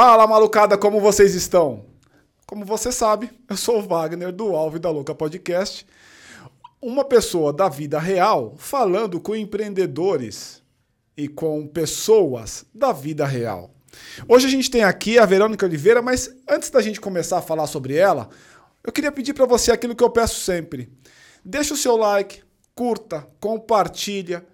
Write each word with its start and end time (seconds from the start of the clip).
Fala, 0.00 0.28
malucada, 0.28 0.78
como 0.78 1.00
vocês 1.00 1.34
estão? 1.34 1.84
Como 2.46 2.64
você 2.64 2.92
sabe, 2.92 3.32
eu 3.50 3.56
sou 3.56 3.80
o 3.80 3.82
Wagner 3.82 4.30
do 4.30 4.54
Alvo 4.54 4.78
da 4.78 4.88
Louca 4.88 5.12
Podcast. 5.12 5.84
Uma 6.80 7.04
pessoa 7.04 7.52
da 7.52 7.68
vida 7.68 7.98
real 7.98 8.54
falando 8.58 9.18
com 9.18 9.34
empreendedores 9.34 10.62
e 11.16 11.26
com 11.26 11.66
pessoas 11.66 12.64
da 12.72 12.92
vida 12.92 13.26
real. 13.26 13.74
Hoje 14.28 14.46
a 14.46 14.50
gente 14.50 14.70
tem 14.70 14.84
aqui 14.84 15.18
a 15.18 15.26
Verônica 15.26 15.66
Oliveira, 15.66 16.00
mas 16.00 16.32
antes 16.48 16.70
da 16.70 16.80
gente 16.80 17.00
começar 17.00 17.38
a 17.38 17.42
falar 17.42 17.66
sobre 17.66 17.96
ela, 17.96 18.28
eu 18.84 18.92
queria 18.92 19.10
pedir 19.10 19.34
para 19.34 19.46
você 19.46 19.72
aquilo 19.72 19.96
que 19.96 20.04
eu 20.04 20.10
peço 20.10 20.38
sempre. 20.42 20.88
Deixa 21.44 21.74
o 21.74 21.76
seu 21.76 21.96
like, 21.96 22.44
curta, 22.72 23.26
compartilha, 23.40 24.46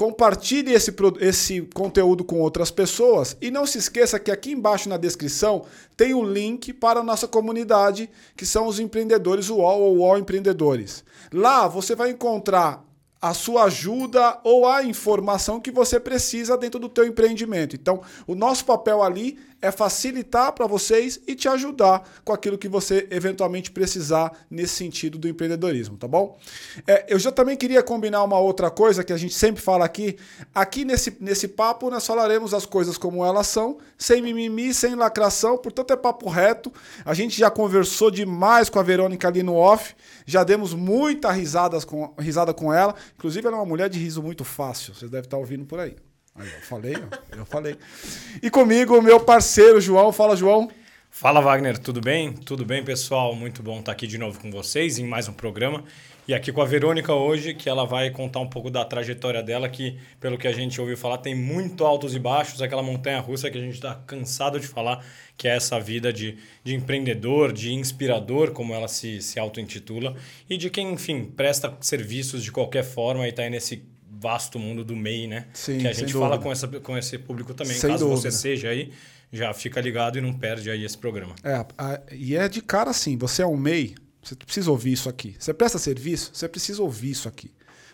compartilhe 0.00 0.72
esse, 0.72 0.94
esse 1.20 1.60
conteúdo 1.74 2.24
com 2.24 2.40
outras 2.40 2.70
pessoas 2.70 3.36
e 3.38 3.50
não 3.50 3.66
se 3.66 3.76
esqueça 3.76 4.18
que 4.18 4.30
aqui 4.30 4.50
embaixo 4.50 4.88
na 4.88 4.96
descrição 4.96 5.66
tem 5.94 6.14
o 6.14 6.20
um 6.20 6.24
link 6.24 6.72
para 6.72 7.00
a 7.00 7.02
nossa 7.02 7.28
comunidade, 7.28 8.08
que 8.34 8.46
são 8.46 8.66
os 8.66 8.80
empreendedores 8.80 9.50
UOL 9.50 9.78
ou 9.82 9.98
UOL 9.98 10.16
Empreendedores. 10.16 11.04
Lá 11.30 11.68
você 11.68 11.94
vai 11.94 12.12
encontrar 12.12 12.82
a 13.20 13.34
sua 13.34 13.64
ajuda 13.64 14.40
ou 14.42 14.66
a 14.66 14.82
informação 14.82 15.60
que 15.60 15.70
você 15.70 16.00
precisa 16.00 16.56
dentro 16.56 16.80
do 16.80 16.88
teu 16.88 17.04
empreendimento. 17.04 17.76
Então, 17.76 18.00
o 18.26 18.34
nosso 18.34 18.64
papel 18.64 19.02
ali 19.02 19.38
é 19.62 19.70
facilitar 19.70 20.52
para 20.52 20.66
vocês 20.66 21.20
e 21.26 21.34
te 21.34 21.48
ajudar 21.48 22.08
com 22.24 22.32
aquilo 22.32 22.56
que 22.56 22.68
você 22.68 23.06
eventualmente 23.10 23.70
precisar 23.70 24.32
nesse 24.50 24.74
sentido 24.74 25.18
do 25.18 25.28
empreendedorismo, 25.28 25.96
tá 25.96 26.08
bom? 26.08 26.38
É, 26.86 27.06
eu 27.08 27.18
já 27.18 27.30
também 27.30 27.56
queria 27.56 27.82
combinar 27.82 28.22
uma 28.24 28.38
outra 28.38 28.70
coisa 28.70 29.04
que 29.04 29.12
a 29.12 29.16
gente 29.16 29.34
sempre 29.34 29.62
fala 29.62 29.84
aqui. 29.84 30.16
Aqui 30.54 30.84
nesse, 30.84 31.16
nesse 31.20 31.48
papo 31.48 31.90
nós 31.90 32.06
falaremos 32.06 32.54
as 32.54 32.64
coisas 32.64 32.96
como 32.96 33.24
elas 33.24 33.46
são, 33.46 33.78
sem 33.98 34.22
mimimi, 34.22 34.72
sem 34.72 34.94
lacração, 34.94 35.58
portanto 35.58 35.92
é 35.92 35.96
papo 35.96 36.28
reto. 36.28 36.72
A 37.04 37.12
gente 37.12 37.38
já 37.38 37.50
conversou 37.50 38.10
demais 38.10 38.70
com 38.70 38.78
a 38.78 38.82
Verônica 38.82 39.28
ali 39.28 39.42
no 39.42 39.56
off, 39.56 39.94
já 40.24 40.42
demos 40.42 40.72
muita 40.72 41.30
risadas 41.30 41.84
com, 41.84 42.14
risada 42.18 42.54
com 42.54 42.72
ela. 42.72 42.94
Inclusive 43.16 43.46
ela 43.46 43.56
é 43.56 43.60
uma 43.60 43.66
mulher 43.66 43.88
de 43.90 43.98
riso 43.98 44.22
muito 44.22 44.44
fácil, 44.44 44.94
vocês 44.94 45.10
devem 45.10 45.26
estar 45.26 45.36
ouvindo 45.36 45.66
por 45.66 45.78
aí. 45.78 45.96
Aí, 46.34 46.46
eu 46.46 46.60
falei, 46.62 46.96
eu 47.36 47.44
falei. 47.44 47.76
E 48.42 48.50
comigo, 48.50 48.96
o 48.96 49.02
meu 49.02 49.20
parceiro 49.20 49.80
João. 49.80 50.12
Fala, 50.12 50.36
João. 50.36 50.70
Fala, 51.10 51.40
Wagner. 51.40 51.76
Tudo 51.76 52.00
bem? 52.00 52.32
Tudo 52.32 52.64
bem, 52.64 52.84
pessoal? 52.84 53.34
Muito 53.34 53.62
bom 53.62 53.80
estar 53.80 53.92
aqui 53.92 54.06
de 54.06 54.16
novo 54.16 54.38
com 54.40 54.50
vocês 54.50 54.98
em 54.98 55.04
mais 55.04 55.28
um 55.28 55.32
programa. 55.32 55.84
E 56.28 56.32
aqui 56.34 56.52
com 56.52 56.62
a 56.62 56.64
Verônica 56.64 57.12
hoje, 57.12 57.54
que 57.54 57.68
ela 57.68 57.84
vai 57.84 58.08
contar 58.10 58.38
um 58.38 58.48
pouco 58.48 58.70
da 58.70 58.84
trajetória 58.84 59.42
dela, 59.42 59.68
que, 59.68 59.98
pelo 60.20 60.38
que 60.38 60.46
a 60.46 60.52
gente 60.52 60.80
ouviu 60.80 60.96
falar, 60.96 61.18
tem 61.18 61.34
muito 61.34 61.84
altos 61.84 62.14
e 62.14 62.20
baixos, 62.20 62.62
aquela 62.62 62.84
montanha 62.84 63.18
russa 63.18 63.50
que 63.50 63.58
a 63.58 63.60
gente 63.60 63.74
está 63.74 63.96
cansado 64.06 64.60
de 64.60 64.68
falar, 64.68 65.04
que 65.36 65.48
é 65.48 65.56
essa 65.56 65.80
vida 65.80 66.12
de, 66.12 66.38
de 66.62 66.76
empreendedor, 66.76 67.52
de 67.52 67.72
inspirador, 67.72 68.52
como 68.52 68.72
ela 68.72 68.86
se, 68.86 69.20
se 69.20 69.40
auto-intitula, 69.40 70.14
e 70.48 70.56
de 70.56 70.70
quem, 70.70 70.92
enfim, 70.92 71.24
presta 71.24 71.76
serviços 71.80 72.44
de 72.44 72.52
qualquer 72.52 72.84
forma 72.84 73.26
e 73.26 73.30
está 73.30 73.42
aí 73.42 73.50
nesse 73.50 73.82
vasto 74.20 74.58
mundo 74.58 74.84
do 74.84 74.94
MEI, 74.94 75.26
né? 75.26 75.46
Sim, 75.54 75.78
que 75.78 75.88
a 75.88 75.92
gente 75.92 76.12
fala 76.12 76.38
com, 76.38 76.52
essa, 76.52 76.68
com 76.68 76.96
esse 76.96 77.16
público 77.16 77.54
também. 77.54 77.76
Sem 77.76 77.90
Caso 77.90 78.04
dúvida. 78.06 78.20
você 78.20 78.30
seja 78.30 78.68
aí, 78.68 78.92
já 79.32 79.52
fica 79.54 79.80
ligado 79.80 80.18
e 80.18 80.20
não 80.20 80.32
perde 80.32 80.70
aí 80.70 80.84
esse 80.84 80.98
programa. 80.98 81.34
É, 81.42 81.64
a, 81.78 82.00
e 82.12 82.36
é 82.36 82.48
de 82.48 82.60
cara 82.60 82.90
assim, 82.90 83.16
você 83.16 83.42
é 83.42 83.46
um 83.46 83.56
MEI, 83.56 83.94
você 84.22 84.36
precisa 84.36 84.70
ouvir 84.70 84.92
isso 84.92 85.08
aqui. 85.08 85.34
Você 85.38 85.54
presta 85.54 85.78
serviço, 85.78 86.30
você 86.34 86.46
precisa 86.46 86.82
ouvir 86.82 87.10
isso 87.10 87.28
aqui. 87.28 87.50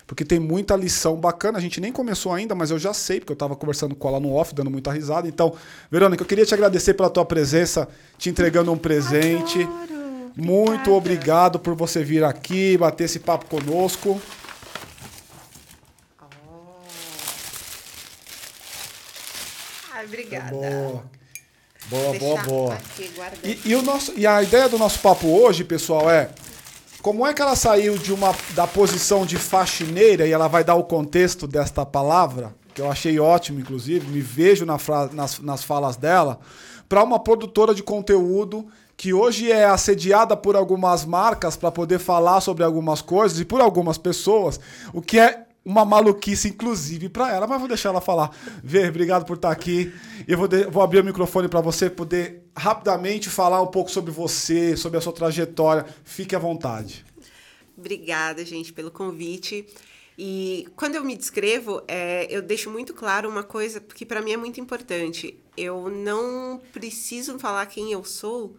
Porque 0.07 0.25
tem 0.25 0.39
muita 0.39 0.77
lição 0.77 1.17
bacana, 1.17 1.59
a 1.59 1.61
gente 1.61 1.81
nem 1.81 1.91
começou 1.91 2.33
ainda, 2.33 2.55
mas 2.55 2.71
eu 2.71 2.79
já 2.79 2.95
sei, 2.95 3.19
porque 3.19 3.33
eu 3.33 3.35
estava 3.35 3.57
conversando 3.57 3.95
com 3.95 4.09
ela 4.09 4.21
no 4.21 4.33
off, 4.33 4.55
dando 4.55 4.71
muita 4.71 4.93
risada. 4.93 5.27
Então, 5.27 5.53
Verônica, 5.91 6.23
eu 6.23 6.27
queria 6.27 6.47
te 6.47 6.55
agradecer 6.55 6.95
pela 6.95 7.11
tua 7.11 7.25
presença, 7.25 7.89
te 8.17 8.29
entregando 8.29 8.73
um 8.73 8.79
presente. 8.79 9.63
Adoro. 9.63 10.33
Muito 10.37 10.93
obrigado 10.93 11.59
por 11.59 11.75
você 11.75 12.05
vir 12.05 12.23
aqui, 12.23 12.77
bater 12.79 13.05
esse 13.05 13.19
papo 13.19 13.47
conosco. 13.47 14.21
Obrigada. 20.07 20.51
Boa. 20.51 21.05
Boa, 21.89 22.19
boa, 22.19 22.43
boa. 22.43 22.79
E, 23.45 23.61
e, 23.65 23.75
o 23.77 23.83
nosso, 23.83 24.13
e 24.17 24.27
a 24.27 24.43
ideia 24.43 24.69
do 24.69 24.79
nosso 24.79 24.99
papo 24.99 25.29
hoje, 25.29 25.63
pessoal, 25.63 26.11
é 26.11 26.31
como 27.01 27.25
é 27.25 27.33
que 27.33 27.41
ela 27.41 27.55
saiu 27.55 27.97
de 27.97 28.13
uma 28.13 28.35
da 28.55 28.67
posição 28.67 29.25
de 29.25 29.37
faxineira 29.37 30.27
e 30.27 30.33
ela 30.33 30.49
vai 30.49 30.65
dar 30.65 30.75
o 30.75 30.83
contexto 30.83 31.47
desta 31.47 31.87
palavra, 31.87 32.53
que 32.75 32.81
eu 32.81 32.91
achei 32.91 33.21
ótimo, 33.21 33.61
inclusive, 33.61 34.09
me 34.09 34.21
vejo 34.21 34.67
na 34.67 34.79
fra, 34.79 35.09
nas, 35.13 35.39
nas 35.39 35.63
falas 35.63 35.97
dela, 35.97 36.41
para 36.89 37.05
uma 37.05 37.21
produtora 37.21 37.73
de 37.73 37.83
conteúdo 37.83 38.67
que 38.97 39.13
hoje 39.13 39.53
é 39.53 39.65
assediada 39.65 40.37
por 40.37 40.57
algumas 40.57 41.05
marcas 41.05 41.55
para 41.55 41.71
poder 41.71 42.01
falar 42.01 42.41
sobre 42.41 42.65
algumas 42.65 43.01
coisas 43.01 43.39
e 43.39 43.45
por 43.45 43.61
algumas 43.61 43.99
pessoas, 43.99 44.59
o 44.93 45.01
que 45.01 45.21
é 45.21 45.46
uma 45.67 45.85
maluquice, 45.85 46.49
inclusive, 46.49 47.09
para 47.09 47.35
ela, 47.35 47.45
mas 47.45 47.59
vou 47.59 47.67
deixar 47.67 47.89
ela 47.89 48.01
falar. 48.01 48.31
Ver, 48.63 48.89
obrigado 48.89 49.27
por 49.27 49.35
estar 49.35 49.51
aqui. 49.51 49.93
Eu 50.27 50.39
vou, 50.39 50.47
de, 50.47 50.65
vou 50.67 50.81
abrir 50.81 51.01
o 51.01 51.05
microfone 51.05 51.49
para 51.49 51.61
você 51.61 51.91
poder 51.91 52.45
rapidamente 52.57 53.29
falar 53.29 53.61
um 53.61 53.67
pouco 53.67 53.91
sobre 53.91 54.13
você, 54.13 54.77
sobre 54.77 54.97
a 54.97 55.01
sua 55.01 55.13
trajetória. 55.13 55.85
Fique 56.05 56.37
à 56.37 56.39
vontade. 56.39 57.05
Obrigada, 57.77 58.45
gente, 58.45 58.73
pelo 58.73 58.93
convite. 58.93 59.67
E 60.17 60.69
quando 60.77 60.95
eu 60.95 61.05
me 61.05 61.17
descrevo, 61.17 61.83
é, 61.89 62.29
eu 62.31 62.41
deixo 62.41 62.71
muito 62.71 62.95
claro 62.95 63.29
uma 63.29 63.43
coisa 63.43 63.81
que 63.81 64.07
para 64.07 64.23
mim 64.23 64.33
é 64.33 64.37
muito 64.37 64.61
importante. 64.61 65.37
Eu 65.57 65.91
não 65.91 66.61
preciso 66.73 67.41
falar 67.41 67.67
quem 67.67 67.91
eu 67.91 68.05
sou 68.05 68.57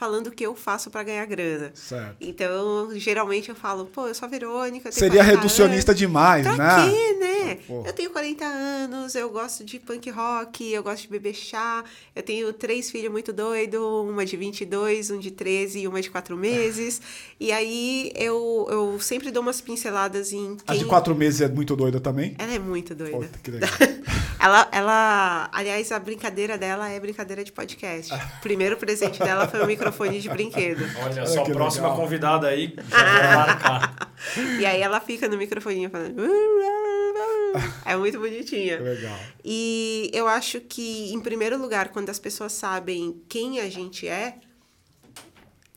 falando 0.00 0.28
o 0.28 0.30
que 0.30 0.46
eu 0.46 0.54
faço 0.54 0.90
para 0.90 1.02
ganhar 1.02 1.26
grana. 1.26 1.72
Certo. 1.74 2.16
Então, 2.22 2.88
geralmente 2.94 3.50
eu 3.50 3.54
falo, 3.54 3.84
pô, 3.84 4.08
eu 4.08 4.14
sou 4.14 4.24
a 4.24 4.30
Verônica. 4.30 4.90
Seria 4.90 5.22
reducionista 5.22 5.92
anos. 5.92 5.98
demais, 6.00 6.46
pra 6.46 6.56
né? 6.56 6.90
Quê, 6.90 7.12
né? 7.20 7.58
Oh, 7.68 7.82
eu 7.84 7.92
tenho 7.92 8.08
40 8.08 8.42
anos, 8.42 9.14
eu 9.14 9.28
gosto 9.28 9.62
de 9.62 9.78
punk 9.78 10.08
rock, 10.08 10.72
eu 10.72 10.82
gosto 10.82 11.02
de 11.02 11.08
beber 11.08 11.34
chá, 11.34 11.84
eu 12.16 12.22
tenho 12.22 12.50
três 12.50 12.90
filhos 12.90 13.12
muito 13.12 13.30
doidos, 13.30 13.78
uma 13.78 14.24
de 14.24 14.38
22, 14.38 15.10
um 15.10 15.18
de 15.18 15.32
13 15.32 15.80
e 15.80 15.86
uma 15.86 16.00
de 16.00 16.08
4 16.08 16.34
meses. 16.34 17.02
e 17.38 17.52
aí 17.52 18.10
eu, 18.14 18.66
eu 18.70 18.98
sempre 19.00 19.30
dou 19.30 19.42
umas 19.42 19.60
pinceladas 19.60 20.32
em. 20.32 20.56
Quem... 20.56 20.64
A 20.66 20.78
de 20.78 20.86
4 20.86 21.14
meses 21.14 21.42
é 21.42 21.48
muito 21.48 21.76
doida 21.76 22.00
também? 22.00 22.34
Ela 22.38 22.54
é 22.54 22.58
muito 22.58 22.94
doida. 22.94 23.18
Puta, 23.18 23.38
que 23.42 23.50
legal. 23.50 23.70
ela, 24.40 24.68
ela, 24.72 25.50
aliás, 25.52 25.92
a 25.92 25.98
brincadeira 25.98 26.56
dela 26.56 26.88
é 26.88 26.98
brincadeira 26.98 27.44
de 27.44 27.52
podcast. 27.52 28.12
O 28.14 28.40
primeiro 28.40 28.74
presente 28.78 29.18
dela 29.18 29.46
foi 29.46 29.60
o 29.62 29.66
microfone 29.66 30.18
de 30.18 30.30
brinquedo. 30.30 30.82
Olha 31.04 31.26
só, 31.26 31.44
próxima 31.44 31.88
legal. 31.88 32.02
convidada 32.02 32.48
aí, 32.48 32.74
já 32.88 33.46
marcar. 33.46 34.12
e 34.58 34.64
aí 34.64 34.80
ela 34.80 34.98
fica 34.98 35.28
no 35.28 35.36
microfone 35.36 35.90
falando. 35.90 36.22
É 37.84 37.94
muito 37.96 38.18
bonitinha. 38.18 38.80
Legal. 38.80 39.18
E 39.44 40.10
eu 40.14 40.26
acho 40.26 40.60
que, 40.60 41.12
em 41.12 41.20
primeiro 41.20 41.60
lugar, 41.60 41.88
quando 41.88 42.08
as 42.08 42.18
pessoas 42.18 42.52
sabem 42.52 43.22
quem 43.28 43.60
a 43.60 43.68
gente 43.68 44.08
é, 44.08 44.36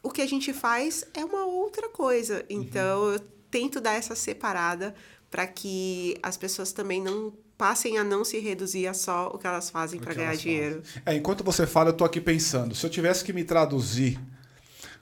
o 0.01 0.09
que 0.09 0.21
a 0.21 0.27
gente 0.27 0.53
faz 0.53 1.05
é 1.13 1.25
uma 1.25 1.45
outra 1.45 1.89
coisa. 1.89 2.45
Então, 2.49 3.01
uhum. 3.01 3.13
eu 3.13 3.19
tento 3.51 3.81
dar 3.81 3.93
essa 3.93 4.15
separada 4.15 4.95
para 5.29 5.45
que 5.47 6.17
as 6.23 6.37
pessoas 6.37 6.71
também 6.71 7.01
não 7.01 7.33
passem 7.57 7.97
a 7.97 8.03
não 8.03 8.23
se 8.23 8.39
reduzir 8.39 8.87
a 8.87 8.93
só 8.93 9.27
o 9.27 9.37
que 9.37 9.47
elas 9.47 9.69
fazem 9.69 9.99
para 9.99 10.13
ganhar 10.13 10.35
dinheiro. 10.35 10.81
É, 11.05 11.15
enquanto 11.15 11.43
você 11.43 11.65
fala, 11.65 11.89
eu 11.89 11.93
tô 11.93 12.03
aqui 12.03 12.19
pensando, 12.19 12.75
se 12.75 12.85
eu 12.85 12.89
tivesse 12.89 13.23
que 13.23 13.33
me 13.33 13.43
traduzir 13.43 14.19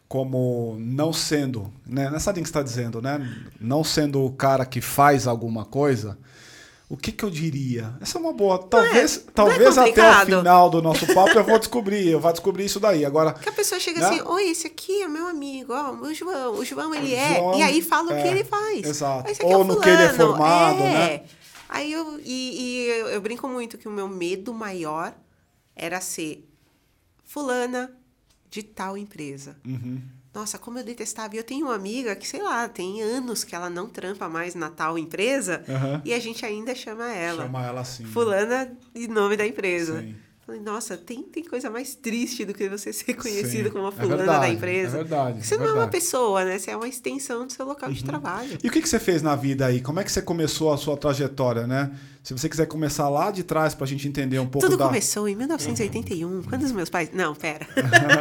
como 0.07 0.75
não 0.77 1.13
sendo, 1.13 1.71
né, 1.85 2.09
nessa 2.09 2.31
linha 2.31 2.43
que 2.43 2.49
está 2.49 2.61
dizendo, 2.61 3.01
né, 3.01 3.45
não 3.59 3.83
sendo 3.83 4.25
o 4.25 4.31
cara 4.31 4.65
que 4.65 4.81
faz 4.81 5.25
alguma 5.25 5.63
coisa, 5.63 6.17
o 6.89 6.97
que, 6.97 7.13
que 7.13 7.23
eu 7.23 7.29
diria? 7.29 7.93
Essa 8.01 8.17
é 8.17 8.21
uma 8.21 8.33
boa. 8.33 8.57
Talvez, 8.57 9.23
é, 9.25 9.31
talvez 9.33 9.77
é 9.77 9.89
até 9.89 10.11
o 10.11 10.25
final 10.25 10.69
do 10.69 10.81
nosso 10.81 11.07
papo 11.15 11.29
eu 11.29 11.45
vou 11.45 11.57
descobrir, 11.57 12.09
eu 12.09 12.19
vou 12.19 12.29
descobrir 12.33 12.65
isso 12.65 12.81
daí. 12.81 13.05
Agora. 13.05 13.31
Que 13.31 13.47
a 13.47 13.53
pessoa 13.53 13.79
chega 13.79 14.01
né? 14.01 14.07
assim, 14.07 14.21
oi, 14.25 14.49
esse 14.49 14.67
aqui 14.67 15.01
é 15.01 15.07
meu 15.07 15.25
amigo, 15.25 15.71
ó, 15.71 15.93
o 15.93 16.13
João, 16.13 16.55
o 16.55 16.65
João 16.65 16.93
ele 16.93 17.13
o 17.13 17.15
é, 17.15 17.35
João, 17.35 17.57
e 17.57 17.63
aí 17.63 17.81
fala 17.81 18.11
é, 18.11 18.19
o 18.19 18.21
que 18.21 18.27
é, 18.27 18.31
ele 18.31 18.43
faz. 18.43 18.85
Exato. 18.85 19.31
Ou 19.45 19.61
é 19.61 19.63
no 19.63 19.79
que 19.79 19.87
ele 19.87 20.03
é 20.03 20.09
formado, 20.09 20.81
é. 20.81 20.93
né? 20.93 21.21
Aí 21.71 21.93
eu, 21.93 22.19
e, 22.19 22.61
e 22.61 22.87
eu, 22.89 23.07
eu 23.07 23.21
brinco 23.21 23.47
muito 23.47 23.77
que 23.77 23.87
o 23.87 23.91
meu 23.91 24.09
medo 24.09 24.53
maior 24.53 25.15
era 25.73 26.01
ser 26.01 26.45
fulana 27.23 27.95
de 28.49 28.61
tal 28.61 28.97
empresa. 28.97 29.55
Uhum. 29.65 30.01
Nossa, 30.33 30.57
como 30.57 30.79
eu 30.79 30.83
detestava. 30.83 31.33
E 31.33 31.37
eu 31.37 31.45
tenho 31.45 31.67
uma 31.67 31.75
amiga 31.75 32.13
que, 32.13 32.27
sei 32.27 32.41
lá, 32.41 32.67
tem 32.67 33.01
anos 33.01 33.45
que 33.45 33.55
ela 33.55 33.69
não 33.69 33.87
trampa 33.87 34.27
mais 34.27 34.53
na 34.53 34.69
tal 34.69 34.97
empresa 34.97 35.63
uhum. 35.65 36.01
e 36.03 36.13
a 36.13 36.19
gente 36.19 36.45
ainda 36.45 36.75
chama 36.75 37.09
ela. 37.09 37.43
Chama 37.43 37.65
ela 37.65 37.81
assim. 37.81 38.03
Fulana 38.03 38.77
em 38.93 39.07
nome 39.07 39.37
da 39.37 39.47
empresa. 39.47 40.01
Sim. 40.01 40.15
Falei, 40.45 40.59
nossa, 40.59 40.97
tem, 40.97 41.21
tem 41.21 41.43
coisa 41.43 41.69
mais 41.69 41.93
triste 41.93 42.43
do 42.45 42.53
que 42.53 42.67
você 42.67 42.91
ser 42.93 43.13
conhecido 43.13 43.65
Sim, 43.65 43.69
como 43.69 43.83
uma 43.83 43.89
é 43.89 43.91
fulana 43.91 44.17
verdade, 44.17 44.39
da 44.39 44.47
é 44.47 44.53
empresa. 44.53 44.97
verdade, 44.97 45.45
Você 45.45 45.53
é 45.53 45.57
não 45.57 45.65
é 45.65 45.67
uma 45.67 45.73
verdade. 45.73 45.95
Uhum. 45.95 46.01
pessoa, 46.01 46.45
né? 46.45 46.57
Você 46.59 46.71
é 46.71 46.75
uma 46.75 46.87
extensão 46.87 47.45
do 47.45 47.53
seu 47.53 47.65
local 47.65 47.91
de 47.91 48.03
trabalho. 48.03 48.57
E 48.63 48.67
o 48.67 48.71
que, 48.71 48.81
que 48.81 48.89
você 48.89 48.99
fez 48.99 49.21
na 49.21 49.35
vida 49.35 49.67
aí? 49.67 49.81
Como 49.81 49.99
é 49.99 50.03
que 50.03 50.11
você 50.11 50.21
começou 50.21 50.73
a 50.73 50.77
sua 50.77 50.97
trajetória, 50.97 51.67
né? 51.67 51.91
Se 52.23 52.33
você 52.33 52.47
quiser 52.49 52.65
começar 52.67 53.07
lá 53.09 53.31
de 53.31 53.43
trás 53.43 53.73
pra 53.73 53.85
gente 53.87 54.07
entender 54.07 54.37
um 54.39 54.47
pouco 54.47 54.67
Tudo 54.67 54.77
da... 54.77 54.85
começou 54.85 55.27
em 55.27 55.35
1981, 55.35 56.43
quando 56.43 56.63
os 56.63 56.71
meus 56.71 56.89
pais. 56.89 57.09
Não, 57.13 57.33
pera. 57.35 57.67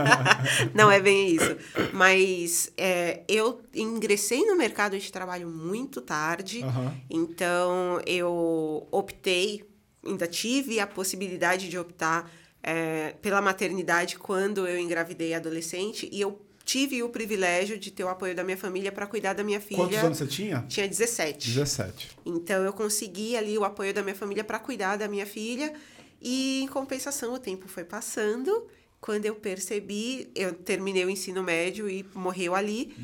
não 0.75 0.91
é 0.91 1.01
bem 1.01 1.35
isso. 1.35 1.57
Mas 1.93 2.71
é, 2.77 3.23
eu 3.29 3.61
ingressei 3.75 4.45
no 4.47 4.57
mercado 4.57 4.99
de 4.99 5.13
trabalho 5.13 5.49
muito 5.49 6.01
tarde. 6.01 6.63
Aham. 6.63 6.95
Então 7.11 8.01
eu 8.07 8.87
optei, 8.91 9.65
ainda 10.05 10.27
tive 10.27 10.81
a 10.81 10.87
possibilidade 10.87 11.69
de 11.69 11.79
optar 11.79 12.31
é, 12.63 13.15
pela 13.23 13.41
maternidade 13.41 14.19
quando 14.19 14.67
eu 14.67 14.79
engravidei 14.79 15.35
adolescente. 15.35 16.09
E 16.13 16.21
eu 16.21 16.41
tive 16.65 17.03
o 17.03 17.09
privilégio 17.09 17.79
de 17.79 17.91
ter 17.91 18.05
o 18.05 18.09
apoio 18.09 18.35
da 18.35 18.45
minha 18.45 18.57
família 18.57 18.93
para 18.93 19.07
cuidar 19.07 19.33
da 19.33 19.43
minha 19.43 19.61
filha. 19.61 19.79
Quantos 19.79 19.99
anos 19.99 20.19
você 20.19 20.27
tinha? 20.27 20.65
Tinha 20.69 20.87
17. 20.87 21.49
17. 21.49 22.11
Então 22.25 22.63
eu 22.63 22.73
consegui 22.73 23.37
ali 23.37 23.59
o 23.59 23.65
apoio 23.65 23.93
da 23.93 24.03
minha 24.03 24.15
família 24.15 24.45
para 24.45 24.59
cuidar 24.59 24.97
da 24.97 25.09
minha 25.09 25.27
filha 25.27 25.73
e 26.21 26.63
em 26.63 26.69
compensação 26.69 27.35
o 27.35 27.39
tempo 27.39 27.67
foi 27.67 27.85
passando. 27.85 28.67
Quando 29.01 29.25
eu 29.25 29.35
percebi, 29.35 30.31
eu 30.35 30.53
terminei 30.53 31.07
o 31.07 31.11
ensino 31.11 31.43
médio 31.43 31.89
e 31.89 32.05
morreu 32.15 32.55
ali. 32.55 32.95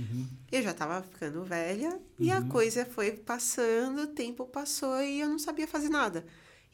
Eu 0.52 0.62
já 0.62 0.70
estava 0.72 1.02
ficando 1.02 1.42
velha 1.42 1.98
e 2.20 2.30
a 2.30 2.42
coisa 2.42 2.84
foi 2.84 3.12
passando, 3.12 4.02
o 4.02 4.06
tempo 4.06 4.44
passou 4.44 5.00
e 5.02 5.20
eu 5.20 5.28
não 5.28 5.38
sabia 5.38 5.66
fazer 5.66 5.88
nada. 5.88 6.24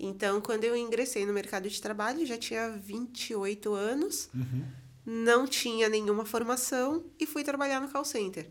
Então, 0.05 0.41
quando 0.41 0.65
eu 0.65 0.77
ingressei 0.77 1.25
no 1.25 1.33
mercado 1.33 1.69
de 1.71 1.81
trabalho, 1.81 2.27
já 2.27 2.37
tinha 2.37 2.71
28 2.71 3.73
anos, 3.73 4.29
não 5.07 5.47
tinha 5.47 5.89
nenhuma 5.89 6.25
formação 6.25 7.05
e 7.21 7.25
fui 7.25 7.45
trabalhar 7.45 7.81
no 7.81 7.89
call 7.89 8.05
center. 8.05 8.51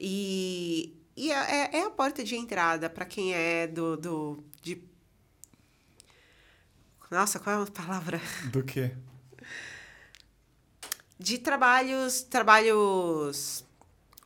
E, 0.00 0.96
e 1.16 1.32
é, 1.32 1.78
é 1.78 1.82
a 1.82 1.90
porta 1.90 2.22
de 2.22 2.36
entrada 2.36 2.88
para 2.88 3.04
quem 3.04 3.34
é 3.34 3.66
do, 3.66 3.96
do 3.96 4.44
de 4.62 4.80
nossa, 7.10 7.40
qual 7.40 7.60
é 7.60 7.62
a 7.64 7.66
palavra? 7.66 8.20
Do 8.50 8.62
quê? 8.62 8.92
De 11.18 11.38
trabalhos, 11.38 12.22
trabalhos 12.22 13.65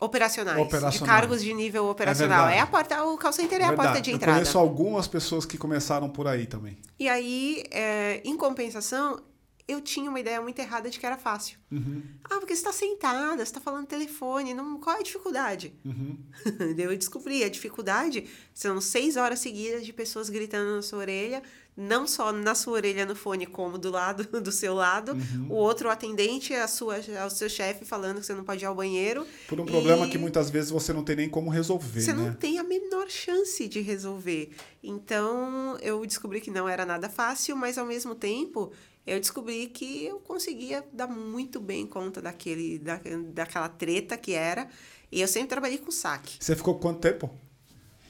operacionais, 0.01 0.57
de 0.57 0.63
Operacionais. 0.63 1.01
cargos 1.21 1.43
de 1.43 1.53
nível 1.53 1.87
operacional. 1.87 2.47
verdade. 2.47 2.57
É, 2.59 2.61
a 2.61 2.67
porta, 2.67 3.05
o 3.05 3.19
call 3.19 3.33
center 3.33 3.61
é 3.61 3.65
a 3.65 3.69
Verdade. 3.69 3.89
porta 3.89 4.01
de 4.03 4.11
Eu 4.11 4.17
entrada. 4.17 4.39
conheço 4.39 4.59
algumas 4.59 5.07
pessoas 5.07 5.45
que 5.45 5.59
começaram 5.59 6.09
por 6.09 6.27
aí 6.27 6.47
também. 6.47 6.79
E 6.99 7.09
aí, 7.09 7.63
é, 7.71 8.21
em 8.25 8.37
compensação, 8.37 9.21
eu 9.69 9.81
tinha 9.81 10.11
uma 10.11 10.19
ideia 10.19 10.41
muito 10.41 10.59
errada 10.59 10.91
de 10.91 10.99
que 10.99 11.07
era 11.07 11.17
fácil. 11.17 11.57
Uhum. 11.71 12.03
Ah, 12.25 12.41
porque 12.41 12.57
você 12.57 12.61
está 12.61 12.73
sentada, 12.73 13.37
você 13.37 13.43
está 13.43 13.61
falando 13.61 13.87
telefone, 13.87 14.53
não, 14.53 14.81
qual 14.81 14.97
é 14.97 15.01
a 15.01 15.03
dificuldade? 15.03 15.73
Uhum. 15.85 16.19
Eu 16.77 16.97
descobri, 16.97 17.45
a 17.45 17.49
dificuldade 17.49 18.27
são 18.53 18.81
seis 18.81 19.17
horas 19.17 19.39
seguidas 19.39 19.87
de 19.87 19.93
pessoas 19.93 20.29
gritando 20.29 20.75
na 20.75 20.83
sua 20.83 20.99
orelha, 21.01 21.41
não 21.77 22.07
só 22.07 22.31
na 22.33 22.55
sua 22.55 22.75
orelha 22.75 23.07
no 23.07 23.15
fone, 23.17 23.47
como 23.47 23.79
do 23.79 23.91
lado 23.91 24.25
do 24.41 24.53
seu 24.53 24.75
lado, 24.75 25.13
Uhum. 25.13 25.47
o 25.49 25.55
outro 25.55 25.89
atendente, 25.89 26.53
a 26.55 26.69
sua, 26.69 26.97
ao 27.23 27.31
seu 27.31 27.49
chefe 27.49 27.85
falando 27.85 28.21
que 28.21 28.27
você 28.27 28.35
não 28.35 28.45
pode 28.45 28.63
ir 28.65 28.67
ao 28.67 28.75
banheiro. 28.75 29.27
Por 29.49 29.59
um 29.61 29.65
problema 29.67 30.07
E- 30.07 30.11
que 30.11 30.19
muitas 30.19 30.51
vezes 30.51 30.71
você 30.71 30.93
não 30.93 31.03
tem 31.05 31.17
nem 31.17 31.29
como 31.29 31.49
resolver, 31.51 32.01
você 32.01 32.13
né? 32.13 32.23
não 32.27 32.35
tem 32.35 32.59
a 32.59 32.65
menor 32.65 33.09
chance 33.09 33.67
de 33.69 33.81
resolver. 33.81 34.51
Então, 34.83 35.77
eu 35.81 36.05
descobri 36.05 36.41
que 36.41 36.51
não 36.51 36.69
era 36.69 36.85
nada 36.85 37.09
fácil, 37.09 37.57
mas 37.57 37.79
ao 37.79 37.87
mesmo 37.87 38.15
tempo, 38.15 38.73
eu 39.07 39.19
descobri 39.19 39.67
que 39.69 40.05
eu 40.05 40.19
conseguia 40.21 40.85
dar 40.93 41.07
muito 41.07 41.59
bem 41.61 41.87
conta 41.87 42.21
daquele, 42.21 42.79
da, 42.79 43.01
daquela 43.33 43.69
treta 43.69 44.17
que 44.17 44.33
era. 44.33 44.69
E 45.11 45.21
eu 45.21 45.27
sempre 45.29 45.49
trabalhei 45.49 45.79
com 45.79 45.91
saque, 45.91 46.37
Você 46.39 46.55
ficou 46.55 46.79
quanto 46.79 47.01
tempo? 47.01 47.31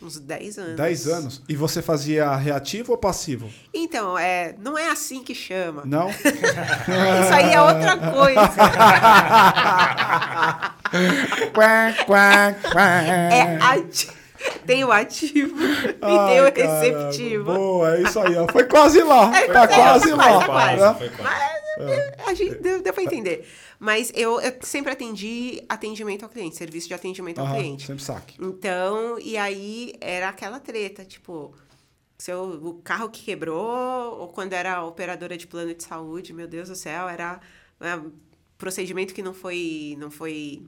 Uns 0.02 0.18
10 0.18 0.58
anos. 0.58 0.76
10 0.76 1.08
anos. 1.08 1.42
E 1.48 1.54
você 1.54 1.82
fazia 1.82 2.34
reativo 2.36 2.92
ou 2.92 2.98
passivo? 2.98 3.50
Então, 3.72 4.18
é, 4.18 4.54
não 4.58 4.78
é 4.78 4.90
assim 4.90 5.22
que 5.22 5.34
chama. 5.34 5.82
Não? 5.84 6.08
Isso 6.12 7.34
aí 7.34 7.52
é 7.52 7.60
outra 7.60 7.96
coisa. 7.96 8.40
É 13.32 13.58
ati... 13.60 14.20
Tem 14.66 14.84
o 14.84 14.90
ativo 14.90 15.62
e 15.62 15.92
tem 15.92 16.18
Ai, 16.18 16.40
o 16.40 16.52
caramba. 16.52 16.80
receptivo. 16.80 17.52
Boa, 17.52 17.96
é 17.96 18.02
isso 18.02 18.18
aí, 18.18 18.36
ó. 18.36 18.46
Foi 18.50 18.64
quase 18.64 19.02
lá. 19.02 19.36
É, 19.36 19.48
tá 19.48 19.64
é, 19.64 19.66
quase 19.66 20.12
lá. 20.12 20.44
quase, 20.44 20.80
né? 20.80 20.94
foi 20.98 21.08
quase. 21.10 21.60
Mas 22.18 22.28
a 22.28 22.34
gente 22.34 22.54
deu, 22.56 22.82
deu 22.82 22.92
pra 22.92 23.02
entender. 23.02 23.46
Mas 23.80 24.12
eu, 24.14 24.38
eu 24.42 24.58
sempre 24.60 24.92
atendi 24.92 25.64
atendimento 25.66 26.22
ao 26.22 26.28
cliente, 26.28 26.54
serviço 26.54 26.86
de 26.86 26.92
atendimento 26.92 27.38
ao 27.38 27.46
Aham, 27.46 27.56
cliente. 27.56 27.86
sempre 27.86 28.04
saque. 28.04 28.36
Então, 28.38 29.18
e 29.18 29.38
aí 29.38 29.94
era 30.02 30.28
aquela 30.28 30.60
treta, 30.60 31.02
tipo, 31.02 31.54
seu, 32.18 32.42
o 32.62 32.74
carro 32.82 33.08
que 33.08 33.24
quebrou, 33.24 34.18
ou 34.20 34.28
quando 34.28 34.52
era 34.52 34.84
operadora 34.84 35.34
de 35.34 35.46
plano 35.46 35.74
de 35.74 35.82
saúde, 35.82 36.34
meu 36.34 36.46
Deus 36.46 36.68
do 36.68 36.76
céu, 36.76 37.08
era 37.08 37.40
é, 37.80 37.98
procedimento 38.58 39.14
que 39.14 39.22
não 39.22 39.32
foi, 39.32 39.96
não 39.98 40.10
foi 40.10 40.62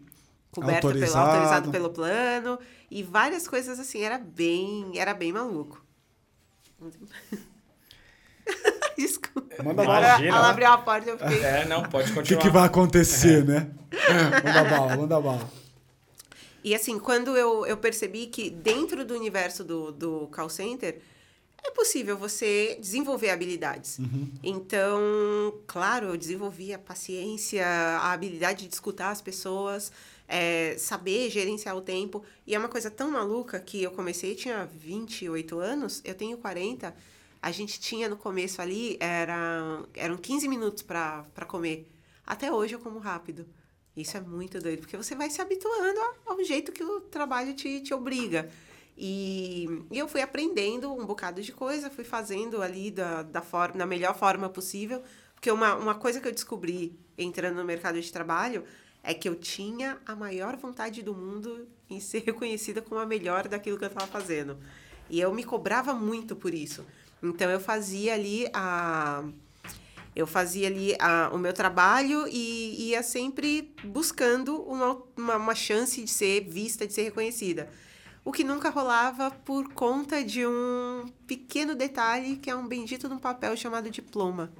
coberto 0.50 0.86
Autorizado. 0.86 1.12
pelo 1.12 1.26
autorizado 1.26 1.70
pelo 1.70 1.90
plano 1.90 2.58
e 2.90 3.02
várias 3.02 3.46
coisas 3.46 3.78
assim, 3.78 4.00
era 4.00 4.16
bem, 4.16 4.90
era 4.96 5.12
bem 5.12 5.32
maluco. 5.34 5.84
Desculpa. 8.98 9.62
Manda 9.62 9.84
bala. 9.84 10.06
Imagina, 10.06 10.28
ela 10.28 10.42
né? 10.42 10.48
abriu 10.50 10.68
a 10.68 10.78
porta 10.78 11.08
e 11.08 11.12
eu 11.12 11.18
fiquei. 11.18 11.44
É, 11.44 11.64
não, 11.66 11.82
pode 11.82 12.06
O 12.06 12.08
que, 12.08 12.20
continuar. 12.20 12.42
que 12.42 12.50
vai 12.50 12.64
acontecer, 12.66 13.44
né? 13.44 13.70
Manda 14.44 14.64
bala, 14.64 14.96
manda 14.96 15.20
bala. 15.20 15.50
E 16.64 16.74
assim, 16.74 16.98
quando 16.98 17.36
eu, 17.36 17.66
eu 17.66 17.76
percebi 17.76 18.26
que 18.26 18.48
dentro 18.48 19.04
do 19.04 19.14
universo 19.14 19.64
do, 19.64 19.90
do 19.92 20.28
call 20.28 20.48
center 20.48 21.00
é 21.64 21.70
possível 21.70 22.16
você 22.16 22.76
desenvolver 22.80 23.30
habilidades. 23.30 23.98
Então, 24.42 25.54
claro, 25.66 26.08
eu 26.08 26.16
desenvolvi 26.16 26.74
a 26.74 26.78
paciência, 26.78 27.64
a 27.66 28.12
habilidade 28.12 28.66
de 28.66 28.74
escutar 28.74 29.10
as 29.10 29.22
pessoas, 29.22 29.92
é, 30.26 30.74
saber 30.76 31.30
gerenciar 31.30 31.76
o 31.76 31.80
tempo. 31.80 32.24
E 32.46 32.54
é 32.54 32.58
uma 32.58 32.68
coisa 32.68 32.90
tão 32.90 33.12
maluca 33.12 33.60
que 33.60 33.82
eu 33.82 33.92
comecei, 33.92 34.34
tinha 34.34 34.68
28 34.74 35.58
anos, 35.60 36.00
eu 36.04 36.14
tenho 36.14 36.36
40. 36.36 36.94
A 37.42 37.50
gente 37.50 37.80
tinha 37.80 38.08
no 38.08 38.16
começo 38.16 38.62
ali, 38.62 38.96
era, 39.00 39.84
eram 39.94 40.16
15 40.16 40.46
minutos 40.46 40.82
para 40.82 41.26
comer. 41.48 41.90
Até 42.24 42.52
hoje 42.52 42.76
eu 42.76 42.78
como 42.78 43.00
rápido. 43.00 43.44
Isso 43.96 44.16
é 44.16 44.20
muito 44.20 44.60
doido, 44.60 44.80
porque 44.80 44.96
você 44.96 45.16
vai 45.16 45.28
se 45.28 45.42
habituando 45.42 46.00
ao- 46.24 46.42
jeito 46.44 46.70
que 46.72 46.84
o 46.84 47.00
trabalho 47.00 47.52
te, 47.54 47.80
te 47.80 47.92
obriga. 47.92 48.48
E, 48.96 49.66
e 49.90 49.98
eu 49.98 50.06
fui 50.06 50.20
aprendendo 50.20 50.93
um 50.93 51.05
bocado 51.05 51.43
de 51.43 51.52
coisa, 51.52 51.90
fui 51.90 52.05
fazendo 52.05 52.62
ali 52.62 52.90
da, 52.90 53.22
da, 53.22 53.43
forma, 53.43 53.76
da 53.76 53.86
melhor 53.86 54.17
forma 54.17 54.48
possível. 54.48 55.02
Porque 55.34 55.50
uma, 55.50 55.74
uma 55.74 55.94
coisa 55.96 56.20
que 56.20 56.28
eu 56.28 56.32
descobri 56.32 56.96
entrando 57.19 57.56
no 57.56 57.64
mercado 57.64 58.00
de 58.00 58.12
trabalho 58.12 58.64
é 59.02 59.12
que 59.12 59.28
eu 59.28 59.34
tinha 59.34 59.98
a 60.06 60.14
maior 60.14 60.56
vontade 60.56 61.02
do 61.02 61.12
mundo 61.12 61.67
em 61.90 61.98
ser 61.98 62.22
reconhecida 62.26 62.81
como 62.81 63.00
a 63.00 63.06
melhor 63.06 63.48
daquilo 63.48 63.76
que 63.76 63.84
eu 63.84 63.88
estava 63.88 64.06
fazendo. 64.06 64.56
E 65.10 65.20
eu 65.20 65.34
me 65.34 65.44
cobrava 65.44 65.93
muito 65.93 66.36
por 66.36 66.55
isso. 66.55 66.86
Então 67.22 67.50
eu 67.50 67.60
fazia 67.60 68.14
ali 68.14 68.46
a 68.52 69.24
eu 70.14 70.26
fazia 70.26 70.67
ali 70.67 70.94
a, 70.98 71.31
o 71.32 71.38
meu 71.38 71.55
trabalho 71.55 72.26
e 72.29 72.91
ia 72.91 73.02
sempre 73.02 73.72
buscando 73.82 74.60
uma, 74.62 75.02
uma, 75.17 75.36
uma 75.36 75.55
chance 75.55 76.02
de 76.02 76.10
ser 76.10 76.43
vista, 76.43 76.86
de 76.86 76.93
ser 76.93 77.05
reconhecida. 77.05 77.70
O 78.22 78.31
que 78.31 78.44
nunca 78.44 78.69
rolava 78.69 79.31
por 79.31 79.72
conta 79.72 80.22
de 80.22 80.46
um 80.46 81.06
pequeno 81.26 81.74
detalhe 81.74 82.36
que 82.36 82.50
é 82.50 82.55
um 82.55 82.69
bendito 82.69 83.08
um 83.08 83.19
papel 83.19 83.56
chamado 83.56 83.91
diploma. 83.91 84.52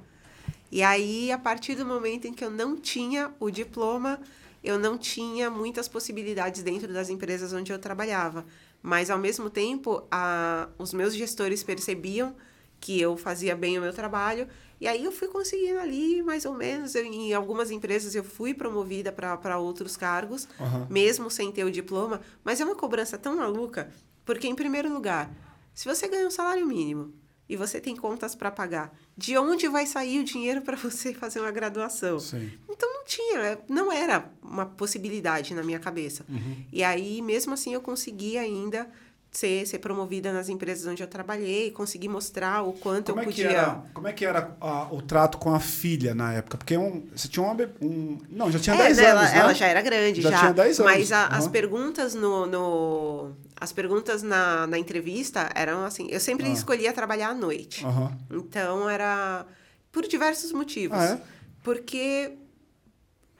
E 0.71 0.81
aí, 0.81 1.31
a 1.31 1.37
partir 1.37 1.75
do 1.75 1.85
momento 1.85 2.25
em 2.25 2.33
que 2.33 2.43
eu 2.43 2.49
não 2.49 2.75
tinha 2.75 3.31
o 3.39 3.51
diploma, 3.51 4.19
eu 4.63 4.79
não 4.79 4.97
tinha 4.97 5.51
muitas 5.51 5.87
possibilidades 5.87 6.63
dentro 6.63 6.91
das 6.91 7.11
empresas 7.11 7.53
onde 7.53 7.71
eu 7.71 7.77
trabalhava. 7.77 8.43
Mas, 8.81 9.11
ao 9.11 9.19
mesmo 9.19 9.51
tempo, 9.51 10.03
a, 10.09 10.67
os 10.79 10.91
meus 10.91 11.13
gestores 11.13 11.61
percebiam 11.61 12.35
que 12.83 12.99
eu 12.99 13.15
fazia 13.15 13.55
bem 13.55 13.79
o 13.79 13.81
meu 13.81 13.93
trabalho. 13.93 14.45
E 14.81 14.85
aí 14.89 15.05
eu 15.05 15.11
fui 15.13 15.29
conseguindo 15.29 15.79
ali, 15.79 16.21
mais 16.21 16.43
ou 16.43 16.53
menos. 16.53 16.93
Eu, 16.95 17.05
em 17.05 17.33
algumas 17.33 17.71
empresas 17.71 18.13
eu 18.13 18.25
fui 18.25 18.53
promovida 18.53 19.09
para 19.09 19.57
outros 19.57 19.95
cargos, 19.95 20.49
Aham. 20.59 20.85
mesmo 20.89 21.31
sem 21.31 21.49
ter 21.49 21.63
o 21.63 21.71
diploma. 21.71 22.19
Mas 22.43 22.59
é 22.59 22.65
uma 22.65 22.75
cobrança 22.75 23.17
tão 23.17 23.37
maluca, 23.37 23.89
porque, 24.25 24.49
em 24.49 24.53
primeiro 24.53 24.93
lugar, 24.93 25.31
se 25.73 25.85
você 25.87 26.09
ganha 26.09 26.27
um 26.27 26.31
salário 26.31 26.67
mínimo 26.67 27.13
e 27.47 27.55
você 27.55 27.79
tem 27.79 27.95
contas 27.95 28.35
para 28.35 28.51
pagar, 28.51 28.93
de 29.15 29.37
onde 29.37 29.65
vai 29.69 29.85
sair 29.85 30.19
o 30.19 30.23
dinheiro 30.25 30.61
para 30.61 30.75
você 30.75 31.13
fazer 31.15 31.39
uma 31.39 31.51
graduação? 31.51 32.19
Sim. 32.19 32.51
Então 32.69 32.93
não 32.93 33.05
tinha, 33.05 33.59
não 33.69 33.89
era 33.93 34.29
uma 34.41 34.65
possibilidade 34.65 35.53
na 35.53 35.63
minha 35.63 35.79
cabeça. 35.79 36.25
E 36.69 36.83
aí, 36.83 37.21
mesmo 37.21 37.53
assim, 37.53 37.73
eu 37.73 37.79
consegui 37.81 38.37
ainda 38.37 38.89
ser, 39.35 39.65
ser 39.65 39.79
promovida 39.79 40.31
nas 40.31 40.47
empresas 40.47 40.85
onde 40.85 41.01
eu 41.01 41.07
trabalhei, 41.07 41.71
conseguir 41.71 42.07
mostrar 42.07 42.61
o 42.61 42.71
quanto 42.73 43.11
Como 43.11 43.19
eu 43.23 43.29
é 43.29 43.31
que 43.33 43.41
podia. 43.43 43.57
era, 43.57 43.83
como 43.93 44.07
é 44.07 44.13
que 44.13 44.23
era 44.25 44.55
a- 44.61 44.87
o 44.93 45.01
trato 45.01 45.39
com 45.39 45.53
a 45.55 45.59
filha 45.59 46.13
na 46.13 46.33
época? 46.33 46.55
Porque 46.57 46.77
um, 46.77 47.07
você 47.15 47.27
tinha 47.27 47.43
uma, 47.43 47.55
um... 47.81 48.19
Não, 48.29 48.51
já 48.51 48.59
tinha 48.59 48.75
É, 48.75 48.79
10 48.83 48.97
né, 48.97 49.05
anos, 49.07 49.23
ela, 49.23 49.31
né? 49.33 49.39
ela 49.39 49.53
já 49.55 49.65
era 49.67 49.81
grande, 49.81 50.21
Já 50.21 50.29
já. 50.29 50.37
tinha 50.39 50.53
10 50.53 50.79
anos, 50.79 50.91
Mas 50.93 51.11
a- 51.11 51.27
as 51.27 51.43
aham. 51.45 51.51
perguntas 51.51 52.13
no, 52.13 52.45
no- 52.45 53.31
As 53.59 53.71
perguntas 53.71 54.21
na, 54.21 54.67
na 54.67 54.77
entrevista 54.77 55.49
eram 55.55 55.83
assim. 55.83 56.07
Eu 56.11 56.19
sempre 56.19 56.45
Ah. 56.47 56.49
escolhia 56.53 56.93
trabalhar 56.93 57.29
à 57.29 57.33
noite. 57.33 57.83
Aham. 57.85 58.15
Então 58.29 58.87
era. 58.89 59.45
Por 59.91 60.05
diversos 60.07 60.51
motivos. 60.51 60.97
Ah, 60.97 61.05
é? 61.05 61.21
Porque 61.63 62.33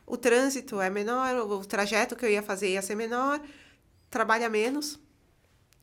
o 0.07 0.15
trânsito 0.17 0.79
é 0.81 0.89
menor, 0.89 1.35
o 1.51 1.65
trajeto 1.65 2.15
que 2.15 2.25
eu 2.25 2.29
ia 2.29 2.41
fazer 2.41 2.69
ia 2.69 2.81
ser 2.81 2.95
menor, 2.95 3.39
trabalha 4.09 4.49
menos. 4.49 4.99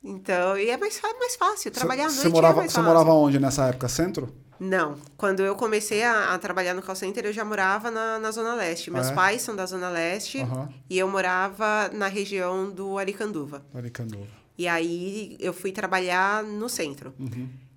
Então, 0.02 0.56
e 0.56 0.70
é 0.70 0.76
mais, 0.76 1.00
mais 1.18 1.36
fácil. 1.36 1.70
Trabalhar 1.70 2.06
à 2.06 2.08
Você- 2.08 2.14
noite 2.16 2.28
você 2.28 2.32
morava, 2.32 2.54
é 2.54 2.56
mais 2.60 2.72
Você 2.72 2.76
fácil. 2.76 2.88
morava 2.88 3.12
onde 3.12 3.38
nessa 3.38 3.66
época? 3.66 3.88
Centro? 3.88 4.34
Não. 4.58 4.96
Quando 5.16 5.40
eu 5.40 5.54
comecei 5.54 6.02
a, 6.02 6.34
a 6.34 6.38
trabalhar 6.38 6.74
no 6.74 6.82
call 6.82 6.94
center, 6.94 7.24
eu 7.26 7.32
já 7.32 7.44
morava 7.44 7.90
na, 7.90 8.18
na 8.18 8.30
Zona 8.30 8.54
Leste. 8.54 8.90
Meus 8.90 9.08
Ah, 9.08 9.12
é? 9.12 9.14
pais 9.14 9.42
são 9.42 9.54
da 9.56 9.64
Zona 9.66 9.88
Leste 9.90 10.40
Aham. 10.40 10.68
e 10.88 10.98
eu 10.98 11.08
morava 11.08 11.90
na 11.92 12.08
região 12.08 12.70
do 12.70 12.98
Aricanduva. 12.98 13.62
Aricanduva. 13.74 14.26
E 14.58 14.68
aí 14.68 15.36
eu 15.40 15.52
fui 15.54 15.72
trabalhar 15.72 16.42
no 16.42 16.68
centro. 16.68 17.14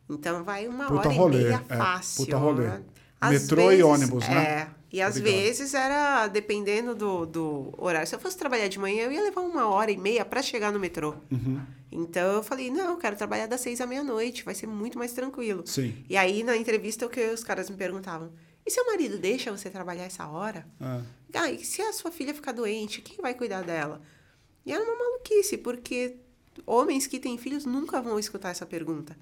Então 0.10 0.44
vai 0.44 0.68
uma 0.68 0.86
Puta 0.88 1.08
hora 1.08 1.18
rolê, 1.18 1.40
e 1.40 1.44
meia 1.46 1.64
é, 1.70 1.78
fácil. 1.78 2.26
puta 2.26 2.38
rolê. 2.38 2.68
né? 2.68 2.82
Metrô 3.30 3.72
e 3.72 3.82
ônibus, 3.82 4.28
né? 4.28 4.44
É. 4.44 4.68
E 4.94 5.02
às 5.02 5.18
Obrigado. 5.18 5.42
vezes 5.42 5.74
era 5.74 6.28
dependendo 6.28 6.94
do, 6.94 7.26
do 7.26 7.74
horário. 7.80 8.08
Se 8.08 8.14
eu 8.14 8.20
fosse 8.20 8.38
trabalhar 8.38 8.68
de 8.68 8.78
manhã, 8.78 9.06
eu 9.06 9.12
ia 9.12 9.24
levar 9.24 9.42
uma 9.42 9.68
hora 9.68 9.90
e 9.90 9.98
meia 9.98 10.24
para 10.24 10.40
chegar 10.44 10.72
no 10.72 10.80
metrô. 10.80 11.16
Uhum. 11.32 11.60
Então 11.92 12.34
eu 12.34 12.44
falei, 12.44 12.70
não, 12.70 12.92
eu 12.92 12.98
quero 12.98 13.16
trabalhar 13.16 13.48
das 13.48 13.60
seis 13.60 13.82
à 13.82 13.88
meia-noite, 13.88 14.44
vai 14.44 14.54
ser 14.54 14.68
muito 14.68 15.00
mais 15.00 15.12
tranquilo. 15.12 15.64
Sim. 15.66 15.96
E 16.08 16.16
aí 16.16 16.44
na 16.44 16.56
entrevista 16.56 17.08
o 17.08 17.10
que 17.10 17.26
os 17.26 17.44
caras 17.44 17.72
me 17.72 17.76
perguntavam: 17.76 18.32
e 18.64 18.70
seu 18.70 18.86
marido 18.86 19.18
deixa 19.18 19.52
você 19.52 19.68
trabalhar 19.68 20.04
essa 20.04 20.28
hora? 20.28 20.64
É. 20.80 21.02
Ah, 21.34 21.52
e 21.52 21.66
se 21.66 21.82
a 21.82 21.92
sua 21.92 22.12
filha 22.12 22.32
ficar 22.32 22.52
doente, 22.52 23.02
quem 23.02 23.18
vai 23.20 23.34
cuidar 23.34 23.64
dela? 23.64 24.00
E 24.64 24.72
era 24.72 24.84
uma 24.84 24.96
maluquice, 24.96 25.58
porque 25.58 26.18
homens 26.68 27.08
que 27.08 27.20
têm 27.20 27.36
filhos 27.36 27.66
nunca 27.66 28.00
vão 28.00 28.20
escutar 28.20 28.52
essa 28.52 28.66
pergunta. 28.66 29.18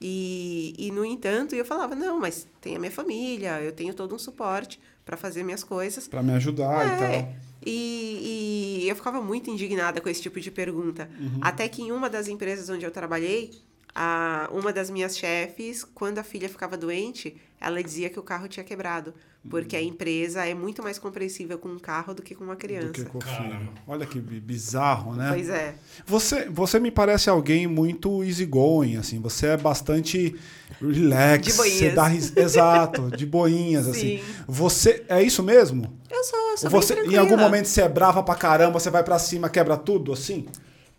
E, 0.00 0.74
e 0.78 0.90
no 0.90 1.04
entanto, 1.04 1.54
eu 1.54 1.64
falava: 1.66 1.94
não, 1.94 2.18
mas 2.18 2.48
tem 2.58 2.74
a 2.74 2.78
minha 2.78 2.90
família, 2.90 3.60
eu 3.60 3.72
tenho 3.72 3.92
todo 3.92 4.14
um 4.14 4.18
suporte 4.18 4.80
para 5.04 5.16
fazer 5.16 5.42
minhas 5.42 5.64
coisas. 5.64 6.06
Pra 6.08 6.22
me 6.22 6.32
ajudar 6.32 6.86
e 6.86 6.90
É, 6.90 7.22
tal. 7.22 7.34
E, 7.66 8.80
e 8.84 8.88
eu 8.88 8.96
ficava 8.96 9.20
muito 9.20 9.50
indignada 9.50 10.00
com 10.00 10.08
esse 10.08 10.22
tipo 10.22 10.40
de 10.40 10.50
pergunta. 10.50 11.08
Uhum. 11.18 11.38
Até 11.42 11.68
que 11.68 11.82
em 11.82 11.92
uma 11.92 12.08
das 12.08 12.26
empresas 12.28 12.68
onde 12.70 12.84
eu 12.84 12.90
trabalhei, 12.90 13.50
a, 13.94 14.48
uma 14.52 14.72
das 14.72 14.90
minhas 14.90 15.16
chefes, 15.16 15.84
quando 15.84 16.18
a 16.18 16.22
filha 16.22 16.48
ficava 16.48 16.76
doente, 16.76 17.36
ela 17.60 17.82
dizia 17.82 18.08
que 18.10 18.18
o 18.18 18.22
carro 18.22 18.48
tinha 18.48 18.64
quebrado. 18.64 19.12
Porque 19.48 19.74
a 19.74 19.80
empresa 19.82 20.44
é 20.44 20.52
muito 20.52 20.82
mais 20.82 20.98
compreensível 20.98 21.58
com 21.58 21.70
um 21.70 21.78
carro 21.78 22.12
do 22.12 22.20
que 22.20 22.34
com 22.34 22.44
uma 22.44 22.54
Do 22.54 22.58
criança. 22.58 22.92
que 22.92 23.04
com 23.06 23.18
filho. 23.22 23.70
Olha 23.88 24.04
que 24.04 24.20
bi- 24.20 24.38
bizarro, 24.38 25.14
né? 25.14 25.30
Pois 25.32 25.48
é. 25.48 25.74
Você, 26.04 26.44
você 26.50 26.78
me 26.78 26.90
parece 26.90 27.30
alguém 27.30 27.66
muito 27.66 28.22
easygoing, 28.22 28.96
assim. 28.98 29.18
Você 29.20 29.46
é 29.46 29.56
bastante 29.56 30.38
relax. 30.78 31.46
De 31.46 31.52
boinhas. 31.54 31.78
Você 31.78 31.90
dá 31.90 32.06
ris... 32.06 32.36
Exato, 32.36 33.10
de 33.16 33.24
boinhas, 33.24 33.88
assim. 33.88 34.18
Sim. 34.18 34.24
Você 34.46 35.06
é 35.08 35.22
isso 35.22 35.42
mesmo? 35.42 35.90
Eu 36.10 36.22
sou, 36.22 36.38
eu 36.50 36.58
sou 36.58 36.66
Ou 36.74 36.82
você, 36.82 36.94
bem 36.96 37.12
em 37.14 37.16
algum 37.16 37.38
momento 37.38 37.64
você 37.64 37.80
é 37.80 37.88
brava 37.88 38.22
pra 38.22 38.34
caramba, 38.34 38.78
você 38.78 38.90
vai 38.90 39.02
pra 39.02 39.18
cima, 39.18 39.48
quebra 39.48 39.78
tudo, 39.78 40.12
assim? 40.12 40.46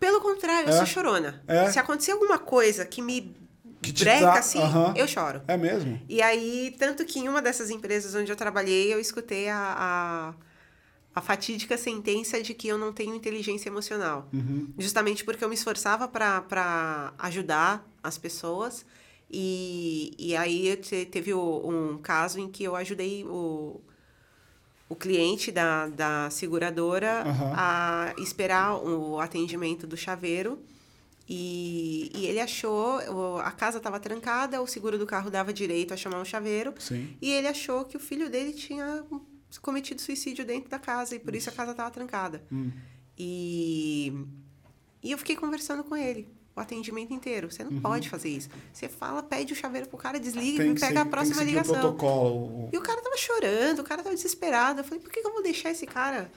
Pelo 0.01 0.20
contrário, 0.20 0.67
eu 0.70 0.74
É? 0.74 0.77
sou 0.77 0.86
chorona. 0.88 1.43
É? 1.48 1.70
Se 1.72 1.77
acontecer 1.77 2.12
alguma 2.12 2.39
coisa 2.39 2.84
que 2.86 3.01
me 3.03 3.36
Que 3.84 3.91
breca 3.93 4.22
dá- 4.25 4.34
assim, 4.39 4.60
Aham. 4.60 4.93
eu 4.98 5.08
choro. 5.08 5.43
É 5.48 5.55
mesmo? 5.55 6.01
E 6.10 6.22
aí, 6.24 6.75
tanto 6.79 7.05
que 7.05 7.20
em 7.20 7.29
uma 7.29 7.39
dessas 7.41 7.70
empresas 7.70 8.15
onde 8.15 8.31
eu 8.31 8.36
trabalhei, 8.36 8.91
eu 8.91 9.00
escutei 9.00 9.48
a, 9.48 10.34
a, 11.15 11.20
a 11.20 11.22
fatídica 11.22 11.77
sentença 11.77 12.41
de 12.41 12.53
que 12.55 12.67
eu 12.67 12.79
não 12.79 12.91
tenho 12.91 13.13
inteligência 13.15 13.70
emocional. 13.70 14.27
Justamente 14.77 15.24
porque 15.24 15.43
eu 15.43 15.50
me 15.50 15.53
esforçava 15.55 16.08
para 16.08 17.13
ajudar 17.20 17.88
as 18.01 18.17
pessoas. 18.17 18.84
E, 19.29 20.13
e 20.17 20.36
aí 20.36 20.75
te- 20.77 21.05
teve 21.05 21.31
o- 21.34 21.62
um 21.70 21.98
caso 22.00 22.39
em 22.39 22.50
que 22.50 22.63
eu 22.63 22.75
ajudei 22.75 23.24
o, 23.24 23.79
o 24.91 24.95
cliente 24.95 25.53
da, 25.53 25.88
da 25.88 26.29
seguradora 26.29 27.24
Aham. 27.25 27.53
a 27.55 28.13
esperar 28.17 28.75
o 28.75 29.21
atendimento 29.21 29.88
do 29.88 29.95
chaveiro. 29.95 30.60
E, 31.29 32.12
e 32.13 32.25
ele 32.25 32.41
achou, 32.41 33.00
a 33.39 33.51
casa 33.51 33.77
estava 33.77 34.01
trancada, 34.01 34.62
o 34.62 34.67
seguro 34.67 34.98
do 34.98 35.05
carro 35.05 35.31
dava 35.31 35.53
direito 35.53 35.93
a 35.93 35.98
chamar 35.98 36.19
um 36.19 36.25
chaveiro. 36.25 36.74
Sim. 36.77 37.15
E 37.21 37.31
ele 37.31 37.48
achou 37.48 37.86
que 37.86 37.95
o 37.95 38.00
filho 38.01 38.29
dele 38.29 38.51
tinha 38.51 39.05
cometido 39.62 40.01
suicídio 40.01 40.45
dentro 40.45 40.69
da 40.69 40.77
casa 40.77 41.15
e 41.15 41.19
por 41.19 41.33
isso 41.33 41.50
a 41.50 41.53
casa 41.53 41.71
estava 41.71 41.89
trancada. 41.89 42.43
Hum. 42.51 42.69
E, 43.17 44.13
e 45.01 45.10
eu 45.10 45.17
fiquei 45.17 45.38
conversando 45.38 45.86
com 45.86 45.95
ele 45.95 46.27
o 46.55 46.60
atendimento 46.60 47.13
inteiro. 47.13 47.50
Você 47.51 47.63
não 47.63 47.79
pode 47.79 48.10
fazer 48.10 48.29
isso. 48.29 48.50
Você 48.74 48.88
fala, 48.89 49.24
pede 49.24 49.53
o 49.53 49.55
chaveiro 49.55 49.88
pro 49.88 49.98
cara, 49.98 50.20
desliga 50.20 50.63
e 50.63 50.74
pega 50.74 50.79
seguir- 50.88 50.98
a 50.98 51.05
próxima 51.05 51.38
tem 51.38 51.46
que 51.46 51.51
seguir 51.51 51.60
o 51.60 51.62
ligação. 51.63 51.79
protocolo. 51.93 52.70
E 52.74 52.77
o 52.77 52.81
cara 52.81 53.01
tava 53.01 53.17
chorando, 53.17 53.79
o 53.79 53.84
cara 53.84 54.03
tava 54.03 54.15
desesperado. 54.15 54.81
Eu 54.81 54.84
falei, 54.84 55.00
por 55.00 55.12
que 55.12 55.22
que 55.22 55.27
eu 55.27 55.34
vou 55.34 55.41
deixar 55.43 55.72
esse 55.72 55.86
cara 55.86 56.29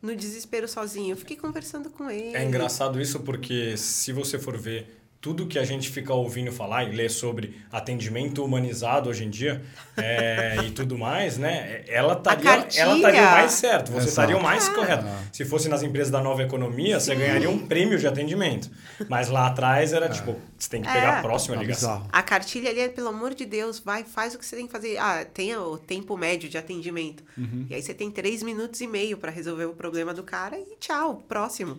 no 0.00 0.14
desespero 0.14 0.68
sozinho? 0.68 1.12
Eu 1.12 1.16
fiquei 1.16 1.36
conversando 1.36 1.88
com 1.90 2.10
ele. 2.10 2.36
É 2.36 2.44
engraçado 2.44 3.00
isso 3.00 3.20
porque 3.20 3.76
se 3.76 4.12
você 4.12 4.38
for 4.38 4.56
ver 4.58 5.01
tudo 5.22 5.46
que 5.46 5.56
a 5.58 5.64
gente 5.64 5.88
fica 5.88 6.12
ouvindo 6.12 6.50
falar 6.50 6.82
e 6.84 6.94
ler 6.94 7.08
sobre 7.08 7.62
atendimento 7.70 8.44
humanizado 8.44 9.08
hoje 9.08 9.24
em 9.24 9.30
dia 9.30 9.62
é, 9.96 10.56
e 10.66 10.70
tudo 10.72 10.98
mais, 10.98 11.38
né? 11.38 11.84
Ela 11.86 12.14
estaria, 12.14 12.50
ela 12.76 12.96
estaria 12.96 13.22
mais 13.22 13.52
certo, 13.52 13.86
você 13.92 13.98
Exato. 13.98 14.08
estaria 14.08 14.36
o 14.36 14.42
mais 14.42 14.68
Ah. 14.68 14.74
correto. 14.74 15.04
Se 15.32 15.44
fosse 15.44 15.68
nas 15.68 15.82
empresas 15.84 16.10
da 16.10 16.20
nova 16.20 16.42
economia, 16.42 16.98
você 16.98 17.14
ganharia 17.14 17.48
um 17.48 17.66
prêmio 17.68 17.98
de 18.00 18.06
atendimento. 18.06 18.68
Mas 19.08 19.28
lá 19.28 19.46
atrás 19.46 19.92
era 19.92 20.08
tipo, 20.08 20.34
você 20.58 20.68
tem 20.68 20.82
que 20.82 20.88
pegar 20.92 21.14
É. 21.14 21.18
a 21.18 21.22
próxima 21.22 21.54
Tá 21.54 21.62
ligação. 21.62 22.08
A 22.12 22.22
cartilha 22.22 22.68
ali 22.70 22.80
é, 22.80 22.88
pelo 22.88 23.08
amor 23.08 23.32
de 23.32 23.44
Deus, 23.46 23.78
vai, 23.78 24.02
faz 24.02 24.34
o 24.34 24.38
que 24.40 24.44
você 24.44 24.56
tem 24.56 24.66
que 24.66 24.72
fazer. 24.72 24.98
Ah, 24.98 25.24
tem 25.24 25.54
o 25.56 25.78
tempo 25.78 26.16
médio 26.16 26.48
de 26.48 26.58
atendimento. 26.58 27.22
E 27.70 27.74
aí 27.74 27.80
você 27.80 27.94
tem 27.94 28.10
três 28.10 28.42
minutos 28.42 28.80
e 28.80 28.88
meio 28.88 29.16
para 29.16 29.30
resolver 29.30 29.66
o 29.66 29.72
problema 29.72 30.12
do 30.12 30.24
cara 30.24 30.58
e 30.58 30.76
tchau, 30.80 31.22
próximo. 31.28 31.78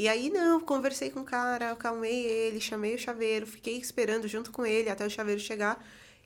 E 0.00 0.08
aí, 0.08 0.30
não, 0.30 0.60
conversei 0.60 1.10
com 1.10 1.20
o 1.20 1.24
cara, 1.24 1.72
acalmei 1.72 2.24
ele, 2.24 2.58
chamei 2.58 2.94
o 2.94 2.98
chaveiro, 2.98 3.46
fiquei 3.46 3.76
esperando 3.76 4.26
junto 4.26 4.50
com 4.50 4.64
ele 4.64 4.88
até 4.88 5.04
o 5.04 5.10
chaveiro 5.10 5.38
chegar. 5.38 5.78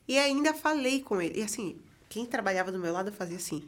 E 0.07 0.17
ainda 0.17 0.53
falei 0.53 1.01
com 1.01 1.21
ele. 1.21 1.41
E 1.41 1.43
assim, 1.43 1.75
quem 2.07 2.25
trabalhava 2.25 2.71
do 2.71 2.79
meu 2.79 2.93
lado 2.93 3.11
fazia 3.11 3.35
assim. 3.35 3.65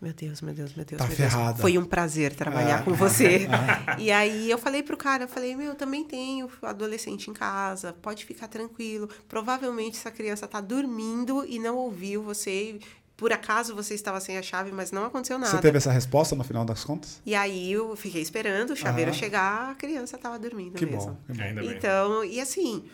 Meu 0.00 0.14
Deus, 0.14 0.40
meu 0.40 0.54
Deus, 0.54 0.72
meu 0.74 0.86
Deus, 0.86 0.98
Tá 0.98 1.06
meu 1.06 1.14
Deus. 1.16 1.30
ferrada. 1.32 1.58
Foi 1.60 1.76
um 1.76 1.84
prazer 1.84 2.34
trabalhar 2.34 2.80
É. 2.80 2.82
com 2.82 2.94
você. 2.94 3.46
e 3.98 4.10
aí 4.10 4.50
eu 4.50 4.56
falei 4.56 4.82
pro 4.82 4.96
cara, 4.96 5.24
eu 5.24 5.28
falei, 5.28 5.54
meu, 5.54 5.66
eu 5.68 5.74
também 5.74 6.02
tenho 6.02 6.50
adolescente 6.62 7.28
em 7.30 7.34
casa, 7.34 7.92
pode 8.00 8.24
ficar 8.24 8.48
tranquilo. 8.48 9.06
Provavelmente 9.28 9.98
essa 9.98 10.10
criança 10.10 10.48
tá 10.48 10.62
dormindo 10.62 11.44
e 11.46 11.58
não 11.58 11.76
ouviu 11.76 12.22
você. 12.22 12.78
Por 13.16 13.32
acaso 13.32 13.74
você 13.74 13.94
estava 13.94 14.20
sem 14.20 14.36
a 14.36 14.42
chave, 14.42 14.70
mas 14.72 14.92
não 14.92 15.04
aconteceu 15.06 15.38
nada. 15.38 15.50
Você 15.50 15.62
teve 15.62 15.78
essa 15.78 15.90
resposta 15.90 16.36
no 16.36 16.44
final 16.44 16.64
das 16.66 16.84
contas? 16.84 17.20
E 17.24 17.34
aí 17.34 17.72
eu 17.72 17.96
fiquei 17.96 18.20
esperando 18.20 18.70
o 18.72 18.76
chaveiro 18.76 19.10
Aham. 19.10 19.18
chegar, 19.18 19.70
a 19.70 19.74
criança 19.74 20.18
tava 20.18 20.38
dormindo 20.38 20.74
Que 20.74 20.84
mesmo. 20.84 21.12
bom. 21.12 21.18
que 21.26 21.32
bom. 21.32 21.42
Ainda 21.42 21.60
bem. 21.62 21.70
Então, 21.70 22.22
e 22.24 22.38
assim, 22.40 22.84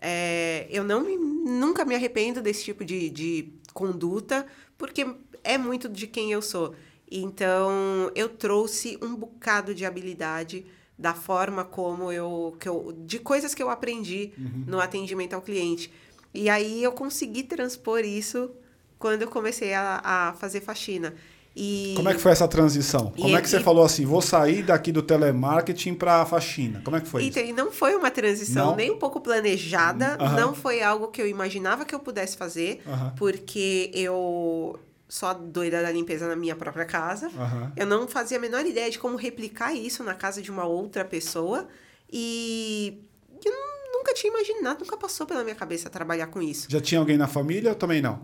é, 0.00 0.66
eu 0.70 0.82
não 0.82 1.02
me- 1.02 1.16
nunca 1.18 1.84
me 1.84 1.94
arrependo 1.94 2.40
desse 2.40 2.64
tipo 2.64 2.84
de, 2.86 3.10
de 3.10 3.52
conduta, 3.74 4.46
porque 4.78 5.06
é 5.44 5.58
muito 5.58 5.88
de 5.90 6.06
quem 6.06 6.32
eu 6.32 6.40
sou. 6.40 6.74
Então, 7.10 8.10
eu 8.14 8.28
trouxe 8.28 8.98
um 9.02 9.14
bocado 9.14 9.74
de 9.74 9.84
habilidade 9.84 10.64
da 10.98 11.12
forma 11.12 11.64
como 11.64 12.10
eu, 12.10 12.56
que 12.58 12.68
eu 12.68 12.96
de 13.04 13.18
coisas 13.18 13.54
que 13.54 13.62
eu 13.62 13.68
aprendi 13.68 14.32
no 14.66 14.80
atendimento 14.80 15.34
ao 15.34 15.42
cliente. 15.42 15.92
E 16.32 16.48
aí 16.48 16.82
eu 16.82 16.92
consegui 16.92 17.42
transpor 17.42 18.00
isso 18.00 18.50
quando 19.06 19.22
eu 19.22 19.28
comecei 19.28 19.72
a, 19.72 20.00
a 20.04 20.32
fazer 20.34 20.60
faxina. 20.60 21.14
E 21.58 21.94
Como 21.96 22.08
é 22.08 22.14
que 22.14 22.20
foi 22.20 22.32
essa 22.32 22.46
transição? 22.48 23.12
E- 23.16 23.22
Como 23.22 23.36
é 23.36 23.40
que 23.40 23.48
você 23.48 23.58
e- 23.58 23.62
falou 23.62 23.84
assim, 23.84 24.04
vou 24.04 24.20
sair 24.20 24.62
daqui 24.64 24.90
do 24.92 25.00
telemarketing 25.00 25.94
pra 25.94 26.26
faxina? 26.26 26.82
Como 26.84 26.96
é 26.96 27.00
que 27.00 27.06
foi 27.08 27.24
Então, 27.24 27.40
isso? 27.42 27.52
e 27.52 27.54
não 27.54 27.70
foi 27.72 27.94
uma 27.94 28.10
transição 28.10 28.66
Não? 28.70 28.76
nem 28.76 28.90
um 28.90 28.98
pouco 28.98 29.20
planejada, 29.20 30.16
Aham. 30.20 30.36
não 30.40 30.54
foi 30.54 30.82
algo 30.82 31.08
que 31.08 31.22
eu 31.22 31.26
imaginava 31.28 31.84
que 31.84 31.94
eu 31.94 32.00
pudesse 32.00 32.36
fazer, 32.36 32.82
Aham. 32.86 33.14
porque 33.16 33.90
eu 33.94 34.78
a 35.22 35.32
doida 35.32 35.80
da 35.82 35.90
limpeza 35.92 36.26
na 36.28 36.34
minha 36.36 36.56
própria 36.56 36.84
casa. 36.84 37.28
Aham. 37.28 37.72
Eu 37.76 37.86
não 37.86 38.08
fazia 38.08 38.36
a 38.38 38.40
menor 38.40 38.66
ideia 38.66 38.90
de 38.90 38.98
como 38.98 39.16
replicar 39.16 39.72
isso 39.72 40.02
na 40.02 40.14
casa 40.14 40.42
de 40.42 40.50
uma 40.50 40.64
outra 40.66 41.04
pessoa 41.04 41.68
e 42.12 42.98
eu 43.44 43.52
nu- 43.52 43.98
nunca 43.98 44.12
tinha 44.14 44.30
imaginado, 44.32 44.80
nunca 44.84 44.96
passou 44.96 45.24
pela 45.26 45.42
minha 45.44 45.54
cabeça 45.56 45.88
trabalhar 45.88 46.26
com 46.26 46.42
isso. 46.42 46.66
Já 46.68 46.80
tinha 46.80 46.98
alguém 47.00 47.16
na 47.16 47.28
família 47.28 47.70
ou 47.70 47.76
também 47.76 48.02
não? 48.02 48.20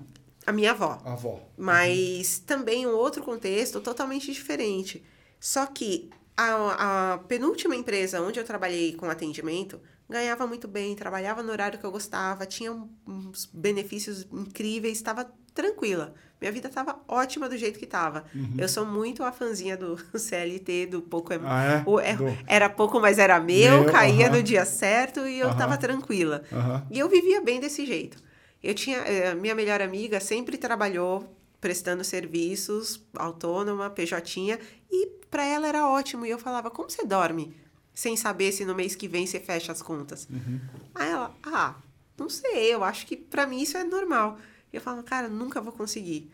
A 0.47 0.53
minha 0.53 0.73
avó. 0.73 1.01
A 1.05 1.13
avó. 1.13 1.41
Mas 1.57 2.39
também 2.39 2.87
um 2.87 2.95
outro 2.95 3.23
contexto 3.23 3.81
totalmente 3.81 4.33
diferente. 4.33 5.03
Só 5.41 5.67
que 5.67 6.11
A, 6.37 7.15
a 7.15 7.19
penúltima 7.19 7.77
empresa 7.77 8.23
onde 8.23 8.41
eu 8.41 8.45
trabalhei 8.45 8.95
com 8.95 9.09
atendimento 9.09 9.81
ganhava 10.09 10.47
muito 10.47 10.69
bem, 10.69 10.95
trabalhava 10.95 11.43
no 11.43 11.51
horário 11.51 11.79
que 11.79 11.87
eu 11.87 11.91
gostava, 11.91 12.45
tinha 12.45 12.73
uns 13.07 13.47
benefícios 13.47 14.27
incríveis, 14.31 14.99
estava 14.99 15.33
tranquila. 15.55 16.15
Minha 16.41 16.53
vida 16.53 16.69
estava 16.69 16.99
ótima 17.07 17.49
do 17.49 17.57
jeito 17.57 17.79
que 17.79 17.85
estava. 17.85 18.25
Uhum. 18.35 18.57
Eu 18.59 18.69
sou 18.69 18.85
muito 18.85 19.23
a 19.23 19.31
fãzinha 19.31 19.77
do 19.77 19.97
CLT, 20.19 20.87
do 20.87 21.01
pouco 21.01 21.33
é, 21.33 21.41
ah, 21.45 21.65
é? 21.65 21.83
O, 21.87 22.01
é, 22.01 22.17
do... 22.17 22.25
Era 22.47 22.69
pouco, 22.69 23.01
mas 23.01 23.19
era 23.19 23.39
meu, 23.41 23.85
meu 23.85 23.93
caía 23.93 24.27
uh 24.27 24.33
-huh. 24.33 24.37
no 24.37 24.43
dia 24.43 24.65
certo 24.65 25.21
e 25.21 25.39
eu 25.39 25.51
estava 25.51 25.75
uh 25.75 25.77
-huh. 25.77 25.81
tranquila. 25.81 26.43
Uh 26.51 26.57
-huh. 26.57 26.83
E 26.91 26.99
eu 26.99 27.09
vivia 27.09 27.41
bem 27.41 27.61
desse 27.61 27.87
jeito. 27.87 28.19
Eu 28.63 28.75
tinha. 28.75 28.99
Eh, 28.99 29.35
minha 29.35 29.55
melhor 29.55 29.81
amiga 29.81 30.21
sempre 30.21 30.57
trabalhou 30.57 31.37
prestando 31.61 32.03
serviços, 32.03 33.01
autônoma, 33.15 33.89
PJ, 33.91 34.59
e 34.91 35.07
para 35.31 35.45
ela 35.45 35.69
era 35.69 35.89
ótimo. 35.89 36.27
E 36.27 36.31
eu 36.31 36.39
falava, 36.39 36.71
como 36.71 36.91
você 36.91 37.05
dorme? 37.05 37.57
Sem 37.95 38.17
saber 38.17 38.53
se 38.53 38.65
no 38.65 38.75
mês 38.75 38.95
que 38.95 39.07
vem 39.07 39.27
você 39.27 39.39
fecha 39.39 39.71
as 39.73 39.81
contas. 39.81 40.27
Uhum. 40.29 40.61
Aí 40.95 41.11
ela, 41.11 41.35
ah, 41.43 41.77
não 42.19 42.29
sei, 42.29 42.75
eu 42.75 42.83
acho 42.83 43.07
que 43.07 43.17
para 43.17 43.47
mim 43.47 43.63
isso 43.63 43.77
é 43.77 43.85
normal. 43.85 44.39
E 44.73 44.77
eu 44.77 44.81
falo, 44.81 45.03
cara, 45.03 45.29
nunca 45.29 45.61
vou 45.61 45.73
conseguir. 45.73 46.33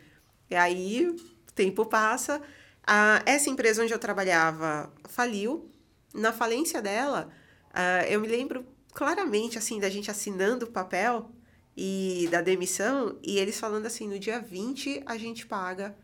E 0.51 0.55
aí, 0.55 1.07
o 1.07 1.53
tempo 1.55 1.85
passa. 1.85 2.41
Essa 3.27 3.51
empresa 3.51 3.83
onde 3.83 3.93
eu 3.93 3.99
trabalhava 3.99 4.91
faliu. 5.05 5.71
Na 6.15 6.33
falência 6.33 6.81
dela, 6.81 7.29
uh, 7.71 8.07
eu 8.09 8.19
me 8.19 8.27
lembro 8.27 8.65
claramente, 8.95 9.59
assim, 9.59 9.79
da 9.79 9.91
gente 9.91 10.11
assinando 10.11 10.65
o 10.65 10.71
papel 10.71 11.31
e 11.81 12.29
da 12.29 12.43
demissão, 12.43 13.15
e 13.23 13.39
eles 13.39 13.61
falando 13.61 13.87
assim, 13.87 14.09
no 14.09 14.19
dia 14.19 14.41
20 14.41 15.05
a 15.07 15.17
gente 15.17 15.47
paga 15.47 15.95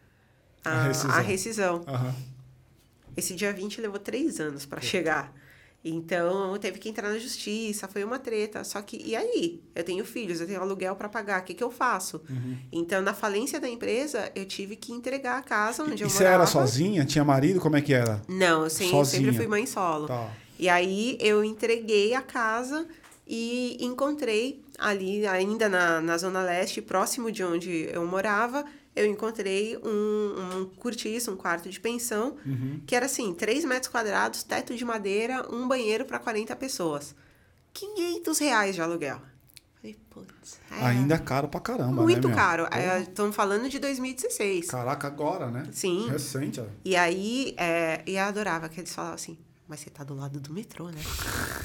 a, 0.65 0.71
a 0.71 0.83
rescisão. 0.85 1.11
A 1.11 1.21
rescisão. 1.21 1.77
Uhum. 1.79 2.15
Esse 3.17 3.35
dia 3.35 3.53
20 3.53 3.81
levou 3.81 3.99
três 3.99 4.39
anos 4.39 4.65
para 4.65 4.81
chegar. 4.81 5.35
Então, 5.85 6.57
teve 6.59 6.79
que 6.79 6.89
entrar 6.89 7.11
na 7.11 7.19
justiça, 7.19 7.89
foi 7.89 8.05
uma 8.05 8.21
treta. 8.21 8.63
Só 8.63 8.81
que, 8.81 9.03
e 9.05 9.17
aí? 9.17 9.61
Eu 9.75 9.83
tenho 9.83 10.05
filhos, 10.05 10.41
eu 10.41 10.47
tenho 10.47 10.61
aluguel 10.61 10.95
para 10.95 11.09
pagar, 11.09 11.43
o 11.43 11.45
que, 11.45 11.55
que 11.55 11.65
eu 11.65 11.73
faço? 11.73 12.23
Uhum. 12.31 12.57
Então, 12.73 13.03
na 13.03 13.13
falência 13.13 13.59
da 13.59 13.69
empresa, 13.69 14.31
eu 14.33 14.47
tive 14.47 14.77
que 14.77 14.93
entregar 14.93 15.39
a 15.39 15.43
casa 15.43 15.83
onde 15.83 16.03
e 16.03 16.07
eu 16.07 16.09
morava. 16.09 16.15
E 16.15 16.17
você 16.17 16.25
era 16.25 16.47
sozinha? 16.47 17.05
Tinha 17.05 17.25
marido? 17.25 17.61
Como 17.61 17.77
é 17.77 17.83
que 17.83 17.93
era? 17.93 18.23
Não, 18.29 18.63
eu 18.63 18.71
sempre, 18.71 19.05
sempre 19.07 19.33
fui 19.33 19.49
mãe 19.49 19.67
solo. 19.67 20.07
Tá. 20.07 20.31
E 20.57 20.69
aí, 20.69 21.19
eu 21.21 21.43
entreguei 21.43 22.15
a 22.15 22.23
casa 22.23 22.87
e 23.27 23.77
encontrei 23.81 24.63
ali, 24.79 25.27
ainda 25.27 25.69
na, 25.69 26.01
na 26.01 26.19
Zona 26.19 26.43
Leste, 26.43 26.83
próximo 26.83 27.33
de 27.33 27.43
onde 27.43 27.89
eu 27.91 28.05
morava, 28.07 28.65
eu 28.95 29.07
encontrei 29.07 29.77
um, 29.79 30.59
um 30.59 30.65
cortiço, 30.77 31.33
um 31.33 31.37
quarto 31.37 31.69
de 31.69 31.81
pensão, 31.81 32.37
uhum. 32.47 32.81
que 32.87 32.95
era 32.95 33.07
assim, 33.07 33.35
3 33.35 33.65
metros 33.65 33.91
quadrados, 33.91 34.43
teto 34.43 34.77
de 34.77 34.85
madeira, 34.85 35.47
um 35.53 35.67
banheiro 35.67 36.05
para 36.05 36.19
40 36.19 36.55
pessoas. 36.57 37.15
500 37.73 38.39
reais 38.39 38.75
de 38.75 38.83
aluguel. 38.83 39.21
Falei, 39.75 39.97
putz. 40.09 40.61
É 40.71 40.85
Ainda 40.87 41.19
caro 41.19 41.49
pra 41.49 41.61
caramba, 41.61 42.03
Muito 42.03 42.29
né, 42.29 42.35
caro. 42.35 42.69
Estamos 43.01 43.33
é, 43.33 43.37
falando 43.37 43.69
de 43.69 43.79
2016. 43.81 44.69
Caraca, 44.69 45.09
agora, 45.09 45.51
né? 45.51 45.67
Sim. 45.73 46.09
Recente. 46.09 46.61
Ó. 46.61 46.65
E 46.85 46.95
aí, 46.95 47.55
é, 47.57 48.01
e 48.07 48.17
eu 48.17 48.25
adorava 48.25 48.69
que 48.69 48.81
eles 48.81 48.95
falavam 48.95 49.17
assim, 49.17 49.37
mas 49.67 49.81
você 49.81 49.91
tá 49.91 50.05
do 50.05 50.15
lado 50.15 50.39
do 50.41 50.53
metrô, 50.53 50.89
né? 50.89 51.01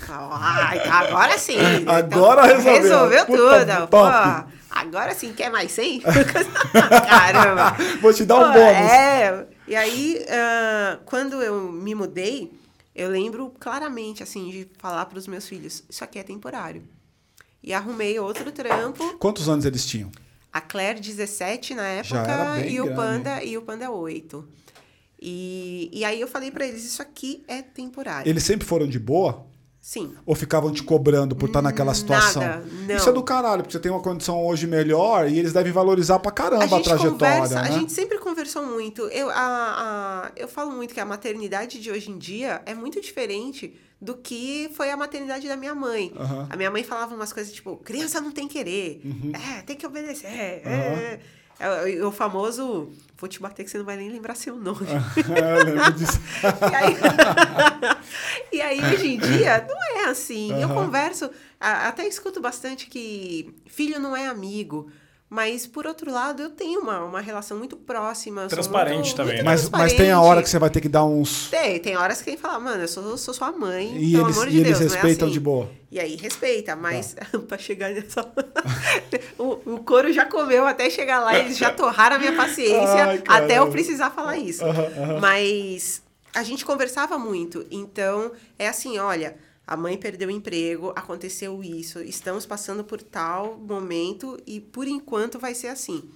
ah, 0.10 0.72
agora 1.00 1.38
sim. 1.38 1.58
Agora 1.86 2.46
então, 2.48 2.74
resolveu. 2.74 2.82
Resolveu 2.82 3.26
tudo. 3.26 3.88
Pô, 3.90 4.06
agora 4.70 5.14
sim, 5.14 5.34
quer 5.34 5.52
mais 5.52 5.72
100? 5.72 6.02
Caramba. 7.08 7.76
Vou 8.02 8.14
te 8.14 8.26
dar 8.26 8.36
um 8.38 8.54
Pô, 8.54 8.54
bônus. 8.54 8.92
É. 8.92 9.48
E 9.68 9.76
aí, 9.76 10.26
uh, 10.26 11.04
quando 11.06 11.44
eu 11.44 11.72
me 11.72 11.94
mudei, 11.94 12.52
eu 12.96 13.10
lembro 13.10 13.54
claramente, 13.60 14.24
assim, 14.24 14.50
de 14.50 14.68
falar 14.78 15.06
para 15.06 15.20
os 15.20 15.28
meus 15.28 15.48
filhos, 15.48 15.84
isso 15.90 16.04
aqui 16.04 16.20
é 16.20 16.24
temporário. 16.24 16.84
E 17.62 17.74
arrumei 17.74 18.18
outro 18.18 18.52
trampo. 18.52 19.18
Quantos 19.18 19.50
anos 19.50 19.66
eles 19.66 19.86
tinham? 19.86 20.10
A 20.52 20.62
Claire, 20.62 21.00
17 21.00 21.76
na 21.76 21.86
época, 21.86 22.66
e 22.66 22.82
o 22.82 22.96
Panda, 22.96 23.44
e 23.44 23.58
o 23.58 23.62
Panda 23.62 23.92
8. 23.92 24.48
E, 25.22 25.90
e 25.92 26.06
aí 26.06 26.20
eu 26.20 26.28
falei 26.28 26.50
para 26.50 26.66
eles, 26.66 26.86
isso 26.86 27.02
aqui 27.02 27.44
é 27.48 27.62
temporário. 27.62 28.30
Eles 28.30 28.44
sempre 28.44 28.66
foram 28.66 28.88
de 28.88 29.00
boa? 29.00 29.48
Sim. 29.82 30.14
Ou 30.26 30.36
ficavam 30.36 30.72
te 30.72 30.84
cobrando 30.84 31.36
por 31.36 31.48
estar 31.48 31.62
naquela 31.62 31.94
situação? 31.94 32.42
Nada, 32.42 32.66
não. 32.88 32.96
Isso 32.96 33.10
é 33.10 33.12
do 33.12 33.24
caralho, 33.24 33.64
porque 33.64 33.72
você 33.72 33.80
tem 33.80 33.92
uma 33.92 34.02
condição 34.02 34.46
hoje 34.46 34.68
melhor 34.68 35.30
e 35.30 35.40
eles 35.40 35.54
devem 35.54 35.72
valorizar 35.72 36.20
pra 36.20 36.32
caramba 36.32 36.76
a, 36.76 36.80
a 36.80 36.84
trajetória. 36.84 37.12
Conversa, 37.12 37.62
né? 37.62 37.70
A 37.70 37.72
gente 37.72 37.92
sempre 37.92 38.18
conversou 38.20 38.66
muito. 38.66 39.04
Eu, 39.04 39.30
a, 39.30 39.36
a, 39.36 40.32
eu 40.36 40.48
falo 40.48 40.72
muito 40.72 40.94
que 40.94 41.00
a 41.00 41.06
maternidade 41.06 41.80
de 41.80 41.90
hoje 41.90 42.12
em 42.12 42.18
dia 42.18 42.62
é 42.66 42.74
muito 42.74 43.00
diferente 43.00 43.74
do 44.02 44.16
que 44.16 44.70
foi 44.74 44.92
a 44.92 44.98
maternidade 44.98 45.48
da 45.48 45.56
minha 45.56 45.74
mãe. 45.74 46.12
Uhum. 46.16 46.48
A 46.50 46.56
minha 46.56 46.70
mãe 46.70 46.84
falava 46.84 47.16
umas 47.16 47.32
coisas 47.32 47.52
tipo, 47.54 47.78
criança 47.78 48.22
não 48.22 48.32
tem 48.32 48.48
querer, 48.48 49.02
uhum. 49.04 49.32
é, 49.34 49.62
tem 49.62 49.76
que 49.76 49.88
obedecer. 49.88 50.28
É, 50.28 50.62
uhum. 50.66 50.72
é. 50.72 51.20
É, 51.60 52.06
o 52.06 52.12
famoso, 52.12 52.90
vou 53.18 53.28
te 53.28 53.42
bater 53.42 53.66
que 53.66 53.70
você 53.70 53.78
não 53.78 53.86
vai 53.86 53.98
nem 53.98 54.10
lembrar 54.10 54.36
seu 54.36 54.56
nome. 54.56 54.88
eu 54.88 55.66
lembro 55.66 55.92
disso. 55.94 56.20
e, 56.72 56.76
aí, 56.76 56.96
e 58.54 58.62
aí, 58.62 58.94
hoje 58.94 59.08
em 59.08 59.18
dia, 59.18 59.68
não 59.68 60.00
é 60.00 60.06
assim. 60.10 60.54
Uhum. 60.54 60.62
Eu 60.62 60.70
converso, 60.70 61.30
até 61.60 62.08
escuto 62.08 62.40
bastante 62.40 62.88
que 62.88 63.54
filho 63.68 64.00
não 64.00 64.16
é 64.16 64.28
amigo. 64.28 64.90
Mas, 65.30 65.68
por 65.68 65.86
outro 65.86 66.12
lado, 66.12 66.42
eu 66.42 66.50
tenho 66.50 66.82
uma, 66.82 67.04
uma 67.06 67.22
relação 67.22 67.56
muito 67.56 67.78
próxima. 67.78 68.48
Transparente 68.48 68.96
muito, 68.96 69.16
também, 69.16 69.36
muito 69.36 69.46
né? 69.46 69.52
Mas, 69.52 69.62
transparente. 69.62 69.92
mas 69.92 69.98
tem 69.98 70.12
a 70.12 70.20
hora 70.20 70.42
que 70.42 70.50
você 70.50 70.58
vai 70.58 70.72
ter 70.72 70.82
que 70.82 70.90
dar 70.90 71.06
uns. 71.06 71.50
Tem, 71.50 71.80
tem 71.80 71.96
horas 71.96 72.18
que 72.18 72.26
tem 72.26 72.36
que 72.36 72.42
falar, 72.42 72.60
mano, 72.60 72.82
eu 72.82 72.88
sou, 72.88 73.16
sou 73.16 73.32
sua 73.32 73.52
mãe. 73.52 73.96
E 73.96 74.14
pelo 74.14 74.26
eles, 74.26 74.38
amor 74.38 74.50
de 74.50 74.58
e 74.58 74.64
Deus, 74.64 74.80
eles 74.80 74.94
respeitam 74.94 75.28
é 75.28 75.30
assim. 75.30 75.34
de 75.34 75.40
boa. 75.40 75.70
E 75.92 76.00
aí 76.00 76.16
respeita, 76.16 76.76
mas 76.76 77.14
tá. 77.14 77.28
para 77.48 77.60
chegar 77.60 77.92
nessa. 77.92 78.28
o, 79.38 79.76
o 79.76 79.84
couro 79.84 80.12
já 80.12 80.26
comeu 80.26 80.66
até 80.66 80.90
chegar 80.90 81.20
lá, 81.20 81.38
eles 81.38 81.58
já 81.58 81.72
torraram 81.72 82.16
a 82.16 82.20
minha 82.20 82.36
paciência 82.36 83.06
Ai, 83.06 83.24
até 83.28 83.60
eu 83.60 83.70
precisar 83.70 84.10
falar 84.10 84.38
isso. 84.38 84.64
Mas 85.22 86.02
a 86.34 86.42
gente 86.42 86.66
conversava 86.66 87.20
muito. 87.20 87.68
Então, 87.70 88.32
é 88.58 88.68
assim, 88.68 88.98
olha 88.98 89.36
a 89.70 89.78
mãe 89.78 90.00
perdeu 90.00 90.30
o 90.30 90.32
emprego, 90.32 90.92
aconteceu 90.96 91.64
isso, 91.64 92.02
estamos 92.02 92.44
passando 92.44 92.84
por 92.84 93.04
tal 93.04 93.56
momento 93.56 94.36
e 94.48 94.60
por 94.60 94.88
enquanto 94.88 95.38
vai 95.38 95.54
ser 95.54 95.68
assim. 95.68 96.10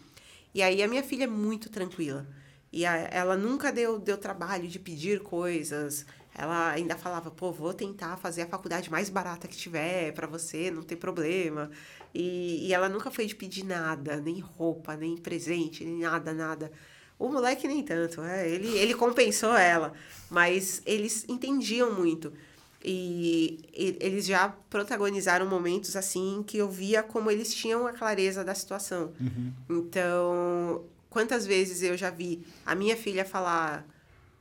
E 0.55 0.63
aí 0.63 0.81
a 0.81 0.87
minha 0.87 1.03
filha 1.03 1.25
é 1.25 1.27
muito 1.27 1.69
tranquila. 1.69 2.27
E 2.71 2.83
a, 2.83 2.97
ela 3.11 3.37
nunca 3.37 3.71
deu, 3.71 3.99
deu 3.99 4.17
trabalho 4.17 4.67
de 4.67 4.79
pedir 4.79 5.19
coisas. 5.19 6.03
Ela 6.33 6.71
ainda 6.71 6.97
falava, 6.97 7.29
pô, 7.29 7.51
vou 7.51 7.75
tentar 7.75 8.17
fazer 8.17 8.41
a 8.41 8.47
faculdade 8.47 8.89
mais 8.89 9.07
barata 9.07 9.47
que 9.47 9.55
tiver 9.55 10.11
para 10.13 10.25
você, 10.25 10.71
não 10.71 10.81
tem 10.81 10.97
problema. 10.97 11.69
E, 12.11 12.67
e 12.67 12.73
ela 12.73 12.89
nunca 12.89 13.11
foi 13.11 13.27
de 13.27 13.35
pedir 13.35 13.65
nada, 13.65 14.17
nem 14.19 14.39
roupa, 14.39 14.95
nem 14.95 15.15
presente, 15.15 15.85
nem 15.85 15.99
nada, 15.99 16.33
nada. 16.33 16.71
O 17.19 17.29
moleque 17.29 17.67
nem 17.67 17.83
tanto, 17.83 18.19
é, 18.23 18.49
ele, 18.49 18.75
ele 18.79 18.95
compensou 18.95 19.55
ela, 19.55 19.93
mas 20.27 20.81
eles 20.87 21.23
entendiam 21.29 21.93
muito. 21.93 22.33
E, 22.83 23.59
e, 23.73 23.97
eles 24.01 24.25
já 24.25 24.49
protagonizaram 24.69 25.45
momentos 25.45 25.95
assim 25.95 26.43
que 26.45 26.57
eu 26.57 26.69
via 26.69 27.01
como 27.01 27.31
eles 27.31 27.53
tinham 27.53 27.87
a 27.87 27.93
clareza 27.93 28.43
da 28.43 28.53
situação. 28.53 29.13
Uhum. 29.19 29.53
Então, 29.69 30.83
quantas 31.09 31.45
vezes 31.45 31.81
eu 31.81 31.95
já 31.95 32.09
vi 32.09 32.45
a 32.65 32.75
minha 32.75 32.97
filha 32.97 33.23
falar: 33.23 33.85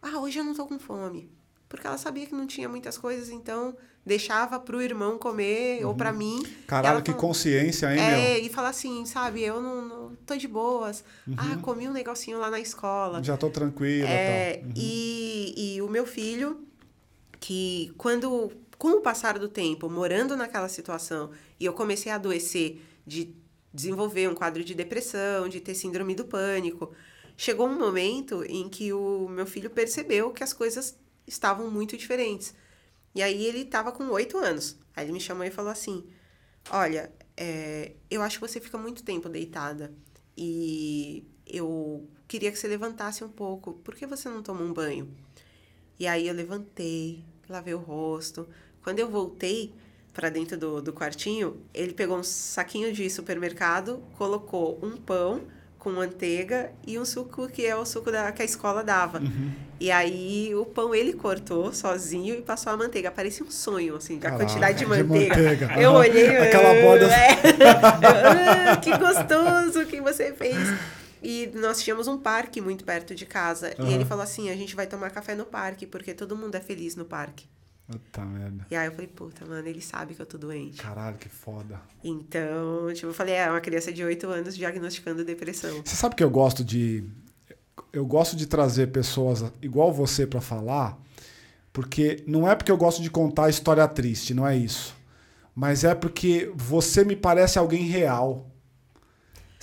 Ah, 0.01 0.19
hoje 0.19 0.41
eu 0.41 0.45
não 0.45 0.55
tô 0.55 0.67
com 0.67 0.79
fome. 0.79 1.31
Porque 1.69 1.87
ela 1.87 1.97
sabia 1.97 2.27
que 2.27 2.35
não 2.35 2.47
tinha 2.47 2.69
muitas 2.69 2.99
coisas, 2.99 3.31
então 3.31 3.75
deixava 4.05 4.59
pro 4.61 4.83
irmão 4.83 5.17
comer 5.17 5.83
uhum. 5.83 5.89
ou 5.89 5.95
para 5.95 6.13
mim. 6.13 6.43
Caralho, 6.67 7.03
que 7.03 7.15
consciência, 7.15 7.91
hein, 7.95 8.01
É, 8.01 8.35
meu? 8.35 8.45
e 8.45 8.49
falar 8.51 8.69
assim, 8.69 9.07
sabe, 9.07 9.43
eu 9.43 9.61
não, 9.61 9.81
não 9.81 10.17
tô 10.27 10.37
de 10.37 10.47
boas. 10.49 11.03
Uhum. 11.27 11.35
Ah, 11.39 11.57
comi 11.63 11.89
um 11.89 11.93
negocinho 11.93 12.39
lá 12.39 12.51
na 12.51 12.61
escola. 12.61 13.23
Já 13.23 13.39
tô 13.39 13.49
tranquila. 13.49 14.07
É, 14.07 14.61
uhum. 14.63 14.73
e, 14.77 15.77
e 15.77 15.83
o 15.83 15.89
meu 15.89 16.05
filho 16.05 16.61
que 17.43 17.93
quando, 17.99 18.53
com 18.79 18.93
o 18.93 19.01
passar 19.01 19.37
do 19.37 19.49
tempo, 19.49 19.91
morando 19.91 20.37
naquela 20.37 20.69
situação, 20.69 21.33
e 21.59 21.65
eu 21.65 21.73
comecei 21.73 22.13
a 22.13 22.15
adoecer 22.15 22.81
de 23.05 23.35
desenvolver 23.75 24.29
um 24.29 24.35
quadro 24.35 24.63
de 24.63 24.77
depressão, 24.77 25.49
de 25.49 25.61
ter 25.61 25.75
síndrome 25.75 26.15
do 26.15 26.25
pânico, 26.25 26.95
chegou 27.37 27.67
um 27.67 27.77
momento 27.77 28.45
em 28.45 28.69
que 28.69 28.93
o 28.93 29.29
meu 29.29 29.45
filho 29.45 29.69
percebeu 29.71 30.31
que 30.31 30.45
as 30.45 30.53
coisas 30.53 30.97
estavam 31.27 31.69
muito 31.69 31.97
diferentes. 31.97 32.55
E 33.13 33.21
aí 33.21 33.45
ele 33.45 33.63
estava 33.63 33.91
com 33.91 34.05
oito 34.11 34.39
anos. 34.39 34.79
Aí 34.95 35.05
ele 35.05 35.13
me 35.13 35.21
chamou 35.21 35.45
e 35.45 35.51
falou 35.51 35.73
assim: 35.73 36.07
Olha, 36.71 37.13
é, 37.37 37.93
eu 38.09 38.23
acho 38.23 38.39
que 38.39 38.49
você 38.49 38.61
fica 38.61 38.79
muito 38.79 39.03
tempo 39.03 39.29
deitada 39.29 39.93
e 40.37 41.27
eu 41.45 42.09
queria 42.29 42.53
que 42.53 42.59
você 42.59 42.69
levantasse 42.69 43.25
um 43.25 43.29
pouco. 43.29 43.73
Por 43.73 43.97
que 43.97 44.07
você 44.07 44.29
não 44.29 44.45
toma 44.45 44.63
um 44.63 44.73
banho? 44.73 45.13
E 45.99 46.07
aí 46.07 46.27
eu 46.27 46.35
levantei, 46.35 47.25
lavei 47.53 47.75
o 47.75 47.79
rosto. 47.79 48.49
Quando 48.83 48.99
eu 48.99 49.09
voltei 49.09 49.73
para 50.13 50.29
dentro 50.29 50.57
do, 50.59 50.83
do 50.83 50.93
quartinho, 50.93 51.57
ele 51.73 51.93
pegou 51.93 52.19
um 52.19 52.23
saquinho 52.23 52.93
de 52.93 53.09
supermercado, 53.09 54.03
colocou 54.19 54.79
um 54.83 54.97
pão 54.97 55.43
com 55.79 55.91
manteiga 55.91 56.71
e 56.87 56.97
um 56.99 57.05
suco 57.05 57.49
que 57.49 57.67
é 57.67 57.75
o 57.75 57.85
suco 57.85 58.11
da, 58.13 58.31
que 58.31 58.41
a 58.43 58.45
escola 58.45 58.85
dava. 58.85 59.21
E 59.81 59.91
aí 59.91 60.55
o 60.55 60.65
pão 60.65 60.95
ele 60.95 61.13
cortou 61.13 61.73
sozinho 61.73 62.37
e 62.37 62.43
passou 62.43 62.73
a 62.73 62.77
manteiga. 62.77 63.11
Parecia 63.11 63.45
um 63.45 63.51
sonho, 63.51 63.97
assim, 63.97 64.21
a 64.23 64.31
quantidade 64.31 64.79
de 64.79 64.85
de 64.85 64.87
manteiga. 64.91 65.37
manteiga. 65.37 65.81
Eu 65.81 65.93
olhei. 65.93 66.37
Aquela 66.37 66.71
"Ah, 66.71 66.83
borda- 66.83 67.07
é." 67.13 68.73
Ah, 68.73 68.77
que 68.77 68.97
gostoso 68.97 69.85
que 69.87 70.01
você 70.01 70.33
fez. 70.33 70.57
E 71.23 71.51
nós 71.55 71.81
tínhamos 71.83 72.09
um 72.09 72.19
parque 72.19 72.61
muito 72.61 72.85
perto 72.85 73.15
de 73.15 73.25
casa. 73.25 73.75
E 73.79 73.93
ele 73.93 74.05
falou 74.05 74.25
assim: 74.25 74.51
a 74.51 74.57
gente 74.57 74.75
vai 74.75 74.87
tomar 74.87 75.11
café 75.11 75.35
no 75.35 75.45
parque, 75.45 75.87
porque 75.87 76.13
todo 76.15 76.37
mundo 76.37 76.55
é 76.55 76.61
feliz 76.61 76.97
no 76.97 77.05
parque. 77.05 77.47
Puta 77.87 78.25
merda. 78.25 78.67
E 78.71 78.77
aí 78.77 78.87
eu 78.87 78.93
falei, 78.93 79.09
puta, 79.09 79.45
mano, 79.45 79.67
ele 79.69 79.81
sabe 79.81 80.15
que 80.15 80.23
eu 80.23 80.27
tô 80.27 80.39
doente. 80.39 80.81
Caralho, 80.81 81.19
que 81.19 81.29
foda. 81.29 81.81
Então, 82.03 82.93
tipo, 82.95 83.09
eu 83.09 83.15
falei, 83.15 83.35
é 83.35 83.51
uma 83.51 83.61
criança 83.61 83.93
de 83.93 84.03
8 84.03 84.27
anos 84.29 84.57
diagnosticando 84.57 85.25
depressão. 85.25 85.83
Você 85.85 85.97
sabe 85.97 86.15
que 86.15 86.25
eu 86.25 86.31
gosto 86.31 86.65
de. 86.65 87.05
Eu 87.93 88.07
gosto 88.07 88.37
de 88.37 88.47
trazer 88.47 88.89
pessoas 88.89 89.45
igual 89.61 89.93
você 89.93 90.27
pra 90.27 90.41
falar, 90.41 90.99
porque 91.73 92.23
não 92.27 92.49
é 92.49 92.55
porque 92.55 92.73
eu 92.73 92.77
gosto 92.77 93.03
de 93.03 93.11
contar 93.11 93.51
história 93.51 93.87
triste, 93.89 94.33
não 94.33 94.47
é 94.47 94.57
isso. 94.57 94.95
Mas 95.55 95.85
é 95.85 95.95
porque 95.95 96.51
você 96.55 97.05
me 97.05 97.17
parece 97.17 97.59
alguém 97.59 97.85
real. 97.85 98.51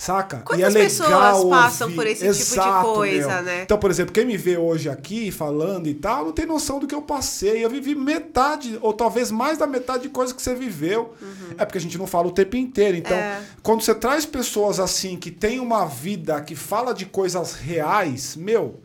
Saca? 0.00 0.38
Quantas 0.38 0.74
e 0.74 0.78
é 0.78 0.82
pessoas 0.82 1.10
legal 1.10 1.48
passam 1.50 1.86
ouvir. 1.88 1.96
por 1.96 2.06
esse 2.06 2.20
tipo 2.22 2.32
de 2.32 2.40
Exato, 2.40 2.92
coisa, 2.94 3.28
meu. 3.34 3.42
né? 3.42 3.62
Então, 3.64 3.76
por 3.76 3.90
exemplo, 3.90 4.14
quem 4.14 4.24
me 4.24 4.34
vê 4.34 4.56
hoje 4.56 4.88
aqui 4.88 5.30
falando 5.30 5.88
e 5.88 5.92
tal, 5.92 6.24
não 6.24 6.32
tem 6.32 6.46
noção 6.46 6.78
do 6.78 6.86
que 6.86 6.94
eu 6.94 7.02
passei. 7.02 7.62
Eu 7.62 7.68
vivi 7.68 7.94
metade, 7.94 8.78
ou 8.80 8.94
talvez 8.94 9.30
mais 9.30 9.58
da 9.58 9.66
metade 9.66 10.04
de 10.04 10.08
coisa 10.08 10.32
que 10.32 10.40
você 10.40 10.54
viveu. 10.54 11.12
É 11.58 11.66
porque 11.66 11.76
a 11.76 11.80
gente 11.82 11.98
não 11.98 12.06
fala 12.06 12.28
o 12.28 12.30
tempo 12.32 12.56
inteiro. 12.56 12.96
Então, 12.96 13.14
Uhum. 13.14 13.22
É. 13.22 13.42
quando 13.62 13.82
você 13.82 13.94
traz 13.94 14.24
pessoas 14.24 14.80
assim 14.80 15.18
que 15.18 15.30
têm 15.30 15.60
uma 15.60 15.84
vida 15.84 16.40
que 16.40 16.56
fala 16.56 16.94
de 16.94 17.04
coisas 17.04 17.52
reais, 17.52 18.36
meu, 18.36 18.80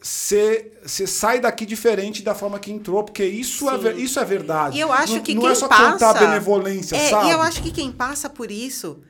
você 0.00 0.70
sai 0.84 1.40
daqui 1.40 1.66
diferente 1.66 2.22
da 2.22 2.36
forma 2.36 2.60
que 2.60 2.70
entrou, 2.70 3.02
porque 3.02 3.24
isso, 3.24 3.68
é, 3.68 3.78
Sim. 3.94 4.00
isso 4.00 4.20
é 4.20 4.24
verdade. 4.24 4.76
E 4.76 4.80
eu 4.80 4.92
acho 4.92 5.14
não, 5.14 5.20
que 5.22 5.34
não 5.34 5.42
quem 5.42 5.50
é 5.50 5.54
só 5.56 5.66
passa... 5.66 5.82
cantar 5.90 6.14
benevolência, 6.14 6.94
é, 6.94 7.10
sabe? 7.10 7.26
E 7.26 7.32
eu 7.32 7.42
acho 7.42 7.60
que 7.60 7.72
quem 7.72 7.90
passa 7.90 8.30
por 8.30 8.48
isso 8.48 9.00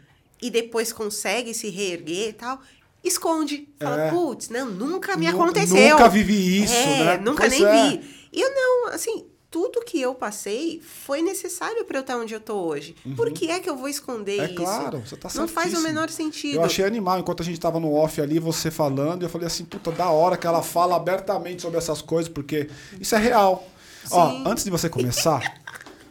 e 0.40 0.50
depois 0.50 0.92
consegue 0.92 1.52
se 1.54 1.68
reerguer 1.70 2.28
e 2.28 2.32
tal, 2.32 2.60
esconde. 3.02 3.68
Fala, 3.80 4.02
É. 4.02 4.10
putz, 4.10 4.48
não, 4.48 4.66
nunca 4.70 5.16
me 5.16 5.26
aconteceu. 5.26 5.90
nunca 5.96 6.08
vivi 6.08 6.62
isso, 6.64 6.74
é, 6.74 7.04
né? 7.04 7.16
Nunca 7.18 7.42
Pois 7.48 7.52
nem 7.52 7.64
é. 7.64 7.88
vi. 7.90 8.10
E 8.32 8.40
eu 8.40 8.54
não, 8.54 8.88
assim, 8.92 9.24
tudo 9.50 9.80
que 9.80 10.00
eu 10.00 10.14
passei 10.14 10.82
foi 10.82 11.22
necessário 11.22 11.84
para 11.84 11.98
eu 11.98 12.00
estar 12.02 12.16
onde 12.18 12.34
eu 12.34 12.40
tô 12.40 12.54
hoje. 12.56 12.94
Por 13.16 13.30
que 13.32 13.50
é 13.50 13.58
que 13.60 13.70
eu 13.70 13.76
vou 13.76 13.88
esconder 13.88 14.40
É 14.40 14.44
isso? 14.46 14.54
claro, 14.56 14.98
você 15.06 15.16
tá 15.16 15.28
Não 15.34 15.46
faz 15.48 15.68
o 15.68 15.70
certíssimo. 15.70 15.82
menor 15.82 16.10
sentido. 16.10 16.56
Eu 16.56 16.64
achei 16.64 16.84
animal, 16.84 17.18
enquanto 17.18 17.42
a 17.42 17.44
gente 17.46 17.58
tava 17.58 17.80
no 17.80 17.94
off 17.94 18.20
ali, 18.20 18.38
você 18.38 18.70
falando, 18.70 19.22
eu 19.22 19.28
falei 19.30 19.46
assim, 19.46 19.64
puta, 19.64 19.90
da 19.92 20.10
hora 20.10 20.36
que 20.36 20.46
ela 20.46 20.62
fala 20.62 20.96
abertamente 20.96 21.62
sobre 21.62 21.78
essas 21.78 22.02
coisas, 22.02 22.30
porque 22.30 22.68
isso 23.00 23.14
é 23.14 23.18
real. 23.18 23.66
Ó, 24.10 24.30
Sim. 24.30 24.44
antes 24.46 24.64
de 24.64 24.70
você 24.70 24.88
começar, 24.88 25.40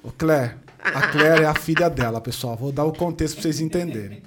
o 0.04 0.12
Claire, 0.12 0.56
a 0.94 1.08
Claire 1.08 1.44
é 1.44 1.46
a 1.46 1.54
filha 1.56 1.90
dela, 1.90 2.22
pessoal. 2.22 2.56
Vou 2.56 2.72
dar 2.72 2.86
o 2.86 2.94
contexto 2.94 3.36
pra 3.36 3.42
vocês 3.44 3.60
entenderem. 3.60 4.22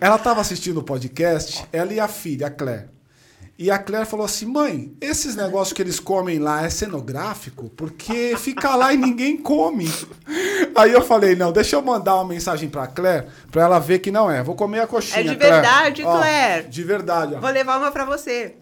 Ela 0.00 0.18
tava 0.18 0.40
assistindo 0.40 0.78
o 0.78 0.82
podcast, 0.82 1.64
ela 1.72 1.92
e 1.92 2.00
a 2.00 2.08
filha, 2.08 2.46
a 2.48 2.50
Claire. 2.50 2.90
E 3.58 3.70
a 3.70 3.78
Claire 3.78 4.06
falou 4.06 4.24
assim: 4.26 4.46
mãe, 4.46 4.92
esses 5.00 5.36
negócios 5.36 5.72
que 5.72 5.80
eles 5.82 6.00
comem 6.00 6.38
lá 6.38 6.64
é 6.64 6.70
cenográfico? 6.70 7.68
Porque 7.70 8.34
fica 8.36 8.74
lá 8.74 8.92
e 8.92 8.96
ninguém 8.96 9.36
come. 9.36 9.88
Aí 10.74 10.90
eu 10.92 11.02
falei: 11.02 11.36
não, 11.36 11.52
deixa 11.52 11.76
eu 11.76 11.82
mandar 11.82 12.16
uma 12.16 12.24
mensagem 12.24 12.68
pra 12.68 12.86
Claire, 12.88 13.26
pra 13.50 13.62
ela 13.62 13.78
ver 13.78 14.00
que 14.00 14.10
não 14.10 14.28
é. 14.30 14.42
Vou 14.42 14.56
comer 14.56 14.80
a 14.80 14.86
coxinha. 14.86 15.20
É 15.20 15.22
de 15.22 15.36
Claire. 15.36 15.54
verdade, 15.54 16.02
Ó, 16.04 16.16
Claire. 16.18 16.68
De 16.68 16.82
verdade, 16.82 17.34
ó. 17.36 17.40
Vou 17.40 17.50
levar 17.50 17.78
uma 17.78 17.92
para 17.92 18.04
você. 18.04 18.56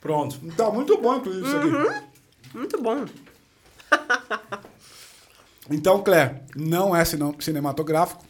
Pronto. 0.00 0.38
Tá 0.56 0.70
muito 0.70 0.96
bom, 1.00 1.16
inclusive, 1.16 1.46
isso 1.46 1.56
Uhum. 1.56 1.88
aqui. 1.88 2.00
Muito 2.54 2.82
bom. 2.82 3.04
Então, 5.70 6.02
Claire, 6.02 6.36
não 6.54 6.94
é 6.94 7.04
cine- 7.04 7.34
cinematográfico. 7.40 8.24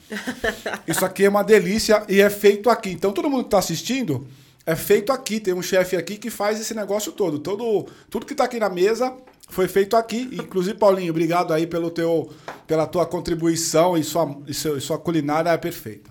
Isso 0.87 1.05
aqui 1.05 1.25
é 1.25 1.29
uma 1.29 1.43
delícia 1.45 2.03
e 2.09 2.21
é 2.21 2.31
feito 2.31 2.71
aqui. 2.71 2.91
Então, 2.91 3.13
todo 3.13 3.29
mundo 3.29 3.43
que 3.43 3.49
está 3.49 3.59
assistindo 3.59 4.27
é 4.65 4.75
feito 4.75 5.13
aqui. 5.13 5.39
Tem 5.39 5.53
um 5.53 5.63
chefe 5.63 5.97
aqui 5.97 6.17
que 6.17 6.31
faz 6.31 6.61
esse 6.61 6.75
negócio 6.75 7.13
todo. 7.13 7.39
todo. 7.39 7.87
Tudo 8.09 8.25
que 8.25 8.33
está 8.33 8.45
aqui 8.45 8.59
na 8.59 8.71
mesa 8.71 9.13
foi 9.49 9.69
feito 9.69 9.97
aqui. 9.97 10.31
Inclusive, 10.33 10.79
Paulinho, 10.79 11.11
obrigado 11.11 11.53
aí 11.53 11.67
pelo 11.67 11.91
teu, 11.91 12.31
pela 12.67 12.87
tua 12.87 13.05
contribuição 13.05 13.99
e 13.99 14.03
sua, 14.03 14.35
e 14.47 14.51
e 14.53 14.81
sua 14.81 14.99
culinária 14.99 15.51
é 15.51 15.57
perfeita. 15.59 16.11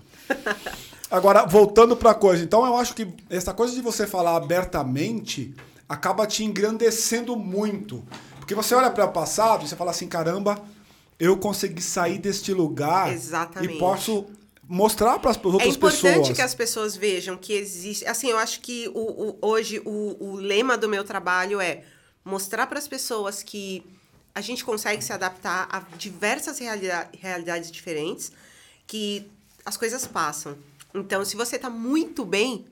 Agora, 1.10 1.44
voltando 1.44 1.96
para 1.96 2.12
a 2.12 2.14
coisa. 2.14 2.42
Então, 2.44 2.64
eu 2.64 2.76
acho 2.76 2.94
que 2.94 3.08
essa 3.28 3.52
coisa 3.52 3.74
de 3.74 3.80
você 3.80 4.06
falar 4.06 4.36
abertamente 4.36 5.54
acaba 5.88 6.26
te 6.26 6.44
engrandecendo 6.44 7.36
muito. 7.36 8.04
Porque 8.38 8.54
você 8.54 8.74
olha 8.76 8.90
para 8.90 9.04
o 9.06 9.12
passado 9.12 9.64
e 9.64 9.68
você 9.68 9.74
fala 9.76 9.90
assim, 9.90 10.06
caramba, 10.08 10.56
eu 11.18 11.36
consegui 11.36 11.82
sair 11.82 12.18
deste 12.18 12.52
lugar 12.52 13.12
Exatamente. 13.12 13.74
e 13.74 13.78
posso 13.78 14.26
mostrar 14.68 15.18
para 15.18 15.30
as 15.30 15.36
É 15.36 15.46
outras 15.46 15.74
importante 15.76 16.02
pessoas. 16.18 16.36
que 16.36 16.42
as 16.42 16.54
pessoas 16.54 16.96
vejam 16.96 17.36
que 17.36 17.52
existe. 17.52 18.04
Assim, 18.06 18.28
eu 18.30 18.38
acho 18.38 18.60
que 18.60 18.88
o, 18.88 18.98
o- 19.30 19.38
hoje 19.40 19.80
o, 19.84 20.16
o 20.18 20.34
lema 20.36 20.76
do 20.76 20.88
meu 20.88 21.04
trabalho 21.04 21.60
é 21.60 21.84
mostrar 22.24 22.66
para 22.66 22.78
as 22.78 22.88
pessoas 22.88 23.42
que 23.42 23.84
a 24.34 24.40
gente 24.40 24.64
consegue 24.64 25.02
se 25.02 25.12
adaptar 25.12 25.68
a 25.70 25.80
diversas 25.96 26.58
realida- 26.58 27.08
realidades 27.18 27.70
diferentes, 27.70 28.30
que 28.86 29.26
as 29.64 29.76
coisas 29.76 30.06
passam. 30.06 30.56
Então, 30.94 31.24
se 31.24 31.36
você 31.36 31.58
tá 31.58 31.70
muito 31.70 32.24
bem, 32.24 32.66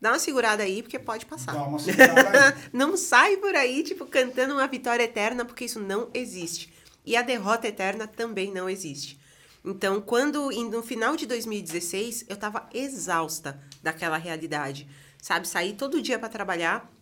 dá 0.00 0.10
uma 0.12 0.18
segurada 0.18 0.62
aí, 0.62 0.82
porque 0.82 0.98
pode 0.98 1.26
passar. 1.26 1.52
Dá 1.52 1.62
uma 1.62 1.78
segurada 1.78 2.48
aí. 2.48 2.54
não 2.72 2.96
sai 2.96 3.36
por 3.36 3.54
aí, 3.54 3.82
tipo, 3.82 4.06
cantando 4.06 4.54
uma 4.54 4.66
vitória 4.66 5.04
eterna, 5.04 5.44
porque 5.44 5.66
isso 5.66 5.78
não 5.78 6.08
existe. 6.14 6.72
E 7.06 7.16
a 7.16 7.22
derrota 7.22 7.68
eterna 7.68 8.06
também 8.08 8.52
não 8.52 8.68
existe. 8.68 9.18
Então, 9.64 10.00
quando 10.00 10.50
no 10.50 10.82
final 10.82 11.16
de 11.16 11.24
2016, 11.26 12.26
eu 12.28 12.36
tava 12.36 12.68
exausta 12.74 13.60
daquela 13.82 14.16
realidade. 14.16 14.88
Sabe, 15.22 15.48
sair 15.48 15.74
todo 15.74 16.02
dia 16.02 16.18
para 16.18 16.28
trabalhar, 16.28 16.92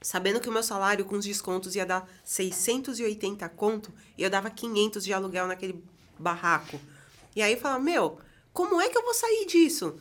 sabendo 0.00 0.40
que 0.40 0.48
o 0.48 0.52
meu 0.52 0.62
salário 0.62 1.04
com 1.04 1.16
os 1.16 1.24
descontos 1.24 1.76
ia 1.76 1.84
dar 1.84 2.08
680 2.24 3.48
conto, 3.50 3.92
e 4.16 4.22
eu 4.22 4.30
dava 4.30 4.48
500 4.48 5.04
de 5.04 5.12
aluguel 5.12 5.46
naquele 5.46 5.84
barraco. 6.18 6.80
E 7.36 7.42
aí 7.42 7.52
eu 7.52 7.60
falava, 7.60 7.82
meu, 7.82 8.18
como 8.52 8.80
é 8.80 8.88
que 8.88 8.96
eu 8.96 9.02
vou 9.02 9.14
sair 9.14 9.46
disso? 9.46 9.96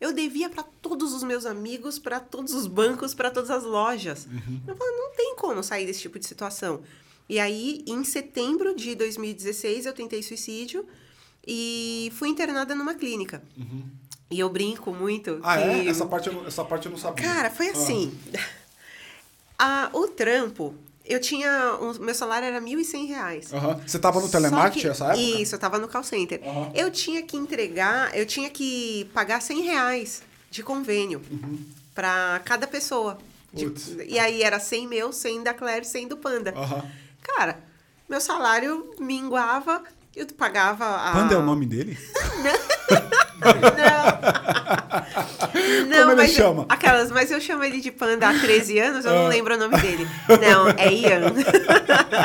Eu 0.00 0.12
devia 0.12 0.48
para 0.48 0.62
todos 0.62 1.12
os 1.12 1.22
meus 1.22 1.44
amigos, 1.44 1.98
para 1.98 2.20
todos 2.20 2.54
os 2.54 2.66
bancos, 2.66 3.14
para 3.14 3.30
todas 3.30 3.50
as 3.50 3.64
lojas. 3.64 4.26
Eu 4.66 4.76
falava, 4.76 4.96
não 4.96 5.14
tem 5.14 5.34
como 5.36 5.62
sair 5.62 5.84
desse 5.84 6.00
tipo 6.00 6.18
de 6.18 6.26
situação. 6.26 6.82
E 7.28 7.38
aí, 7.38 7.84
em 7.86 8.02
setembro 8.04 8.74
de 8.74 8.94
2016, 8.94 9.86
eu 9.86 9.92
tentei 9.92 10.22
suicídio 10.22 10.86
e 11.46 12.10
fui 12.16 12.28
internada 12.28 12.74
numa 12.74 12.94
clínica. 12.94 13.42
E 14.30 14.38
eu 14.40 14.48
brinco 14.48 14.92
muito 14.94 15.38
Ah, 15.42 15.56
que... 15.56 15.62
é? 15.62 15.86
Essa 15.88 16.06
parte, 16.06 16.28
eu 16.28 16.32
não, 16.34 16.46
essa 16.46 16.64
parte 16.64 16.86
eu 16.86 16.92
não 16.92 16.98
sabia. 16.98 17.24
Cara, 17.24 17.50
foi 17.50 17.68
Ah. 17.68 17.72
assim. 17.72 18.12
Ah, 19.60 19.90
o 19.92 20.06
trampo, 20.06 20.72
eu 21.04 21.20
tinha. 21.20 21.76
um- 21.80 21.98
meu 22.04 22.14
salário 22.14 22.46
era 22.46 22.60
1.100 22.60 23.06
reais. 23.08 23.52
Aham. 23.52 23.80
Você 23.84 23.98
tava 23.98 24.20
no 24.20 24.28
telemarketing 24.28 24.80
que- 24.82 24.88
nessa 24.88 25.06
época? 25.06 25.20
Isso, 25.20 25.54
eu 25.54 25.58
tava 25.58 25.78
no 25.78 25.88
call 25.88 26.04
center. 26.04 26.40
Aham. 26.46 26.70
Eu 26.74 26.90
tinha 26.92 27.22
que 27.22 27.36
entregar, 27.36 28.16
eu 28.16 28.24
tinha 28.24 28.48
que 28.50 29.10
pagar 29.12 29.42
100 29.42 29.62
reais 29.62 30.22
de 30.48 30.62
convênio 30.62 31.20
pra 31.94 32.40
cada 32.44 32.66
pessoa. 32.68 33.18
De- 33.52 33.66
Uhum. 33.66 33.74
E 34.06 34.16
aí 34.18 34.42
era 34.44 34.60
100 34.60 34.86
meu, 34.86 35.12
100 35.12 35.42
da 35.42 35.52
Claire, 35.52 35.84
100 35.84 36.06
do 36.06 36.16
Panda. 36.16 36.52
Aham. 36.56 36.88
Cara, 37.36 37.58
meu 38.08 38.20
salário 38.20 38.90
minguava, 38.98 39.82
eu 40.16 40.26
pagava 40.28 40.84
a... 40.84 41.12
Panda 41.12 41.34
é 41.34 41.38
o 41.38 41.42
nome 41.42 41.66
dele? 41.66 41.96
Não, 45.86 45.98
Como 46.00 46.12
ele 46.12 46.14
mas 46.16 46.32
chama? 46.32 46.66
Aquelas, 46.68 47.10
mas 47.10 47.30
eu 47.30 47.40
chamo 47.40 47.62
ele 47.64 47.80
de 47.80 47.90
Panda 47.92 48.28
há 48.28 48.38
13 48.38 48.78
anos, 48.78 49.04
eu 49.04 49.12
Ah. 49.12 49.14
não 49.14 49.28
lembro 49.28 49.54
o 49.54 49.58
nome 49.58 49.78
dele. 49.80 50.06
Não, 50.40 50.68
é 50.70 50.92
Ian. 50.92 51.32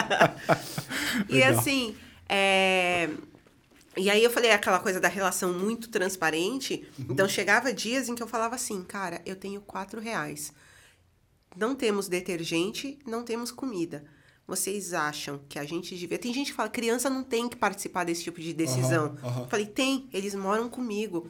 e 1.30 1.44
assim, 1.44 1.96
é, 2.28 3.10
e 3.96 4.10
aí 4.10 4.24
eu 4.24 4.32
falei 4.32 4.52
aquela 4.52 4.80
coisa 4.80 5.00
da 5.00 5.08
relação 5.08 5.54
muito 5.54 5.90
transparente. 5.90 6.88
Uhum. 6.98 7.08
Então 7.12 7.28
chegava 7.30 7.72
dias 7.74 8.10
em 8.10 8.16
que 8.16 8.24
eu 8.24 8.28
falava 8.28 8.56
assim, 8.56 8.84
cara, 8.84 9.22
eu 9.26 9.36
tenho 9.36 9.62
quatro 9.62 10.00
reais. 10.02 10.52
Não 11.56 11.76
temos 11.76 12.08
detergente, 12.08 12.98
não 13.06 13.24
temos 13.24 13.52
comida. 13.52 14.04
Vocês 14.46 14.94
acham 14.94 15.40
que 15.48 15.58
a 15.58 15.64
gente 15.64 15.96
devia. 15.96 16.18
Tem 16.18 16.34
gente 16.34 16.52
que 16.52 16.58
fala, 16.58 16.70
criança 16.70 17.10
não 17.10 17.24
tem 17.24 17.48
que 17.48 17.56
participar 17.56 18.04
desse 18.04 18.24
tipo 18.24 18.42
de 18.42 18.54
decisão. 18.54 19.18
Aham. 19.24 19.42
Eu 19.42 19.48
falei, 19.48 19.66
tem, 19.66 20.10
eles 20.12 20.36
moram 20.36 20.68
comigo. 20.70 21.30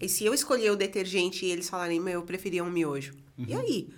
E 0.00 0.08
se 0.08 0.24
eu 0.24 0.32
escolher 0.32 0.70
o 0.70 0.76
detergente 0.76 1.44
e 1.44 1.50
eles 1.50 1.68
falarem, 1.68 2.00
meu, 2.00 2.14
eu 2.14 2.22
preferia 2.22 2.64
um 2.64 2.70
miojo. 2.70 3.14
Uhum. 3.38 3.44
E 3.48 3.54
aí? 3.54 3.88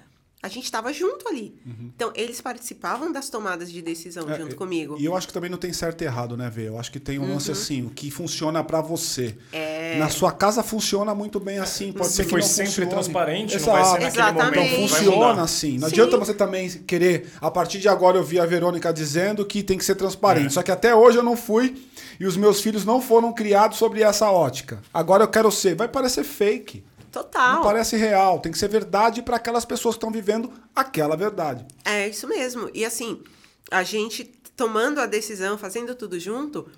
A 0.43 0.49
gente 0.49 0.65
estava 0.65 0.93
junto 0.93 1.27
ali. 1.29 1.57
Então, 1.95 2.13
eles 2.15 2.41
participavam 2.41 3.11
das 3.11 3.29
tomadas 3.29 3.73
de 3.73 3.81
decisão 3.83 4.31
É, 4.31 4.37
junto 4.39 4.53
e- 4.53 4.55
comigo. 4.55 4.97
E 4.99 5.05
eu 5.05 5.17
acho 5.17 5.27
que 5.27 5.33
também 5.33 5.51
não 5.51 5.59
tem 5.59 5.73
certo 5.73 6.03
e 6.03 6.05
errado, 6.05 6.37
né, 6.37 6.49
Vê? 6.55 6.69
Eu 6.69 6.79
acho 6.79 6.93
que 6.93 7.01
tem 7.01 7.19
um 7.19 7.23
Uhum. 7.23 7.33
lance 7.35 7.51
assim, 7.51 7.85
o 7.85 7.91
que 7.91 8.11
funciona 8.11 8.63
pra 8.63 8.81
você. 8.81 9.37
É. 9.51 9.97
Na 9.99 10.09
sua 10.09 10.31
casa 10.31 10.63
funciona 10.63 11.15
muito 11.15 11.41
bem 11.41 11.59
assim. 11.59 11.91
Pode 11.93 12.09
Se 12.11 12.17
ser 12.17 12.25
que 12.25 12.31
foi 12.31 12.41
não 12.41 12.47
sempre 12.47 12.67
funcione. 12.71 12.91
transparente, 12.91 13.57
Exato. 13.57 13.67
não 13.67 13.73
vai 13.73 13.85
ser 13.85 13.91
naquele 13.93 14.09
Exatamente. 14.09 14.57
momento. 14.57 14.75
Então 14.75 14.89
funciona 14.89 15.43
assim. 15.43 15.79
Não 15.79 15.89
Sim. 15.89 15.95
adianta 15.95 16.17
você 16.19 16.35
também 16.35 16.69
querer. 16.71 17.33
A 17.41 17.51
partir 17.51 17.81
de 17.81 17.89
agora 17.89 18.17
eu 18.19 18.23
vi 18.23 18.39
a 18.39 18.47
Verônica 18.47 18.93
dizendo 18.93 19.45
que 19.45 19.63
tem 19.63 19.77
que 19.79 19.85
ser 19.85 19.95
transparente. 19.97 20.47
É. 20.47 20.51
Só 20.51 20.63
que 20.63 20.71
até 20.71 20.95
hoje 20.95 21.17
eu 21.19 21.23
não 21.25 21.37
fui 21.37 21.83
e 22.21 22.27
os 22.27 22.37
meus 22.37 22.61
filhos 22.61 22.85
não 22.85 23.01
foram 23.01 23.33
criados 23.33 23.79
sobre 23.79 24.03
essa 24.03 24.31
ótica. 24.31 24.81
Agora 24.95 25.25
eu 25.25 25.29
quero 25.29 25.51
ser. 25.51 25.75
Vai 25.75 25.89
parecer 25.89 26.23
fake. 26.25 26.85
Total. 27.23 27.55
Não 27.57 27.63
parece 27.63 27.97
real. 27.97 28.41
Tem 28.41 28.53
que 28.53 28.59
ser 28.59 28.69
verdade 28.69 29.23
para 29.23 29.37
aquelas 29.37 29.65
pessoas 29.65 29.95
que 29.95 29.99
estão 29.99 30.11
vivendo 30.11 30.53
aquela 30.75 31.17
verdade. 31.17 31.67
É 31.85 32.09
isso 32.09 32.27
mesmo. 32.29 32.71
E 32.75 32.85
assim, 32.85 33.23
a 33.71 33.83
gente 33.83 34.25
tomando 34.57 35.01
a 35.01 35.07
decisão, 35.07 35.57
fazendo 35.59 35.95
tudo 35.95 36.19
junto, 36.21 36.69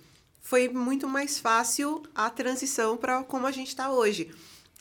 foi 0.40 0.68
muito 0.68 1.06
mais 1.08 1.38
fácil 1.38 2.02
a 2.14 2.28
transição 2.30 2.96
para 2.96 3.22
como 3.24 3.46
a 3.46 3.50
gente 3.52 3.68
está 3.68 3.90
hoje. 3.90 4.30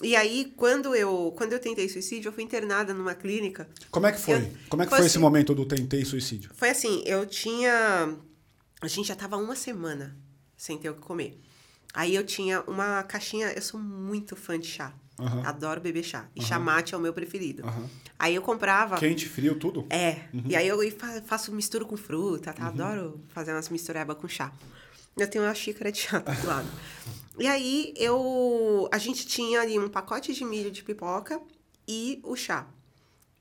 E 0.04 0.16
aí, 0.16 0.54
quando 0.56 0.94
eu, 0.96 1.34
quando 1.36 1.54
eu 1.54 1.60
tentei 1.60 1.90
suicídio, 1.90 2.30
eu 2.30 2.34
fui 2.34 2.44
internada 2.44 2.94
numa 2.94 3.16
clínica. 3.16 3.68
Como 3.90 4.06
é 4.06 4.12
que 4.12 4.20
foi? 4.20 4.36
Eu- 4.36 4.52
Como 4.70 4.84
é 4.84 4.86
que 4.86 4.90
foi 4.92 5.00
foi 5.00 5.08
esse 5.08 5.18
assim- 5.18 5.20
momento 5.24 5.56
do 5.56 5.66
tentei 5.66 6.06
suicídio? 6.06 6.52
Foi 6.56 6.70
assim, 6.70 7.02
eu 7.06 7.26
tinha. 7.26 8.16
A 8.80 8.88
gente 8.88 9.08
já 9.08 9.16
tava 9.16 9.38
uma 9.38 9.56
semana 9.56 10.16
sem 10.56 10.78
ter 10.78 10.90
o 10.92 10.94
que 10.94 11.02
comer. 11.02 11.42
Aí 11.96 12.14
eu 12.14 12.24
tinha 12.24 12.62
uma 12.68 13.02
caixinha. 13.04 13.48
Eu 13.54 13.62
sou 13.62 13.80
muito 13.80 14.36
fã 14.36 14.60
de 14.60 14.68
chá. 14.68 14.94
Aham. 15.20 15.44
Adoro 15.46 15.82
beber 15.82 16.04
chá. 16.04 16.28
E 16.36 16.42
chá 16.44 16.60
mate 16.60 16.94
é 16.94 16.98
o 16.98 17.02
meu 17.02 17.14
preferido. 17.14 17.66
Aham. 17.66 17.90
Aí 18.20 18.36
eu 18.36 18.42
comprava. 18.42 18.98
Quente, 18.98 19.28
frio, 19.28 19.56
tudo? 19.56 19.86
É. 19.90 20.22
E 20.46 20.56
aí 20.56 20.68
eu 20.68 20.80
fa- 20.92 21.22
faço 21.26 21.52
mistura 21.54 21.86
com 21.86 21.98
fruta, 21.98 22.54
tá? 22.54 22.68
Adoro 22.68 23.20
fazer 23.30 23.52
umas 23.54 23.70
mistureba 23.70 24.14
com 24.16 24.28
chá. 24.28 24.52
Eu 25.16 25.28
tenho 25.28 25.44
uma 25.44 25.54
xícara 25.56 25.92
de 25.92 26.00
chá 26.00 26.20
do 26.20 26.48
lado. 26.48 26.68
E 27.40 27.48
aí 27.48 27.94
eu. 27.98 28.88
A 28.92 28.98
gente 28.98 29.26
tinha 29.28 29.62
ali 29.62 29.78
um 29.80 29.90
pacote 29.90 30.34
de 30.34 30.46
milho 30.46 30.70
de 30.72 30.84
pipoca 30.84 31.40
e 31.88 32.20
o 32.24 32.36
chá. 32.36 32.68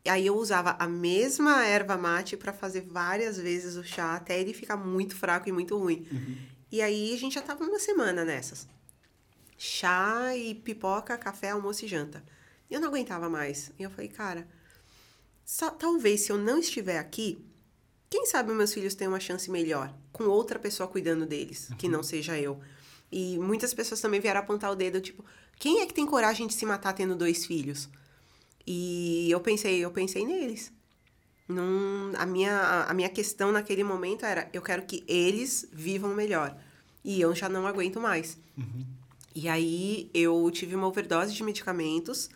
E 0.05 0.09
aí 0.09 0.25
eu 0.27 0.37
usava 0.37 0.77
a 0.79 0.87
mesma 0.89 1.65
erva 1.67 1.97
mate 1.97 2.37
pra 2.37 2.53
fazer 2.53 2.81
várias 2.83 3.37
vezes 3.39 3.77
o 3.77 3.83
chá 3.85 4.15
até 4.15 4.41
ele 4.41 4.55
ficar 4.55 4.77
muito 4.77 5.17
fraco 5.17 5.49
e 5.49 5.53
muito 5.53 5.77
ruim. 5.77 6.07
E 6.71 6.81
aí 6.81 7.13
a 7.15 7.19
gente 7.19 7.35
já 7.35 7.43
tava 7.43 7.65
uma 7.65 7.79
semana 7.79 8.25
nessas. 8.25 8.69
Chá 9.59 10.37
e 10.37 10.55
pipoca, 10.55 11.17
café, 11.17 11.51
almoço 11.51 11.85
e 11.85 11.89
janta. 11.89 12.23
E 12.71 12.75
eu 12.75 12.81
não 12.81 12.89
aguentava 12.89 13.29
mais. 13.31 13.71
E 13.79 13.83
eu 13.83 13.91
falei, 13.91 14.09
cara, 14.09 14.47
só- 15.45 15.71
talvez 15.71 16.23
se 16.23 16.33
eu 16.33 16.37
não 16.39 16.59
estiver 16.59 16.99
aqui, 16.99 17.39
quem 18.11 18.27
sabe 18.27 18.53
meus 18.53 18.73
filhos 18.73 18.95
têm 18.95 19.09
uma 19.09 19.21
chance 19.21 19.51
melhor 19.51 19.93
com 20.13 20.25
outra 20.25 20.59
pessoa 20.59 20.89
cuidando 20.89 21.27
deles, 21.27 21.69
que 21.79 21.89
não 21.89 22.03
seja 22.03 22.39
eu. 22.39 22.61
E 23.11 23.39
muitas 23.39 23.73
pessoas 23.73 24.01
também 24.01 24.21
vieram 24.21 24.41
apontar 24.41 24.71
o 24.71 24.77
dedo, 24.77 25.01
tipo, 25.01 25.25
quem 25.59 25.81
é 25.81 25.87
que 25.87 25.95
tem 25.95 26.07
coragem 26.07 26.47
de 26.47 26.55
se 26.55 26.67
matar 26.67 26.93
tendo 26.93 27.15
dois 27.15 27.47
filhos? 27.47 27.89
E 28.67 29.31
eu 29.31 29.41
pensei, 29.41 29.79
eu 29.85 29.91
pensei 29.91 30.27
neles. 30.27 30.73
Num, 31.49 32.13
a, 32.17 32.27
minha, 32.27 32.85
a 32.89 32.93
minha 32.93 33.09
questão 33.09 33.53
naquele 33.53 33.85
momento 33.85 34.27
era, 34.27 34.49
eu 34.53 34.61
quero 34.61 34.83
que 34.83 35.05
eles 35.07 35.67
vivam 35.73 36.13
melhor. 36.15 36.57
E 37.05 37.21
eu 37.21 37.33
já 37.35 37.49
não 37.49 37.67
aguento 37.67 38.01
mais. 38.01 38.37
E 39.37 39.51
aí 39.51 40.11
eu 40.15 40.51
tive 40.51 40.75
uma 40.75 40.87
overdose 40.87 41.35
de 41.35 41.45
medicamentos. 41.45 42.31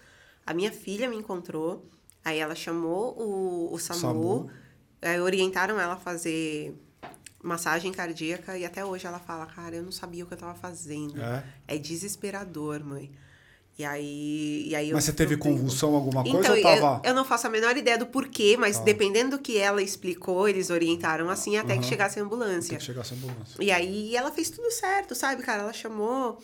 A 0.44 0.52
minha 0.52 0.70
filha 0.70 1.08
me 1.08 1.16
encontrou. 1.16 1.82
Aí 2.22 2.38
ela 2.38 2.54
chamou 2.54 3.18
o, 3.18 3.72
o 3.72 3.78
SAMU. 3.78 4.00
SAMU. 4.00 4.50
Aí 5.00 5.18
orientaram 5.18 5.80
ela 5.80 5.94
a 5.94 5.96
fazer 5.96 6.76
massagem 7.42 7.90
cardíaca. 7.90 8.58
E 8.58 8.66
até 8.66 8.84
hoje 8.84 9.06
ela 9.06 9.18
fala, 9.18 9.46
cara, 9.46 9.76
eu 9.76 9.82
não 9.82 9.90
sabia 9.90 10.24
o 10.24 10.26
que 10.26 10.34
eu 10.34 10.38
tava 10.38 10.54
fazendo. 10.54 11.18
É? 11.22 11.42
É 11.66 11.78
desesperador, 11.78 12.84
mãe. 12.84 13.10
E 13.78 13.84
aí, 13.84 14.64
e 14.68 14.76
aí 14.76 14.92
Mas 14.92 15.04
você 15.04 15.12
teve 15.14 15.38
convulsão, 15.38 15.94
alguma 15.94 16.22
coisa 16.22 16.38
então, 16.38 16.54
ou 16.54 16.62
tava. 16.62 17.00
eu, 17.02 17.12
eu 17.12 17.14
não 17.14 17.24
faço 17.24 17.46
a 17.46 17.50
menor 17.50 17.74
ideia 17.78 17.96
do 17.96 18.04
porquê, 18.04 18.58
mas 18.58 18.78
dependendo 18.78 19.38
do 19.38 19.42
que 19.42 19.56
ela 19.56 19.80
explicou, 19.80 20.46
eles 20.46 20.68
orientaram 20.68 21.30
assim 21.30 21.56
até 21.56 21.78
que 21.78 21.84
chegasse 21.84 22.20
a 22.20 22.22
ambulância. 22.22 22.76
que 22.76 22.84
chegar 22.84 23.00
essa 23.00 23.14
ambulância. 23.14 23.56
E 23.58 23.70
aí 23.70 24.14
ela 24.14 24.30
fez 24.30 24.50
tudo 24.50 24.70
certo, 24.70 25.14
sabe, 25.14 25.42
cara? 25.42 25.62
Ela 25.62 25.72
chamou 25.72 26.38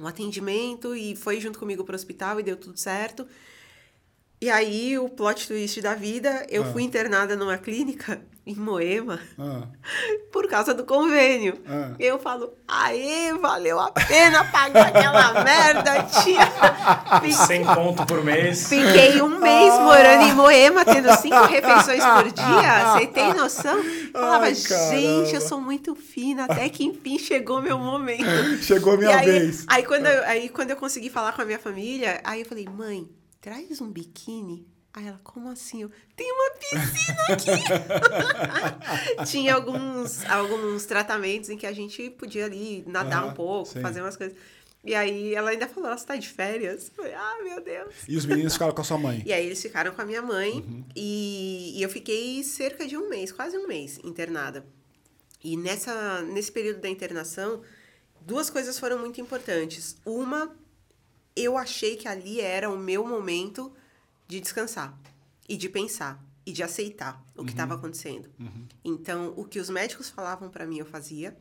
um 0.00 0.06
atendimento 0.06 0.94
e 0.94 1.14
foi 1.14 1.40
junto 1.40 1.58
comigo 1.58 1.84
pro 1.84 1.94
hospital 1.94 2.40
e 2.40 2.42
deu 2.42 2.56
tudo 2.56 2.78
certo. 2.78 3.26
E 4.42 4.50
aí, 4.50 4.98
o 4.98 5.08
plot 5.08 5.46
twist 5.46 5.80
da 5.80 5.94
vida, 5.94 6.44
eu 6.50 6.64
Ah. 6.64 6.72
fui 6.72 6.82
internada 6.82 7.36
numa 7.36 7.56
clínica 7.56 8.20
em 8.44 8.56
Moema 8.56 9.20
Ah, 9.38 9.68
por 10.32 10.48
causa 10.48 10.74
do 10.74 10.82
convênio. 10.82 11.62
Ah. 11.64 11.92
Eu 11.96 12.18
falo, 12.18 12.52
aê, 12.66 13.32
valeu 13.34 13.78
a 13.78 13.92
pena 13.92 14.44
pagar 14.46 14.88
aquela 14.88 15.44
merda, 15.44 16.02
tia. 16.24 16.40
Sem 17.46 17.64
ponto 17.64 18.04
por 18.04 18.24
mês. 18.24 18.68
Fiquei 18.68 19.22
um 19.22 19.38
mês 19.38 19.74
morando 19.74 20.24
em 20.24 20.34
Moema, 20.34 20.84
tendo 20.84 21.16
cinco 21.18 21.44
refeições 21.44 22.02
por 22.04 22.32
dia. 22.32 22.94
Você 22.94 23.06
tem 23.06 23.32
noção? 23.34 23.80
Falava, 24.12 24.46
Ai, 24.46 24.54
gente, 24.56 25.34
eu 25.36 25.40
sou 25.40 25.60
muito 25.60 25.94
fina, 25.94 26.46
até 26.46 26.68
que 26.68 26.82
enfim 26.82 27.16
chegou 27.16 27.62
meu 27.62 27.78
momento. 27.78 28.24
Chegou 28.60 28.94
a 28.94 28.96
minha 28.96 29.10
E 29.10 29.14
aí, 29.14 29.26
vez. 29.26 29.64
Aí 29.68 29.84
quando, 29.84 30.06
eu, 30.06 30.24
aí 30.24 30.48
quando 30.48 30.70
eu 30.70 30.76
consegui 30.76 31.10
falar 31.10 31.32
com 31.32 31.42
a 31.42 31.44
minha 31.44 31.60
família, 31.60 32.20
aí 32.24 32.40
eu 32.40 32.46
falei, 32.46 32.66
mãe, 32.68 33.08
traz 33.42 33.82
um 33.82 33.90
biquíni. 33.90 34.66
Aí 34.94 35.06
ela, 35.06 35.20
como 35.24 35.48
assim? 35.50 35.82
Eu, 35.82 35.90
tem 36.16 36.30
uma 36.32 36.50
piscina 36.52 37.24
aqui! 37.28 39.24
Tinha 39.30 39.54
alguns, 39.54 40.24
alguns 40.26 40.86
tratamentos 40.86 41.50
em 41.50 41.56
que 41.56 41.66
a 41.66 41.72
gente 41.72 42.08
podia 42.10 42.44
ali 42.46 42.84
nadar 42.86 43.26
um 43.26 43.34
pouco, 43.34 43.70
sim. 43.72 43.80
fazer 43.82 44.00
umas 44.00 44.16
coisas. 44.16 44.36
E 44.84 44.94
aí 44.94 45.34
ela 45.34 45.50
ainda 45.50 45.66
falou, 45.68 45.96
você 45.96 46.04
tá 46.04 46.16
de 46.16 46.28
férias? 46.28 46.88
Eu 46.88 46.94
falei, 46.94 47.14
ah, 47.14 47.38
meu 47.42 47.62
Deus. 47.62 47.94
E 48.08 48.16
os 48.16 48.26
meninos 48.26 48.52
ficaram 48.52 48.74
com 48.74 48.80
a 48.80 48.84
sua 48.84 48.98
mãe. 48.98 49.22
E 49.24 49.32
aí 49.32 49.46
eles 49.46 49.62
ficaram 49.62 49.92
com 49.92 50.02
a 50.02 50.04
minha 50.04 50.22
mãe 50.22 50.54
Uhum. 50.54 50.84
e, 50.94 51.78
e 51.78 51.82
eu 51.82 51.88
fiquei 51.88 52.42
cerca 52.44 52.86
de 52.86 52.96
um 52.96 53.08
mês, 53.08 53.32
quase 53.32 53.56
um 53.56 53.66
mês 53.66 53.98
internada. 54.04 54.66
E 55.42 55.56
nessa, 55.56 56.22
nesse 56.22 56.52
período 56.52 56.80
da 56.80 56.88
internação, 56.88 57.62
duas 58.20 58.50
coisas 58.50 58.78
foram 58.78 58.98
muito 58.98 59.20
importantes. 59.20 59.96
Uma, 60.04 60.54
eu 61.36 61.56
achei 61.56 61.96
que 61.96 62.08
ali 62.08 62.40
era 62.40 62.70
o 62.70 62.78
meu 62.78 63.06
momento 63.06 63.72
de 64.28 64.40
descansar 64.40 64.98
e 65.48 65.56
de 65.56 65.68
pensar 65.68 66.22
e 66.44 66.52
de 66.52 66.62
aceitar 66.62 67.22
o 67.36 67.44
que 67.44 67.50
estava 67.52 67.74
acontecendo. 67.74 68.28
Então, 68.84 69.32
o 69.36 69.44
que 69.44 69.58
os 69.58 69.70
médicos 69.70 70.10
falavam 70.10 70.48
para 70.48 70.66
mim, 70.66 70.78
eu 70.78 70.86
fazia. 70.86 71.36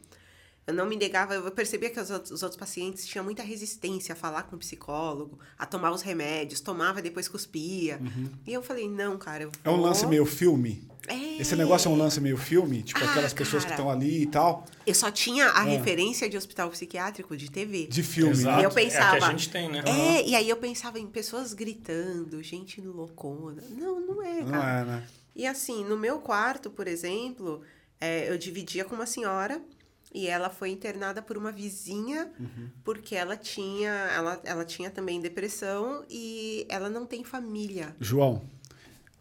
Eu 0.68 0.74
não 0.76 0.86
me 0.86 0.96
negava, 0.96 1.34
eu 1.34 1.52
percebia 1.52 1.90
que 1.90 2.00
os 2.00 2.12
outros, 2.12 2.32
os 2.32 2.44
outros 2.44 2.60
pacientes 2.60 3.06
tinham 3.08 3.24
muita 3.26 3.42
resistência 3.42 4.14
a 4.14 4.16
falar 4.16 4.44
com 4.44 4.56
o 4.56 4.60
psicólogo, 4.60 5.40
a 5.58 5.66
tomar 5.66 5.92
os 5.92 6.02
remédios, 6.04 6.62
tomava 6.62 7.00
e 7.00 7.02
depois 7.02 7.28
cuspia. 7.28 8.00
E 8.46 8.54
eu 8.54 8.62
falei, 8.62 8.88
não, 8.88 9.18
cara, 9.18 9.44
eu 9.46 9.52
É 9.64 9.70
um 9.70 9.78
vou- 9.78 9.86
lance 9.86 10.06
meio 10.06 10.26
filme? 10.26 10.88
É. 11.08 11.42
Esse 11.42 11.56
negócio 11.56 11.90
é 11.90 11.92
um 11.92 11.98
lance 11.98 12.22
meio 12.22 12.38
filme? 12.38 12.84
Tipo, 12.84 13.04
Ah, 13.04 13.10
aquelas 13.10 13.34
pessoas 13.34 13.66
que 13.66 13.72
estão 13.72 13.90
ali 13.90 14.22
e 14.22 14.26
tal. 14.28 14.66
Eu 14.86 14.94
só 14.94 15.10
tinha 15.10 15.48
a 15.48 15.64
referência 15.64 16.30
de 16.30 16.38
hospital 16.38 16.70
psiquiátrico 16.70 17.36
de 17.36 17.50
TV. 17.50 17.88
De 17.88 18.04
filme, 18.04 18.32
Exato. 18.34 18.58
né? 18.58 18.62
E 18.62 18.66
eu 18.66 18.70
pensava. 18.72 19.16
É 19.16 19.18
a 19.18 19.20
que 19.20 19.26
a 19.26 19.30
gente 19.32 19.50
tem, 19.50 19.68
né? 19.68 19.84
É, 19.88 20.28
e 20.30 20.36
aí 20.36 20.48
eu 20.48 20.58
pensava 20.58 21.00
em 21.00 21.08
pessoas 21.08 21.54
gritando, 21.56 22.42
gente 22.44 22.80
loucona. 22.80 23.64
Não, 23.72 24.00
não 24.00 24.22
é, 24.22 24.42
Não 24.44 24.52
cara. 24.52 24.82
é, 24.82 24.86
né? 24.86 25.08
E 25.36 25.48
assim, 25.48 25.84
no 25.84 25.98
meu 25.98 26.20
quarto, 26.20 26.70
por 26.70 26.88
exemplo, 26.88 27.62
é, 28.00 28.30
eu 28.32 28.38
dividia 28.38 28.86
com 28.86 28.94
uma 28.94 29.08
senhora 29.08 29.60
e 30.14 30.28
ela 30.28 30.50
foi 30.50 30.70
internada 30.70 31.22
por 31.22 31.38
uma 31.38 31.52
vizinha 31.52 32.32
Uhum. 32.40 32.70
porque 32.84 33.16
ela 33.16 33.36
tinha, 33.38 33.92
ela, 33.92 34.40
ela 34.44 34.66
tinha 34.66 34.90
também 34.90 35.20
depressão 35.22 36.04
e 36.10 36.66
ela 36.70 36.90
não 36.90 37.06
tem 37.06 37.24
família. 37.24 37.96
João, 38.00 38.42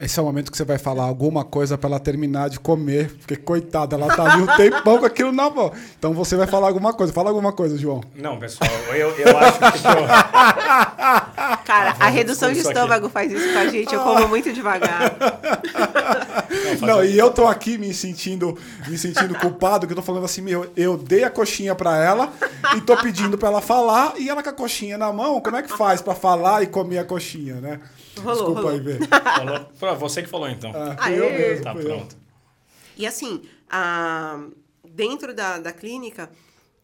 esse 0.00 0.18
é 0.18 0.22
o 0.22 0.24
momento 0.24 0.50
que 0.50 0.56
você 0.56 0.64
vai 0.64 0.78
falar 0.78 1.04
alguma 1.04 1.44
coisa 1.44 1.76
pra 1.76 1.88
ela 1.90 2.00
terminar 2.00 2.48
de 2.48 2.58
comer, 2.58 3.14
porque 3.18 3.36
coitada, 3.36 3.96
ela 3.96 4.14
tá 4.16 4.32
ali 4.32 4.42
um 4.42 4.46
tempão 4.56 4.98
com 4.98 5.04
aquilo 5.06 5.30
na 5.32 5.50
mão. 5.50 5.70
Então 5.98 6.14
você 6.14 6.36
vai 6.36 6.46
falar 6.46 6.68
alguma 6.68 6.92
coisa. 6.94 7.12
Fala 7.12 7.28
alguma 7.28 7.52
coisa, 7.52 7.76
João. 7.76 8.00
Não, 8.16 8.38
pessoal, 8.38 8.70
eu, 8.94 9.10
eu 9.16 9.38
acho 9.38 9.58
que. 9.58 9.64
eu- 9.86 11.60
Cara, 11.64 11.94
a 12.00 12.08
redução 12.08 12.52
de 12.52 12.60
estômago 12.60 13.08
faz 13.08 13.30
isso 13.30 13.52
com 13.52 13.58
a 13.58 13.66
gente, 13.68 13.94
eu 13.94 14.00
como 14.02 14.26
muito 14.28 14.52
devagar. 14.52 15.12
Não, 16.80 17.04
e 17.04 17.16
eu 17.18 17.30
tô 17.30 17.46
aqui 17.46 17.78
me 17.78 17.92
sentindo, 17.94 18.58
me 18.88 18.98
sentindo 18.98 19.34
culpado, 19.38 19.86
que 19.86 19.92
eu 19.92 19.96
tô 19.96 20.02
falando 20.02 20.24
assim, 20.24 20.40
meu, 20.42 20.70
eu 20.76 20.96
dei 20.96 21.24
a 21.24 21.30
coxinha 21.30 21.74
pra 21.74 21.96
ela 22.02 22.32
e 22.76 22.80
tô 22.80 22.96
pedindo 22.96 23.38
pra 23.38 23.48
ela 23.48 23.60
falar, 23.60 24.14
e 24.18 24.28
ela 24.28 24.42
com 24.42 24.48
a 24.50 24.52
coxinha 24.52 24.98
na 24.98 25.12
mão, 25.12 25.40
como 25.40 25.56
é 25.56 25.62
que 25.62 25.68
faz 25.76 26.00
pra 26.02 26.14
falar 26.14 26.62
e 26.62 26.66
comer 26.66 26.98
a 26.98 27.04
coxinha, 27.04 27.56
né? 27.56 27.80
Rolou, 28.22 28.34
Desculpa 28.34 28.60
rolou. 28.60 28.70
aí, 28.74 28.80
Vê. 28.80 28.98
Falou. 29.76 29.96
Você 29.98 30.22
que 30.22 30.28
falou 30.28 30.48
então. 30.48 30.72
Ah, 30.74 30.96
fui 31.04 31.18
eu 31.18 31.30
mesmo, 31.30 31.64
tá 31.64 31.74
pronto. 31.74 32.16
E 32.96 33.06
assim, 33.06 33.42
ah, 33.68 34.46
dentro 34.84 35.34
da, 35.34 35.58
da 35.58 35.72
clínica, 35.72 36.30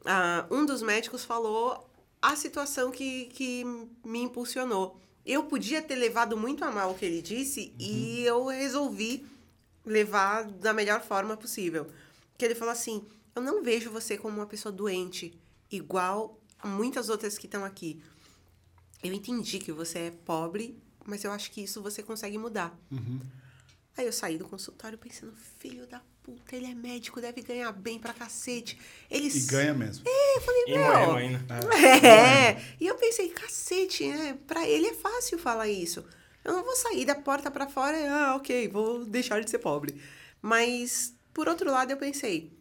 ah, 0.04 0.46
um 0.50 0.64
dos 0.64 0.82
médicos 0.82 1.24
falou 1.24 1.88
a 2.20 2.34
situação 2.36 2.90
que, 2.90 3.26
que 3.26 3.64
me 4.04 4.20
impulsionou. 4.20 4.98
Eu 5.24 5.44
podia 5.44 5.82
ter 5.82 5.96
levado 5.96 6.36
muito 6.36 6.64
a 6.64 6.70
mal 6.70 6.92
o 6.92 6.94
que 6.94 7.04
ele 7.04 7.20
disse 7.20 7.74
e 7.78 8.22
eu 8.24 8.46
resolvi 8.46 9.26
levar 9.84 10.44
da 10.44 10.72
melhor 10.72 11.02
forma 11.02 11.36
possível. 11.36 11.86
Que 12.38 12.44
ele 12.44 12.54
falou 12.54 12.72
assim: 12.72 13.04
Eu 13.34 13.42
não 13.42 13.62
vejo 13.62 13.90
você 13.90 14.16
como 14.16 14.36
uma 14.36 14.46
pessoa 14.46 14.72
doente, 14.72 15.38
igual 15.70 16.38
muitas 16.64 17.08
outras 17.08 17.36
que 17.36 17.46
estão 17.46 17.64
aqui. 17.64 18.00
Eu 19.02 19.12
entendi 19.12 19.58
que 19.58 19.72
você 19.72 19.98
é 19.98 20.10
pobre, 20.10 20.76
mas 21.06 21.24
eu 21.24 21.32
acho 21.32 21.50
que 21.50 21.62
isso 21.62 21.82
você 21.82 22.02
consegue 22.02 22.38
mudar. 22.38 22.76
Aí 23.96 24.04
eu 24.04 24.12
saí 24.12 24.36
do 24.36 24.46
consultório 24.46 24.98
pensando, 24.98 25.32
filho 25.58 25.86
da 25.86 26.02
puta, 26.22 26.54
ele 26.54 26.66
é 26.66 26.74
médico, 26.74 27.20
deve 27.20 27.40
ganhar 27.40 27.72
bem 27.72 27.98
pra 27.98 28.12
cacete. 28.12 28.78
Ele 29.10 29.28
E 29.28 29.40
ganha 29.46 29.72
mesmo. 29.72 30.04
É, 30.06 30.36
eu 30.36 30.40
falei, 30.42 30.62
E 30.66 30.78
meu. 30.78 31.16
ainda. 31.16 31.60
É. 32.06 32.62
E 32.78 32.86
eu 32.86 32.94
pensei, 32.96 33.30
cacete, 33.30 34.06
né? 34.08 34.38
Pra 34.46 34.68
ele 34.68 34.88
é 34.88 34.94
fácil 34.94 35.38
falar 35.38 35.68
isso. 35.68 36.04
Eu 36.44 36.52
não 36.52 36.62
vou 36.64 36.76
sair 36.76 37.04
da 37.06 37.14
porta 37.14 37.50
pra 37.50 37.68
fora 37.68 37.96
e, 37.98 38.06
ah, 38.06 38.34
ok, 38.36 38.68
vou 38.68 39.04
deixar 39.06 39.40
de 39.42 39.48
ser 39.50 39.58
pobre. 39.60 39.98
Mas, 40.42 41.14
por 41.32 41.48
outro 41.48 41.70
lado, 41.70 41.90
eu 41.90 41.96
pensei, 41.96 42.52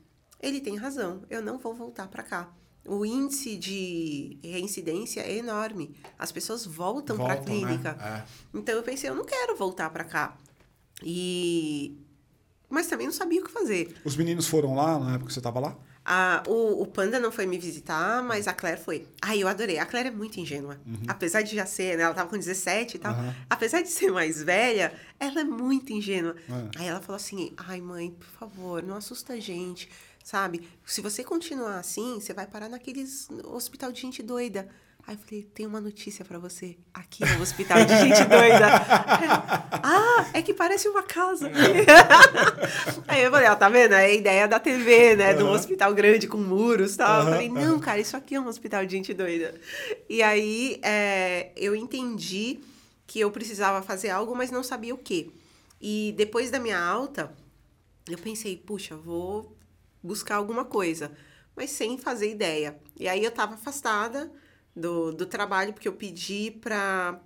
ele 0.41 0.61
tem 0.61 0.75
razão, 0.77 1.23
eu 1.29 1.41
não 1.41 1.57
vou 1.57 1.73
voltar 1.75 2.07
pra 2.07 2.23
cá. 2.23 2.51
O 2.87 3.05
índice 3.05 3.55
de 3.57 4.37
reincidência 4.43 5.21
é 5.21 5.37
enorme. 5.37 5.95
As 6.19 6.31
pessoas 6.31 6.65
voltam, 6.65 7.17
Voltam, 7.17 7.35
né? 7.37 7.43
clínica. 7.43 7.97
É. 7.99 8.23
Então 8.53 8.75
eu 8.75 8.83
pensei, 8.83 9.09
eu 9.09 9.15
não 9.15 9.25
quero 9.25 9.55
voltar 9.55 9.89
pra 9.89 10.03
cá. 10.03 10.37
E. 11.03 11.97
Mas 12.69 12.87
também 12.87 13.07
não 13.07 13.13
sabia 13.13 13.41
o 13.41 13.43
que 13.43 13.51
fazer. 13.51 13.95
Os 14.03 14.15
meninos 14.15 14.47
foram 14.47 14.75
lá 14.75 14.99
na 14.99 15.11
época 15.15 15.27
que 15.27 15.33
você 15.33 15.41
tava 15.41 15.59
lá? 15.59 15.77
A, 16.07 16.43
o, 16.47 16.83
o 16.83 16.85
Panda 16.85 17.19
não 17.19 17.31
foi 17.31 17.47
me 17.47 17.57
visitar, 17.57 18.21
mas 18.21 18.47
a 18.47 18.53
Claire 18.53 18.79
foi. 18.79 19.07
Ai, 19.21 19.41
eu 19.41 19.47
adorei. 19.47 19.79
A 19.79 19.85
Claire 19.87 20.09
é 20.09 20.11
muito 20.11 20.39
ingênua. 20.39 20.79
Apesar 21.07 21.41
de 21.41 21.55
já 21.55 21.65
ser, 21.65 21.97
né? 21.97 22.03
Ela 22.03 22.13
tava 22.13 22.29
com 22.29 22.37
17 22.37 22.97
e 22.97 22.99
tal. 22.99 23.15
Uhum. 23.15 23.33
Apesar 23.49 23.81
de 23.81 23.89
ser 23.89 24.11
mais 24.11 24.41
velha, 24.43 24.93
ela 25.19 25.41
é 25.41 25.43
muito 25.43 25.91
ingênua. 25.91 26.35
É. 26.47 26.79
Aí 26.79 26.87
ela 26.87 27.01
falou 27.01 27.15
assim: 27.15 27.53
ai, 27.57 27.81
mãe, 27.81 28.11
por 28.11 28.27
favor, 28.27 28.83
não 28.83 28.95
assusta 28.95 29.33
a 29.33 29.39
gente. 29.39 29.89
Sabe? 30.25 30.67
Se 30.83 31.01
você 31.01 31.23
continuar 31.23 31.77
assim, 31.77 32.19
você 32.19 32.33
vai 32.33 32.47
parar 32.47 32.67
naqueles 32.67 33.29
hospital 33.43 33.91
de 33.91 34.01
gente 34.01 34.23
doida. 34.23 34.67
Aí 35.05 35.13
eu 35.13 35.19
falei, 35.19 35.43
tem 35.53 35.67
uma 35.67 35.79
notícia 35.79 36.25
pra 36.25 36.39
você. 36.39 36.75
Aqui 36.91 37.23
é 37.23 37.37
um 37.37 37.43
hospital 37.43 37.85
de 37.85 37.95
gente 37.95 38.25
doida. 38.25 38.65
ah, 39.83 40.25
é 40.33 40.41
que 40.41 40.51
parece 40.51 40.89
uma 40.89 41.03
casa. 41.03 41.47
Aí 43.07 43.21
eu 43.21 43.29
falei, 43.29 43.47
ó, 43.47 43.55
tá 43.55 43.69
vendo? 43.69 43.93
É 43.93 44.05
a 44.05 44.11
ideia 44.11 44.47
da 44.47 44.59
TV, 44.59 45.15
né? 45.15 45.35
De 45.35 45.43
um 45.43 45.51
hospital 45.51 45.93
grande 45.93 46.27
com 46.27 46.39
muros 46.39 46.95
e 46.95 46.97
tal. 46.97 47.21
Eu 47.21 47.29
falei, 47.29 47.49
não, 47.49 47.79
cara, 47.79 47.99
isso 47.99 48.17
aqui 48.17 48.33
é 48.33 48.41
um 48.41 48.47
hospital 48.47 48.83
de 48.83 48.93
gente 48.93 49.13
doida. 49.13 49.53
E 50.09 50.23
aí 50.23 50.79
é, 50.81 51.51
eu 51.55 51.75
entendi 51.75 52.61
que 53.05 53.19
eu 53.19 53.29
precisava 53.29 53.83
fazer 53.83 54.09
algo, 54.09 54.35
mas 54.35 54.49
não 54.49 54.63
sabia 54.63 54.95
o 54.95 54.97
quê. 54.97 55.29
E 55.79 56.15
depois 56.17 56.49
da 56.49 56.57
minha 56.57 56.79
alta, 56.79 57.31
eu 58.09 58.17
pensei, 58.17 58.57
puxa, 58.57 58.95
vou 58.95 59.55
buscar 60.05 60.35
alguma 60.35 60.63
coisa, 60.65 61.11
mas 61.55 61.69
sem 61.71 61.97
fazer 61.97 62.29
ideia. 62.29 62.77
E 62.99 63.07
aí 63.07 63.23
eu 63.23 63.31
tava 63.31 63.55
afastada 63.55 64.31
do, 64.75 65.11
do 65.11 65.25
trabalho, 65.25 65.73
porque 65.73 65.87
eu 65.87 65.93
pedi 65.93 66.51
pra, 66.61 67.19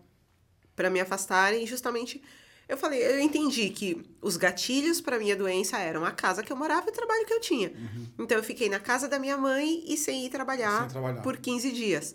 pra 0.75 0.89
me 0.89 0.99
afastarem, 0.99 1.63
e 1.63 1.67
justamente 1.67 2.21
eu 2.67 2.77
falei, 2.77 3.03
eu 3.03 3.19
entendi 3.19 3.69
que 3.71 4.03
os 4.21 4.37
gatilhos 4.37 5.01
para 5.01 5.17
minha 5.17 5.35
doença 5.35 5.79
eram 5.79 6.05
a 6.05 6.11
casa 6.11 6.43
que 6.43 6.51
eu 6.51 6.57
morava 6.57 6.85
e 6.87 6.89
o 6.91 6.93
trabalho 6.93 7.25
que 7.25 7.33
eu 7.33 7.41
tinha. 7.41 7.71
Então 8.17 8.37
eu 8.37 8.43
fiquei 8.43 8.69
na 8.69 8.79
casa 8.79 9.07
da 9.07 9.17
minha 9.17 9.35
mãe 9.37 9.83
e 9.87 9.97
sem 9.97 10.25
ir 10.25 10.29
trabalhar, 10.29 10.81
Sem 10.81 10.89
trabalhar. 10.89 11.21
por 11.21 11.37
15 11.37 11.71
dias. 11.71 12.13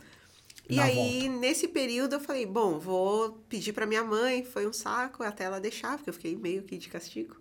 E 0.68 0.76
Na 0.76 0.84
aí, 0.84 1.28
nesse 1.28 1.68
período, 1.68 2.14
eu 2.14 2.20
falei, 2.20 2.46
bom, 2.46 2.78
vou 2.78 3.32
pedir 3.48 3.72
pra 3.72 3.86
minha 3.86 4.02
mãe. 4.02 4.44
Foi 4.44 4.66
um 4.66 4.72
saco 4.72 5.22
até 5.22 5.44
ela 5.44 5.60
deixar, 5.60 5.96
porque 5.96 6.08
eu 6.08 6.14
fiquei 6.14 6.34
meio 6.36 6.62
que 6.62 6.78
de 6.78 6.88
castigo. 6.88 7.36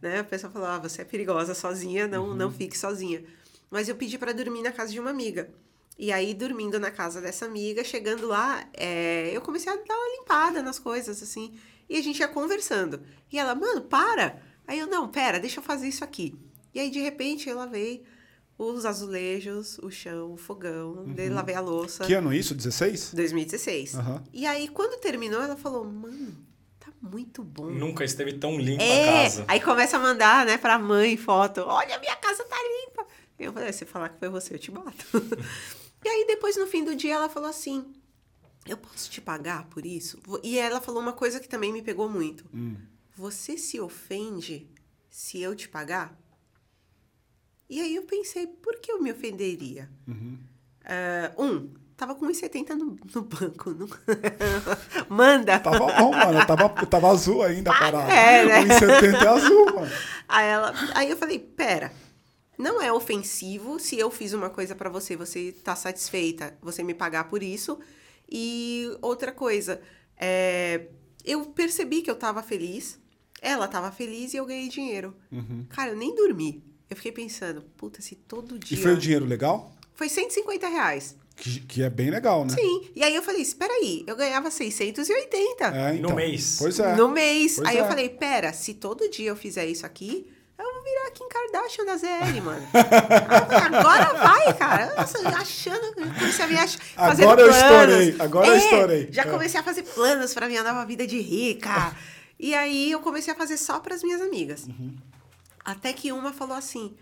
Né? 0.00 0.20
A 0.20 0.24
pessoa 0.24 0.50
falou, 0.50 0.68
ah, 0.68 0.78
você 0.78 1.02
é 1.02 1.04
perigosa 1.04 1.54
sozinha, 1.54 2.08
não, 2.08 2.34
não 2.34 2.50
fique 2.50 2.76
sozinha. 2.76 3.22
Mas 3.70 3.88
eu 3.88 3.96
pedi 3.96 4.16
pra 4.16 4.32
dormir 4.32 4.62
na 4.62 4.72
casa 4.72 4.92
de 4.92 5.00
uma 5.00 5.10
amiga. 5.10 5.50
E 5.98 6.10
aí, 6.10 6.32
dormindo 6.34 6.80
na 6.80 6.90
casa 6.90 7.20
dessa 7.20 7.44
amiga, 7.44 7.84
chegando 7.84 8.26
lá, 8.26 8.66
é, 8.72 9.30
eu 9.32 9.40
comecei 9.40 9.72
a 9.72 9.76
dar 9.76 9.94
uma 9.94 10.18
limpada 10.18 10.62
nas 10.62 10.78
coisas, 10.78 11.22
assim. 11.22 11.54
E 11.88 11.96
a 11.96 12.02
gente 12.02 12.18
ia 12.18 12.28
conversando. 12.28 13.02
E 13.30 13.38
ela, 13.38 13.54
mano, 13.54 13.82
para! 13.82 14.42
Aí 14.66 14.78
eu, 14.78 14.86
não, 14.86 15.08
pera, 15.08 15.38
deixa 15.38 15.60
eu 15.60 15.62
fazer 15.62 15.86
isso 15.86 16.02
aqui. 16.02 16.34
E 16.74 16.80
aí, 16.80 16.90
de 16.90 16.98
repente, 17.00 17.48
eu 17.48 17.56
lavei 17.56 18.02
os 18.56 18.84
azulejos, 18.86 19.78
o 19.78 19.90
chão, 19.90 20.32
o 20.32 20.36
fogão, 20.36 21.04
daí 21.14 21.28
lavei 21.28 21.54
a 21.54 21.60
louça. 21.60 22.04
Que 22.04 22.14
ano 22.14 22.32
isso? 22.32 22.54
16? 22.54 23.12
2016. 23.14 23.94
Aham. 23.96 24.22
E 24.32 24.46
aí, 24.46 24.68
quando 24.68 25.00
terminou, 25.00 25.42
ela 25.42 25.56
falou, 25.56 25.84
mano, 25.84 26.34
tá 26.78 26.92
muito 27.02 27.42
bom. 27.42 27.66
Nunca 27.70 28.04
esteve 28.04 28.34
tão 28.34 28.58
limpa 28.58 28.82
a 28.82 28.86
É, 28.86 29.24
casa. 29.24 29.44
aí 29.48 29.60
começa 29.60 29.96
a 29.96 30.00
mandar, 30.00 30.46
né, 30.46 30.56
pra 30.56 30.78
mãe 30.78 31.16
foto. 31.16 31.62
Olha, 31.62 31.98
minha 31.98 32.16
casa 32.16 32.44
tá 32.44 32.56
limpa. 32.56 33.06
Eu 33.38 33.52
falei, 33.52 33.72
se 33.72 33.84
falar 33.84 34.08
que 34.10 34.18
foi 34.20 34.28
você, 34.28 34.54
eu 34.54 34.58
te 34.58 34.70
mato. 34.70 35.04
e 36.04 36.08
aí, 36.08 36.24
depois, 36.28 36.56
no 36.56 36.66
fim 36.68 36.84
do 36.84 36.94
dia, 36.94 37.14
ela 37.14 37.28
falou 37.28 37.48
assim, 37.50 37.92
eu 38.66 38.76
posso 38.76 39.10
te 39.10 39.20
pagar 39.20 39.64
por 39.68 39.84
isso? 39.84 40.20
E 40.44 40.56
ela 40.58 40.80
falou 40.80 41.02
uma 41.02 41.12
coisa 41.12 41.40
que 41.40 41.48
também 41.48 41.72
me 41.72 41.82
pegou 41.82 42.08
muito. 42.08 42.44
Você 43.16 43.58
se 43.58 43.80
ofende 43.80 44.68
se 45.10 45.40
eu 45.40 45.54
te 45.56 45.68
pagar? 45.68 46.16
E 47.68 47.80
aí 47.80 47.94
eu 47.94 48.02
pensei, 48.02 48.46
por 48.46 48.76
que 48.80 48.92
eu 48.92 49.00
me 49.02 49.10
ofenderia? 49.10 49.88
Ah, 50.84 51.32
um, 51.38 51.70
tava 51.96 52.14
com 52.14 52.26
1,70 52.26 52.70
no, 52.76 52.96
no 53.14 53.22
banco. 53.22 53.70
não- 53.70 53.88
Manda! 55.08 55.58
Tava 55.58 55.92
bom, 55.92 56.12
mano. 56.12 56.46
Tava, 56.46 56.68
tava 56.86 57.08
azul 57.10 57.42
ainda 57.42 57.70
a 57.72 57.78
parada. 57.78 58.12
É, 58.12 58.44
né? 58.46 58.60
1,70 58.64 59.22
é 59.22 59.26
azul, 59.28 59.64
mano. 59.74 59.90
Aí, 60.28 60.46
ela, 60.46 60.74
aí 60.94 61.10
eu 61.10 61.16
falei, 61.16 61.38
pera, 61.38 61.92
não 62.58 62.80
é 62.80 62.92
ofensivo 62.92 63.78
se 63.80 63.98
eu 63.98 64.10
fiz 64.10 64.32
uma 64.32 64.50
coisa 64.50 64.74
pra 64.74 64.90
você, 64.90 65.16
você 65.16 65.52
tá 65.52 65.74
satisfeita, 65.74 66.56
você 66.60 66.82
me 66.82 66.94
pagar 66.94 67.24
por 67.28 67.42
isso. 67.42 67.78
E 68.30 68.88
outra 69.02 69.32
coisa, 69.32 69.80
é, 70.16 70.88
eu 71.24 71.44
percebi 71.46 72.02
que 72.02 72.10
eu 72.10 72.16
tava 72.16 72.42
feliz, 72.42 72.98
ela 73.40 73.68
tava 73.68 73.90
feliz 73.92 74.34
e 74.34 74.36
eu 74.36 74.46
ganhei 74.46 74.68
dinheiro. 74.68 75.14
Cara, 75.70 75.90
eu 75.92 75.96
nem 75.96 76.14
dormi. 76.14 76.62
Eu 76.90 76.96
fiquei 76.96 77.12
pensando, 77.12 77.62
puta, 77.76 78.00
se 78.02 78.14
todo 78.14 78.56
E 78.56 78.58
dia... 78.58 78.78
foi 78.82 78.92
o 78.92 78.96
dinheiro 78.96 79.24
legal? 79.24 79.72
Foi 79.94 80.08
150 80.08 80.68
reais. 80.68 81.16
Que, 81.36 81.60
que 81.60 81.82
é 81.82 81.90
bem 81.90 82.10
legal, 82.10 82.44
né? 82.44 82.54
Sim. 82.54 82.88
E 82.94 83.02
aí 83.02 83.14
eu 83.14 83.22
falei, 83.22 83.42
espera 83.42 83.72
aí, 83.72 84.04
eu 84.06 84.14
ganhava 84.14 84.50
680 84.50 85.64
É, 85.66 85.94
então. 85.96 86.10
No 86.10 86.14
mês. 86.16 86.56
Pois 86.58 86.78
é. 86.78 86.94
no 86.94 87.08
mês. 87.08 87.56
Pois 87.56 87.68
aí 87.68 87.78
eu 87.78 87.84
é. 87.84 87.88
falei, 87.88 88.08
pera, 88.08 88.52
se 88.52 88.74
todo 88.74 89.08
dia 89.10 89.30
eu 89.30 89.36
fizer 89.36 89.66
isso 89.66 89.84
aqui, 89.84 90.30
eu 90.56 90.64
vou 90.72 90.82
virar 90.84 91.10
Kim 91.10 91.28
Kardashian 91.28 91.84
da 91.86 91.96
ZL, 91.96 92.40
mano. 92.44 92.66
Eu 92.72 93.58
agora 93.80 94.12
vai, 94.14 94.54
cara. 94.54 94.94
Nossa, 94.94 95.28
achando, 95.30 95.94
comecei 95.94 96.44
a 96.44 96.48
me 96.48 96.56
ach... 96.56 96.76
fazer 96.94 97.24
Agora 97.24 97.40
eu 97.40 97.48
planos. 97.48 97.62
estourei, 97.66 98.16
agora 98.20 98.46
eu 98.46 98.52
É, 98.54 98.58
estourei. 98.58 99.08
Já 99.10 99.22
É. 99.22 99.30
comecei 99.30 99.58
a 99.58 99.62
fazer 99.64 99.82
planos 99.82 100.32
pra 100.34 100.46
minha 100.46 100.62
nova 100.62 100.84
vida 100.86 101.06
de 101.06 101.18
rica. 101.20 101.94
E 102.36 102.52
aí 102.52 102.90
eu 102.90 102.98
comecei 103.00 103.32
a 103.32 103.36
fazer 103.36 103.56
só 103.56 103.78
pras 103.78 104.02
minhas 104.02 104.20
amigas. 104.20 104.64
Uhum. 104.66 104.92
Até 105.64 105.92
que 105.92 106.12
uma 106.12 106.32
falou 106.32 106.56
assim, 106.56 106.96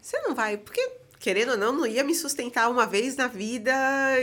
você 0.00 0.18
não 0.22 0.34
vai, 0.34 0.56
porque 0.56 0.80
querendo 1.18 1.50
ou 1.50 1.58
não, 1.58 1.72
não 1.72 1.86
ia 1.86 2.02
me 2.02 2.14
sustentar 2.14 2.70
uma 2.70 2.86
vez 2.86 3.14
na 3.16 3.26
vida 3.26 3.72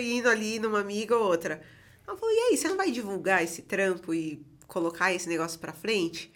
indo 0.02 0.28
ali 0.28 0.60
numa 0.60 0.80
amiga 0.80 1.16
ou 1.16 1.24
outra. 1.26 1.62
Ela 2.08 2.18
falou, 2.18 2.34
e 2.34 2.40
aí, 2.52 2.58
você 2.58 2.68
não 2.68 2.78
vai 2.78 2.90
divulgar 2.92 3.44
esse 3.44 3.62
trampo 3.62 4.14
e 4.14 4.44
colocar 4.68 5.14
esse 5.14 5.30
negócio 5.30 5.60
pra 5.60 5.74
frente? 5.74 6.34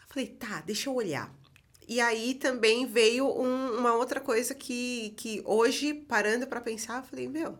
Eu 0.00 0.08
falei, 0.08 0.28
tá, 0.28 0.60
deixa 0.62 0.88
eu 0.88 0.94
olhar. 0.94 1.32
E 1.86 2.00
aí 2.00 2.34
também 2.34 2.86
veio 2.86 3.26
um- 3.28 3.78
uma 3.78 3.94
outra 3.94 4.20
coisa 4.20 4.54
que, 4.54 5.10
que 5.16 5.42
hoje, 5.44 5.92
parando 5.94 6.46
pra 6.46 6.60
pensar, 6.60 7.02
eu 7.02 7.08
falei, 7.08 7.28
meu, 7.28 7.58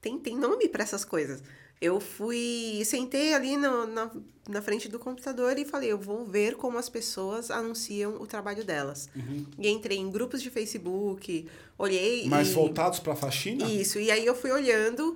tem, 0.00 0.18
tem 0.18 0.36
nome 0.36 0.68
pra 0.68 0.82
essas 0.84 1.04
coisas. 1.04 1.42
Eu 1.80 2.00
fui, 2.00 2.82
sentei 2.86 3.34
ali 3.34 3.56
no- 3.56 3.86
na, 3.86 4.10
na 4.48 4.62
frente 4.62 4.88
do 4.88 4.98
computador 4.98 5.58
e 5.58 5.64
falei, 5.64 5.92
eu 5.92 5.98
vou 5.98 6.24
ver 6.24 6.56
como 6.56 6.78
as 6.78 6.88
pessoas 6.88 7.50
anunciam 7.50 8.16
o 8.20 8.26
trabalho 8.26 8.64
delas. 8.64 9.10
E 9.58 9.68
entrei 9.68 9.98
em 9.98 10.10
grupos 10.10 10.40
de 10.42 10.48
Facebook, 10.50 11.46
olhei 11.76 12.26
Mais 12.28 12.48
e... 12.48 12.52
voltados 12.52 12.98
pra 12.98 13.14
faxina? 13.14 13.68
Isso, 13.68 13.98
e 13.98 14.10
aí 14.10 14.24
eu 14.24 14.34
fui 14.34 14.50
olhando. 14.50 15.14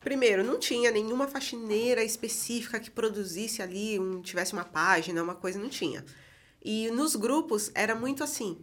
Primeiro, 0.00 0.44
não 0.44 0.58
tinha 0.58 0.90
nenhuma 0.90 1.26
faxineira 1.26 2.02
específica 2.04 2.78
que 2.80 2.90
produzisse 2.90 3.60
ali, 3.62 3.98
um, 3.98 4.20
tivesse 4.22 4.52
uma 4.52 4.64
página, 4.64 5.22
uma 5.22 5.34
coisa, 5.34 5.58
não 5.58 5.68
tinha. 5.68 6.04
E 6.64 6.90
nos 6.90 7.14
grupos 7.16 7.70
era 7.74 7.94
muito 7.94 8.22
assim. 8.24 8.58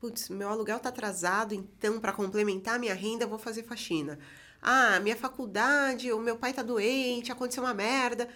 Putz, 0.00 0.28
meu 0.28 0.48
aluguel 0.48 0.78
tá 0.78 0.90
atrasado, 0.90 1.54
então 1.54 1.98
para 2.00 2.12
complementar 2.12 2.78
minha 2.78 2.94
renda 2.94 3.24
eu 3.24 3.28
vou 3.28 3.38
fazer 3.38 3.62
faxina. 3.64 4.18
Ah, 4.62 4.98
minha 5.00 5.16
faculdade, 5.16 6.12
o 6.12 6.18
meu 6.18 6.36
pai 6.36 6.52
tá 6.52 6.62
doente, 6.62 7.30
aconteceu 7.32 7.62
uma 7.62 7.74
merda. 7.74 8.28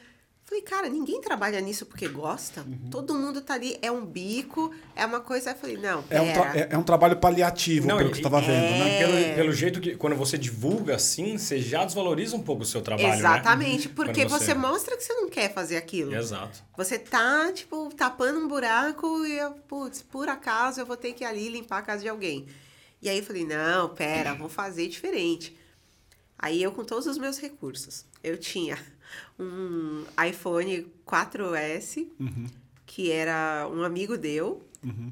Falei, 0.44 0.62
cara, 0.62 0.88
ninguém 0.88 1.18
trabalha 1.20 1.58
nisso 1.62 1.86
porque 1.86 2.06
gosta. 2.08 2.66
Todo 2.90 3.14
mundo 3.14 3.40
tá 3.40 3.54
ali, 3.54 3.78
é 3.80 3.90
um 3.90 4.04
bico, 4.04 4.70
é 4.94 5.06
uma 5.06 5.20
coisa. 5.20 5.50
Eu 5.52 5.54
falei, 5.54 5.78
não, 5.78 6.04
É 6.10 6.20
um, 6.20 6.26
é- 6.26 6.68
é 6.72 6.76
um 6.78 6.82
trabalho 6.82 7.16
paliativo, 7.16 7.86
Não, 7.88 7.96
pelo 7.96 8.08
e- 8.08 8.12
que 8.12 8.16
você 8.18 8.20
estava 8.26 8.40
vendo, 8.40 8.50
né? 8.50 9.00
É. 9.00 9.06
Pelo, 9.06 9.34
pelo 9.36 9.52
jeito 9.52 9.80
que 9.80 9.96
quando 9.96 10.14
você 10.14 10.36
divulga 10.36 10.96
assim, 10.96 11.38
você 11.38 11.58
já 11.58 11.84
desvaloriza 11.86 12.36
um 12.36 12.42
pouco 12.42 12.62
o 12.64 12.66
seu 12.66 12.82
trabalho, 12.82 13.14
Exatamente, 13.14 13.88
né? 13.88 13.94
porque 13.96 14.26
Quando 14.26 14.30
você... 14.40 14.52
mostra 14.52 14.96
que 14.96 15.04
você 15.04 15.14
não 15.14 15.30
quer 15.30 15.54
fazer 15.54 15.76
aquilo. 15.76 16.14
Exato. 16.14 16.62
Você 16.76 16.98
tá, 16.98 17.50
tipo, 17.52 17.88
tapando 17.96 18.38
um 18.38 18.46
buraco 18.48 19.24
e, 19.24 19.38
eu, 19.38 19.52
putz, 19.52 20.02
por 20.02 20.28
acaso 20.28 20.80
eu 20.80 20.84
vou 20.86 20.96
ter 20.98 21.14
que 21.14 21.24
ir 21.24 21.26
ali 21.26 21.48
limpar 21.48 21.78
a 21.78 21.82
casa 21.82 22.02
de 22.02 22.08
alguém. 22.10 22.46
E 23.00 23.08
aí 23.08 23.18
eu 23.18 23.24
falei, 23.24 23.46
não, 23.46 23.88
pera, 23.90 24.34
vou 24.34 24.50
fazer 24.50 24.86
diferente. 24.86 25.56
Aí 26.42 26.62
eu 26.62 26.72
com 26.72 26.84
todos 26.84 27.06
os 27.06 27.16
meus 27.16 27.38
recursos. 27.38 28.04
Eu 28.22 28.36
tinha 28.36 28.76
um 29.38 30.04
iPhone 30.28 30.86
4S, 31.06 32.08
Uhum. 32.18 32.46
que 32.84 33.10
era 33.10 33.68
um 33.72 33.82
amigo 33.82 34.18
deu, 34.18 34.62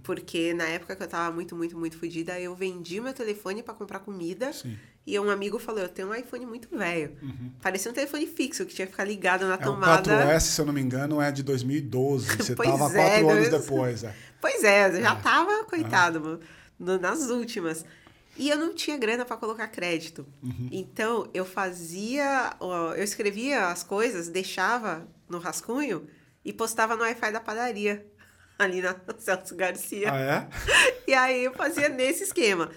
porque 0.02 0.52
na 0.52 0.64
época 0.64 0.96
que 0.96 1.02
eu 1.02 1.06
tava 1.08 1.32
muito, 1.34 1.54
muito, 1.54 1.78
muito 1.78 1.96
fodida, 1.96 2.38
eu 2.40 2.54
vendi 2.54 3.00
meu 3.00 3.12
telefone 3.14 3.62
pra 3.62 3.72
comprar 3.72 4.00
comida. 4.00 4.52
Sim. 4.52 4.76
E 5.06 5.18
um 5.18 5.30
amigo 5.30 5.58
falou, 5.58 5.80
eu 5.80 5.88
tenho 5.88 6.08
um 6.08 6.14
iPhone 6.14 6.44
muito 6.44 6.68
velho. 6.76 7.16
Parecia 7.62 7.90
um 7.90 7.94
telefone 7.94 8.26
fixo, 8.26 8.66
que 8.66 8.74
tinha 8.74 8.86
que 8.86 8.92
ficar 8.92 9.04
ligado 9.04 9.46
na 9.46 9.54
É, 9.54 9.56
o 9.56 9.60
tomada. 9.60 10.02
4S, 10.24 10.40
se 10.40 10.60
eu 10.60 10.66
não 10.66 10.72
me 10.72 10.80
engano, 10.80 11.20
é 11.20 11.30
de 11.32 11.42
2012. 11.42 12.26
Você 12.36 12.54
Pois 12.54 12.68
tava 12.68 12.92
é, 12.92 13.10
quatro 13.20 13.30
anos 13.30 13.48
dois- 13.48 13.62
depois. 13.62 14.04
É. 14.04 14.14
Pois 14.40 14.62
é, 14.64 14.88
eu 14.88 15.00
já 15.00 15.16
tava, 15.16 15.64
coitado, 15.64 16.20
mano, 16.20 16.40
no- 16.78 16.98
nas 16.98 17.30
últimas. 17.30 17.84
E 18.36 18.48
eu 18.48 18.56
não 18.56 18.74
tinha 18.74 18.96
grana 18.96 19.24
pra 19.24 19.36
colocar 19.36 19.66
crédito. 19.68 20.26
Uhum. 20.42 20.68
Então, 20.72 21.28
eu 21.34 21.44
fazia, 21.44 22.54
eu 22.96 23.02
escrevia 23.02 23.66
as 23.66 23.82
coisas, 23.82 24.28
deixava 24.28 25.06
no 25.28 25.38
rascunho 25.38 26.06
e 26.44 26.52
postava 26.52 26.96
no 26.96 27.02
Wi-Fi 27.02 27.32
da 27.32 27.40
padaria, 27.40 28.06
ali 28.58 28.80
na 28.80 28.94
Celso 29.18 29.54
Garcia. 29.56 30.12
Ah, 30.12 30.18
é? 30.20 30.48
E 31.06 31.14
aí 31.14 31.44
eu 31.44 31.52
fazia 31.54 31.88
nesse 31.88 32.22
esquema. 32.22 32.70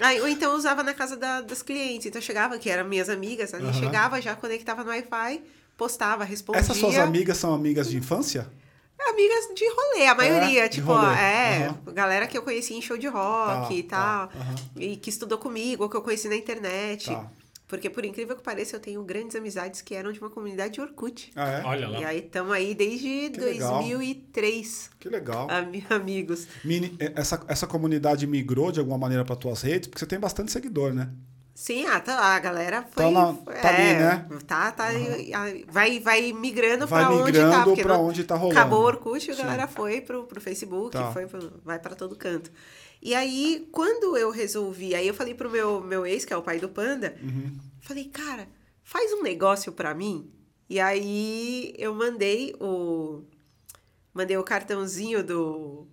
Aí, 0.00 0.20
ou 0.20 0.26
então 0.26 0.50
eu 0.52 0.56
usava 0.56 0.82
na 0.82 0.94
casa 0.94 1.16
da- 1.16 1.42
das 1.42 1.62
clientes. 1.62 2.06
Então 2.06 2.18
eu 2.18 2.24
chegava, 2.24 2.58
que 2.58 2.70
eram 2.70 2.88
minhas 2.88 3.08
amigas, 3.10 3.52
ali 3.54 3.64
Aham. 3.66 3.72
chegava, 3.74 4.20
já 4.22 4.34
conectava 4.34 4.82
no 4.82 4.88
Wi-Fi, 4.90 5.42
postava, 5.76 6.24
respondia. 6.24 6.60
Essas 6.60 6.78
suas 6.78 6.98
amigas 6.98 7.36
são 7.36 7.52
amigas 7.54 7.88
de 7.90 7.96
infância? 7.98 8.50
Amigas 9.10 9.48
de 9.54 9.64
rolê, 9.68 10.06
a 10.06 10.14
maioria. 10.14 10.64
É, 10.64 10.68
tipo, 10.68 10.86
rolê, 10.92 11.14
é, 11.14 11.66
aham. 11.66 11.92
galera 11.94 12.26
que 12.26 12.36
eu 12.36 12.42
conheci 12.42 12.74
em 12.74 12.80
show 12.82 12.96
de 12.96 13.06
rock 13.06 13.68
Tá, 13.68 13.74
e 13.74 13.82
tal. 13.82 14.28
tá, 14.28 14.34
aham. 14.38 14.54
E 14.76 14.96
que 14.96 15.10
estudou 15.10 15.38
comigo, 15.38 15.82
ou 15.84 15.88
que 15.90 15.96
eu 15.96 16.02
conheci 16.02 16.28
na 16.28 16.36
internet. 16.36 17.06
Tá. 17.10 17.30
Porque, 17.66 17.88
por 17.88 18.04
incrível 18.04 18.36
que 18.36 18.42
pareça, 18.42 18.76
eu 18.76 18.80
tenho 18.80 19.02
grandes 19.02 19.34
amizades 19.34 19.80
que 19.80 19.94
eram 19.94 20.12
de 20.12 20.20
uma 20.20 20.28
comunidade 20.30 20.74
de 20.74 20.80
Orkut. 20.82 21.32
Ah, 21.34 21.48
é? 21.50 21.62
Olha 21.64 21.88
lá. 21.88 21.98
E 22.00 22.04
aí 22.04 22.18
estamos 22.18 22.52
aí 22.52 22.74
desde 22.74 23.30
Que 23.30 23.40
legal. 23.40 23.78
2003, 23.78 24.90
Que 25.00 25.08
legal. 25.08 25.50
ami- 25.50 25.84
amigos. 25.90 26.46
Mini- 26.64 26.96
essa, 27.16 27.42
essa 27.48 27.66
comunidade 27.66 28.26
migrou 28.26 28.70
de 28.70 28.80
alguma 28.80 28.98
maneira 28.98 29.24
para 29.24 29.34
tuas 29.34 29.62
redes? 29.62 29.88
Porque 29.88 29.98
você 29.98 30.06
tem 30.06 30.20
bastante 30.20 30.52
seguidor, 30.52 30.92
né? 30.92 31.08
Sim, 31.54 31.86
ah, 31.86 32.00
tá, 32.00 32.18
a 32.18 32.38
galera 32.40 32.82
foi. 32.90 33.04
Tá 33.04 33.08
lá- 33.10 33.32
tá 33.32 33.68
ali, 33.68 33.82
é, 33.82 33.98
né? 34.00 34.28
Tá, 34.44 34.72
tá. 34.72 34.88
Vai, 35.68 36.00
vai 36.00 36.32
migrando 36.32 36.84
Vai 36.86 37.04
pra 37.04 37.14
onde 37.14 37.38
tá. 37.38 37.48
migrando 37.48 37.76
pra 37.82 37.94
não- 37.96 38.04
onde 38.06 38.24
tá 38.24 38.34
rolando. 38.34 38.58
Acabou 38.58 38.80
o 38.80 38.84
Orkut, 38.86 39.30
a 39.30 39.34
galera 39.36 39.68
foi 39.68 40.00
pro, 40.00 40.24
pro 40.24 40.40
Facebook, 40.40 40.90
Tá. 40.90 41.12
foi 41.12 41.26
pro- 41.28 41.60
vai 41.64 41.78
pra 41.78 41.94
todo 41.94 42.16
canto. 42.16 42.50
E 43.00 43.14
aí, 43.14 43.68
quando 43.70 44.16
eu 44.16 44.30
resolvi, 44.30 44.94
aí 44.96 45.06
eu 45.06 45.14
falei 45.14 45.32
pro 45.34 45.48
meu, 45.50 45.80
meu 45.80 46.04
ex, 46.04 46.24
que 46.24 46.32
é 46.32 46.36
o 46.36 46.42
pai 46.42 46.58
do 46.58 46.68
Panda, 46.68 47.14
Uhum. 47.22 47.56
falei, 47.80 48.06
cara, 48.06 48.48
faz 48.82 49.12
um 49.12 49.22
negócio 49.22 49.70
pra 49.72 49.94
mim. 49.94 50.28
E 50.68 50.80
aí 50.80 51.72
eu 51.78 51.94
mandei 51.94 52.54
o. 52.60 53.22
Mandei 54.12 54.36
o 54.36 54.42
cartãozinho 54.42 55.22
do 55.22 55.86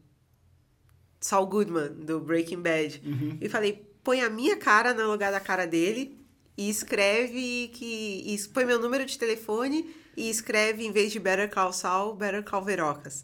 Saul 1.20 1.45
Goodman, 1.45 1.89
do 1.93 2.20
Breaking 2.20 2.62
Bad. 2.62 3.01
Uhum. 3.05 3.38
E 3.41 3.49
falei, 3.49 3.91
põe 4.04 4.22
a 4.22 4.30
minha 4.30 4.58
cara 4.58 4.93
no 4.93 5.10
lugar 5.10 5.32
da 5.32 5.39
cara 5.39 5.66
dele 5.66 6.18
e 6.58 6.70
escreve 6.70 7.70
que. 7.74 8.24
E 8.26 8.38
põe 8.54 8.66
meu 8.66 8.80
número 8.80 9.06
de 9.06 9.18
telefone 9.18 9.89
e 10.16 10.30
escreve, 10.30 10.86
em 10.86 10.91
vez 10.91 11.12
de 11.12 11.20
Better 11.20 11.49
Call 11.49 11.72
Saul, 11.74 12.16
Better 12.16 12.43
Call 12.43 12.64
Verocas. 12.64 13.24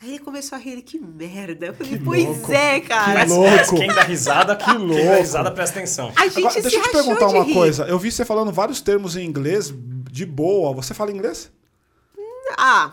Aí 0.00 0.10
ele 0.10 0.18
começou 0.20 0.54
a 0.56 0.60
rir, 0.60 0.72
ele, 0.72 0.82
que 0.82 0.96
merda. 0.96 1.66
Eu 1.66 1.74
falei, 1.74 1.98
Que 1.98 2.04
pois 2.04 2.24
louco, 2.24 2.52
é, 2.52 2.80
cara. 2.80 3.14
Mas, 3.20 3.30
louco. 3.32 3.76
quem 3.76 3.88
dá 3.88 4.02
risada, 4.02 4.54
que 4.54 4.64
Quem 4.64 4.74
louco. 4.78 5.04
dá 5.04 5.16
risada, 5.16 5.50
presta 5.52 5.78
atenção. 5.78 6.12
A 6.14 6.24
gente 6.28 6.38
Agora, 6.38 6.54
se 6.54 6.60
deixa 6.62 6.76
eu 6.76 6.82
te 6.84 6.90
perguntar 6.92 7.26
uma 7.26 7.42
rir. 7.42 7.52
coisa. 7.54 7.84
Eu 7.84 7.98
vi 7.98 8.12
você 8.12 8.24
falando 8.24 8.52
vários 8.52 8.80
termos 8.80 9.16
em 9.16 9.24
inglês 9.26 9.74
de 10.10 10.24
boa. 10.24 10.72
Você 10.74 10.94
fala 10.94 11.10
inglês? 11.10 11.50
Ah, 12.56 12.92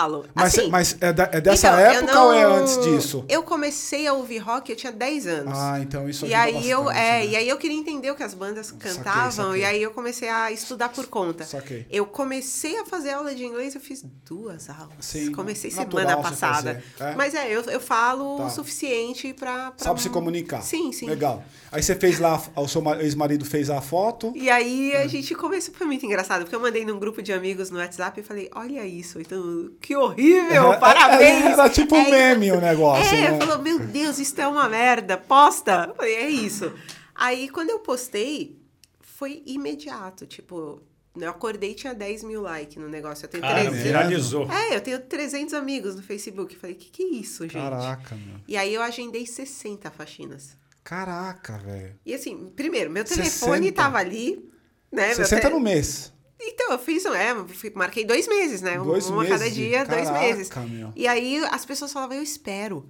falo. 0.00 0.24
Mas, 0.34 0.58
assim, 0.58 0.70
mas 0.70 0.96
é, 1.00 1.12
da- 1.12 1.28
é 1.32 1.40
dessa 1.40 1.68
então, 1.68 1.80
eu 1.80 1.86
época 1.90 2.12
não- 2.14 2.26
ou 2.26 2.32
é 2.32 2.42
antes 2.44 2.78
disso? 2.82 3.24
Eu 3.28 3.42
comecei 3.42 4.06
a 4.06 4.12
ouvir 4.12 4.38
rock, 4.38 4.70
eu 4.70 4.76
tinha 4.76 4.92
10 4.92 5.26
anos. 5.26 5.52
Ah, 5.56 5.78
então 5.80 6.08
isso 6.08 6.26
e 6.26 6.34
aí 6.34 6.68
eu 6.70 6.84
bastante, 6.84 6.98
é, 7.04 7.18
né? 7.20 7.26
e 7.26 7.36
aí 7.36 7.48
eu 7.48 7.56
queria 7.56 7.76
entender 7.76 8.10
o 8.10 8.14
que 8.14 8.22
as 8.22 8.34
bandas 8.34 8.70
cantavam 8.72 9.46
saquei. 9.46 9.60
e 9.62 9.64
aí 9.64 9.82
eu 9.82 9.90
comecei 9.90 10.28
a 10.28 10.50
estudar 10.50 10.88
por 10.90 11.06
conta. 11.06 11.44
Saquei. 11.44 11.86
Eu 11.90 12.06
comecei 12.06 12.78
a 12.78 12.84
fazer 12.84 13.10
aula 13.10 13.34
de 13.34 13.44
inglês, 13.44 13.74
eu 13.74 13.80
fiz 13.80 14.04
duas 14.24 14.68
aulas. 14.70 14.94
Sim, 15.00 15.32
comecei 15.32 15.70
semana 15.70 16.16
passada. 16.18 16.82
é. 16.98 17.14
Mas 17.14 17.34
é, 17.34 17.54
eu, 17.54 17.62
eu 17.62 17.80
falo 17.80 18.38
Tá. 18.38 18.46
o 18.46 18.50
suficiente 18.50 19.32
pra, 19.34 19.70
pra 19.72 19.84
Sabe 19.84 20.00
se 20.00 20.08
comunicar. 20.08 20.62
Sim, 20.62 20.92
sim. 20.92 21.06
Legal. 21.06 21.42
Aí 21.72 21.82
você 21.82 21.94
fez 21.94 22.18
lá, 22.18 22.40
o 22.56 22.66
seu 22.68 22.80
ma- 22.82 22.96
ex-marido 23.02 23.44
fez 23.44 23.70
a 23.70 23.80
foto. 23.80 24.32
E 24.34 24.48
aí 24.50 24.92
É. 24.92 25.02
a 25.02 25.06
gente 25.06 25.34
começou, 25.34 25.74
foi 25.74 25.86
muito 25.86 26.04
engraçado, 26.04 26.42
porque 26.42 26.54
eu 26.54 26.60
mandei 26.60 26.84
num 26.84 26.98
grupo 26.98 27.22
de 27.22 27.32
amigos 27.32 27.70
no 27.70 27.78
WhatsApp 27.78 28.20
e 28.20 28.22
falei, 28.22 28.50
olha 28.54 28.84
isso, 28.86 29.20
então, 29.20 29.70
que 29.80 29.89
horrível, 29.96 30.72
É, 30.72 30.76
parabéns. 30.78 31.44
Era 31.44 31.68
tipo 31.68 31.94
um 31.96 31.98
É 32.00 32.10
meme 32.10 32.52
o 32.52 32.60
negócio, 32.60 33.14
É, 33.16 33.30
né? 33.32 33.38
falou, 33.38 33.58
meu 33.62 33.78
Deus, 33.78 34.18
isso 34.18 34.40
é 34.40 34.46
uma 34.46 34.68
merda, 34.68 35.16
posta. 35.16 35.86
Eu 35.88 35.94
falei, 35.94 36.14
é 36.14 36.28
isso. 36.28 36.72
Aí, 37.14 37.48
quando 37.48 37.70
eu 37.70 37.78
postei, 37.80 38.58
foi 39.00 39.42
imediato, 39.44 40.26
tipo, 40.26 40.80
eu 41.18 41.28
acordei 41.30 41.72
e 41.72 41.74
tinha 41.74 41.92
10 41.94 42.22
mil 42.24 42.40
likes 42.42 42.76
no 42.76 42.88
negócio. 42.88 43.24
Eu 43.26 43.28
tenho 43.28 43.42
Cara, 43.42 43.60
300. 43.60 43.82
viralizou. 43.82 44.48
É, 44.50 44.76
eu 44.76 44.80
tenho 44.80 45.00
300 45.00 45.52
amigos 45.54 45.94
no 45.96 46.02
Facebook. 46.02 46.54
Eu 46.54 46.60
falei, 46.60 46.76
que 46.76 46.88
que 46.90 47.02
é 47.02 47.06
isso, 47.20 47.42
gente? 47.44 47.54
Caraca, 47.54 48.14
meu. 48.14 48.36
E 48.48 48.56
aí 48.56 48.72
eu 48.72 48.80
agendei 48.82 49.26
60 49.26 49.90
faxinas. 49.90 50.56
Caraca, 50.82 51.58
velho. 51.58 51.94
E 52.06 52.14
assim, 52.14 52.50
primeiro, 52.56 52.90
meu 52.90 53.04
telefone 53.04 53.66
60? 53.68 53.72
tava 53.72 53.98
ali, 53.98 54.48
né? 54.90 55.08
meu 55.08 55.16
60 55.16 55.48
te- 55.48 55.52
no 55.52 55.60
mês. 55.60 56.12
Então, 56.42 56.72
eu 56.72 56.78
fiz, 56.78 57.04
é, 57.04 57.34
marquei 57.74 58.04
dois 58.04 58.26
meses, 58.26 58.62
né? 58.62 58.78
Dois 58.78 59.08
Uma 59.10 59.22
meses? 59.24 59.38
cada 59.38 59.50
dia, 59.50 59.84
dois 59.84 60.06
Caraca, 60.08 60.24
meses. 60.26 60.50
meu. 60.70 60.92
E 60.96 61.06
aí 61.06 61.36
as 61.50 61.64
pessoas 61.64 61.92
falavam, 61.92 62.16
eu 62.16 62.22
espero. 62.22 62.88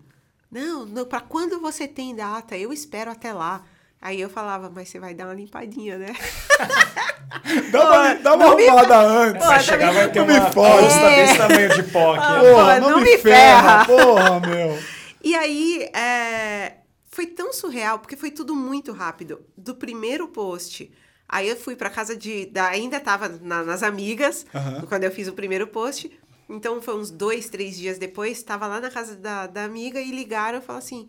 Não, 0.50 0.84
não 0.86 1.04
para 1.04 1.20
quando 1.20 1.60
você 1.60 1.86
tem 1.88 2.14
data, 2.14 2.56
eu 2.56 2.72
espero 2.72 3.10
até 3.10 3.32
lá. 3.32 3.62
Aí 4.02 4.20
eu 4.20 4.30
falava, 4.30 4.70
mas 4.74 4.88
você 4.88 4.98
vai 4.98 5.14
dar 5.14 5.26
uma 5.26 5.34
limpadinha, 5.34 5.98
né? 5.98 6.14
Dá 7.70 7.84
uma, 7.84 8.14
dá 8.14 8.34
uma 8.34 8.44
arrumada 8.46 8.98
antes. 8.98 9.40
Pô, 9.42 9.48
Vai 9.48 9.58
tá 9.58 9.62
chegar, 9.64 9.92
vai 9.92 10.10
ter 10.10 10.18
Não 10.18 10.26
me 10.26 10.32
uma 10.38 10.50
É. 10.50 11.26
desse 11.26 11.38
tamanho 11.38 11.74
de 11.74 11.82
pó 11.84 12.14
aqui. 12.14 12.24
Ah. 12.24 12.40
Porra, 12.40 12.74
Pô, 12.74 12.80
não, 12.80 12.90
não 12.90 12.98
me 12.98 13.04
me 13.04 13.18
ferra. 13.18 13.84
ferra. 13.84 13.86
Porra, 13.86 14.40
meu. 14.40 14.78
E 15.22 15.34
aí, 15.36 15.82
é, 15.94 16.76
foi 17.10 17.26
tão 17.26 17.52
surreal, 17.52 17.98
porque 18.00 18.16
foi 18.16 18.30
tudo 18.30 18.54
muito 18.56 18.92
rápido. 18.92 19.42
Do 19.56 19.74
primeiro 19.76 20.26
post, 20.28 20.90
aí 21.30 21.48
eu 21.48 21.56
fui 21.56 21.76
pra 21.76 21.88
casa 21.88 22.16
de. 22.16 22.46
Da, 22.46 22.66
ainda 22.68 22.98
tava 23.00 23.28
na- 23.28 23.62
nas 23.64 23.82
amigas, 23.82 24.44
Aham. 24.54 24.84
quando 24.88 25.04
eu 25.04 25.10
fiz 25.10 25.28
o 25.28 25.32
primeiro 25.32 25.66
post. 25.66 26.10
Então, 26.48 26.82
foi 26.82 26.96
uns 26.96 27.10
dois, 27.10 27.48
três 27.48 27.76
dias 27.78 27.96
depois, 27.96 28.42
tava 28.42 28.66
lá 28.66 28.80
na 28.80 28.90
casa 28.90 29.14
da, 29.14 29.46
da 29.46 29.62
amiga 29.64 30.00
e 30.00 30.10
ligaram 30.10 30.58
e 30.58 30.60
falaram 30.60 30.84
assim: 30.84 31.08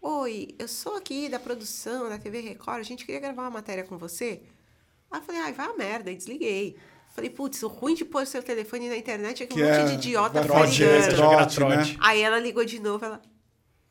Oi, 0.00 0.48
eu 0.58 0.66
sou 0.66 0.96
aqui 0.96 1.28
da 1.28 1.38
produção 1.38 2.08
da 2.08 2.18
TV 2.18 2.40
Record, 2.40 2.80
a 2.80 2.82
gente 2.82 3.06
queria 3.06 3.20
gravar 3.20 3.42
uma 3.42 3.50
matéria 3.50 3.84
com 3.84 3.96
você. 3.96 4.42
Aí 5.10 5.20
eu 5.20 5.24
falei, 5.24 5.40
ai, 5.42 5.52
vai 5.52 5.66
a 5.66 5.74
merda, 5.74 6.10
e 6.10 6.16
desliguei. 6.16 6.76
Falei, 7.14 7.28
putz, 7.30 7.62
o 7.62 7.68
ruim 7.68 7.94
de 7.94 8.04
pôr 8.04 8.26
seu 8.26 8.42
telefone 8.42 8.88
na 8.88 8.96
internet 8.96 9.42
é 9.42 9.46
que, 9.46 9.54
Que 9.54 9.62
um 9.62 9.66
monte 9.66 9.76
é- 9.76 9.84
de 9.84 9.92
idiota 9.94 10.42
vai 10.42 10.66
fica 10.66 10.86
né? 10.86 10.98
ligando. 10.98 11.20
Na 11.20 11.46
Trote, 11.46 11.60
né? 11.92 11.96
Aí 12.00 12.20
ela 12.22 12.38
ligou 12.40 12.64
de 12.64 12.80
novo, 12.80 13.04
ela. 13.04 13.20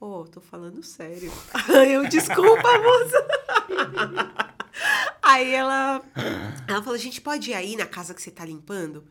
Ô, 0.01 0.25
tô 0.25 0.41
falando 0.41 0.81
sério. 0.83 1.31
Aí 1.79 1.93
eu, 1.93 2.09
desculpa, 2.09 2.67
moça. 2.79 3.27
Aí 5.21 5.53
ela. 5.53 6.01
Ela 6.67 6.79
falou, 6.81 6.95
a 6.95 6.97
gente 6.97 7.21
pode 7.21 7.51
ir 7.51 7.53
aí 7.53 7.75
na 7.75 7.85
casa 7.85 8.13
que 8.13 8.21
você 8.21 8.31
tá 8.31 8.45
limpando? 8.45 9.05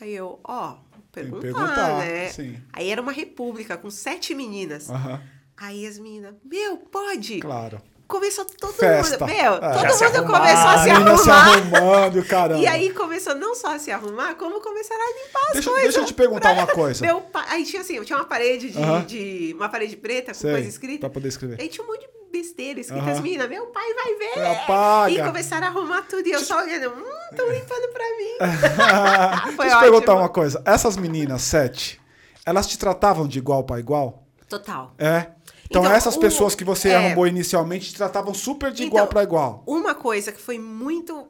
Aí 0.00 0.12
eu, 0.12 0.40
ó, 0.44 0.78
perguntar, 1.12 1.40
perguntar, 1.40 1.98
né? 1.98 2.28
sim. 2.28 2.60
Aí 2.72 2.88
era 2.90 3.00
uma 3.00 3.12
república 3.12 3.76
com 3.76 3.90
sete 3.90 4.34
meninas. 4.34 4.90
Aham, 4.90 5.22
Aí 5.56 5.86
as 5.86 5.98
meninas, 5.98 6.34
meu, 6.44 6.78
pode? 6.78 7.40
claro. 7.40 7.80
Começou 8.06 8.44
todo 8.44 8.72
Festa. 8.74 9.18
mundo. 9.26 9.34
Meu, 9.34 9.54
É. 9.54 9.58
todo 9.88 10.04
mundo 10.04 10.32
começou 10.32 10.68
a 10.68 10.78
se 10.78 10.90
A 10.90 10.94
menina 10.94 11.16
se 11.16 11.30
arrumar. 11.30 11.78
arrumando, 11.80 12.24
caramba. 12.26 12.60
E 12.60 12.66
aí 12.66 12.90
começou 12.90 13.34
não 13.34 13.54
só 13.54 13.74
a 13.74 13.78
se 13.78 13.90
arrumar, 13.90 14.34
como 14.34 14.60
começaram 14.60 15.00
a 15.02 15.06
limpar 15.06 15.42
as 15.48 15.52
Deixa- 15.54 15.70
coisas. 15.70 15.84
deixa 15.84 16.00
eu 16.00 16.04
te 16.04 16.14
perguntar 16.14 16.52
uma 16.52 16.66
coisa. 16.66 17.04
Meu 17.04 17.20
pai, 17.22 17.44
aí 17.48 17.64
tinha 17.64 17.80
assim, 17.82 18.00
tinha 18.02 18.18
uma 18.18 18.26
parede 18.26 18.70
de, 18.70 18.78
Aham. 18.78 19.04
de- 19.04 19.54
uma 19.56 19.68
parede 19.70 19.96
preta 19.96 20.32
com 20.32 20.38
Sei, 20.38 20.52
coisa 20.52 20.68
escrita. 20.68 21.00
pra 21.00 21.10
poder 21.10 21.28
escrever. 21.28 21.60
Aí 21.60 21.68
tinha 21.68 21.82
um 21.82 21.86
monte 21.88 22.00
de 22.00 22.08
besteira 22.30 22.78
escrita. 22.80 23.02
Aham. 23.02 23.12
As 23.12 23.20
meninas, 23.20 23.48
meu 23.48 23.66
pai 23.68 23.86
vai 23.94 24.14
ver. 24.16 24.46
Apaga. 24.52 25.10
E 25.10 25.22
começaram 25.24 25.66
a 25.66 25.70
arrumar 25.70 26.02
tudo. 26.02 26.26
E 26.28 26.32
eu 26.32 26.40
só 26.40 26.58
olhando, 26.62 26.90
hum, 26.90 27.34
tão 27.36 27.48
limpando 27.50 27.88
pra 27.92 28.04
mim. 28.18 29.54
Foi 29.56 29.64
Deixa 29.64 29.76
eu 29.76 29.78
te 29.78 29.82
perguntar 29.82 30.14
uma 30.14 30.28
coisa. 30.28 30.62
Essas 30.66 30.96
meninas, 30.96 31.40
sete, 31.42 32.00
elas 32.44 32.66
te 32.66 32.78
tratavam 32.78 33.26
de 33.26 33.38
igual 33.38 33.64
para 33.64 33.80
igual? 33.80 34.22
Total. 34.48 34.92
É? 34.98 35.28
Então, 35.66 35.82
Então, 35.82 35.92
essas 35.94 36.16
o- 36.16 36.20
pessoas 36.20 36.54
que 36.54 36.64
você 36.64 36.90
é. 36.90 36.94
arrumou 36.96 37.26
inicialmente 37.26 37.90
te 37.90 37.94
tratavam 37.96 38.32
super 38.34 38.70
de 38.70 38.82
Então, 38.84 38.88
igual 38.88 39.06
para 39.06 39.22
igual. 39.22 39.62
Uma 39.66 39.94
coisa 39.94 40.30
que 40.32 40.40
foi 40.40 40.58
muito 40.58 41.26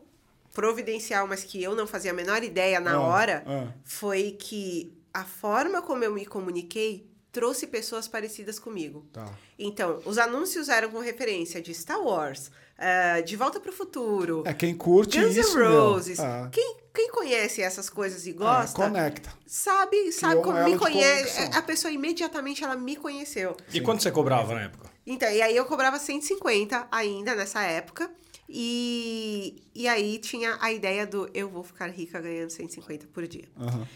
providencial, 0.53 1.27
mas 1.27 1.43
que 1.45 1.63
eu 1.63 1.75
não 1.75 1.87
fazia 1.87 2.11
a 2.11 2.15
menor 2.15 2.43
ideia 2.43 2.79
na 2.81 2.93
Ah, 2.95 3.01
hora, 3.01 3.45
ah. 3.47 3.67
foi 3.85 4.33
que 4.39 4.93
a 5.13 5.25
forma 5.25 5.83
como 5.83 6.05
eu 6.05 6.13
me 6.13 6.25
comuniquei 6.27 7.07
trouxe 7.33 7.67
pessoas 7.67 8.07
parecidas 8.07 8.61
comigo. 8.61 9.05
Tá. 9.13 9.27
Então, 9.59 10.01
os 10.05 10.19
anúncios 10.19 10.69
eram 10.69 10.91
com 10.91 11.01
referência 11.01 11.61
de 11.61 11.75
Star 11.75 12.01
Wars, 12.01 12.51
eh, 12.79 13.23
De 13.23 13.35
Volta 13.35 13.59
para 13.59 13.71
o 13.71 13.75
Futuro, 13.75 14.45
É, 14.47 14.53
quem 14.55 14.75
curte 14.77 15.21
Guns 15.21 15.37
isso, 15.37 15.59
N' 15.59 15.69
meu, 15.69 15.91
Roses. 15.91 16.19
é. 16.21 16.49
Quem, 16.53 16.77
quem 16.95 17.11
conhece 17.11 17.61
essas 17.61 17.91
coisas 17.91 18.27
e 18.27 18.31
É, 18.31 18.33
gosta, 18.35 18.77
conecta. 18.85 19.33
sabe, 19.47 20.13
sabe 20.13 20.41
como 20.43 20.63
me 20.65 20.79
conhece. 20.79 21.41
A 21.55 21.61
pessoa 21.63 21.93
imediatamente 21.93 22.63
ela 22.63 22.77
me 22.77 22.95
conheceu. 22.97 23.57
E 23.73 23.81
quanto 23.81 24.03
você 24.03 24.11
cobrava 24.13 24.55
na 24.55 24.63
época? 24.63 24.89
Então, 25.07 25.31
e 25.31 25.43
aí 25.43 25.57
eu 25.57 25.65
cobrava 25.67 25.99
150 25.99 26.87
ainda 26.91 27.35
nessa 27.35 27.63
época. 27.63 28.11
E, 28.49 29.63
e 29.75 29.89
aí 29.89 30.19
tinha 30.19 30.57
a 30.61 30.71
ideia 30.73 31.07
do 31.07 31.29
eu 31.35 31.49
vou 31.49 31.65
ficar 31.65 31.89
rica 31.91 32.21
ganhando 32.21 32.51
150 32.51 33.07
por 33.09 33.27
dia. 33.27 33.49
Aham. 33.59 33.89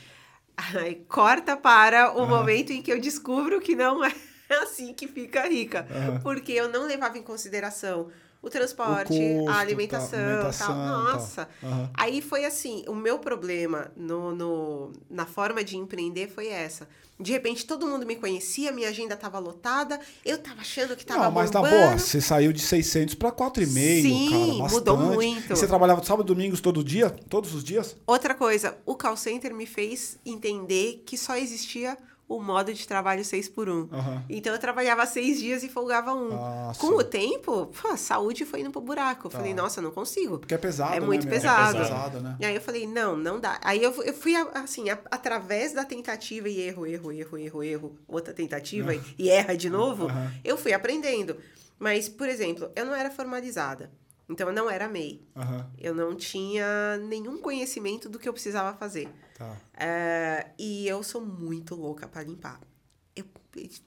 Aí 0.57 0.97
corta 1.09 1.57
para 1.57 2.11
o 2.13 2.27
momento 2.27 2.73
em 2.73 2.83
que 2.83 2.93
eu 2.93 3.01
descubro 3.01 3.61
que 3.61 3.77
não 3.77 4.05
é 4.05 4.13
assim 4.63 4.93
que 4.93 5.07
fica 5.07 5.47
rica. 5.47 5.87
Aham. 5.91 6.21
Porque 6.21 6.53
eu 6.53 6.69
não 6.69 6.85
levava 6.87 7.17
em 7.17 7.23
consideração 7.23 8.11
o 8.41 8.49
transporte, 8.49 9.13
O 9.13 9.37
custo, 9.37 9.51
a 9.51 9.53
tá, 9.55 9.59
alimentação, 9.61 10.19
alimentação, 10.19 10.67
tal. 10.67 10.77
tal. 10.77 11.13
Nossa. 11.13 11.49
Aham. 11.63 11.91
Aí 11.95 12.23
foi 12.23 12.45
assim, 12.45 12.85
o 12.87 12.95
meu 12.95 13.19
problema 13.19 13.91
no, 13.97 14.35
no, 14.35 14.93
na 15.11 15.27
forma 15.27 15.63
de 15.65 15.77
empreender 15.77 16.29
foi 16.29 16.49
essa. 16.49 16.89
De 17.21 17.33
repente 17.33 17.67
todo 17.67 17.85
mundo 17.85 18.07
me 18.07 18.15
conhecia, 18.15 18.71
minha 18.71 18.89
agenda 18.91 19.15
estava 19.15 19.41
lotada, 19.41 19.99
eu 20.25 20.39
tava 20.39 20.61
achando 20.61 20.95
que 20.95 21.05
tava 21.05 21.25
Não, 21.25 21.33
mas 21.33 21.51
na 21.51 21.61
bombando. 21.61 21.77
boa, 21.77 21.99
você 21.99 22.21
saiu 22.21 22.53
de 22.53 22.61
600 22.61 23.17
para 23.17 23.33
4,5, 23.33 23.67
Sim, 24.03 24.31
cara, 24.31 24.47
bastante. 24.47 24.73
mudou 24.73 24.97
muito. 24.99 25.53
E 25.53 25.57
você 25.57 25.67
trabalhava 25.67 26.05
sábado 26.05 26.25
e 26.27 26.33
domingos 26.33 26.61
todo 26.61 26.85
dia? 26.85 27.11
Todos 27.11 27.53
os 27.55 27.65
dias? 27.65 27.97
Outra 28.07 28.37
coisa, 28.37 28.79
o 28.87 28.95
call 28.95 29.17
center 29.17 29.53
me 29.53 29.67
fez 29.67 30.17
entender 30.25 31.03
que 31.05 31.19
só 31.19 31.37
existia 31.37 31.99
o 32.29 32.41
modo 32.43 32.75
de 32.75 32.87
trabalho 32.87 33.25
6 33.25 33.49
por 33.49 33.69
1 33.71 33.89
Aham. 33.91 34.23
Então 34.29 34.53
eu 34.53 34.59
trabalhava 34.59 35.07
seis 35.07 35.39
dias 35.41 35.63
e 35.63 35.69
folgava 35.69 36.13
um. 36.13 36.29
Ah, 36.35 36.73
Com 36.79 36.89
o 36.99 37.03
tempo, 37.03 37.67
pô, 37.67 37.89
a 37.89 37.97
saúde 37.97 38.45
foi 38.45 38.61
indo 38.61 38.71
pro 38.71 38.81
buraco. 38.83 39.29
Eu 39.29 39.31
falei, 39.31 39.55
Tá. 39.55 39.63
nossa, 39.63 39.81
não 39.81 39.91
consigo. 39.91 40.39
Porque 40.39 40.55
é 40.55 40.59
pesado, 40.59 40.95
É 40.95 41.01
né, 41.01 41.07
muito 41.07 41.25
meu? 41.25 41.33
pesado. 41.35 41.79
É 41.79 41.83
pesado, 41.83 42.21
né? 42.21 42.37
E 42.39 42.45
aí 42.45 42.55
eu 42.55 42.61
falei, 42.61 42.87
não, 42.87 43.17
não 43.17 43.41
dá. 43.41 43.59
Aí 43.63 43.83
eu, 43.83 43.93
eu 44.03 44.13
fui, 44.13 44.35
assim, 44.55 44.91
a- 44.91 44.99
através 45.11 45.73
da 45.73 45.85
tentativa 45.85 46.49
e 46.49 46.61
erro, 46.61 46.87
erro, 46.87 47.11
erro, 47.13 47.39
erro, 47.39 47.63
erro, 47.63 47.99
outra 48.07 48.35
tentativa 48.35 48.95
e- 48.95 49.01
e 49.19 49.31
erra 49.31 49.57
de 49.57 49.71
novo, 49.71 50.07
Aham. 50.07 50.31
eu 50.45 50.59
fui 50.59 50.73
aprendendo. 50.75 51.37
Mas, 51.79 52.09
por 52.09 52.29
exemplo, 52.29 52.71
eu 52.77 52.85
não 52.85 52.95
era 52.95 53.11
formalizada. 53.11 53.91
Então 54.29 54.49
eu 54.49 54.53
não 54.55 54.69
era 54.71 54.89
MEI. 54.89 55.23
Aham, 55.35 55.71
Eu 55.79 55.95
não 55.95 56.15
tinha 56.15 56.99
nenhum 56.99 57.41
conhecimento 57.41 58.09
do 58.09 58.19
que 58.19 58.29
eu 58.29 58.33
precisava 58.33 58.77
fazer. 58.77 59.09
tá. 59.37 59.57
É, 59.75 60.49
e 60.59 60.87
eu 60.87 61.03
sou 61.03 61.21
muito 61.25 61.75
louca 61.75 62.07
para 62.09 62.23
limpar. 62.23 62.61
Eu- 63.17 63.25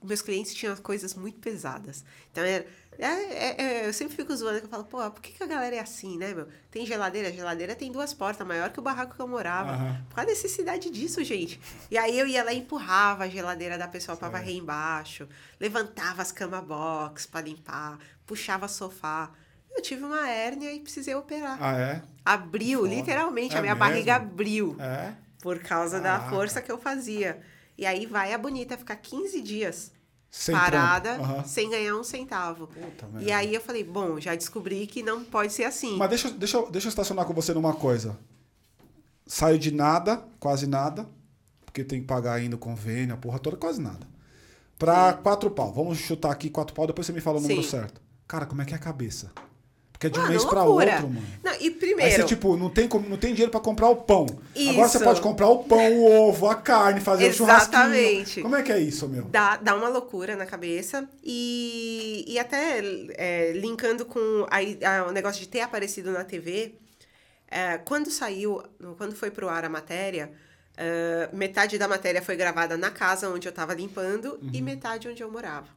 meus 0.03 0.21
clientes 0.21 0.53
tinham 0.53 0.75
coisas 0.77 1.13
muito 1.13 1.39
pesadas. 1.39 2.03
Então, 2.31 2.43
era, 2.43 2.65
é, 2.97 3.05
é- 3.07 3.61
é, 3.61 3.87
eu 3.87 3.93
sempre 3.93 4.15
fico 4.15 4.35
zoando, 4.35 4.59
que 4.59 4.65
eu 4.65 4.69
falo, 4.69 4.83
pô, 4.85 4.97
por 5.11 5.21
que, 5.21 5.31
que 5.31 5.43
a 5.43 5.45
galera 5.47 5.75
é 5.75 5.79
assim, 5.79 6.17
né, 6.17 6.33
meu? 6.33 6.47
Tem 6.69 6.85
geladeira, 6.85 7.29
a 7.29 7.31
geladeira 7.31 7.75
tem 7.75 7.91
duas 7.91 8.13
portas, 8.13 8.45
maior 8.45 8.69
que 8.71 8.79
o 8.79 8.83
barraco 8.83 9.15
que 9.15 9.21
eu 9.21 9.27
morava. 9.27 9.71
Aham. 9.73 10.05
Qual 10.13 10.23
a 10.25 10.27
necessidade 10.29 10.89
disso, 10.89 11.23
gente? 11.23 11.61
E 11.89 11.97
aí 11.97 12.17
eu 12.19 12.27
ia 12.27 12.43
lá 12.43 12.51
e 12.51 12.57
empurrava 12.59 13.23
a 13.25 13.29
geladeira 13.29 13.77
da 13.77 13.87
pessoa 13.87 14.17
para 14.17 14.27
varrer 14.29 14.55
embaixo, 14.55 15.27
levantava 15.59 16.21
as 16.21 16.31
cama 16.31 16.61
box 16.61 17.25
para 17.27 17.45
limpar, 17.45 17.99
puxava 18.25 18.67
sofá. 18.67 19.31
Eu 19.75 19.81
tive 19.81 20.03
uma 20.03 20.27
hérnia 20.29 20.71
e 20.73 20.79
precisei 20.79 21.15
operar. 21.15 21.57
Ah, 21.61 21.77
é? 21.77 22.01
Abriu, 22.25 22.81
Foda. 22.81 22.93
literalmente, 22.93 23.55
É 23.55 23.59
a 23.59 23.61
minha 23.61 23.75
mesmo? 23.75 23.87
barriga 23.89 24.15
abriu 24.15 24.75
É? 24.79 25.13
por 25.41 25.59
causa 25.59 25.99
da 25.99 26.11
Caraca. 26.17 26.29
força 26.29 26.61
que 26.61 26.71
eu 26.71 26.77
fazia. 26.77 27.41
E 27.77 27.85
aí 27.85 28.05
vai 28.05 28.33
a 28.33 28.37
bonita 28.37 28.77
ficar 28.77 28.95
15 28.97 29.41
dias 29.41 29.91
Sem 30.29 30.53
parada. 30.55 31.13
Aham. 31.13 31.43
sem 31.45 31.69
ganhar 31.69 31.95
um 31.95 32.03
centavo. 32.03 32.67
Puta 32.67 33.05
e 33.05 33.13
merda. 33.25 33.35
aí 33.37 33.55
eu 33.55 33.61
falei, 33.61 33.83
bom, 33.83 34.19
já 34.19 34.35
descobri 34.35 34.85
que 34.87 35.01
não 35.01 35.23
pode 35.23 35.51
ser 35.53 35.63
assim. 35.63 35.97
Mas 35.97 36.09
deixa, 36.09 36.29
deixa, 36.31 36.57
eu- 36.57 36.69
deixa 36.69 36.87
eu 36.87 36.89
estacionar 36.89 37.25
com 37.25 37.33
você 37.33 37.53
numa 37.53 37.73
coisa. 37.73 38.17
Saiu 39.25 39.57
de 39.57 39.71
nada, 39.71 40.23
quase 40.39 40.67
nada, 40.67 41.07
porque 41.65 41.83
tem 41.83 42.01
que 42.01 42.07
pagar 42.07 42.33
ainda 42.33 42.55
o 42.55 42.59
convênio, 42.59 43.15
a 43.15 43.17
porra 43.17 43.39
toda, 43.39 43.55
quase 43.57 43.81
nada. 43.81 44.05
Pra 44.77 45.13
quatro 45.13 45.49
pau. 45.49 45.71
Vamos 45.71 45.97
chutar 45.99 46.31
aqui 46.31 46.49
quatro 46.49 46.75
pau, 46.75 46.85
depois 46.85 47.05
você 47.07 47.13
me 47.13 47.21
fala 47.21 47.37
o 47.37 47.41
número 47.41 47.63
Sim. 47.63 47.69
certo. 47.69 48.01
Cara, 48.27 48.45
como 48.45 48.61
é 48.61 48.65
que 48.65 48.73
é 48.73 48.77
a 48.77 48.79
cabeça? 48.79 49.31
Porque 50.01 50.07
é 50.07 50.09
de 50.09 50.17
um 50.17 50.21
Mano, 50.23 50.33
mês 50.33 50.43
pra 50.45 50.63
loucura. 50.63 50.91
outro, 50.95 51.09
mano. 51.09 51.27
Não, 51.43 51.51
e 51.53 51.55
Aí 51.57 51.69
primeiro, 51.69 52.11
você, 52.15 52.23
tipo, 52.23 52.57
não 52.57 52.71
tem, 52.71 52.87
como- 52.87 53.07
não 53.07 53.17
tem 53.17 53.33
dinheiro 53.33 53.51
pra 53.51 53.59
comprar 53.59 53.87
o 53.87 53.97
pão. 53.97 54.25
Agora 54.25 54.87
você 54.87 54.97
Isso. 54.97 55.03
pode 55.05 55.21
comprar 55.21 55.47
o 55.47 55.63
pão, 55.63 55.93
o 55.99 56.27
ovo, 56.27 56.47
a 56.47 56.55
carne, 56.55 56.99
fazer 56.99 57.29
o 57.29 57.33
churrasquinho. 57.33 57.77
Exatamente. 57.83 58.41
Como 58.41 58.55
é 58.55 58.63
que 58.63 58.71
é 58.71 58.79
isso, 58.79 59.07
meu? 59.07 59.25
dá, 59.25 59.57
dá 59.57 59.75
uma 59.75 59.89
loucura 59.89 60.35
na 60.35 60.47
cabeça. 60.47 61.07
E, 61.23 62.25
e 62.27 62.39
até 62.39 62.81
é, 63.15 63.51
linkando 63.53 64.03
com 64.03 64.47
a- 64.49 64.57
a- 65.01 65.07
o 65.07 65.11
negócio 65.11 65.39
de 65.39 65.47
ter 65.47 65.61
aparecido 65.61 66.09
na 66.11 66.23
TV, 66.23 66.73
é, 67.47 67.77
quando 67.77 68.09
saiu, 68.09 68.63
quando 68.97 69.15
foi 69.15 69.29
pro 69.29 69.49
ar 69.49 69.63
a 69.65 69.69
matéria, 69.69 70.31
é, 70.75 71.29
metade 71.31 71.77
da 71.77 71.87
matéria 71.87 72.23
foi 72.23 72.35
gravada 72.35 72.75
na 72.75 72.89
casa 72.89 73.29
onde 73.29 73.47
eu 73.47 73.51
tava 73.51 73.75
limpando 73.75 74.39
Uhum. 74.41 74.49
e 74.51 74.61
metade 74.63 75.07
onde 75.07 75.21
eu 75.21 75.31
morava. 75.31 75.67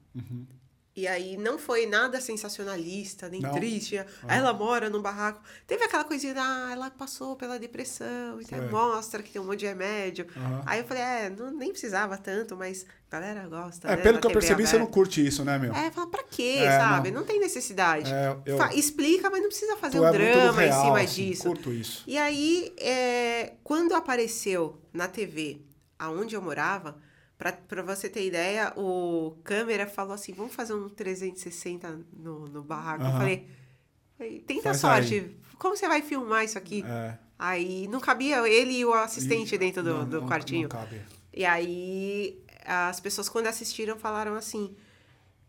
E 0.96 1.08
aí 1.08 1.36
não 1.36 1.58
foi 1.58 1.86
nada 1.86 2.20
sensacionalista, 2.20 3.28
nem 3.28 3.40
Não? 3.40 3.50
triste. 3.52 3.98
Ah, 3.98 4.06
Ela 4.36 4.52
mora 4.52 4.88
num 4.88 5.02
barraco. 5.02 5.40
Teve 5.66 5.82
aquela 5.84 6.04
coisinha, 6.04 6.34
ah, 6.38 6.68
ela 6.72 6.88
passou 6.90 7.34
pela 7.34 7.58
depressão, 7.58 8.40
então 8.40 8.70
mostra 8.70 9.20
que 9.22 9.32
tem 9.32 9.42
um 9.42 9.44
monte 9.44 9.60
de 9.60 9.66
remédio. 9.66 10.26
Aí 10.64 10.78
eu 10.80 10.84
falei, 10.84 11.02
é, 11.02 11.30
não, 11.30 11.50
nem 11.50 11.70
precisava 11.72 12.16
tanto, 12.16 12.56
mas 12.56 12.86
a 13.10 13.16
galera 13.20 13.48
gosta. 13.48 13.88
É, 13.88 13.96
né, 13.96 14.02
pelo 14.02 14.20
que 14.20 14.26
eu 14.26 14.30
percebi, 14.30 14.64
você 14.66 14.74
não 14.76 14.82
aberta. 14.82 14.94
curte 14.94 15.26
isso, 15.26 15.44
né, 15.44 15.58
meu? 15.58 15.74
É, 15.74 15.90
fala, 15.90 16.06
pra 16.06 16.22
quê, 16.22 16.58
É, 16.60 16.78
sabe? 16.78 17.10
não. 17.10 17.20
Não. 17.22 17.26
tem 17.26 17.40
necessidade. 17.40 18.12
É, 18.12 18.36
eu- 18.46 18.58
Explica, 18.74 19.28
mas 19.30 19.40
não 19.40 19.48
precisa 19.48 19.76
fazer 19.76 19.98
Tu 19.98 20.02
um 20.04 20.06
é 20.06 20.12
drama 20.12 20.60
real, 20.62 20.80
em 20.80 20.84
cima 20.84 21.00
assim, 21.00 21.30
disso. 21.30 21.42
Curto 21.42 21.72
isso. 21.72 22.04
E 22.06 22.16
aí, 22.16 22.72
é, 22.78 23.54
quando 23.64 23.94
apareceu 23.94 24.80
na 24.92 25.08
TV 25.08 25.60
aonde 25.98 26.34
eu 26.36 26.42
morava, 26.42 26.96
pra, 27.38 27.52
pra 27.52 27.82
você 27.82 28.08
ter 28.08 28.26
ideia, 28.26 28.72
o 28.76 29.36
câmera 29.44 29.86
falou 29.86 30.12
assim: 30.14 30.32
vamos 30.32 30.54
fazer 30.54 30.74
um 30.74 30.88
360 30.88 32.00
no, 32.12 32.46
no 32.48 32.62
barraco. 32.62 33.02
Eu 33.04 33.08
Aham. 33.08 33.18
falei, 33.18 33.48
"Ei, 34.20 34.40
tenta 34.40 34.62
Faz 34.62 34.78
sorte. 34.78 35.36
Como 35.58 35.76
você 35.76 35.86
vai 35.88 36.02
filmar 36.02 36.44
isso 36.44 36.58
aqui? 36.58 36.84
É. 36.86 37.18
Aí 37.38 37.88
não 37.88 38.00
cabia 38.00 38.46
ele 38.48 38.72
e 38.78 38.84
o 38.84 38.92
assistente 38.94 39.54
E- 39.54 39.58
dentro 39.58 39.82
do, 39.82 39.94
não, 39.98 40.08
do 40.08 40.20
não- 40.22 40.28
quartinho. 40.28 40.62
Não 40.62 40.68
cabe. 40.68 41.00
E 41.32 41.44
aí 41.44 42.40
as 42.64 43.00
pessoas 43.00 43.28
quando 43.28 43.46
assistiram 43.48 43.98
falaram 43.98 44.34
assim: 44.36 44.74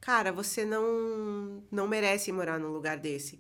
"Cara, 0.02 0.32
você 0.32 0.66
não 0.66 1.64
não 1.72 1.88
merece 1.88 2.32
morar 2.32 2.60
num 2.60 2.70
lugar 2.72 2.98
desse". 2.98 3.40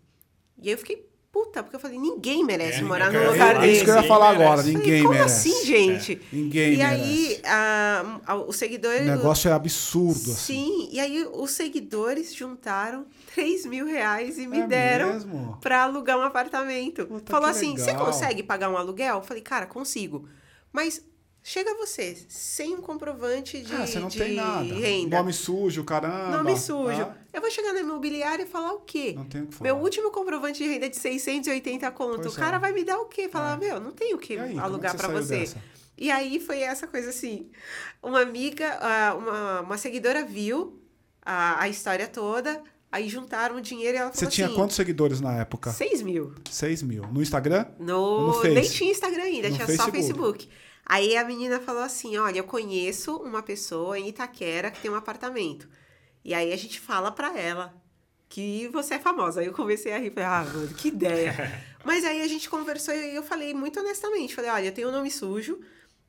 E 0.62 0.68
aí 0.70 0.74
eu 0.74 0.78
fiquei 0.78 1.10
puta, 1.36 1.62
porque 1.62 1.76
eu 1.76 1.80
falei: 1.82 2.00
"Ninguém 2.00 2.46
merece 2.46 2.80
É, 2.80 2.84
morar 2.84 3.12
num 3.12 3.20
lugar 3.32 3.54
falar 3.56 3.66
É 3.66 3.68
isso 3.72 3.84
desse". 3.84 3.84
que 3.84 3.90
eu 3.90 3.94
ia 3.96 4.02
Ninguém 4.02 4.08
falar 4.10 4.26
merece. 4.32 4.44
agora. 4.46 4.58
Falei, 4.62 4.76
Ninguém 4.78 5.02
Como 5.04 5.14
merece. 5.16 5.50
assim, 5.50 5.66
gente? 5.66 6.22
Ninguém 6.32 6.74
e 6.74 6.78
merece. 6.78 7.02
aí 7.04 7.40
a, 7.44 8.20
a- 8.28 8.36
os 8.36 8.56
seguidores 8.56 9.02
O 9.02 9.04
negócio 9.06 9.50
é 9.50 9.52
absurdo, 9.54 10.32
assim. 10.32 10.36
Sim, 10.66 10.90
e 10.94 11.00
aí 11.02 11.28
os 11.34 11.52
seguidores 11.52 12.34
juntaram 12.34 13.06
3 13.34 13.66
mil 13.66 13.86
reais 13.86 14.38
e 14.38 14.48
me 14.48 14.60
É 14.62 14.68
deram 14.68 15.14
mesmo? 15.14 15.58
pra 15.62 15.84
alugar 15.84 16.18
um 16.18 16.22
apartamento. 16.22 17.06
Puta, 17.06 17.30
Falou 17.32 17.50
assim: 17.50 17.76
você 17.78 17.88
legal." 17.92 18.06
consegue 18.06 18.42
pagar 18.42 18.70
um 18.70 18.78
aluguel? 18.78 19.16
Eu 19.18 19.22
falei, 19.24 19.44
cara, 19.44 19.66
consigo. 19.66 20.28
Mas 20.72 21.02
chega 21.44 21.76
você, 21.76 22.18
sem 22.30 22.74
um 22.74 22.82
comprovante 22.82 23.62
de, 23.62 23.76
Ah, 23.76 23.86
você 23.86 24.00
não 24.00 24.08
de 24.08 24.18
tem 24.18 24.34
nada. 24.36 24.74
renda. 24.74 25.18
Nome 25.18 25.32
sujo, 25.34 25.84
caramba. 25.84 26.38
Nome 26.38 26.58
sujo. 26.58 26.98
tá? 27.06 27.16
Eu 27.36 27.42
vou 27.42 27.52
chegar 27.52 27.74
na 27.74 27.82
imobiliária 27.82 28.44
e 28.44 28.46
falar 28.46 28.72
o 28.72 28.80
quê? 28.80 29.14
Não 29.14 29.26
tem 29.26 29.42
o 29.42 29.48
que 29.48 29.56
falar. 29.56 29.70
Meu 29.70 29.84
último 29.84 30.10
comprovante 30.10 30.64
de 30.64 30.70
renda 30.70 30.86
é 30.86 30.90
de 30.90 30.96
680 30.96 31.92
conto. 31.92 32.22
Pois 32.22 32.34
o 32.34 32.40
cara 32.40 32.56
é. 32.56 32.60
vai 32.60 32.72
me 32.72 32.86
dar 32.86 32.98
o 32.98 33.06
quê? 33.06 33.28
Falar, 33.28 33.58
meu, 33.58 33.78
não 33.82 33.92
tem 33.92 34.14
o 34.14 34.18
que 34.18 34.38
aí, 34.38 34.56
é 34.56 34.60
alugar 34.60 34.92
que 34.92 34.98
pra 34.98 35.10
saiu 35.10 35.22
você. 35.22 35.58
E 35.98 36.10
aí 36.10 36.40
foi 36.40 36.62
essa 36.62 36.88
coisa 36.88 37.10
assim. 37.10 37.50
Uma 38.02 38.22
amiga, 38.22 38.80
uma, 39.18 39.62
uma 39.62 39.78
seguidora 39.78 40.24
viu 40.24 40.82
a, 41.22 41.64
a 41.64 41.68
história 41.68 42.08
toda, 42.08 42.64
aí 42.90 43.10
juntaram 43.10 43.58
o 43.58 43.62
dinheiro 43.62 43.98
e 43.98 44.00
ela 44.00 44.12
Você 44.14 44.20
falou 44.20 44.32
tinha 44.32 44.48
assim... 44.48 44.56
quantos 44.56 44.76
seguidores 44.78 45.20
na 45.20 45.34
época? 45.38 45.72
6 45.72 46.04
mil. 46.04 46.34
6 46.50 46.84
mil. 46.84 47.04
No 47.08 47.22
Instagram? 47.22 47.66
No, 47.78 48.28
No 48.28 48.34
Face? 48.36 48.54
nem 48.54 48.64
tinha 48.64 48.92
Instagram 48.92 49.24
ainda, 49.24 49.50
No 49.50 49.56
tinha 49.56 49.68
só 49.68 49.92
Facebook. 49.92 49.98
Facebook. 49.98 50.50
Aí 50.86 51.18
a 51.18 51.26
menina 51.26 51.60
falou 51.60 51.82
assim: 51.82 52.16
olha, 52.18 52.38
eu 52.38 52.44
conheço 52.44 53.18
uma 53.18 53.42
pessoa 53.42 54.00
em 54.00 54.08
Itaquera 54.08 54.70
que 54.70 54.80
tem 54.80 54.92
um 54.92 54.96
apartamento. 54.96 55.68
E 56.26 56.34
aí 56.34 56.52
a 56.52 56.58
gente 56.58 56.80
fala 56.80 57.12
pra 57.12 57.38
ela 57.40 57.72
que 58.28 58.68
você 58.70 58.96
é 58.96 59.00
famosa. 59.00 59.42
Aí 59.42 59.46
eu 59.46 59.54
comecei 59.54 59.94
a 59.94 60.00
rir, 60.00 60.10
falei, 60.10 60.28
ah, 60.28 60.44
mano, 60.52 60.68
que 60.70 60.88
ideia. 60.88 61.36
Mas 61.86 62.04
aí 62.04 62.24
a 62.24 62.28
gente 62.28 62.50
conversou 62.50 62.96
e 62.96 63.16
eu 63.16 63.22
falei 63.22 63.54
muito 63.54 63.80
honestamente: 63.80 64.34
falei, 64.34 64.50
olha, 64.50 64.66
eu 64.66 64.72
tenho 64.72 64.90
um 64.90 64.92
nome 64.92 65.12
sujo, 65.12 65.60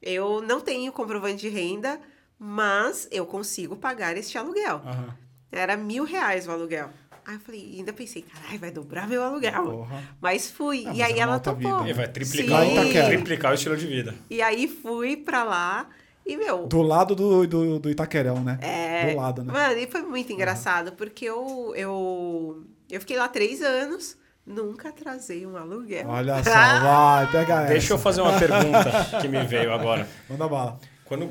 eu 0.01 0.41
não 0.41 0.59
tenho 0.59 0.91
comprovante 0.91 1.43
de 1.43 1.51
renda, 1.51 2.01
mas 2.39 3.07
eu 3.13 3.27
consigo 3.27 3.77
pagar 3.77 4.17
este 4.17 4.39
aluguel. 4.39 4.81
Aham. 4.87 5.15
Era 5.53 5.77
mil 5.77 6.05
reais 6.05 6.49
o 6.49 6.51
aluguel. 6.51 6.91
Aí 7.27 7.35
eu 7.35 7.41
falei, 7.41 7.75
ainda 7.77 7.93
pensei, 7.93 8.23
caralho, 8.23 8.59
vai 8.59 8.71
dobrar 8.71 9.07
meu 9.07 9.23
aluguel. 9.23 9.65
Porra. 9.65 10.17
Mas 10.19 10.51
fui. 10.51 10.79
Ah, 10.87 10.95
e 10.95 10.99
mas 10.99 11.01
aí 11.01 11.13
é 11.13 11.19
ela 11.19 11.39
topou. 11.39 11.79
vida, 11.83 11.91
E 11.91 11.93
vai 11.93 12.07
Sim. 12.07 12.13
triplicar, 12.13 12.65
em 12.65 12.79
o, 12.79 13.07
triplicar 13.07 13.53
o 13.53 13.55
estilo 13.55 13.77
de 13.77 13.87
vida. 13.87 14.15
E 14.31 14.41
aí 14.41 14.67
fui 14.67 15.17
pra 15.17 15.45
lá 15.45 15.91
E, 16.27 16.37
meu, 16.37 16.67
Do 16.67 16.83
lado 16.83 17.15
do, 17.15 17.47
do, 17.47 17.79
do 17.79 17.91
Itaquerão, 17.91 18.43
né? 18.43 18.59
É, 18.61 19.11
Do 19.13 19.17
lado, 19.17 19.45
né? 19.45 19.53
Mano, 19.53 19.79
e 19.79 19.87
foi 19.87 20.03
muito 20.03 20.33
engraçado, 20.33 20.93
porque 20.93 21.25
eu, 21.25 21.73
eu, 21.77 22.65
eu 22.91 23.01
fiquei 23.01 23.17
lá 23.17 23.29
três 23.29 23.63
anos, 23.63 24.17
nunca 24.45 24.89
atrasei 24.89 25.47
um 25.47 25.57
aluguel. 25.57 26.09
Olha 26.09 26.43
só, 26.43 26.51
vai, 26.51 27.31
pega 27.31 27.63
essa. 27.63 27.73
Deixa 27.73 27.93
eu 27.95 27.99
fazer 27.99 28.23
uma 28.23 28.37
pergunta 28.39 29.21
que 29.21 29.29
me 29.29 29.45
veio 29.45 29.73
agora. 29.73 30.09
Manda 30.29 30.49
bala. 30.49 30.81
Quando. 31.05 31.31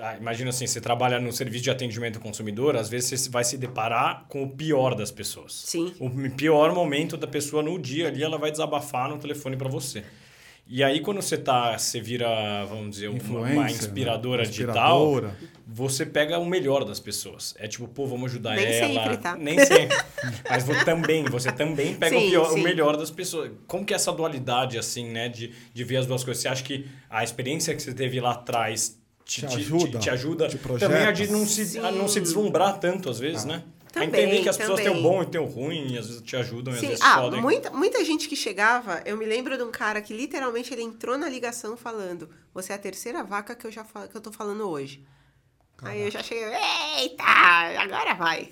ah, 0.00 0.16
imagina 0.16 0.48
assim, 0.48 0.66
você 0.66 0.80
trabalha 0.80 1.20
no 1.20 1.30
serviço 1.30 1.64
de 1.64 1.70
atendimento 1.70 2.16
ao 2.16 2.22
consumidor, 2.22 2.74
às 2.74 2.88
vezes 2.88 3.20
você 3.20 3.28
vai 3.28 3.44
se 3.44 3.58
deparar 3.58 4.24
com 4.30 4.42
o 4.44 4.48
pior 4.48 4.94
das 4.94 5.10
pessoas. 5.10 5.52
Sim. 5.66 5.94
O 6.00 6.08
pior 6.30 6.74
momento 6.74 7.18
da 7.18 7.26
pessoa 7.26 7.62
no 7.62 7.78
dia 7.78 8.08
ali, 8.08 8.22
ela 8.22 8.38
vai 8.38 8.50
desabafar 8.50 9.10
no 9.10 9.18
telefone 9.18 9.58
para 9.58 9.68
você. 9.68 10.02
E 10.66 10.82
aí, 10.82 11.00
quando 11.00 11.20
você 11.20 11.36
tá, 11.36 11.76
você 11.76 12.00
vira, 12.00 12.64
vamos 12.64 12.90
dizer, 12.92 13.08
uma, 13.08 13.40
uma 13.40 13.64
né? 13.64 13.70
inspiradora, 13.72 14.42
Inspiradora. 14.42 15.28
digital, 15.28 15.50
você 15.66 16.06
pega 16.06 16.38
o 16.38 16.46
melhor 16.46 16.84
das 16.84 16.98
pessoas. 16.98 17.54
É 17.58 17.68
tipo, 17.68 17.86
pô, 17.88 18.06
vamos 18.06 18.30
ajudar 18.30 18.54
Nem 18.56 18.64
ela. 18.66 19.02
sempre, 19.02 19.16
tá? 19.18 19.36
Nem 19.36 19.58
sempre. 19.58 19.96
Mas 20.48 20.64
você 20.64 20.84
também, 20.84 21.24
você 21.24 21.52
também 21.52 21.94
pega 21.94 22.16
o, 22.16 22.20
Sim, 22.20 22.30
pior- 22.30 22.52
o 22.52 22.58
melhor 22.58 22.96
das 22.96 23.10
pessoas. 23.10 23.50
Como 23.66 23.84
que 23.84 23.92
é 23.92 23.96
essa 23.96 24.12
dualidade, 24.12 24.78
assim, 24.78 25.10
né, 25.10 25.28
de, 25.28 25.52
de 25.74 25.84
ver 25.84 25.98
as 25.98 26.06
duas 26.06 26.24
coisas? 26.24 26.40
Você 26.42 26.48
acha 26.48 26.62
que 26.62 26.86
a 27.10 27.22
experiência 27.22 27.74
que 27.74 27.82
você 27.82 27.92
teve 27.92 28.18
lá 28.20 28.30
atrás 28.32 28.98
Te 29.26 29.44
ajuda? 29.44 29.98
te, 29.98 30.08
ajuda 30.10 30.48
Te 30.48 30.56
também 30.58 31.02
a 31.04 31.12
de 31.12 31.26
não 31.30 31.44
se, 31.46 31.66
Sim. 31.66 31.80
a 31.80 31.90
não 31.90 32.08
se 32.08 32.18
deslumbrar 32.20 32.78
tanto, 32.78 33.10
às 33.10 33.18
vezes, 33.18 33.44
né? 33.44 33.62
Também, 33.92 34.08
entender 34.08 34.42
que 34.42 34.48
as 34.48 34.56
pessoas 34.56 34.80
têm 34.80 34.88
o 34.88 34.94
também. 34.94 35.02
bom 35.02 35.22
e 35.22 35.26
têm 35.26 35.40
o 35.40 35.44
ruim, 35.44 35.92
e 35.92 35.98
às 35.98 36.06
vezes 36.06 36.22
te 36.22 36.34
ajudam 36.34 36.72
e 36.72 36.76
às 36.76 36.80
Sim, 36.80 36.88
vezes 36.88 37.04
ah, 37.04 37.20
podem. 37.20 37.42
muita, 37.42 37.70
muita 37.70 38.02
gente 38.04 38.26
que 38.26 38.34
chegava, 38.34 39.02
eu 39.04 39.16
me 39.18 39.26
lembro 39.26 39.56
de 39.56 39.62
um 39.62 39.70
cara 39.70 40.00
que 40.00 40.14
literalmente 40.14 40.72
ele 40.72 40.82
entrou 40.82 41.18
na 41.18 41.28
ligação 41.28 41.76
falando: 41.76 42.30
Você 42.54 42.72
é 42.72 42.76
a 42.76 42.78
terceira 42.78 43.22
vaca 43.22 43.54
que 43.54 43.66
eu 43.66 43.70
já 43.70 43.84
que 43.84 44.16
eu 44.16 44.20
tô 44.20 44.32
falando 44.32 44.66
hoje. 44.68 45.04
Aí 45.82 46.02
eu 46.02 46.10
já 46.10 46.22
cheguei, 46.22 46.44
eita, 47.00 47.24
agora 47.24 48.14
vai. 48.14 48.48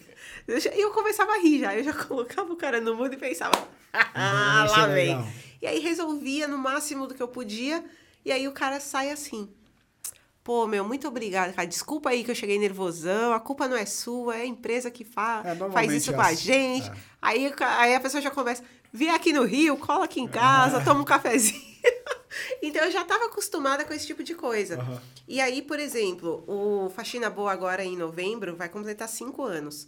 E 0.49 0.81
eu 0.81 0.91
começava 0.91 1.33
a 1.33 1.39
rir 1.39 1.61
já, 1.61 1.77
eu 1.77 1.85
já 1.85 1.93
colocava 2.05 2.53
o 2.53 2.57
cara 2.57 2.81
no 2.81 2.95
mundo 2.97 3.15
e 3.15 3.17
pensava, 3.17 3.53
ah, 3.93 4.65
isso 4.67 4.75
é 4.75 4.79
lá 4.79 4.87
vem. 4.89 5.09
legal. 5.09 5.29
E 5.63 5.67
aí 5.67 5.79
resolvia 5.79 6.49
no 6.49 6.59
máximo 6.59 7.07
do 7.07 7.15
que 7.15 7.23
eu 7.23 7.29
podia, 7.29 7.85
e 8.25 8.33
aí 8.33 8.49
o 8.49 8.53
cara 8.53 8.81
sai 8.81 9.11
assim. 9.11 9.49
Pô, 10.51 10.67
meu, 10.67 10.85
muito 10.85 11.07
obrigada, 11.07 11.53
cara. 11.53 11.69
Desculpa 11.69 12.11
aí 12.11 12.25
que 12.25 12.31
eu 12.33 12.35
cheguei 12.35 12.59
nervosão. 12.59 13.33
A 13.33 13.39
culpa 13.39 13.69
não 13.69 13.77
é 13.77 13.87
sua, 13.87 14.37
é 14.37 14.41
a 14.41 14.47
empresa 14.47 14.91
que 14.91 15.05
fa 15.05 15.45
É, 15.45 15.55
faz 15.71 15.93
isso 15.93 16.11
é 16.11 16.13
com 16.13 16.21
a 16.21 16.27
assim. 16.27 16.37
gente. 16.39 16.89
É. 16.89 16.93
Aí, 17.23 17.55
aí 17.61 17.95
a 17.95 18.01
pessoa 18.01 18.21
já 18.21 18.33
começa, 18.33 18.65
vem 18.93 19.11
aqui 19.11 19.33
no 19.33 19.45
Rio, 19.45 19.77
cola 19.77 20.07
aqui 20.07 20.21
em 20.21 20.27
casa, 20.27 20.81
toma 20.83 21.03
um 21.03 21.05
cafezinho. 21.05 21.63
então 22.61 22.85
eu 22.85 22.91
já 22.91 23.03
estava 23.03 23.27
acostumada 23.27 23.85
com 23.85 23.95
esse 23.95 24.09
tipo 24.09 24.25
de 24.25 24.35
coisa. 24.35 24.75
Aham. 24.81 25.01
E 25.29 25.41
aí, 25.41 25.63
por 25.63 25.79
exemplo, 25.79 26.43
o 26.49 26.91
Faxina 26.91 27.31
Boa 27.31 27.53
agora 27.53 27.85
em 27.85 27.97
novembro 27.97 28.57
vai 28.57 28.69
completar 28.69 29.09
cinco 29.09 29.45
anos. 29.45 29.87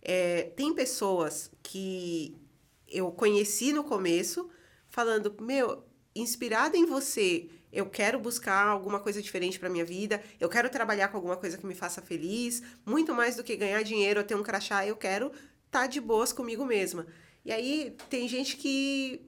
É, 0.00 0.52
tem 0.54 0.72
pessoas 0.72 1.50
que 1.64 2.40
eu 2.86 3.10
conheci 3.10 3.72
no 3.72 3.82
começo 3.82 4.48
falando, 4.88 5.34
meu, 5.40 5.82
inspirada 6.14 6.76
em 6.76 6.86
você, 6.86 7.50
eu 7.76 7.84
quero 7.84 8.18
buscar 8.18 8.66
alguma 8.66 8.98
coisa 8.98 9.20
diferente 9.20 9.60
para 9.60 9.68
minha 9.68 9.84
vida, 9.84 10.22
eu 10.40 10.48
quero 10.48 10.70
trabalhar 10.70 11.08
com 11.08 11.18
alguma 11.18 11.36
coisa 11.36 11.58
que 11.58 11.66
me 11.66 11.74
faça 11.74 12.00
feliz, 12.00 12.62
muito 12.86 13.14
mais 13.14 13.36
do 13.36 13.44
que 13.44 13.54
ganhar 13.54 13.82
dinheiro 13.82 14.18
ou 14.18 14.26
ter 14.26 14.34
um 14.34 14.42
crachá, 14.42 14.86
eu 14.86 14.96
quero 14.96 15.26
estar 15.26 15.80
tá 15.80 15.86
de 15.86 16.00
boas 16.00 16.32
comigo 16.32 16.64
mesma. 16.64 17.06
E 17.44 17.52
aí 17.52 17.94
tem 18.08 18.26
gente 18.26 18.56
que 18.56 19.20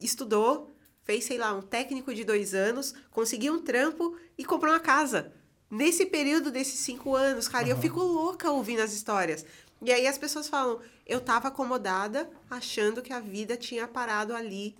estudou, 0.00 0.76
fez, 1.02 1.24
sei 1.24 1.38
lá, 1.38 1.52
um 1.52 1.60
técnico 1.60 2.14
de 2.14 2.22
dois 2.22 2.54
anos, 2.54 2.94
conseguiu 3.10 3.52
um 3.54 3.62
trampo 3.62 4.16
e 4.38 4.44
comprou 4.44 4.72
uma 4.72 4.78
casa. 4.78 5.32
Nesse 5.68 6.06
período 6.06 6.52
desses 6.52 6.78
cinco 6.78 7.16
anos, 7.16 7.48
cara, 7.48 7.66
e 7.66 7.70
eu 7.70 7.78
fico 7.78 7.98
louca 7.98 8.48
ouvindo 8.48 8.80
as 8.80 8.92
histórias. 8.92 9.44
E 9.80 9.90
aí 9.90 10.06
as 10.06 10.16
pessoas 10.16 10.48
falam, 10.48 10.78
eu 11.04 11.20
tava 11.20 11.48
acomodada, 11.48 12.30
achando 12.48 13.02
que 13.02 13.12
a 13.12 13.18
vida 13.18 13.56
tinha 13.56 13.88
parado 13.88 14.36
ali. 14.36 14.76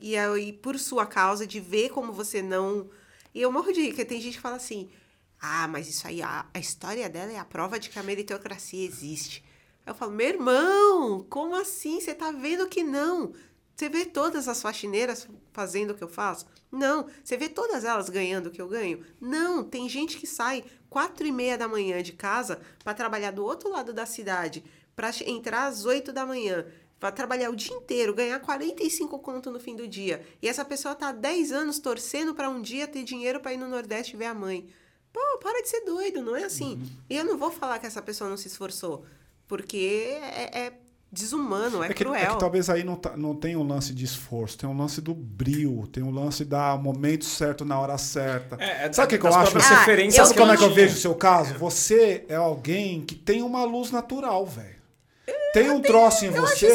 E 0.00 0.16
aí, 0.16 0.52
por 0.52 0.78
sua 0.78 1.06
causa, 1.06 1.46
de 1.46 1.60
ver 1.60 1.90
como 1.90 2.12
você 2.12 2.40
não. 2.40 2.88
E 3.34 3.42
eu 3.42 3.52
morro 3.52 3.72
de 3.72 3.82
rir, 3.82 3.88
porque 3.88 4.04
tem 4.04 4.20
gente 4.20 4.36
que 4.36 4.40
fala 4.40 4.56
assim: 4.56 4.90
ah, 5.40 5.66
mas 5.68 5.88
isso 5.88 6.06
aí, 6.06 6.22
a, 6.22 6.46
a 6.52 6.58
história 6.58 7.08
dela 7.08 7.32
é 7.32 7.38
a 7.38 7.44
prova 7.44 7.78
de 7.78 7.88
que 7.88 7.98
a 7.98 8.02
meritocracia 8.02 8.84
existe. 8.84 9.44
Eu 9.86 9.94
falo, 9.94 10.12
meu 10.12 10.28
irmão, 10.28 11.26
como 11.28 11.54
assim? 11.54 12.00
Você 12.00 12.14
tá 12.14 12.30
vendo 12.30 12.68
que 12.68 12.84
não? 12.84 13.32
Você 13.74 13.88
vê 13.88 14.04
todas 14.04 14.46
as 14.46 14.60
faxineiras 14.60 15.26
fazendo 15.52 15.92
o 15.92 15.94
que 15.94 16.04
eu 16.04 16.08
faço? 16.08 16.46
Não. 16.70 17.06
Você 17.24 17.36
vê 17.36 17.48
todas 17.48 17.84
elas 17.84 18.10
ganhando 18.10 18.48
o 18.48 18.50
que 18.50 18.60
eu 18.60 18.68
ganho? 18.68 19.02
Não. 19.18 19.64
Tem 19.64 19.88
gente 19.88 20.18
que 20.18 20.26
sai 20.26 20.62
quatro 20.90 21.26
e 21.26 21.32
meia 21.32 21.56
da 21.56 21.66
manhã 21.66 22.02
de 22.02 22.12
casa 22.12 22.60
para 22.84 22.92
trabalhar 22.92 23.30
do 23.30 23.42
outro 23.42 23.70
lado 23.70 23.94
da 23.94 24.04
cidade, 24.04 24.62
para 24.94 25.10
entrar 25.26 25.66
às 25.66 25.86
oito 25.86 26.12
da 26.12 26.26
manhã, 26.26 26.66
para 27.00 27.10
trabalhar 27.10 27.48
o 27.50 27.56
dia 27.56 27.74
inteiro, 27.74 28.14
ganhar 28.14 28.38
45 28.38 29.18
conto 29.20 29.50
no 29.50 29.58
fim 29.58 29.74
do 29.74 29.88
dia. 29.88 30.20
E 30.42 30.46
essa 30.46 30.64
pessoa 30.64 30.94
tá 30.94 31.08
há 31.08 31.12
10 31.12 31.50
anos 31.50 31.78
torcendo 31.78 32.34
para 32.34 32.50
um 32.50 32.60
dia 32.60 32.86
ter 32.86 33.02
dinheiro 33.02 33.40
para 33.40 33.54
ir 33.54 33.56
no 33.56 33.66
Nordeste 33.66 34.18
ver 34.18 34.26
a 34.26 34.34
mãe. 34.34 34.68
Pô, 35.10 35.20
para 35.42 35.62
de 35.62 35.68
ser 35.70 35.80
doido, 35.80 36.22
não 36.22 36.36
é 36.36 36.44
assim. 36.44 36.80
E 37.08 37.16
eu 37.16 37.24
não 37.24 37.38
vou 37.38 37.50
falar 37.50 37.78
que 37.78 37.86
essa 37.86 38.02
pessoa 38.02 38.28
não 38.28 38.36
se 38.36 38.48
esforçou, 38.48 39.04
porque 39.48 40.18
é, 40.22 40.66
é 40.66 40.72
desumano, 41.10 41.82
é, 41.82 41.86
É 41.86 41.88
que, 41.88 42.04
cruel. 42.04 42.20
é 42.20 42.26
que 42.26 42.38
talvez 42.38 42.68
aí 42.70 42.84
não, 42.84 42.94
tá- 42.94 43.16
não 43.16 43.34
tem 43.34 43.56
um 43.56 43.66
lance 43.66 43.92
de 43.94 44.04
esforço, 44.04 44.58
tem 44.58 44.68
um 44.68 44.76
lance 44.76 45.00
do 45.00 45.12
brilho, 45.14 45.86
tem 45.88 46.02
um 46.02 46.12
lance 46.12 46.44
da 46.44 46.76
momento 46.76 47.24
certo 47.24 47.64
na 47.64 47.80
hora 47.80 47.96
certa. 47.98 48.56
É, 48.62 48.86
é 48.86 48.92
Sabe 48.92 49.06
o 49.06 49.08
que, 49.08 49.18
que 49.18 49.26
eu 49.26 49.34
acho? 49.34 49.56
Ah, 49.58 49.78
referências 49.80 50.28
Sabe 50.28 50.38
eu 50.38 50.42
como 50.44 50.52
é 50.52 50.56
que 50.58 50.64
eu 50.64 50.72
vejo 50.74 50.94
o 50.94 50.98
seu 51.00 51.14
caso? 51.14 51.54
Você 51.54 52.24
é 52.28 52.36
alguém 52.36 53.00
que 53.00 53.14
tem 53.14 53.42
uma 53.42 53.64
luz 53.64 53.90
natural, 53.90 54.44
velho. 54.46 54.79
Tem 55.52 55.70
um 55.70 55.80
troço 55.80 56.24
em 56.26 56.30
você. 56.30 56.66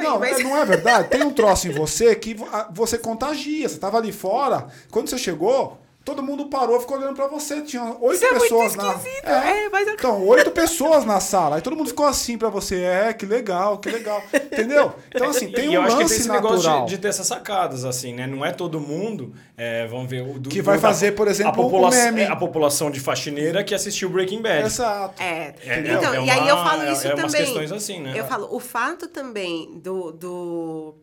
aí, 0.00 0.06
não, 0.06 0.18
mas- 0.18 0.38
é- 0.40 0.42
não 0.42 0.56
é 0.56 0.64
verdade? 0.64 1.08
Tem 1.08 1.22
um 1.22 1.32
troço 1.32 1.68
em 1.68 1.72
você 1.72 2.14
que 2.14 2.36
você 2.72 2.98
contagia. 2.98 3.68
Você 3.68 3.78
tava 3.78 3.98
ali 3.98 4.12
fora, 4.12 4.66
quando 4.90 5.08
você 5.08 5.18
chegou, 5.18 5.78
todo 6.04 6.22
mundo 6.22 6.46
parou, 6.46 6.80
ficou 6.80 6.96
olhando 6.98 7.14
pra 7.14 7.26
você. 7.26 7.60
Tinha 7.62 7.96
oito 8.00 8.24
é 8.24 8.28
pessoas 8.40 8.74
na. 8.74 8.84
é, 9.30 9.68
mas 9.70 9.86
eu- 9.88 9.94
Então, 9.94 10.26
oito 10.26 10.50
pessoas 10.50 11.04
na 11.04 11.20
sala. 11.20 11.56
Aí 11.56 11.62
todo 11.62 11.76
mundo 11.76 11.88
ficou 11.88 12.06
assim 12.06 12.36
pra 12.38 12.48
você. 12.48 12.80
É, 12.82 13.12
que 13.12 13.26
legal, 13.26 13.78
que 13.78 13.90
legal. 13.90 14.22
Entendeu? 14.52 14.92
Então, 15.14 15.30
assim, 15.30 15.48
tem 15.50 15.70
e 15.70 15.74
eu 15.74 15.80
um 15.80 15.84
acho 15.84 15.96
que 15.96 16.02
tem 16.04 16.08
lance 16.08 16.20
esse 16.20 16.28
negócio 16.30 16.56
natural. 16.56 16.84
de, 16.86 16.90
de 16.96 16.98
ter 16.98 17.08
essas 17.08 17.26
sacadas, 17.26 17.84
assim, 17.84 18.14
né? 18.14 18.26
Não 18.26 18.44
é 18.44 18.50
todo 18.52 18.80
mundo, 18.80 19.32
é, 19.56 19.86
vamos 19.86 20.08
ver... 20.10 20.22
O, 20.22 20.38
do, 20.38 20.48
Que 20.48 20.60
vai 20.62 20.76
do- 20.76 20.80
fazer, 20.80 21.12
por 21.12 21.28
exemplo, 21.28 21.52
a 21.52 21.54
popula 21.54 21.88
o 21.88 21.90
meme. 21.90 22.24
A 22.24 22.36
população 22.36 22.90
de 22.90 23.00
faxineira 23.00 23.62
que 23.62 23.74
assistiu 23.74 24.08
Breaking 24.08 24.42
Bad. 24.42 24.66
Exato. 24.66 25.22
É, 25.22 25.54
É, 25.64 25.80
então, 25.80 26.14
é 26.14 26.24
e 26.24 26.30
aí 26.30 26.48
eu 26.48 26.54
uma- 26.56 26.64
falo 26.70 26.82
é- 26.82 26.92
isso 26.92 27.06
é 27.06 27.14
também. 27.14 27.42
questões 27.44 27.72
assim, 27.72 28.00
né? 28.00 28.14
Eu 28.16 28.24
falo, 28.24 28.48
o 28.50 28.58
fato 28.60 29.08
também 29.08 29.78
do, 29.78 30.10
do 30.12 30.94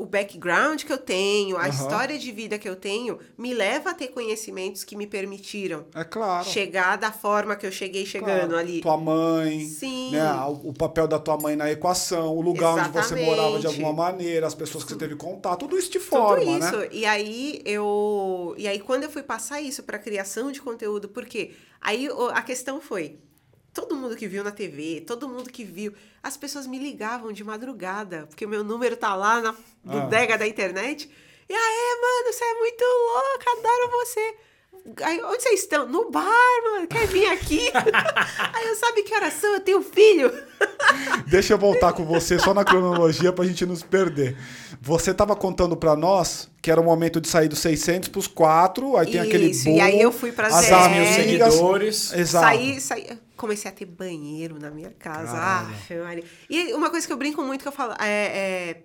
o 0.00 0.06
background 0.06 0.84
que 0.84 0.92
eu 0.92 0.96
tenho, 0.98 1.56
a 1.56 1.62
Aham. 1.62 1.70
história 1.70 2.16
de 2.18 2.30
vida 2.30 2.56
que 2.56 2.68
eu 2.68 2.76
tenho, 2.76 3.18
me 3.36 3.52
leva 3.52 3.90
a 3.90 3.94
ter 3.94 4.08
conhecimentos 4.08 4.84
que 4.84 4.94
me 4.94 5.08
permitiram 5.08 5.86
É 5.92 6.04
claro. 6.04 6.44
chegar 6.48 6.96
da 6.96 7.10
forma 7.10 7.56
que 7.56 7.66
eu 7.66 7.72
cheguei 7.72 8.06
chegando 8.06 8.50
Claro. 8.50 8.56
ali. 8.56 8.80
Tua 8.80 8.96
mãe, 8.96 9.58
Sim. 9.66 10.12
né, 10.12 10.22
o 10.62 10.72
papel 10.72 11.08
da 11.08 11.18
tua 11.18 11.36
mãe 11.36 11.56
na 11.56 11.68
equação, 11.68 12.36
o 12.36 12.40
lugar 12.40 12.74
onde 12.74 12.90
você 12.90 13.14
Exatamente. 13.14 13.24
morava 13.26 13.58
de 13.58 13.66
alguma 13.66 13.92
maneira, 13.92 14.46
as 14.46 14.54
pessoas 14.54 14.84
que 14.84 14.90
você 14.90 14.96
teve 14.96 15.16
contato, 15.16 15.58
tudo 15.60 15.76
isso 15.76 15.90
te 15.90 15.98
Tudo 15.98 16.08
forma, 16.10 16.58
isso. 16.58 16.76
né? 16.76 16.88
E 16.92 17.04
aí 17.04 17.60
eu. 17.64 18.54
E 18.56 18.68
aí, 18.68 18.78
quando 18.78 19.02
eu 19.02 19.10
fui 19.10 19.24
passar 19.24 19.60
isso 19.60 19.82
para 19.82 19.98
criação 19.98 20.52
de 20.52 20.60
conteúdo, 20.62 21.08
porque 21.08 21.50
aí 21.80 22.08
a 22.32 22.42
questão 22.42 22.80
foi. 22.80 23.18
Todo 23.78 23.94
mundo 23.94 24.16
que 24.16 24.26
viu 24.26 24.42
na 24.42 24.50
TV, 24.50 25.04
todo 25.06 25.28
mundo 25.28 25.48
que 25.50 25.62
viu, 25.62 25.94
as 26.20 26.36
pessoas 26.36 26.66
me 26.66 26.80
ligavam 26.80 27.30
de 27.32 27.44
madrugada, 27.44 28.26
porque 28.26 28.44
o 28.44 28.48
meu 28.48 28.64
número 28.64 28.96
tá 28.96 29.14
lá 29.14 29.40
na 29.40 29.50
Ah. 29.50 29.54
bodega 29.84 30.36
da 30.36 30.44
internet. 30.48 31.08
E 31.48 31.54
aí, 31.54 32.00
mano, 32.02 32.32
você 32.32 32.44
é 32.44 32.54
muito 32.54 32.82
louca, 32.84 33.50
adoro 33.52 33.90
você. 33.92 34.34
Aí, 35.02 35.22
onde 35.24 35.42
vocês 35.42 35.60
estão? 35.60 35.86
No 35.86 36.10
bar, 36.10 36.24
mano, 36.72 36.86
quer 36.86 37.06
vir 37.06 37.26
aqui? 37.26 37.70
aí 37.74 38.66
eu 38.66 38.74
sabe 38.76 39.02
que 39.02 39.14
horas 39.14 39.34
são? 39.34 39.54
Eu 39.54 39.60
tenho 39.60 39.82
filho. 39.82 40.32
Deixa 41.26 41.54
eu 41.54 41.58
voltar 41.58 41.92
com 41.92 42.04
você 42.04 42.38
só 42.38 42.54
na 42.54 42.64
cronologia 42.64 43.32
pra 43.32 43.44
gente 43.44 43.66
nos 43.66 43.82
perder. 43.82 44.36
Você 44.80 45.12
tava 45.12 45.34
contando 45.36 45.76
pra 45.76 45.96
nós 45.96 46.48
que 46.60 46.70
era 46.70 46.80
o 46.80 46.84
momento 46.84 47.20
de 47.20 47.28
sair 47.28 47.48
dos 47.48 47.60
600 47.60 48.08
pros 48.08 48.26
4, 48.26 48.96
aí 48.96 49.10
tem 49.10 49.20
aquele 49.20 49.52
boom, 49.62 49.76
e 49.76 49.80
aí 49.80 50.00
eu 50.00 50.12
fui 50.12 50.32
pras 50.32 50.52
as 50.52 50.66
10 50.66 50.70
mil 50.70 51.02
amigas. 51.02 51.54
seguidores. 51.54 52.12
Exato. 52.12 52.46
Saí, 52.46 52.80
saí, 52.80 53.18
comecei 53.36 53.70
a 53.70 53.74
ter 53.74 53.86
banheiro 53.86 54.58
na 54.58 54.70
minha 54.70 54.90
casa. 54.90 55.32
Caralho. 55.32 56.04
Maria. 56.04 56.24
E 56.50 56.74
uma 56.74 56.90
coisa 56.90 57.06
que 57.06 57.12
eu 57.12 57.16
brinco 57.16 57.42
muito 57.42 57.62
que 57.62 57.68
eu 57.68 57.72
falo 57.72 57.94
é, 58.00 58.06
é, 58.06 58.82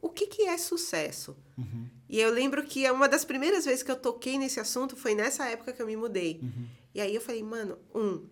o 0.00 0.08
que, 0.08 0.26
que 0.26 0.42
é 0.42 0.58
sucesso? 0.58 1.36
Uhum. 1.56 1.86
E 2.12 2.20
eu 2.20 2.30
lembro 2.30 2.62
que 2.62 2.88
uma 2.90 3.08
das 3.08 3.24
primeiras 3.24 3.64
vezes 3.64 3.82
que 3.82 3.90
eu 3.90 3.96
toquei 3.96 4.36
nesse 4.38 4.60
assunto 4.60 4.94
foi 4.96 5.14
nessa 5.14 5.46
época 5.46 5.72
que 5.72 5.80
eu 5.80 5.86
me 5.86 5.96
mudei. 5.96 6.38
Uhum. 6.42 6.66
E 6.94 7.00
aí 7.00 7.14
eu 7.14 7.20
falei, 7.22 7.42
mano, 7.42 7.78
um, 7.94 8.22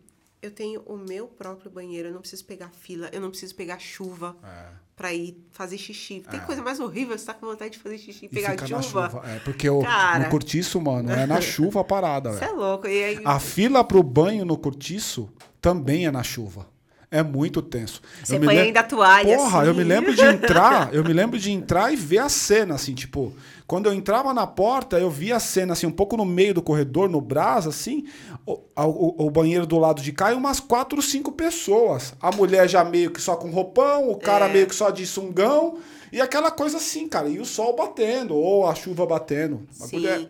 eu 0.42 0.50
tenho 0.50 0.82
o 0.82 0.96
meu 0.98 1.26
próprio 1.26 1.70
banheiro, 1.70 2.08
eu 2.08 2.12
não 2.12 2.20
preciso 2.20 2.44
pegar 2.44 2.68
fila, 2.68 3.08
eu 3.12 3.20
não 3.22 3.30
preciso 3.30 3.54
pegar 3.54 3.78
chuva 3.78 4.36
É. 4.44 4.66
pra 4.94 5.14
ir 5.14 5.34
fazer 5.50 5.78
xixi. 5.78 6.22
Tem 6.30 6.38
É. 6.38 6.42
coisa 6.42 6.60
mais 6.62 6.78
horrível, 6.78 7.16
você 7.16 7.24
tá 7.24 7.32
com 7.32 7.46
vontade 7.46 7.72
de 7.72 7.78
fazer 7.78 7.96
xixi 7.96 8.26
e 8.26 8.26
E 8.26 8.28
pegar 8.28 8.54
chuva. 8.66 8.82
chuva. 8.82 9.22
É, 9.26 9.38
porque 9.38 9.68
o, 9.70 9.80
Cara. 9.80 10.24
no 10.24 10.30
cortiço, 10.30 10.78
mano, 10.78 11.10
é 11.10 11.24
na 11.26 11.40
chuva 11.40 11.80
a 11.80 11.84
parada, 11.84 12.32
Você 12.34 12.44
é 12.44 12.50
louco. 12.52 12.86
E 12.86 13.02
aí, 13.04 13.20
A 13.24 13.40
fila 13.40 13.82
pro 13.82 14.02
banho 14.02 14.44
no 14.44 14.58
cortiço 14.58 15.30
também 15.58 16.04
é 16.06 16.10
na 16.10 16.22
chuva. 16.22 16.68
É 17.12 17.24
muito 17.24 17.60
tenso. 17.60 18.00
Você 18.22 18.36
Eu 18.36 18.40
me 18.40 18.46
põe 18.46 18.54
lem- 18.54 18.64
ainda 18.66 18.80
a 18.80 18.84
toalha, 18.84 19.36
Porra, 19.36 19.58
assim. 19.60 19.68
eu 19.68 19.74
me 19.74 19.82
lembro 19.82 20.14
de 20.14 20.22
entrar, 20.22 20.92
eu 20.94 21.02
me 21.02 21.12
lembro 21.12 21.38
de 21.40 21.50
entrar 21.50 21.92
e 21.92 21.96
ver 21.96 22.18
a 22.18 22.28
cena, 22.28 22.76
assim, 22.76 22.94
tipo, 22.94 23.34
quando 23.70 23.86
eu 23.86 23.94
entrava 23.94 24.34
na 24.34 24.46
porta, 24.48 24.98
eu 24.98 25.08
via 25.08 25.36
a 25.36 25.40
cena, 25.40 25.74
assim, 25.74 25.86
um 25.86 25.92
pouco 25.92 26.16
no 26.16 26.24
meio 26.24 26.52
do 26.52 26.60
corredor, 26.60 27.08
no 27.08 27.20
brás, 27.20 27.68
assim, 27.68 28.04
o, 28.44 28.54
o- 28.76 29.26
o 29.26 29.30
banheiro 29.30 29.64
do 29.64 29.78
lado 29.78 30.02
de 30.02 30.12
cá 30.12 30.32
e 30.32 30.34
umas 30.34 30.58
quatro, 30.58 31.00
cinco 31.00 31.30
pessoas. 31.30 32.12
A 32.20 32.32
mulher 32.34 32.68
já 32.68 32.84
meio 32.84 33.12
que 33.12 33.20
só 33.20 33.36
com 33.36 33.48
roupão, 33.48 34.10
o 34.10 34.16
cara 34.18 34.46
É. 34.48 34.52
meio 34.52 34.66
que 34.66 34.74
só 34.74 34.90
de 34.90 35.06
sungão, 35.06 35.78
e 36.12 36.20
aquela 36.20 36.50
coisa 36.50 36.78
assim, 36.78 37.06
cara, 37.08 37.28
e 37.28 37.38
o 37.38 37.44
sol 37.44 37.76
batendo, 37.76 38.34
ou 38.34 38.66
a 38.66 38.74
chuva 38.74 39.06
batendo. 39.06 39.64
Sim. 39.70 39.96
mulher- 39.96 40.28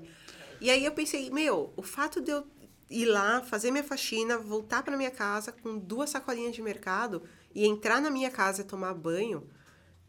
E 0.60 0.70
aí 0.70 0.84
eu 0.84 0.92
pensei, 0.92 1.30
meu, 1.30 1.72
o 1.76 1.82
fato 1.82 2.20
de 2.20 2.30
eu 2.30 2.44
ir 2.90 3.06
lá, 3.06 3.40
fazer 3.40 3.70
minha 3.70 3.82
faxina, 3.84 4.36
voltar 4.36 4.82
pra 4.82 4.96
minha 4.98 5.10
casa 5.10 5.50
com 5.50 5.78
duas 5.78 6.10
sacolinhas 6.10 6.54
de 6.54 6.60
mercado 6.60 7.22
e 7.54 7.66
entrar 7.66 8.02
na 8.02 8.10
minha 8.10 8.30
casa 8.30 8.60
e 8.60 8.64
tomar 8.64 8.92
banho, 8.92 9.44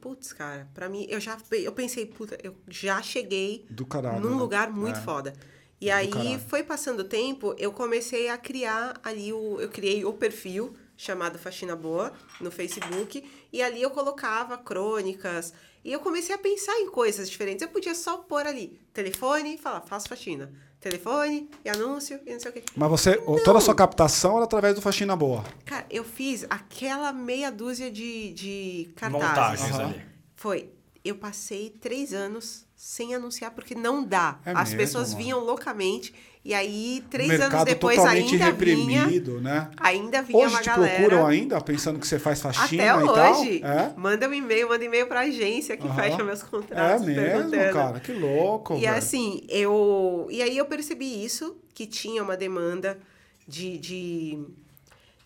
putz, 0.02 0.34
cara, 0.34 0.68
pra 0.74 0.90
mim, 0.90 1.06
eu 1.10 1.20
já 1.20 1.38
eu 1.52 1.72
pensei, 1.72 2.06
puta, 2.06 2.38
eu 2.44 2.56
já 2.68 3.02
cheguei 3.02 3.66
Do 3.70 3.86
caralho, 3.86 4.20
num 4.20 4.32
né? 4.32 4.36
lugar 4.36 4.72
muito 4.72 4.98
É. 5.00 5.02
foda. 5.02 5.34
E 5.80 5.86
Do 5.88 5.92
aí 5.94 6.08
caralho. 6.10 6.40
foi 6.40 6.64
passando 6.64 7.00
o 7.02 7.04
tempo, 7.04 7.56
eu 7.58 7.72
comecei 7.72 8.30
a 8.30 8.38
criar 8.38 9.00
ali 9.04 9.32
o 9.32 9.60
eu 9.62 9.70
criei 9.70 10.04
o 10.04 10.14
perfil 10.14 10.76
chamado 10.98 11.40
Faxina 11.40 11.76
Boa 11.76 12.14
no 12.40 12.52
Facebook 12.52 13.24
e 13.52 13.62
ali 13.62 13.82
eu 13.82 13.90
colocava 13.90 14.58
crônicas 14.58 15.54
e 15.84 15.92
eu 15.92 16.00
comecei 16.00 16.36
a 16.36 16.38
pensar 16.38 16.78
em 16.80 16.90
coisas 16.92 17.30
diferentes. 17.30 17.62
Eu 17.64 17.70
podia 17.70 17.96
só 17.96 18.18
pôr 18.18 18.46
ali 18.46 18.80
telefone 18.94 19.56
e 19.56 19.58
falar, 19.58 19.82
faço 19.82 20.08
faxina. 20.10 20.52
Telefone 20.82 21.48
e 21.64 21.70
anúncio 21.70 22.20
e 22.26 22.34
não 22.34 22.40
sei 22.40 22.50
o 22.50 22.54
quê. 22.54 22.64
Mas 22.76 22.90
você, 22.90 23.16
toda 23.46 23.60
a 23.60 23.62
sua 23.62 23.76
captação 23.76 24.36
era 24.36 24.46
através 24.46 24.74
do 24.76 24.82
Faxina 24.82 25.16
Boa. 25.16 25.44
Cara, 25.64 25.86
eu 25.92 26.04
fiz 26.04 26.44
aquela 26.50 27.14
meia 27.14 27.52
dúzia 27.52 27.92
de, 27.92 28.34
de 28.34 28.90
cartazes. 28.96 29.28
Montagens 29.30 29.76
Aham. 29.80 29.90
ali. 29.92 30.02
Foi. 30.36 30.70
Eu 31.06 31.16
passei 31.16 31.70
três 31.70 32.14
anos 32.14 32.66
sem 32.76 33.14
anunciar, 33.14 33.52
porque 33.52 33.76
não 33.76 34.04
dá. 34.04 34.40
É 34.44 34.52
As 34.52 34.70
mesmo, 34.70 34.78
pessoas 34.78 35.10
mano. 35.14 35.24
vinham 35.24 35.40
loucamente, 35.40 36.14
e 36.44 36.54
aí, 36.56 37.04
três 37.10 37.28
Mercado 37.30 37.54
anos 37.54 37.66
depois, 37.66 37.96
totalmente 37.98 38.34
ainda 38.34 38.52
vinha. 38.52 38.52
reprimido, 38.52 39.40
né? 39.42 39.70
Ainda 39.78 40.22
vinha 40.24 40.40
Hoje 40.40 40.54
uma 40.56 40.62
te 40.62 40.66
galera. 40.70 40.96
procuram 40.96 41.28
ainda, 41.28 41.62
pensando 41.62 42.00
que 42.00 42.08
você 42.08 42.18
faz 42.18 42.42
faxina 42.42 42.84
Até 42.94 43.04
e 43.04 43.06
tal? 43.14 43.40
hoje. 43.42 43.62
É? 43.64 43.94
Manda 43.96 44.28
um 44.28 44.34
e-mail, 44.34 44.68
manda 44.70 44.84
e-mail 44.84 45.06
pra 45.08 45.20
agência 45.22 45.78
que 45.78 45.88
fecha 45.94 46.24
meus 46.24 46.42
É 46.42 46.46
contratos. 46.46 47.06
mesmo, 47.06 47.22
perguntando. 47.52 47.74
cara? 47.74 48.00
Que 48.00 48.12
louco, 48.14 48.76
E 48.76 48.82
velho. 48.82 48.96
assim, 48.98 49.44
eu. 49.50 50.28
E 50.32 50.42
aí 50.42 50.58
eu 50.58 50.66
percebi 50.66 51.24
isso, 51.24 51.58
que 51.76 51.86
tinha 51.86 52.24
uma 52.24 52.36
demanda 52.36 52.98
de, 53.48 53.78
de, 53.78 54.40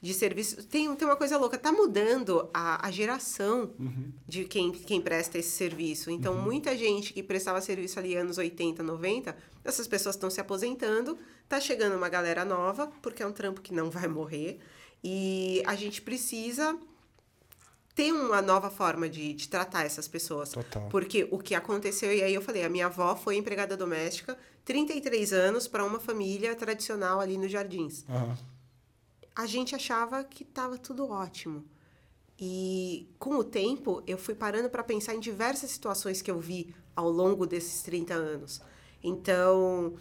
de 0.02 0.14
serviço. 0.14 0.64
Tem, 0.68 0.94
tem 0.96 1.08
uma 1.08 1.16
coisa 1.16 1.38
louca, 1.38 1.58
tá 1.58 1.72
mudando 1.72 2.50
a, 2.54 2.86
a 2.88 2.92
geração 2.92 3.72
Uhum. 3.80 4.12
de 4.28 4.44
quem, 4.44 4.72
quem 4.72 5.00
presta 5.00 5.38
esse 5.38 5.52
serviço. 5.52 6.12
Então, 6.12 6.36
muita 6.36 6.78
gente 6.78 7.14
que 7.14 7.24
prestava 7.24 7.62
serviço 7.62 7.98
ali 8.00 8.16
anos 8.16 8.38
80, 8.38 8.84
90, 8.84 9.36
essas 9.66 9.88
pessoas 9.88 10.16
estão 10.16 10.30
se 10.30 10.40
aposentando, 10.40 11.18
tá 11.50 11.60
chegando 11.60 11.96
uma 11.96 12.08
galera 12.08 12.46
nova, 12.46 12.88
porque 13.02 13.24
é 13.24 13.28
um 13.28 13.32
trampo 13.32 13.62
que 13.62 13.74
não 13.74 13.90
vai 13.90 14.08
morrer. 14.08 14.60
E 15.04 15.62
a 15.66 15.76
gente 15.76 16.02
precisa 16.02 16.78
ter 17.96 18.12
uma 18.12 18.42
nova 18.42 18.70
forma 18.70 19.10
de, 19.10 19.34
de 19.34 19.50
tratar 19.50 19.84
essas 19.84 20.08
pessoas. 20.08 20.50
Total. 20.50 20.88
Porque 20.90 21.28
o 21.32 21.40
que 21.40 21.56
aconteceu, 21.56 22.14
e 22.14 22.22
aí 22.22 22.34
eu 22.34 22.42
falei, 22.42 22.64
a 22.64 22.70
minha 22.70 22.86
avó 22.86 23.16
foi 23.16 23.38
empregada 23.38 23.76
doméstica, 23.76 24.38
33 24.64 25.34
anos, 25.34 25.68
para 25.68 25.84
uma 25.84 26.00
família 26.00 26.54
tradicional 26.56 27.20
ali 27.20 27.38
nos 27.38 27.52
Jardins. 27.52 28.06
Aham. 28.10 28.38
A 29.36 29.46
gente 29.46 29.76
achava 29.76 30.24
que 30.24 30.44
estava 30.44 30.78
tudo 30.78 31.10
ótimo. 31.10 31.66
E 32.40 33.10
com 33.18 33.36
o 33.36 33.44
tempo, 33.44 34.04
eu 34.06 34.18
fui 34.18 34.36
parando 34.36 34.70
para 34.70 34.84
pensar 34.84 35.14
em 35.14 35.20
diversas 35.20 35.72
situações 35.72 36.22
que 36.22 36.32
eu 36.32 36.40
vi 36.40 36.74
ao 36.96 37.10
longo 37.10 37.46
desses 37.46 37.82
30 37.82 38.14
anos. 38.14 38.62
Então, 39.08 39.94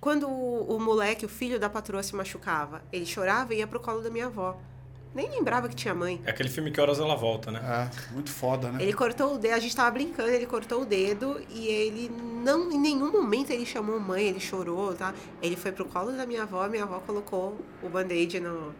quando 0.00 0.28
o, 0.28 0.76
o 0.76 0.80
moleque, 0.80 1.24
o 1.24 1.28
filho 1.28 1.58
da 1.58 1.70
patroa 1.70 2.02
se 2.02 2.14
machucava, 2.14 2.82
ele 2.92 3.06
chorava 3.06 3.54
e 3.54 3.58
ia 3.58 3.66
pro 3.66 3.80
colo 3.80 4.02
da 4.02 4.10
minha 4.10 4.26
avó. 4.26 4.58
Nem 5.14 5.30
lembrava 5.30 5.66
que 5.66 5.74
tinha 5.74 5.94
mãe. 5.94 6.20
É 6.26 6.30
aquele 6.30 6.50
filme 6.50 6.70
Que 6.70 6.78
Horas 6.78 6.98
Ela 6.98 7.16
Volta, 7.16 7.50
né? 7.50 7.58
É, 7.90 8.12
muito 8.12 8.30
foda, 8.30 8.70
né? 8.70 8.82
Ele 8.82 8.92
cortou 8.92 9.34
o 9.34 9.38
dedo, 9.38 9.54
a 9.54 9.58
gente 9.58 9.74
tava 9.74 9.90
brincando, 9.90 10.28
ele 10.28 10.44
cortou 10.44 10.82
o 10.82 10.84
dedo 10.84 11.40
e 11.48 11.66
ele 11.68 12.10
não, 12.10 12.70
em 12.70 12.78
nenhum 12.78 13.10
momento 13.10 13.50
ele 13.50 13.64
chamou 13.64 13.98
mãe, 13.98 14.26
ele 14.28 14.40
chorou, 14.40 14.92
tá? 14.94 15.14
Ele 15.40 15.56
foi 15.56 15.72
pro 15.72 15.86
colo 15.86 16.12
da 16.12 16.26
minha 16.26 16.42
avó, 16.42 16.62
a 16.64 16.68
minha 16.68 16.82
avó 16.82 17.00
colocou 17.00 17.56
o 17.82 17.88
band-aid 17.88 18.38
no. 18.40 18.74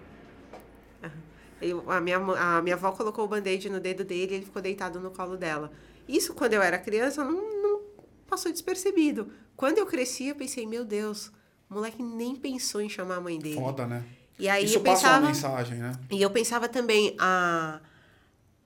Ele- 1.63 1.81
a, 1.87 2.01
minha, 2.03 2.19
a 2.19 2.61
minha 2.61 2.75
avó 2.77 2.93
colocou 2.93 3.25
o 3.25 3.29
band-aid 3.29 3.71
no 3.71 3.81
dedo 3.81 4.05
dele 4.05 4.33
e 4.33 4.37
ele 4.37 4.45
ficou 4.45 4.61
deitado 4.61 5.01
no 5.01 5.11
colo 5.11 5.39
dela. 5.39 5.73
Isso, 6.07 6.35
quando 6.35 6.53
eu 6.53 6.61
era 6.61 6.77
criança, 6.79 7.25
não, 7.25 7.63
não 7.63 7.81
passou 8.29 8.53
despercebido. 8.53 9.31
Quando 9.57 9.79
eu 9.79 9.87
cresci, 9.87 10.27
eu 10.29 10.35
pensei, 10.37 10.67
meu 10.67 10.85
Deus, 10.85 11.29
o 11.71 11.75
moleque 11.75 12.03
nem 12.03 12.37
pensou 12.37 12.81
em 12.81 12.89
chamar 12.89 13.17
a 13.17 13.21
mãe 13.21 13.39
dele. 13.39 13.55
Foda, 13.57 13.87
né? 13.87 14.05
E 14.39 14.49
aí 14.49 14.65
Isso 14.65 14.77
eu 14.77 14.81
passa 14.83 15.03
pensava. 15.03 15.19
uma 15.21 15.27
mensagem, 15.29 15.79
né? 15.79 15.93
E 16.11 16.21
eu 16.21 16.31
pensava 16.31 16.69
também 16.69 17.17
a, 17.19 17.81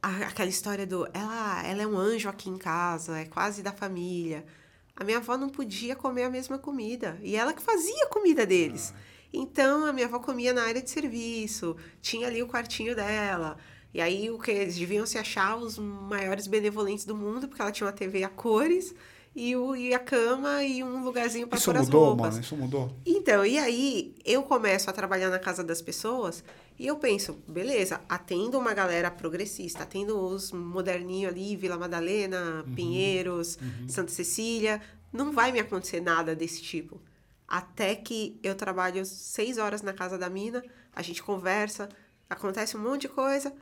a- 0.03 0.16
aquela 0.28 0.49
história 0.51 0.86
do 0.86 1.07
ela, 1.14 1.62
ela 1.66 1.82
é 1.82 1.86
um 1.86 1.97
anjo 1.97 2.28
aqui 2.28 2.51
em 2.51 2.59
casa, 2.59 3.18
é 3.18 3.24
quase 3.24 3.62
da 3.62 3.72
família. 3.72 4.45
A 4.97 5.05
minha 5.05 5.18
avó 5.18 5.36
não 5.36 5.49
podia 5.49 5.95
comer 5.95 6.24
a 6.24 6.30
mesma 6.30 6.59
comida 6.59 7.18
e 7.22 7.36
ela 7.36 7.53
que 7.53 7.62
fazia 7.62 8.05
a 8.05 8.09
comida 8.09 8.45
deles. 8.45 8.93
Então 9.32 9.86
a 9.86 9.93
minha 9.93 10.07
avó 10.07 10.18
comia 10.18 10.53
na 10.53 10.64
área 10.64 10.82
de 10.82 10.91
serviço, 10.91 11.76
tinha 12.03 12.26
ali 12.26 12.43
o 12.43 12.49
quartinho 12.49 12.95
dela. 12.97 13.57
E 13.95 14.01
aí 14.01 14.28
o 14.30 14.38
que 14.38 14.51
eles 14.51 14.76
deviam 14.76 15.07
se 15.07 15.18
achar 15.18 15.57
os 15.57 15.78
maiores 15.78 16.47
benevolentes 16.49 17.05
do 17.05 17.14
mundo, 17.16 17.47
porque 17.49 17.62
ela 17.62 17.72
tinha 17.72 17.86
uma 17.86 17.93
TV 17.93 18.24
a 18.24 18.28
cores 18.28 18.93
e, 19.35 19.55
o, 19.55 19.76
e 19.76 19.95
a 19.95 19.99
cama 19.99 20.62
e 20.62 20.83
um 20.83 21.05
lugarzinho 21.05 21.47
para 21.47 21.61
pôr 21.61 21.76
as 21.76 21.87
mudou, 21.87 22.05
roupas. 22.07 22.31
mano? 22.31 22.41
Isso 22.41 22.57
mudou? 22.57 22.97
Então, 23.07 23.47
e 23.47 23.59
aí 23.59 24.14
eu 24.24 24.43
começo 24.43 24.91
a 24.91 24.93
trabalhar 24.93 25.31
na 25.31 25.39
casa 25.39 25.62
das 25.62 25.81
pessoas 25.81 26.43
e 26.78 26.87
eu 26.87 26.97
penso, 26.97 27.35
beleza, 27.47 28.01
atendo 28.09 28.59
uma 28.59 28.72
galera 28.72 29.11
progressista, 29.11 29.83
atendo 29.83 30.18
os 30.18 30.51
moderninhos 30.51 31.31
ali, 31.33 31.55
Vila 31.55 31.76
Madalena, 31.76 32.64
Pinheiros, 32.74 33.59
Santa 33.87 34.11
Cecília, 34.11 34.81
não 35.12 35.31
vai 35.31 35.53
me 35.53 35.61
acontecer 35.61 36.01
nada 36.01 36.35
desse 36.35 36.62
tipo. 36.62 37.01
Até 37.47 37.95
que 37.95 38.39
eu 38.43 38.55
trabalho 38.55 39.05
seis 39.05 39.59
horas 39.59 39.83
na 39.83 39.93
casa 39.93 40.16
da 40.16 40.31
mina, 40.31 40.62
a 40.95 41.03
gente 41.03 41.22
conversa, 41.22 41.89
acontece 42.28 42.76
um 42.76 42.81
monte 42.81 43.03
de 43.03 43.09
coisa. 43.09 43.53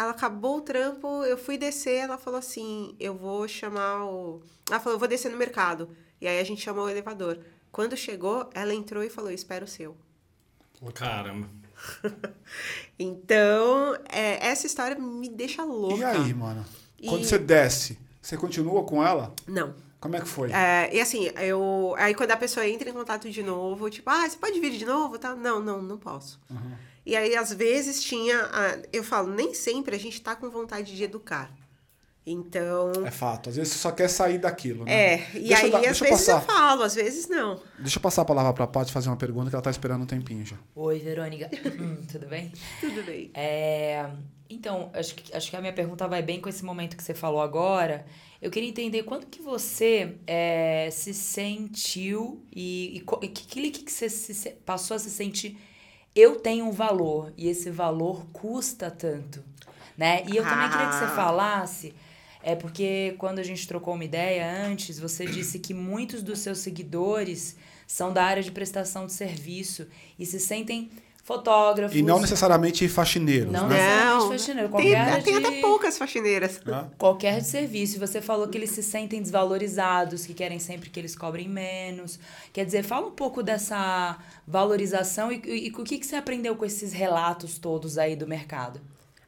Ela 0.00 0.12
acabou 0.12 0.58
o 0.58 0.60
trampo, 0.62 1.24
eu 1.24 1.36
fui 1.36 1.58
descer, 1.58 1.96
ela 1.98 2.16
falou 2.16 2.38
assim: 2.38 2.94
eu 2.98 3.14
vou 3.14 3.46
chamar 3.46 4.04
o. 4.04 4.42
Ela 4.68 4.80
falou, 4.80 4.94
eu 4.94 4.98
vou 4.98 5.08
descer 5.08 5.30
no 5.30 5.36
mercado. 5.36 5.90
E 6.20 6.26
aí 6.26 6.38
a 6.38 6.44
gente 6.44 6.62
chamou 6.62 6.84
o 6.84 6.88
elevador. 6.88 7.38
Quando 7.70 7.96
chegou, 7.96 8.48
ela 8.54 8.74
entrou 8.74 9.02
e 9.02 9.10
falou: 9.10 9.30
espera 9.30 9.64
o 9.64 9.68
seu. 9.68 9.96
Caramba. 10.94 11.48
Então, 12.98 13.96
é, 14.10 14.46
essa 14.46 14.66
história 14.66 14.98
me 14.98 15.28
deixa 15.28 15.64
louca. 15.64 15.96
E 15.96 16.04
aí, 16.04 16.34
mano? 16.34 16.64
Quando 17.08 17.22
E- 17.22 17.24
você 17.24 17.38
desce, 17.38 17.98
você 18.20 18.36
continua 18.36 18.84
com 18.84 19.02
ela? 19.02 19.34
Não. 19.46 19.74
Como 19.98 20.16
é 20.16 20.20
que 20.20 20.28
foi? 20.28 20.50
É, 20.50 20.94
e 20.94 21.00
assim, 21.00 21.30
eu. 21.36 21.94
Aí 21.98 22.14
quando 22.14 22.30
a 22.30 22.36
pessoa 22.36 22.66
entra 22.66 22.88
em 22.88 22.92
contato 22.92 23.30
de 23.30 23.42
novo, 23.42 23.90
tipo, 23.90 24.08
ah, 24.08 24.28
você 24.28 24.36
pode 24.36 24.58
vir 24.58 24.72
de 24.72 24.84
novo? 24.86 25.18
Tá? 25.18 25.34
Não, 25.34 25.60
não, 25.60 25.82
não 25.82 25.98
posso. 25.98 26.40
E 27.04 27.16
aí, 27.16 27.34
às 27.36 27.52
vezes, 27.52 28.02
tinha. 28.02 28.38
a- 28.52 28.78
eu 28.92 29.02
falo, 29.02 29.32
nem 29.34 29.54
sempre 29.54 29.96
a 29.96 29.98
gente 29.98 30.20
tá 30.20 30.36
com 30.36 30.50
vontade 30.50 30.94
de 30.94 31.02
educar. 31.04 31.50
Então. 32.26 32.92
É 33.06 33.10
fato. 33.10 33.48
Às 33.48 33.56
vezes 33.56 33.72
você 33.72 33.78
só 33.78 33.90
quer 33.90 34.08
sair 34.08 34.38
daquilo, 34.38 34.84
né? 34.84 34.92
É, 35.14 35.28
e 35.34 35.48
Deixa 35.48 35.62
eu 35.62 35.64
aí 35.66 35.70
dar- 35.70 35.78
às 35.90 36.00
eu 36.00 36.06
vezes 36.08 36.28
eu 36.28 36.34
passar. 36.34 36.40
falo, 36.42 36.82
às 36.82 36.94
vezes 36.94 37.28
não. 37.28 37.60
Deixa 37.78 37.96
eu 37.98 38.02
passar 38.02 38.22
a 38.22 38.24
palavra 38.24 38.52
pra 38.52 38.66
Paty 38.66 38.92
fazer 38.92 39.08
uma 39.08 39.16
pergunta 39.16 39.48
que 39.48 39.56
ela 39.56 39.62
tá 39.62 39.70
esperando 39.70 40.02
um 40.02 40.06
tempinho 40.06 40.44
já. 40.44 40.56
Oi, 40.74 40.98
Verônica. 40.98 41.48
Tudo 42.12 42.26
bem? 42.28 42.52
Tudo 42.80 43.02
bem. 43.02 43.30
É, 43.32 44.06
então, 44.50 44.90
acho 44.92 45.14
que, 45.14 45.34
acho 45.34 45.50
que 45.50 45.56
a 45.56 45.60
minha 45.60 45.72
pergunta 45.72 46.06
vai 46.06 46.20
bem 46.22 46.40
com 46.40 46.48
esse 46.48 46.62
momento 46.64 46.96
que 46.96 47.02
você 47.02 47.14
falou 47.14 47.40
agora. 47.40 48.04
Eu 48.40 48.50
queria 48.50 48.68
entender 48.68 49.02
quando 49.04 49.26
que 49.26 49.40
você 49.40 50.16
é, 50.26 50.88
se 50.92 51.12
sentiu 51.14 52.44
e, 52.54 52.98
e, 52.98 53.24
e 53.24 53.28
que, 53.28 53.70
que, 53.70 53.70
que 53.70 53.90
você 53.92 54.08
se- 54.10 54.50
passou 54.64 54.94
a 54.94 54.98
se 55.00 55.10
sentir 55.10 55.58
eu 56.14 56.36
tenho 56.36 56.66
um 56.66 56.72
valor 56.72 57.32
e 57.36 57.48
esse 57.48 57.70
valor 57.70 58.26
custa 58.32 58.90
tanto, 58.90 59.42
né? 59.96 60.24
E 60.26 60.36
eu 60.36 60.42
também 60.44 60.68
queria 60.70 60.86
que 60.88 60.94
você 60.96 61.04
Ah. 61.04 61.14
falasse, 61.14 61.94
é 62.42 62.54
porque 62.54 63.14
quando 63.18 63.38
a 63.38 63.42
gente 63.42 63.66
trocou 63.68 63.94
uma 63.94 64.04
ideia 64.04 64.50
antes, 64.66 64.98
você 64.98 65.26
disse 65.26 65.58
que 65.58 65.74
muitos 65.74 66.22
dos 66.22 66.38
seus 66.40 66.58
seguidores 66.58 67.56
são 67.86 68.12
da 68.12 68.24
área 68.24 68.42
de 68.42 68.50
prestação 68.50 69.06
de 69.06 69.12
serviço 69.12 69.86
e 70.18 70.24
se 70.24 70.38
sentem 70.40 70.90
fotógrafos. 71.34 71.96
E 71.96 72.02
não 72.02 72.18
necessariamente 72.20 72.88
faxineiros, 72.88 73.52
Não 73.52 73.68
né? 73.68 73.76
necessariamente 73.76 74.28
faxineiro, 74.32 74.68
tem, 74.68 74.70
qualquer 74.70 75.22
tem 75.22 75.40
de- 75.40 75.46
até 75.46 75.60
poucas 75.60 75.96
faxineiras. 75.98 76.60
Né? 76.64 76.88
Qualquer 76.98 77.42
serviço. 77.44 77.98
Você 78.00 78.20
falou 78.20 78.48
que 78.48 78.58
eles 78.58 78.70
se 78.70 78.82
sentem 78.82 79.22
desvalorizados, 79.22 80.26
que 80.26 80.34
querem 80.34 80.58
sempre 80.58 80.90
que 80.90 80.98
eles 80.98 81.14
cobrem 81.14 81.48
menos. 81.48 82.18
Quer 82.52 82.64
dizer, 82.64 82.82
fala 82.82 83.06
um 83.06 83.12
pouco 83.12 83.42
dessa 83.42 84.18
valorização 84.46 85.30
e, 85.30 85.40
e, 85.44 85.68
e 85.68 85.70
o 85.70 85.84
que, 85.84 85.98
que 85.98 86.06
você 86.06 86.16
aprendeu 86.16 86.56
com 86.56 86.64
esses 86.64 86.92
relatos 86.92 87.58
todos 87.58 87.96
aí 87.98 88.16
do 88.16 88.26
mercado? 88.26 88.80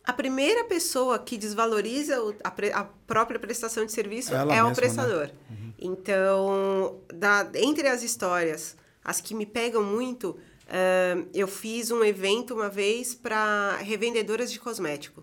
A 0.04 0.12
primeira 0.12 0.64
pessoa 0.64 1.16
que 1.18 1.38
desvaloriza 1.38 2.16
a, 2.42 2.50
pre- 2.50 2.72
a 2.72 2.84
própria 3.06 3.38
prestação 3.38 3.86
de 3.86 3.92
serviço 3.92 4.34
Ela 4.34 4.52
é 4.52 4.60
o 4.60 4.66
mesma, 4.66 4.74
prestador. 4.74 5.30
Então, 5.78 6.96
da- 7.14 7.48
entre 7.54 7.86
as 7.88 8.02
histórias, 8.02 8.76
as 9.04 9.20
que 9.20 9.34
me 9.34 9.46
pegam 9.46 9.82
muito, 9.82 10.36
ah, 10.74 11.22
eu 11.34 11.46
fiz 11.46 11.90
um 11.90 12.02
evento 12.02 12.54
uma 12.54 12.68
vez 12.70 13.14
para 13.14 13.76
revendedoras 13.76 14.50
de 14.50 14.58
cosmético. 14.58 15.22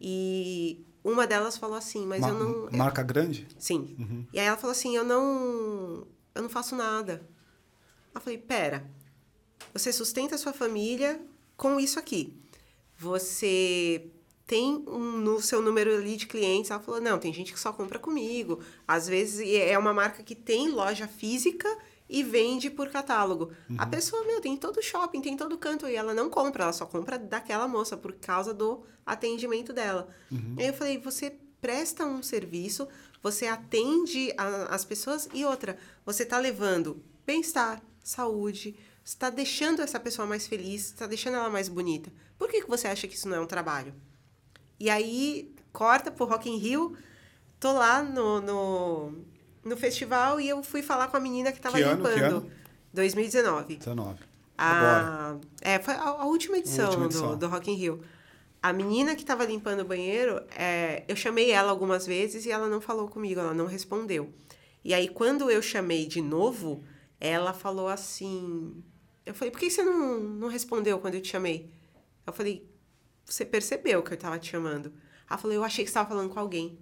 E 0.00 0.84
uma 1.02 1.26
delas 1.26 1.58
falou 1.58 1.76
assim, 1.76 2.06
mas 2.06 2.20
Ma- 2.20 2.28
eu 2.28 2.34
não. 2.34 2.70
Marca 2.78 3.02
grande? 3.02 3.48
Sim. 3.58 4.26
E 4.32 4.38
aí 4.38 4.46
ela 4.46 4.56
falou 4.56 4.70
assim, 4.70 4.94
eu 4.96 5.04
não, 5.04 6.06
eu 6.34 6.42
não 6.42 6.48
faço 6.48 6.76
nada. 6.76 7.28
Eu 8.14 8.20
falei, 8.20 8.38
pera, 8.38 8.88
você 9.72 9.92
sustenta 9.92 10.36
a 10.36 10.38
sua 10.38 10.52
família 10.52 11.20
com 11.56 11.80
isso 11.80 11.98
aqui. 11.98 12.32
Você 12.96 14.10
tem 14.46 14.84
um, 14.88 15.18
no 15.18 15.40
seu 15.40 15.60
número 15.60 15.94
ali 15.94 16.16
de 16.16 16.26
clientes. 16.26 16.70
Ela 16.70 16.80
falou, 16.80 17.00
não, 17.00 17.18
tem 17.18 17.32
gente 17.32 17.52
que 17.52 17.60
só 17.60 17.72
compra 17.72 17.98
comigo. 17.98 18.60
Às 18.86 19.08
vezes 19.08 19.40
é 19.52 19.76
uma 19.78 19.92
marca 19.92 20.22
que 20.22 20.34
tem 20.34 20.68
loja 20.70 21.06
física 21.08 21.68
e 22.08 22.22
vende 22.22 22.70
por 22.70 22.88
catálogo. 22.88 23.52
A 23.76 23.84
pessoa, 23.86 24.24
meu, 24.24 24.40
tem 24.40 24.56
todo 24.56 24.82
shopping, 24.82 25.20
tem 25.20 25.36
todo 25.36 25.58
canto 25.58 25.86
e 25.86 25.94
ela 25.94 26.14
não 26.14 26.30
compra, 26.30 26.64
ela 26.64 26.72
só 26.72 26.86
compra 26.86 27.18
daquela 27.18 27.68
moça 27.68 27.96
por 27.96 28.12
causa 28.14 28.54
do 28.54 28.82
atendimento 29.04 29.72
dela. 29.72 30.08
Aí 30.58 30.66
eu 30.68 30.72
falei, 30.74 30.98
você 30.98 31.36
presta 31.60 32.04
um 32.06 32.22
serviço, 32.22 32.88
você 33.22 33.46
atende 33.46 34.32
a- 34.38 34.74
as 34.74 34.84
pessoas 34.84 35.28
e 35.34 35.44
outra, 35.44 35.76
você 36.06 36.24
tá 36.24 36.38
levando 36.38 37.02
bem-estar, 37.26 37.82
saúde, 38.02 38.74
está 39.04 39.28
deixando 39.28 39.82
essa 39.82 39.98
pessoa 40.00 40.26
mais 40.26 40.46
feliz, 40.46 40.86
está 40.86 41.06
deixando 41.06 41.34
ela 41.36 41.50
mais 41.50 41.68
bonita. 41.68 42.10
Por 42.38 42.48
que, 42.48 42.62
que 42.62 42.68
você 42.68 42.86
acha 42.88 43.06
que 43.08 43.14
isso 43.16 43.28
não 43.28 43.36
é 43.36 43.40
um 43.40 43.46
trabalho? 43.46 43.92
E 44.80 44.88
aí, 44.88 45.52
corta 45.72 46.10
pro 46.10 46.24
Rock 46.26 46.48
in 46.48 46.56
Rio, 46.56 46.96
tô 47.58 47.72
lá 47.72 48.02
no, 48.02 48.40
no, 48.40 49.12
no 49.64 49.76
festival 49.76 50.40
e 50.40 50.48
eu 50.48 50.62
fui 50.62 50.82
falar 50.82 51.08
com 51.08 51.16
a 51.16 51.20
menina 51.20 51.52
que 51.52 51.60
tava 51.60 51.76
Que 51.76 51.82
ano, 51.82 52.02
que 52.02 52.10
limpando. 52.10 52.36
ano? 52.36 52.50
2019. 52.92 53.76
19. 53.76 54.18
Agora. 54.56 55.38
A, 55.62 55.70
é, 55.70 55.78
foi 55.78 55.94
a, 55.94 56.02
a 56.02 56.24
última 56.24 56.58
edição, 56.58 56.86
última 56.86 57.06
edição. 57.06 57.30
Do, 57.30 57.36
do 57.36 57.48
Rock 57.48 57.70
in 57.70 57.74
Rio. 57.74 58.02
A 58.60 58.72
menina 58.72 59.14
que 59.14 59.22
estava 59.22 59.44
limpando 59.44 59.80
o 59.80 59.84
banheiro, 59.84 60.42
é, 60.56 61.04
eu 61.06 61.14
chamei 61.14 61.50
ela 61.52 61.70
algumas 61.70 62.06
vezes 62.06 62.44
e 62.44 62.50
ela 62.50 62.68
não 62.68 62.80
falou 62.80 63.08
comigo, 63.08 63.38
ela 63.38 63.54
não 63.54 63.66
respondeu. 63.66 64.32
E 64.84 64.92
aí, 64.92 65.08
quando 65.08 65.48
eu 65.50 65.62
chamei 65.62 66.06
de 66.06 66.20
novo, 66.20 66.82
ela 67.20 67.52
falou 67.52 67.88
assim... 67.88 68.82
Eu 69.24 69.34
falei, 69.34 69.50
por 69.52 69.60
que 69.60 69.70
você 69.70 69.82
não, 69.82 70.18
não 70.18 70.48
respondeu 70.48 70.98
quando 70.98 71.14
eu 71.14 71.20
te 71.20 71.28
chamei? 71.28 71.70
Eu 72.26 72.32
falei, 72.32 72.68
você 73.24 73.44
percebeu 73.44 74.02
que 74.02 74.10
eu 74.10 74.14
estava 74.16 74.38
te 74.38 74.50
chamando. 74.50 74.92
Ela 75.28 75.38
falou, 75.38 75.54
eu 75.54 75.62
achei 75.62 75.84
que 75.84 75.90
você 75.90 75.92
estava 75.98 76.08
falando 76.08 76.30
com 76.30 76.40
alguém. 76.40 76.78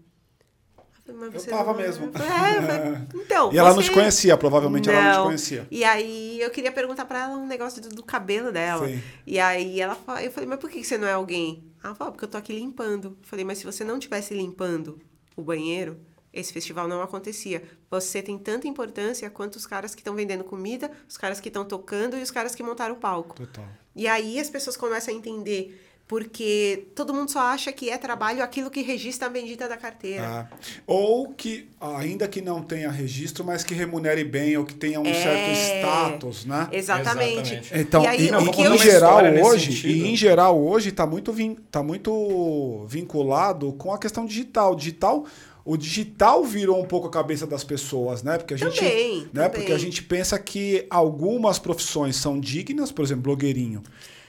"Mas 1.12 1.34
Eu 1.46 1.50
tava 1.50 1.72
não- 1.72 1.78
mesmo. 1.80 2.11
É, 2.16 2.61
mas- 2.61 3.09
então, 3.24 3.52
E 3.52 3.59
ela 3.59 3.70
não 3.70 3.76
você- 3.76 3.88
te 3.88 3.92
conhecia, 3.94 4.36
provavelmente 4.36 4.88
ela 4.90 5.00
não 5.02 5.11
te 5.12 5.16
não. 5.16 5.24
conhecia. 5.26 5.66
E 5.70 5.84
aí 5.84 6.40
eu 6.40 6.50
queria 6.50 6.72
perguntar 6.72 7.04
pra 7.04 7.24
ela 7.24 7.36
um 7.36 7.46
negócio 7.46 7.80
do, 7.82 7.88
do 7.90 8.02
cabelo 8.02 8.50
dela. 8.52 8.86
Sim. 8.88 9.02
E 9.26 9.38
aí 9.38 9.80
ela 9.80 9.96
eu 10.22 10.30
falei, 10.30 10.48
mas 10.48 10.59
por 10.59 10.70
que 10.70 10.78
que 10.80 10.86
você 10.86 10.98
não 10.98 11.07
é 11.09 11.12
alguém? 11.12 11.64
Ela 11.82 11.94
falou, 11.94 12.12
porque 12.12 12.24
eu 12.24 12.28
tô 12.28 12.36
aqui 12.38 12.52
limpando. 12.52 13.16
Eu 13.20 13.26
falei, 13.28 13.44
mas 13.44 13.59
se 13.59 13.64
você 13.64 13.84
não 13.84 13.98
tivesse 13.98 14.34
limpando 14.34 14.98
o 15.36 15.42
banheiro, 15.42 15.98
esse 16.32 16.52
festival 16.52 16.86
não 16.88 17.00
acontecia. 17.00 17.62
Você 17.90 18.20
tem 18.20 18.36
tanta 18.38 18.66
importância 18.66 19.30
quanto 19.30 19.57
os 19.57 19.66
caras 19.66 19.94
que 19.94 20.00
estão 20.00 20.14
vendendo 20.14 20.44
comida, 20.44 20.90
os 21.09 21.16
caras 21.16 21.40
que 21.40 21.48
estão 21.48 21.64
tocando 21.64 22.16
e 22.16 22.22
os 22.22 22.30
caras 22.30 22.54
que 22.54 22.62
montaram 22.62 22.94
o 22.94 22.98
palco. 22.98 23.36
Total. 23.36 23.64
E 23.94 24.07
aí 24.07 24.38
as 24.38 24.50
pessoas 24.50 24.76
começam 24.76 25.14
a 25.14 25.16
entender. 25.16 25.82
Porque 26.09 26.86
todo 26.94 27.12
mundo 27.12 27.32
só 27.32 27.40
acha 27.40 27.72
que 27.72 27.90
é 27.90 27.98
trabalho 27.98 28.40
aquilo 28.40 28.70
que 28.70 28.80
registra 28.80 29.26
a 29.26 29.30
bendita 29.30 29.68
da 29.68 29.76
carteira. 29.76 30.48
Ah, 30.50 30.57
ou 30.86 31.30
que, 31.34 31.68
ainda 31.80 32.28
que 32.28 32.40
não 32.40 32.62
tenha 32.62 32.88
registro, 32.92 33.44
mas 33.44 33.64
que 33.64 33.74
remunere 33.74 34.22
bem 34.22 34.57
ou 34.57 34.64
que 34.64 34.74
tenha 34.74 35.00
um 35.00 35.07
É. 35.07 35.14
certo 35.14 35.50
status, 35.80 36.44
né? 36.44 36.68
Exatamente. 36.70 37.54
Exatamente. 37.54 37.70
Então, 37.74 38.04
e 38.04 38.07
aí, 38.07 38.30
não, 38.30 38.40
o 38.40 38.44
vou 38.44 38.54
que 38.54 38.62
em 38.62 38.64
eu 38.66 38.78
geral 38.78 39.18
hoje, 39.42 39.88
e 39.88 40.07
em 40.09 40.14
geral 40.14 40.62
hoje 40.62 40.92
tá 40.92 41.04
muito, 41.04 41.32
vin, 41.32 41.57
tá 41.72 41.82
muito 41.82 42.86
vinculado 42.88 43.72
com 43.72 43.92
a 43.92 43.98
questão 43.98 44.24
digital. 44.24 44.76
Digital, 44.76 45.24
o 45.64 45.76
digital 45.76 46.44
virou 46.44 46.80
um 46.80 46.86
pouco 46.86 47.09
a 47.09 47.11
cabeça 47.11 47.48
das 47.48 47.64
pessoas, 47.64 48.22
né? 48.22 48.38
Porque 48.38 48.54
a 48.54 48.57
gente, 48.57 48.78
Também, 48.78 49.18
né? 49.32 49.42
também. 49.42 49.50
Porque 49.50 49.72
a 49.72 49.78
gente 49.78 50.04
pensa 50.04 50.38
que 50.38 50.86
algumas 50.88 51.59
profissões 51.59 52.14
são 52.14 52.38
dignas, 52.38 52.92
por 52.92 53.04
exemplo, 53.04 53.24
blogueirinho. 53.24 53.82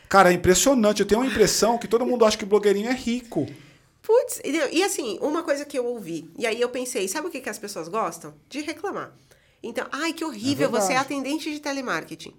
Cara, 0.09 0.31
é 0.31 0.33
impressionante. 0.33 1.01
Eu 1.01 1.05
tenho 1.05 1.21
uma 1.21 1.29
impressão 1.29 1.77
que 1.77 1.87
todo 1.87 2.05
mundo 2.05 2.25
acha 2.25 2.37
que 2.37 2.45
blogueirinho 2.45 2.89
é 2.89 2.93
rico. 2.93 3.47
Putz, 4.01 4.39
e, 4.43 4.77
e 4.77 4.83
assim, 4.83 5.19
uma 5.21 5.43
coisa 5.43 5.65
que 5.65 5.77
eu 5.77 5.85
ouvi, 5.85 6.31
e 6.37 6.47
aí 6.47 6.61
eu 6.61 6.69
pensei, 6.69 7.09
sabe 7.09 7.27
o 7.27 7.29
que, 7.29 7.41
que 7.41 7.49
as 7.49 7.59
pessoas 7.59 7.89
gostam? 7.89 8.33
De 8.47 8.61
reclamar. 8.61 9.13
Então, 9.61 9.85
ai, 9.91 10.13
que 10.13 10.23
horrível, 10.23 10.67
É 10.67 10.71
você 10.71 10.93
é 10.93 10.97
atendente 10.97 11.51
de 11.51 11.59
telemarketing. 11.59 12.33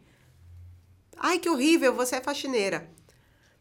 Ai, 1.18 1.38
que 1.38 1.50
horrível, 1.50 1.92
você 1.92 2.16
é 2.16 2.20
faxineira. 2.22 2.88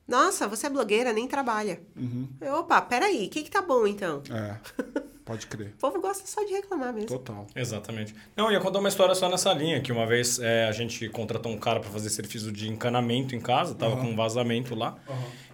Nossa, 0.07 0.47
você 0.47 0.67
é 0.67 0.69
blogueira, 0.69 1.11
nem 1.11 1.27
trabalha. 1.27 1.81
Uhum. 1.97 2.29
Eu, 2.39 2.55
Opa, 2.55 2.79
peraí, 2.81 3.27
o 3.27 3.29
que, 3.29 3.43
que 3.43 3.51
tá 3.51 3.61
bom 3.61 3.85
então? 3.85 4.23
É, 4.31 4.55
pode 5.27 5.45
crer. 5.45 5.73
O 5.75 5.79
povo 5.79 5.99
gosta 6.01 6.25
só 6.25 6.43
de 6.45 6.53
reclamar 6.53 6.93
mesmo. 6.93 7.09
Total. 7.09 7.45
Exatamente. 7.53 8.15
Não, 8.35 8.45
eu 8.45 8.53
ia 8.53 8.59
contar 8.61 8.79
uma 8.79 8.87
história 8.87 9.13
só 9.13 9.29
nessa 9.29 9.53
linha, 9.53 9.81
que 9.81 9.91
uma 9.91 10.07
vez 10.07 10.39
é, 10.39 10.65
a 10.65 10.71
gente 10.71 11.09
contratou 11.09 11.51
um 11.51 11.57
cara 11.57 11.81
para 11.81 11.89
fazer 11.89 12.09
serviço 12.09 12.51
de 12.51 12.69
encanamento 12.69 13.35
em 13.35 13.39
casa, 13.39 13.75
tava 13.75 13.97
com 13.97 14.07
um 14.07 14.15
vazamento 14.15 14.73
lá. 14.73 14.97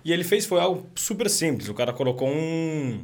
E 0.06 0.14
ele 0.14 0.24
fez, 0.24 0.46
foi 0.46 0.60
algo 0.60 0.86
super 0.96 1.30
simples. 1.30 1.68
O 1.68 1.74
cara 1.74 1.92
colocou 1.92 2.28
um, 2.30 3.04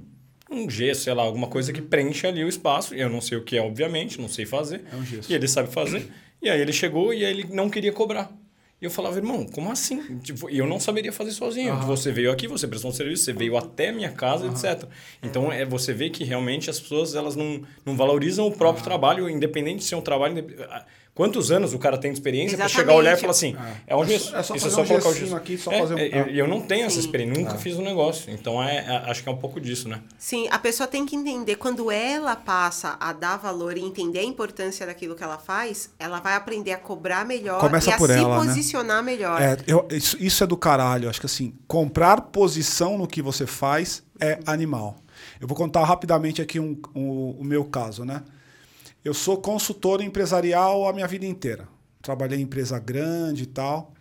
um 0.52 0.70
gesso, 0.70 1.02
sei 1.02 1.14
lá, 1.14 1.24
alguma 1.24 1.48
coisa 1.48 1.74
que 1.74 1.82
preenche 1.82 2.28
ali 2.28 2.44
o 2.44 2.48
espaço. 2.48 2.94
Eu 2.94 3.10
não 3.10 3.20
sei 3.20 3.38
o 3.38 3.44
que 3.44 3.58
é, 3.58 3.62
obviamente, 3.62 4.22
não 4.22 4.30
sei 4.30 4.46
fazer. 4.46 4.84
É 4.92 4.96
um 4.96 5.04
gesso. 5.04 5.32
E 5.32 5.36
ele 5.36 5.48
sabe 5.48 5.72
fazer. 5.74 6.08
E 6.42 6.50
aí 6.50 6.62
ele 6.62 6.72
chegou 6.72 7.14
e 7.14 7.26
aí 7.26 7.32
ele 7.32 7.48
não 7.52 7.70
queria 7.70 7.92
cobrar. 7.92 8.32
E 8.82 8.86
eu 8.86 8.92
falava, 8.92 9.18
irmão, 9.18 9.46
como 9.46 9.70
assim? 9.72 10.20
Tipo, 10.20 10.50
eu 10.50 10.66
não 10.66 10.80
saberia 10.80 11.12
fazer 11.12 11.32
sozinho. 11.32 11.76
Você 11.82 12.12
veio 12.12 12.32
aqui, 12.32 12.48
você 12.48 12.66
prestou 12.66 12.92
um 12.92 12.94
serviço, 12.94 13.26
você 13.26 13.34
veio 13.34 13.58
até 13.58 13.90
a 13.90 13.94
minha 13.94 14.12
casa, 14.12 14.48
etc. 14.48 14.88
Então, 15.22 15.52
é, 15.52 15.66
você 15.66 15.94
vê 15.94 16.10
que 16.10 16.24
realmente 16.24 16.70
as 16.70 16.80
pessoas 16.80 17.14
elas 17.14 17.36
não, 17.36 17.62
não 17.86 17.98
valorizam 17.98 18.48
o 18.48 18.52
próprio 18.52 18.84
trabalho, 18.84 19.30
independente 19.30 19.80
de 19.80 19.84
ser 19.84 19.96
um 19.96 20.02
trabalho... 20.02 20.46
Quantos 21.20 21.52
anos 21.52 21.74
o 21.74 21.78
cara 21.80 21.98
tem 21.98 22.14
de 22.14 22.18
experiência 22.18 22.58
para 22.58 22.70
chegar 22.70 22.94
a 22.94 22.96
olhar 22.96 23.12
e 23.12 23.20
falar 23.20 23.32
assim, 23.32 23.54
é, 23.86 23.94
um 23.94 24.04
É 24.04 24.08
gesso. 24.08 24.30
só- 24.32 24.38
é 24.38 24.42
só 24.44 24.56
Isso 24.56 24.70
fazer 24.70 24.82
um 24.82 24.86
colocar 24.88 25.10
o 25.10 25.14
gesso. 25.14 25.36
aqui, 25.36 25.58
só 25.58 25.70
É, 25.70 25.80
fazer 25.82 25.94
um- 25.96 25.98
é, 25.98 26.08
eu, 26.08 26.24
ah. 26.24 26.30
eu 26.30 26.48
não 26.48 26.62
tenho 26.62 26.86
essa 26.86 26.94
Sim. 26.96 27.02
experiência, 27.02 27.44
nunca 27.44 27.56
fiz 27.58 27.76
um 27.78 27.82
negócio. 27.82 28.32
Então, 28.32 28.64
é, 28.64 28.78
é- 28.78 29.12
acho 29.12 29.22
que 29.22 29.28
é 29.28 29.32
um 29.34 29.36
pouco 29.36 29.60
disso, 29.60 29.90
né? 29.90 30.00
Sim, 30.18 30.48
a 30.50 30.58
pessoa 30.58 30.88
tem 30.88 31.06
que 31.06 31.18
entender, 31.18 31.58
quando 31.58 31.92
ela 31.92 32.38
passa 32.38 32.96
a 33.02 33.12
dar 33.12 33.36
valor 33.36 33.76
e 33.78 33.82
entender 33.82 34.20
a 34.20 34.24
importância 34.24 34.86
daquilo 34.86 35.14
que 35.14 35.22
ela 35.22 35.38
faz, 35.38 35.90
ela 36.00 36.22
vai 36.22 36.36
aprender 36.36 36.72
a 36.72 36.78
cobrar 36.78 37.26
melhor 37.26 37.60
Começa 37.60 37.90
e 37.90 37.94
a 37.94 37.98
por 37.98 38.08
se 38.10 38.16
ela, 38.16 38.40
né? 38.40 38.46
posicionar 38.46 39.04
melhor. 39.04 39.42
É, 39.42 39.58
eu- 39.68 39.86
isso, 39.92 40.16
isso 40.22 40.42
é 40.42 40.48
do 40.48 40.56
caralho. 40.56 41.10
Acho 41.10 41.20
que 41.20 41.26
assim, 41.26 41.54
comprar 41.68 42.22
posição 42.22 42.98
no 42.98 43.06
que 43.06 43.22
você 43.22 43.46
faz 43.46 44.02
é 44.22 44.40
animal. 44.46 44.96
Eu 45.42 45.50
vou 45.50 45.58
contar 45.58 45.84
rapidamente 45.84 46.42
aqui 46.42 46.62
um, 46.62 46.80
um- 46.96 47.32
o 47.38 47.44
meu 47.44 47.66
caso, 47.66 48.06
né? 48.06 48.24
Eu 49.04 49.14
sou 49.14 49.38
consultor 49.38 50.02
empresarial 50.02 50.88
a 50.88 50.94
minha 50.94 51.08
vida 51.08 51.26
inteira. 51.26 51.68
Trabalhei 52.02 52.40
em 52.40 52.44
empresa 52.44 52.78
grande 52.80 53.44
e 53.44 53.48
tal. 53.48 53.94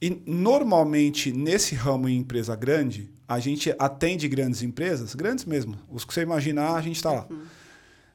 E 0.00 0.22
normalmente 0.26 1.32
nesse 1.32 1.74
ramo 1.74 2.08
em 2.08 2.18
empresa 2.18 2.54
grande, 2.54 3.10
a 3.26 3.38
gente 3.38 3.74
atende 3.78 4.28
grandes 4.28 4.62
empresas, 4.62 5.14
grandes 5.14 5.44
mesmo. 5.44 5.76
Os 5.90 6.04
que 6.04 6.12
você 6.12 6.22
imaginar, 6.22 6.74
a 6.76 6.80
gente 6.82 6.96
está 6.96 7.10
lá. 7.12 7.26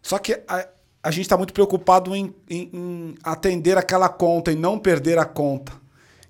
Só 0.02 0.18
que 0.18 0.42
a, 0.48 0.68
a 1.04 1.12
gente 1.12 1.24
está 1.24 1.36
muito 1.38 1.54
preocupado 1.54 2.16
em, 2.16 2.34
em- 2.50 2.70
em 2.74 3.16
atender 3.24 3.78
aquela 3.78 4.08
conta 4.08 4.52
e 4.52 4.56
não 4.56 4.78
perder 4.78 5.18
a 5.18 5.26
conta. 5.26 5.74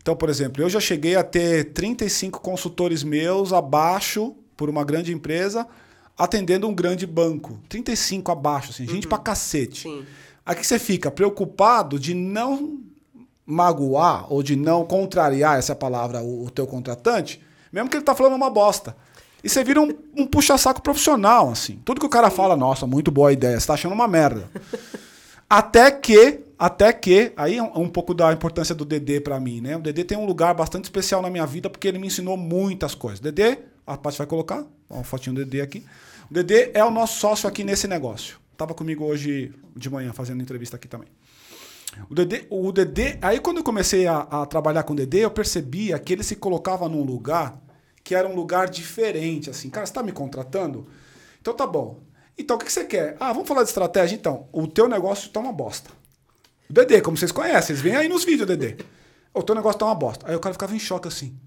Então, 0.01 0.15
por 0.15 0.29
exemplo, 0.29 0.63
eu 0.63 0.69
já 0.69 0.79
cheguei 0.79 1.15
a 1.15 1.23
ter 1.23 1.73
35 1.73 2.39
consultores 2.39 3.03
meus 3.03 3.51
abaixo 3.53 4.33
por 4.55 4.69
uma 4.69 4.83
grande 4.83 5.13
empresa, 5.13 5.67
atendendo 6.19 6.67
um 6.67 6.75
grande 6.75 7.07
banco. 7.07 7.57
35 7.69 8.29
abaixo, 8.29 8.71
assim, 8.71 8.85
gente 8.85 9.07
pra 9.07 9.17
cacete. 9.17 9.83
Sim. 9.83 10.05
Aqui 10.45 10.67
você 10.67 10.77
fica 10.77 11.09
preocupado 11.09 11.97
de 11.97 12.13
não 12.13 12.81
magoar 13.45 14.31
ou 14.31 14.43
de 14.43 14.55
não 14.55 14.85
contrariar, 14.85 15.57
essa 15.57 15.71
é 15.71 15.75
palavra, 15.75 16.21
o, 16.21 16.45
o 16.45 16.49
teu 16.49 16.67
contratante, 16.67 17.41
mesmo 17.71 17.89
que 17.89 17.95
ele 17.95 18.03
tá 18.03 18.13
falando 18.13 18.35
uma 18.35 18.49
bosta. 18.49 18.95
E 19.41 19.47
você 19.47 19.63
vira 19.63 19.81
um, 19.81 19.95
um 20.17 20.27
puxa-saco 20.27 20.81
profissional, 20.81 21.49
assim. 21.49 21.79
Tudo 21.85 22.01
que 22.01 22.05
o 22.05 22.09
cara 22.09 22.29
fala, 22.29 22.57
nossa, 22.57 22.85
muito 22.85 23.09
boa 23.09 23.31
ideia, 23.31 23.57
você 23.57 23.65
tá 23.65 23.73
achando 23.75 23.93
uma 23.93 24.07
merda. 24.07 24.49
Até 25.49 25.89
que 25.89 26.41
Até 26.59 26.91
que, 26.91 27.31
aí 27.37 27.57
é 27.57 27.63
um, 27.63 27.83
um 27.83 27.89
pouco 27.89 28.13
da 28.13 28.33
importância 28.33 28.75
do 28.75 28.83
Dedê 28.83 29.21
pra 29.21 29.39
mim, 29.39 29.61
né? 29.61 29.77
O 29.77 29.79
Dedê 29.79 30.03
tem 30.03 30.17
um 30.17 30.25
lugar 30.25 30.53
bastante 30.53 30.83
especial 30.83 31.21
na 31.21 31.29
minha 31.29 31.45
vida 31.45 31.69
porque 31.69 31.87
ele 31.87 31.97
me 31.97 32.07
ensinou 32.07 32.35
muitas 32.35 32.93
coisas. 32.93 33.21
Dedê, 33.21 33.59
a 33.87 33.97
Paty 33.97 34.17
vai 34.17 34.27
colocar, 34.27 34.65
ó, 34.89 34.95
uma 34.95 35.03
fotinho 35.03 35.35
do 35.35 35.45
Dedê 35.45 35.61
aqui. 35.61 35.85
Dedê 36.29 36.71
é 36.73 36.83
o 36.83 36.91
nosso 36.91 37.19
sócio 37.19 37.49
aqui 37.49 37.63
nesse 37.63 37.87
negócio. 37.87 38.39
Tava 38.55 38.73
comigo 38.73 39.05
hoje 39.05 39.53
de 39.75 39.89
manhã 39.89 40.13
fazendo 40.13 40.41
entrevista 40.41 40.75
aqui 40.75 40.87
também. 40.87 41.07
O 42.09 42.13
Dedê, 42.13 42.45
o 42.49 42.71
Dedê, 42.71 43.17
aí 43.21 43.39
quando 43.39 43.57
eu 43.57 43.63
comecei 43.63 44.05
a, 44.05 44.19
a 44.19 44.45
trabalhar 44.45 44.83
com 44.83 44.93
o 44.93 44.95
Dedê, 44.95 45.25
eu 45.25 45.31
percebia 45.31 45.97
que 45.97 46.13
ele 46.13 46.23
se 46.23 46.35
colocava 46.35 46.87
num 46.87 47.03
lugar 47.03 47.59
que 48.03 48.13
era 48.13 48.27
um 48.27 48.35
lugar 48.35 48.69
diferente, 48.69 49.49
assim. 49.49 49.69
Cara, 49.69 49.85
você 49.85 49.93
tá 49.93 50.03
me 50.03 50.11
contratando? 50.11 50.87
Então 51.41 51.53
tá 51.53 51.65
bom. 51.65 52.01
Então 52.37 52.55
o 52.55 52.59
que 52.59 52.65
que 52.65 52.71
você 52.71 52.85
quer? 52.85 53.17
Ah, 53.19 53.33
vamos 53.33 53.47
falar 53.47 53.63
de 53.63 53.69
estratégia 53.69 54.15
então. 54.15 54.47
O 54.51 54.67
teu 54.67 54.87
negócio 54.87 55.29
tá 55.29 55.39
uma 55.39 55.51
bosta. 55.51 55.89
O 56.69 56.73
Dedê, 56.73 57.01
como 57.01 57.17
vocês 57.17 57.31
conhecem, 57.31 57.73
eles 57.73 57.81
vêm 57.81 57.95
aí 57.95 58.07
nos 58.07 58.23
vídeos, 58.23 58.47
Dedê. 58.47 58.77
O 59.33 59.41
teu 59.41 59.55
negócio 59.55 59.79
tá 59.79 59.85
uma 59.85 59.95
bosta. 59.95 60.27
Aí 60.27 60.35
o 60.35 60.39
cara 60.39 60.53
ficava 60.53 60.75
em 60.75 60.79
choque 60.79 61.07
assim. 61.07 61.37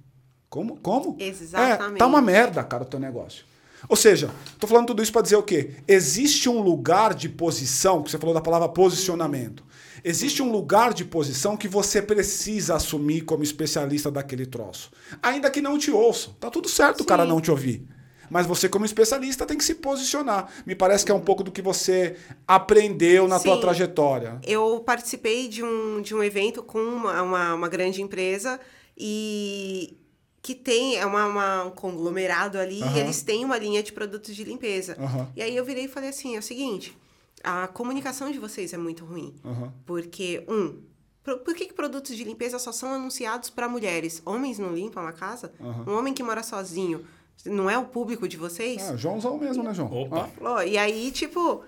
Como? 0.50 0.76
Como? 0.76 1.16
Exatamente. 1.18 1.94
É, 1.94 1.98
tá 1.98 2.06
uma 2.06 2.20
merda, 2.20 2.62
cara, 2.64 2.82
o 2.82 2.86
teu 2.86 3.00
negócio. 3.00 3.44
Ou 3.88 3.96
seja, 3.96 4.30
tô 4.58 4.66
falando 4.66 4.86
tudo 4.86 5.02
isso 5.02 5.12
para 5.12 5.22
dizer 5.22 5.36
o 5.36 5.42
quê? 5.42 5.70
Existe 5.86 6.48
um 6.48 6.60
lugar 6.60 7.14
de 7.14 7.28
posição, 7.28 8.02
que 8.02 8.10
você 8.10 8.18
falou 8.18 8.34
da 8.34 8.40
palavra 8.40 8.68
posicionamento. 8.68 9.64
Existe 10.04 10.42
um 10.42 10.50
lugar 10.50 10.92
de 10.92 11.04
posição 11.04 11.56
que 11.56 11.68
você 11.68 12.02
precisa 12.02 12.74
assumir 12.74 13.22
como 13.22 13.42
especialista 13.42 14.10
daquele 14.10 14.46
troço. 14.46 14.90
Ainda 15.22 15.50
que 15.50 15.60
não 15.60 15.78
te 15.78 15.90
ouçam. 15.90 16.34
Tá 16.40 16.50
tudo 16.50 16.68
certo 16.68 17.02
o 17.02 17.04
cara 17.04 17.22
Sim. 17.22 17.28
não 17.28 17.40
te 17.40 17.50
ouvir. 17.50 17.86
Mas 18.28 18.46
você, 18.46 18.68
como 18.68 18.86
especialista, 18.86 19.44
tem 19.44 19.58
que 19.58 19.64
se 19.64 19.74
posicionar. 19.74 20.48
Me 20.64 20.74
parece 20.74 21.04
que 21.04 21.12
é 21.12 21.14
um 21.14 21.20
pouco 21.20 21.44
do 21.44 21.52
que 21.52 21.60
você 21.60 22.16
aprendeu 22.48 23.28
na 23.28 23.38
tua 23.38 23.56
Sim. 23.56 23.60
trajetória. 23.60 24.40
Eu 24.42 24.80
participei 24.80 25.48
de 25.48 25.62
um, 25.62 26.00
de 26.00 26.14
um 26.14 26.22
evento 26.22 26.62
com 26.62 26.78
uma, 26.78 27.22
uma, 27.22 27.54
uma 27.54 27.68
grande 27.68 28.00
empresa 28.00 28.58
e 28.96 29.98
que 30.42 30.54
tem 30.54 30.96
é 30.96 31.06
uma, 31.06 31.24
uma- 31.26 31.64
um 31.66 31.70
conglomerado 31.70 32.58
ali 32.58 32.82
Aham. 32.82 32.96
e 32.96 33.00
eles 33.00 33.22
têm 33.22 33.44
uma 33.44 33.56
linha 33.56 33.82
de 33.82 33.92
produtos 33.92 34.34
de 34.34 34.42
limpeza. 34.44 34.96
Aham. 34.98 35.28
E 35.36 35.40
aí 35.42 35.56
eu 35.56 35.64
virei 35.64 35.84
e 35.84 35.88
falei 35.88 36.08
assim, 36.10 36.34
é 36.34 36.38
o 36.40 36.42
seguinte, 36.42 36.96
a 37.44 37.68
comunicação 37.68 38.30
de 38.30 38.38
vocês 38.40 38.72
é 38.72 38.76
muito 38.76 39.04
ruim. 39.04 39.34
Aham. 39.44 39.72
Porque, 39.86 40.44
um, 40.48 40.80
pro- 41.22 41.38
por 41.38 41.54
que, 41.54 41.66
que 41.66 41.72
produtos 41.74 42.16
de 42.16 42.24
limpeza 42.24 42.58
só 42.58 42.72
são 42.72 42.92
anunciados 42.92 43.50
para 43.50 43.68
mulheres? 43.68 44.20
Homens 44.26 44.58
não 44.58 44.74
limpam 44.74 45.06
a 45.06 45.12
casa? 45.12 45.52
Um 45.86 45.94
homem 45.96 46.12
que 46.12 46.22
mora 46.24 46.42
sozinho 46.42 47.04
não 47.46 47.68
é 47.68 47.76
o 47.76 47.84
público 47.84 48.28
de 48.28 48.36
vocês? 48.36 48.88
Ah, 48.90 48.96
Joãozão 48.96 49.36
mesmo, 49.38 49.62
né, 49.62 49.74
João? 49.74 49.92
Opa. 49.92 50.28
Ah, 50.44 50.64
E 50.64 50.78
aí, 50.78 51.10
tipo, 51.10 51.64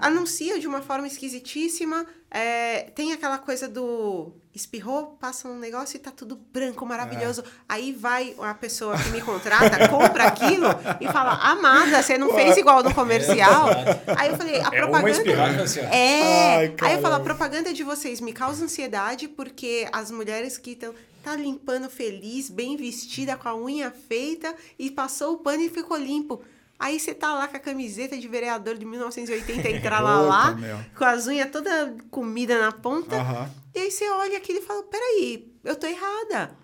anuncia 0.00 0.58
de 0.60 0.66
uma 0.66 0.80
forma 0.82 1.06
esquisitíssima. 1.06 2.06
é, 2.30 2.90
tem 2.94 3.12
aquela 3.12 3.38
coisa 3.38 3.68
do 3.68 4.32
espirrou, 4.52 5.16
passa 5.20 5.48
um 5.48 5.58
negócio 5.58 5.96
e 5.96 6.00
tá 6.00 6.10
tudo 6.12 6.36
branco, 6.52 6.84
maravilhoso. 6.86 7.40
É. 7.42 7.44
Aí 7.68 7.92
vai 7.92 8.34
a 8.40 8.54
pessoa 8.54 8.96
que 8.96 9.08
me 9.10 9.20
contrata, 9.20 9.88
compra 9.88 10.24
aquilo 10.28 10.66
e 11.00 11.06
fala, 11.12 11.32
amada, 11.34 12.00
você 12.02 12.16
não 12.16 12.32
fez 12.32 12.56
igual 12.56 12.82
no 12.82 12.94
comercial. 12.94 13.68
Aí 14.16 14.30
eu 14.30 14.36
falei, 14.36 14.56
a 14.60 14.70
É 14.72 14.84
uma 14.84 15.00
propaganda. 15.00 15.64
ó. 15.64 15.94
É. 15.94 16.54
Ai, 16.56 16.74
aí 16.80 16.94
eu 16.94 17.00
falo, 17.02 17.14
a 17.16 17.20
propaganda 17.20 17.72
de 17.72 17.82
vocês 17.82 18.20
me 18.20 18.32
causa 18.32 18.64
ansiedade 18.64 19.26
porque 19.28 19.88
as 19.92 20.10
mulheres 20.12 20.56
que 20.56 20.70
estão 20.70 20.94
tá 21.24 21.36
limpando 21.36 21.88
feliz, 21.88 22.50
bem 22.50 22.76
vestida, 22.76 23.36
com 23.36 23.48
a 23.48 23.56
unha 23.56 23.90
feita 23.90 24.54
e 24.78 24.90
passou 24.90 25.34
o 25.34 25.38
pano 25.38 25.62
e 25.62 25.70
ficou 25.70 25.96
limpo. 25.96 26.42
Aí 26.78 27.00
você 27.00 27.14
tá 27.14 27.32
lá 27.32 27.48
com 27.48 27.56
a 27.56 27.60
camiseta 27.60 28.16
de 28.16 28.28
vereador 28.28 28.76
de 28.76 28.84
1980 28.84 29.68
entrar 29.70 30.00
lá, 30.20 30.56
com 30.96 31.04
as 31.04 31.26
unhas 31.26 31.50
toda 31.50 31.96
comida 32.10 32.60
na 32.60 32.72
ponta. 32.72 33.16
Aham. 33.16 33.50
E 33.74 33.78
aí 33.78 33.90
você 33.90 34.08
olha 34.08 34.36
aquilo 34.36 34.58
e 34.58 34.62
fala, 34.62 34.82
peraí, 34.84 35.52
eu 35.64 35.76
tô 35.76 35.86
errada. 35.86 36.56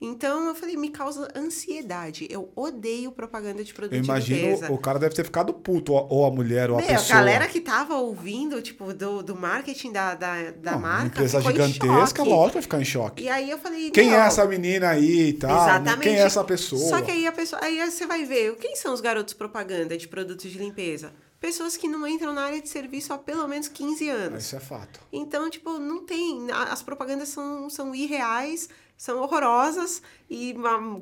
Então 0.00 0.46
eu 0.46 0.54
falei, 0.54 0.76
me 0.76 0.90
causa 0.90 1.28
ansiedade. 1.34 2.28
Eu 2.30 2.52
odeio 2.54 3.10
propaganda 3.10 3.64
de 3.64 3.74
produto 3.74 3.94
Eu 3.94 4.02
de 4.02 4.06
limpeza. 4.08 4.32
imagino 4.32 4.72
o 4.74 4.78
cara 4.78 4.98
deve 4.98 5.14
ter 5.14 5.24
ficado 5.24 5.52
puto, 5.52 5.92
ou 5.92 6.24
a 6.24 6.30
mulher, 6.30 6.70
ou 6.70 6.76
a 6.76 6.80
Meu, 6.80 6.88
pessoa. 6.88 7.18
a 7.18 7.20
galera 7.20 7.48
que 7.48 7.60
tava 7.60 7.96
ouvindo, 7.96 8.62
tipo, 8.62 8.94
do, 8.94 9.22
do 9.22 9.34
marketing 9.34 9.90
da, 9.92 10.14
da, 10.14 10.50
da 10.52 10.72
Não, 10.72 10.80
marca. 10.80 11.00
Uma 11.00 11.06
empresa 11.08 11.38
em 11.38 11.42
gigantesca, 11.42 12.18
choque. 12.18 12.28
lógico 12.30 12.52
vai 12.54 12.62
ficar 12.62 12.80
em 12.80 12.84
choque. 12.84 13.24
E 13.24 13.28
aí 13.28 13.50
eu 13.50 13.58
falei. 13.58 13.90
Quem 13.90 14.14
é 14.14 14.18
essa 14.18 14.44
menina 14.46 14.90
aí 14.90 15.28
e 15.30 15.32
tal? 15.32 15.50
né? 15.50 15.62
Exatamente. 15.70 16.02
Quem 16.02 16.14
é 16.16 16.20
essa 16.22 16.44
pessoa? 16.44 16.88
Só 16.88 17.02
que 17.02 17.10
aí 17.10 17.26
a 17.26 17.32
pessoa. 17.32 17.60
Aí 17.64 17.90
você 17.90 18.06
vai 18.06 18.24
ver, 18.24 18.54
quem 18.56 18.76
são 18.76 18.94
os 18.94 19.00
garotos 19.00 19.34
propaganda 19.34 19.96
de 19.98 20.06
produtos 20.06 20.50
de 20.50 20.58
limpeza? 20.58 21.12
Pessoas 21.40 21.76
que 21.76 21.86
não 21.86 22.04
entram 22.06 22.32
na 22.32 22.42
área 22.46 22.60
de 22.60 22.68
serviço 22.68 23.12
há 23.12 23.18
pelo 23.18 23.46
menos 23.46 23.68
15 23.68 24.08
anos. 24.08 24.44
Isso 24.44 24.56
é 24.56 24.60
fato. 24.60 24.98
Então, 25.12 25.48
tipo, 25.48 25.78
não 25.78 26.04
tem. 26.04 26.48
As 26.50 26.82
propagandas 26.82 27.28
são, 27.28 27.70
são 27.70 27.94
irreais, 27.94 28.68
são 28.98 29.22
horrorosas 29.22 30.02
e 30.28 30.54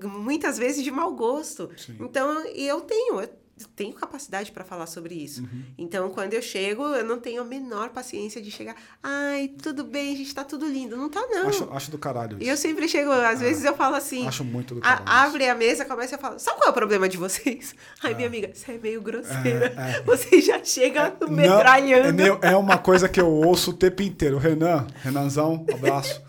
muitas 0.05 0.59
vezes 0.59 0.85
de 0.85 0.91
mau 0.91 1.15
gosto. 1.15 1.71
Sim. 1.79 1.97
Então, 1.99 2.45
eu 2.45 2.83
tenho. 2.83 3.21
Eu 3.23 3.29
tenho 3.75 3.93
capacidade 3.95 4.53
para 4.53 4.65
falar 4.65 4.87
sobre 4.87 5.15
isso. 5.15 5.41
Uhum. 5.43 5.63
Então, 5.79 6.11
quando 6.11 6.35
eu 6.35 6.43
chego, 6.43 6.83
eu 6.95 7.05
não 7.05 7.19
tenho 7.19 7.41
a 7.41 7.45
menor 7.45 7.89
paciência 7.91 8.41
de 8.43 8.51
chegar. 8.51 8.75
Ai, 9.03 9.49
tudo 9.63 9.83
bem, 9.85 10.15
gente, 10.17 10.35
tá 10.35 10.45
tudo 10.45 10.67
lindo. 10.67 10.97
Não 10.97 11.09
tá, 11.09 11.21
não. 11.31 11.49
Acho, 11.49 11.69
acho 11.73 11.91
do 11.91 11.97
caralho 11.99 12.37
E 12.39 12.43
isso. 12.43 12.51
eu 12.51 12.57
sempre 12.57 12.87
chego, 12.89 13.11
às 13.13 13.41
vezes 13.41 13.65
eu 13.65 13.75
falo 13.75 13.97
assim. 13.97 14.27
Acho 14.27 14.45
muito 14.45 14.75
do 14.75 14.81
a- 14.81 14.83
caralho. 14.99 15.05
abre 15.29 15.49
a 15.49 15.55
mesa, 15.55 15.85
começa 15.85 16.17
a 16.17 16.19
falar. 16.19 16.39
Sabe 16.39 16.59
qual 16.59 16.69
é 16.69 16.71
o 16.71 16.75
problema 16.75 17.09
de 17.09 17.17
vocês? 17.17 17.75
Ai, 18.05 18.15
minha 18.15 18.29
amiga, 18.29 18.51
você 18.53 18.73
é 18.73 18.79
meio 18.79 19.01
grosseira. 19.01 19.73
É, 19.77 19.99
é. 19.99 20.03
Você 20.07 20.41
já 20.41 20.63
chega 20.63 21.15
Não, 21.21 21.29
metralhando. 21.31 22.09
é, 22.09 22.13
meio- 22.13 22.39
é 22.43 22.55
uma 22.57 22.77
coisa 22.79 23.09
que 23.09 23.21
eu 23.21 23.29
ouço 23.29 23.71
o 23.71 23.75
tempo 23.75 24.03
inteiro. 24.03 24.37
O 24.37 24.39
Renan, 24.39 24.87
Renanzão, 25.03 25.65
abraço. 25.73 26.21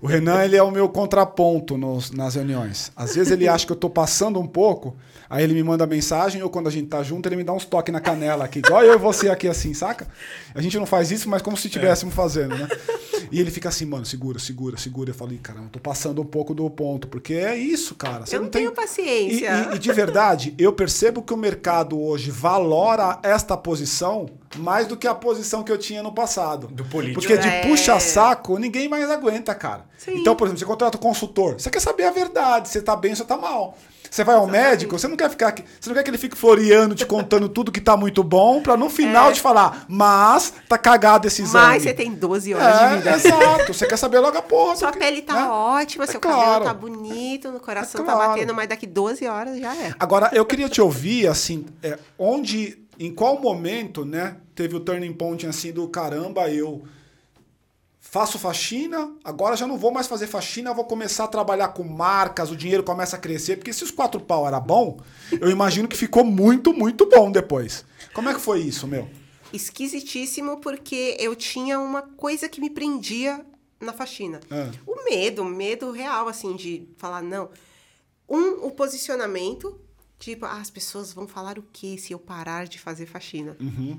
O 0.00 0.06
Renan, 0.06 0.44
ele 0.44 0.56
é 0.56 0.62
o 0.62 0.70
meu 0.70 0.88
contraponto 0.88 1.76
nos- 1.78 2.10
nas 2.10 2.34
reuniões. 2.34 2.90
Às 2.96 3.14
vezes 3.14 3.30
ele 3.32 3.46
acha 3.46 3.64
que 3.66 3.72
eu 3.72 3.76
tô 3.76 3.88
passando 3.88 4.40
um 4.40 4.46
pouco, 4.46 4.96
aí 5.32 5.42
ele 5.44 5.54
me 5.54 5.62
manda 5.62 5.86
mensagem, 5.86 6.42
ou 6.42 6.50
quando 6.50 6.68
a 6.68 6.70
gente 6.70 6.88
tá 6.88 7.02
junto, 7.02 7.26
ele 7.28 7.36
me 7.36 7.44
dá 7.44 7.52
uns 7.52 7.64
toques 7.64 7.92
na 7.92 8.00
canela 8.00 8.44
aqui. 8.44 8.58
Igual 8.58 8.84
eu 8.84 8.94
e 8.94 8.98
você 8.98 9.28
aqui 9.30 9.48
assim, 9.48 9.72
saca? 9.74 10.06
A 10.54 10.60
gente 10.60 10.78
não 10.78 10.86
faz 10.86 11.10
isso, 11.10 11.28
mas 11.28 11.40
como 11.40 11.56
se 11.56 11.66
estivéssemos 11.68 12.14
fazendo, 12.14 12.54
né? 12.56 12.68
E 13.30 13.40
ele 13.40 13.50
fica 13.50 13.70
assim, 13.70 13.86
mano, 13.86 14.04
segura, 14.04 14.38
segura, 14.38 14.76
segura. 14.76 15.08
Eu 15.10 15.14
falei, 15.14 15.38
caramba, 15.38 15.68
tô 15.72 15.78
passando 15.80 16.20
um 16.20 16.24
pouco 16.24 16.52
do 16.52 16.68
ponto, 16.68 17.08
porque 17.08 17.32
é 17.32 17.56
isso, 17.56 17.94
cara. 17.94 18.26
Você 18.26 18.36
Eu 18.36 18.42
não 18.42 18.48
tenho 18.50 18.70
tem... 18.72 18.84
paciência. 18.84 19.50
E, 19.70 19.72
e- 19.72 19.76
e 19.76 19.78
de 19.78 19.90
verdade, 19.92 20.54
eu 20.58 20.70
percebo 20.72 21.22
que 21.22 21.32
o 21.32 21.36
mercado 21.36 21.98
hoje 21.98 22.30
valora 22.30 23.18
esta 23.22 23.56
posição 23.56 24.26
mais 24.58 24.86
do 24.86 24.98
que 24.98 25.06
a 25.08 25.14
posição 25.14 25.62
que 25.62 25.72
eu 25.72 25.78
tinha 25.78 26.02
no 26.02 26.12
passado. 26.12 26.66
Do 26.66 26.84
político. 26.84 27.20
Porque 27.22 27.38
de 27.38 27.48
É. 27.48 27.66
puxa-saco, 27.66 28.58
ninguém 28.58 28.86
mais 28.86 29.08
aguenta, 29.08 29.54
cara. 29.54 29.86
Sim. 29.96 30.16
Então, 30.18 30.36
por 30.36 30.46
exemplo, 30.46 30.58
você 30.60 30.66
contrata 30.66 30.98
um 30.98 31.00
consultor, 31.00 31.54
você 31.54 31.70
quer 31.70 31.80
saber 31.80 32.04
a 32.04 32.10
verdade, 32.10 32.68
você 32.68 32.82
tá 32.82 32.94
bem 32.94 33.12
ou 33.12 33.16
você 33.16 33.24
tá 33.24 33.38
mal. 33.38 33.78
Você 34.12 34.24
vai 34.24 34.34
ao 34.34 34.46
médico, 34.46 34.98
você 34.98 35.08
não 35.08 35.16
quer 35.16 35.30
ficar. 35.30 35.48
aqui- 35.48 35.64
Você 35.80 35.88
não 35.88 35.96
quer 35.96 36.02
que 36.02 36.10
ele 36.10 36.18
fique 36.18 36.36
floreando, 36.36 36.94
te 36.94 37.06
contando 37.06 37.48
tudo 37.48 37.72
que 37.72 37.80
tá 37.80 37.96
muito 37.96 38.22
bom, 38.22 38.60
pra 38.60 38.76
no 38.76 38.90
final 38.90 39.30
É. 39.30 39.32
te 39.32 39.40
falar, 39.40 39.86
mas 39.88 40.52
tá 40.68 40.76
cagado 40.76 41.26
esse 41.26 41.40
exame. 41.40 41.64
Mas 41.68 41.82
você 41.82 41.94
tem 41.94 42.12
12 42.12 42.52
horas 42.52 42.78
de 42.78 42.84
É, 42.84 42.96
vida. 42.98 43.10
exato. 43.14 43.72
Você 43.72 43.86
quer 43.86 43.96
saber 43.96 44.18
logo 44.18 44.36
a 44.36 44.42
porra. 44.42 44.76
Sua 44.76 44.92
pele 44.92 45.22
tá 45.22 45.32
né? 45.34 45.48
ótima, 45.48 46.04
É 46.04 46.06
seu 46.08 46.20
claro. 46.20 46.38
cabelo 46.40 46.64
tá 46.66 46.74
bonito, 46.74 47.50
no 47.50 47.58
coração 47.58 48.02
É 48.02 48.04
tá 48.04 48.12
claro. 48.12 48.32
batendo, 48.32 48.52
mas 48.54 48.68
daqui 48.68 48.86
12 48.86 49.26
horas 49.26 49.58
já 49.58 49.74
é. 49.74 49.94
Agora, 49.98 50.28
eu 50.34 50.44
queria 50.44 50.68
te 50.68 50.82
ouvir, 50.82 51.26
assim, 51.26 51.64
é, 51.82 51.98
onde, 52.18 52.78
em 53.00 53.14
qual 53.14 53.40
momento, 53.40 54.04
né, 54.04 54.36
teve 54.54 54.76
o 54.76 54.80
turning 54.80 55.14
point, 55.14 55.46
assim, 55.46 55.72
do 55.72 55.88
caramba, 55.88 56.50
eu 56.50 56.82
faço 58.12 58.38
faxina, 58.38 59.10
agora 59.24 59.56
já 59.56 59.66
não 59.66 59.78
vou 59.78 59.90
mais 59.90 60.06
fazer 60.06 60.26
faxina, 60.26 60.74
vou 60.74 60.84
começar 60.84 61.24
a 61.24 61.28
trabalhar 61.28 61.68
com 61.68 61.82
marcas, 61.82 62.50
o 62.50 62.56
dinheiro 62.56 62.82
começa 62.82 63.16
a 63.16 63.18
crescer, 63.18 63.56
porque 63.56 63.72
se 63.72 63.82
os 63.82 63.90
quatro 63.90 64.20
pau 64.20 64.46
era 64.46 64.60
bom, 64.60 65.00
eu 65.40 65.48
imagino 65.48 65.88
que 65.88 65.96
ficou 65.96 66.22
muito, 66.22 66.74
muito 66.74 67.08
bom 67.08 67.32
depois. 67.32 67.86
Como 68.12 68.28
é 68.28 68.34
que 68.34 68.40
foi 68.40 68.60
isso, 68.60 68.86
meu? 68.86 69.08
Esquisitíssimo, 69.50 70.60
porque 70.60 71.16
eu 71.18 71.34
tinha 71.34 71.80
uma 71.80 72.02
coisa 72.02 72.50
que 72.50 72.60
me 72.60 72.68
prendia 72.68 73.42
na 73.80 73.94
faxina. 73.94 74.40
Ah. 74.50 74.70
O 74.86 75.02
medo, 75.06 75.40
o 75.40 75.46
medo 75.46 75.90
real, 75.90 76.28
assim, 76.28 76.54
de 76.54 76.86
falar, 76.98 77.22
não. 77.22 77.48
Um, 78.28 78.66
o 78.66 78.70
posicionamento, 78.72 79.80
tipo, 80.18 80.44
ah, 80.44 80.60
as 80.60 80.68
pessoas 80.68 81.14
vão 81.14 81.26
falar 81.26 81.58
o 81.58 81.64
quê 81.72 81.96
se 81.96 82.12
eu 82.12 82.18
parar 82.18 82.66
de 82.66 82.78
fazer 82.78 83.06
faxina? 83.06 83.56
Uhum. 83.58 83.98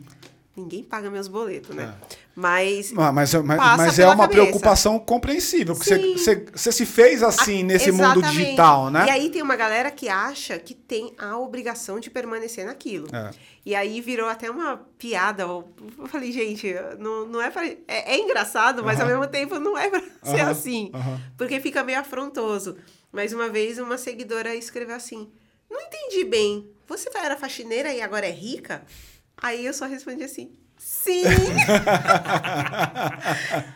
Ninguém 0.55 0.83
paga 0.83 1.09
meus 1.09 1.27
boletos, 1.27 1.75
né? 1.75 1.95
É. 1.99 2.15
Mas 2.35 2.93
Ah, 2.95 3.11
Mas, 3.11 3.33
mas, 3.33 3.43
mas 3.43 3.93
é 3.99 4.03
pela 4.03 4.13
uma 4.13 4.23
cabeça. 4.27 4.41
preocupação 4.41 4.99
compreensível, 4.99 5.75
porque 5.75 6.15
você, 6.55 6.71
se 6.71 6.85
fez 6.85 7.23
assim 7.23 7.63
nesse 7.63 7.91
mundo 7.91 8.19
Exatamente. 8.19 8.31
digital, 8.37 8.91
né? 8.91 9.05
E 9.07 9.09
aí 9.09 9.29
tem 9.31 9.41
uma 9.41 9.55
galera 9.55 9.89
que 9.89 10.07
acha 10.09 10.59
que 10.59 10.75
tem 10.75 11.11
a 11.17 11.37
obrigação 11.39 11.99
de 11.99 12.11
permanecer 12.11 12.67
naquilo. 12.67 13.07
É. 13.11 13.31
E 13.65 13.73
aí 13.73 13.99
virou 13.99 14.27
até 14.29 14.51
uma 14.51 14.77
piada. 14.99 15.41
Eu 15.43 15.67
falei, 16.07 16.31
gente, 16.31 16.71
não, 16.99 17.25
não 17.25 17.41
é 17.41 17.49
pra. 17.49 17.65
É, 17.65 18.13
é 18.13 18.19
engraçado, 18.19 18.83
mas 18.83 18.99
ao 18.99 19.07
mesmo 19.07 19.25
tempo 19.27 19.57
não 19.59 19.75
é 19.75 19.89
pra 19.89 20.03
ser 20.23 20.41
assim. 20.41 20.91
Porque 21.35 21.59
fica 21.59 21.83
meio 21.83 21.99
afrontoso. 21.99 22.77
Mas 23.11 23.33
uma 23.33 23.49
vez 23.49 23.79
uma 23.79 23.97
seguidora 23.97 24.53
escreveu 24.53 24.95
assim: 24.95 25.31
Não 25.69 25.81
entendi 25.81 26.23
bem. 26.25 26.69
Você 26.87 27.09
era 27.15 27.37
faxineira 27.37 27.91
e 27.91 28.01
agora 28.01 28.27
é 28.27 28.31
rica? 28.31 28.83
Aí 29.43 29.65
eu 29.65 29.73
só 29.73 29.85
respondi 29.85 30.23
assim, 30.23 30.51
sim! 30.77 31.23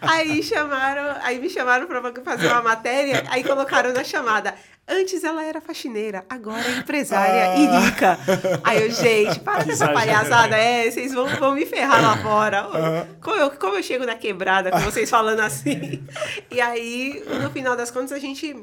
aí 0.01 0.41
chamaram, 0.43 1.17
aí 1.21 1.39
me 1.39 1.49
chamaram 1.49 1.87
para 1.87 2.01
fazer 2.23 2.47
uma 2.47 2.61
matéria, 2.61 3.23
aí 3.29 3.43
colocaram 3.43 3.93
na 3.93 4.03
chamada. 4.03 4.53
Antes 4.89 5.21
ela 5.25 5.43
era 5.43 5.59
faxineira, 5.59 6.23
agora 6.29 6.63
é 6.65 6.77
empresária 6.77 7.51
Ah. 7.51 7.57
e 7.57 7.65
rica. 7.85 8.17
Aí 8.63 8.83
eu, 8.83 8.89
gente, 8.91 9.37
para 9.41 9.65
com 9.65 9.71
essa 9.71 9.83
Exagero, 9.83 9.93
palhaçada, 9.93 10.47
né? 10.55 10.87
é, 10.87 10.91
vocês 10.91 11.13
vão, 11.13 11.27
vão 11.27 11.53
me 11.55 11.65
ferrar 11.65 12.01
lá 12.01 12.15
fora. 12.23 12.67
Ô, 12.69 13.15
Como, 13.21 13.35
eu, 13.35 13.51
como 13.51 13.75
eu 13.75 13.83
chego 13.83 14.05
na 14.05 14.15
quebrada 14.15 14.71
com 14.71 14.79
vocês 14.79 15.09
falando 15.09 15.41
assim? 15.41 16.01
E 16.49 16.61
aí, 16.61 17.21
no 17.43 17.49
final 17.51 17.75
das 17.75 17.91
contas, 17.91 18.13
a 18.13 18.19
gente 18.19 18.55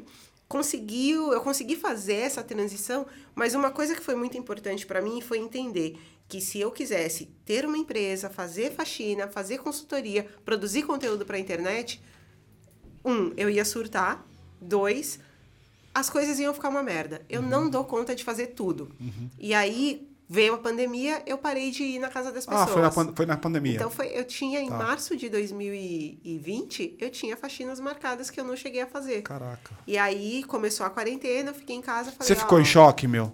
conseguiu, 0.47 1.31
eu 1.31 1.41
consegui 1.41 1.75
fazer 1.75 2.15
essa 2.15 2.41
transição, 2.43 3.05
mas 3.35 3.53
uma 3.53 3.69
coisa 3.69 3.93
que 3.93 4.01
foi 4.01 4.15
muito 4.15 4.35
importante 4.35 4.83
para 4.85 5.01
mim 5.03 5.21
foi 5.21 5.37
entender 5.37 5.95
que 6.27 6.41
se 6.41 6.59
eu 6.59 6.71
quisesse 6.71 7.25
ter 7.45 7.65
uma 7.65 7.77
empresa, 7.77 8.29
fazer 8.29 8.71
faxina, 8.73 9.27
fazer 9.27 9.59
consultoria, 9.59 10.25
produzir 10.43 10.83
conteúdo 10.83 11.25
para 11.25 11.37
a 11.37 11.39
internet, 11.39 12.01
um, 13.03 13.31
eu 13.37 13.49
ia 13.49 13.63
surtar, 13.63 14.25
dois, 14.59 15.19
as 15.93 16.09
coisas 16.09 16.39
iam 16.39 16.53
ficar 16.53 16.69
uma 16.69 16.81
merda. 16.83 17.21
Eu 17.29 17.41
Uhum. 17.41 17.47
não 17.49 17.69
dou 17.69 17.83
conta 17.85 18.15
de 18.15 18.23
fazer 18.23 18.47
tudo. 18.47 18.91
E 19.39 19.53
aí 19.53 20.09
veio 20.27 20.55
a 20.55 20.57
pandemia, 20.57 21.21
eu 21.27 21.37
parei 21.37 21.69
de 21.69 21.83
ir 21.83 21.99
na 21.99 22.09
casa 22.09 22.31
das 22.31 22.45
pessoas. 22.47 22.67
Ah, 22.67 22.73
foi 22.73 22.81
na, 22.81 22.91
foi 23.15 23.25
na 23.27 23.37
pandemia. 23.37 23.75
Então 23.75 23.91
foi, 23.91 24.07
eu 24.07 24.25
tinha 24.25 24.59
em 24.59 24.67
Tá. 24.69 24.77
março 24.77 25.15
de 25.15 25.29
2020, 25.29 26.97
eu 26.99 27.09
tinha 27.11 27.37
faxinas 27.37 27.79
marcadas 27.79 28.29
que 28.29 28.39
eu 28.39 28.43
não 28.43 28.55
cheguei 28.55 28.81
a 28.81 28.87
fazer. 28.87 29.21
Caraca. 29.21 29.71
E 29.85 29.97
aí 29.97 30.43
começou 30.43 30.85
a 30.85 30.89
quarentena, 30.89 31.51
eu 31.51 31.55
fiquei 31.55 31.75
em 31.75 31.81
casa, 31.81 32.11
falei, 32.11 32.27
Você 32.27 32.35
ficou 32.35 32.59
em 32.59 32.65
choque, 32.65 33.07
meu? 33.07 33.31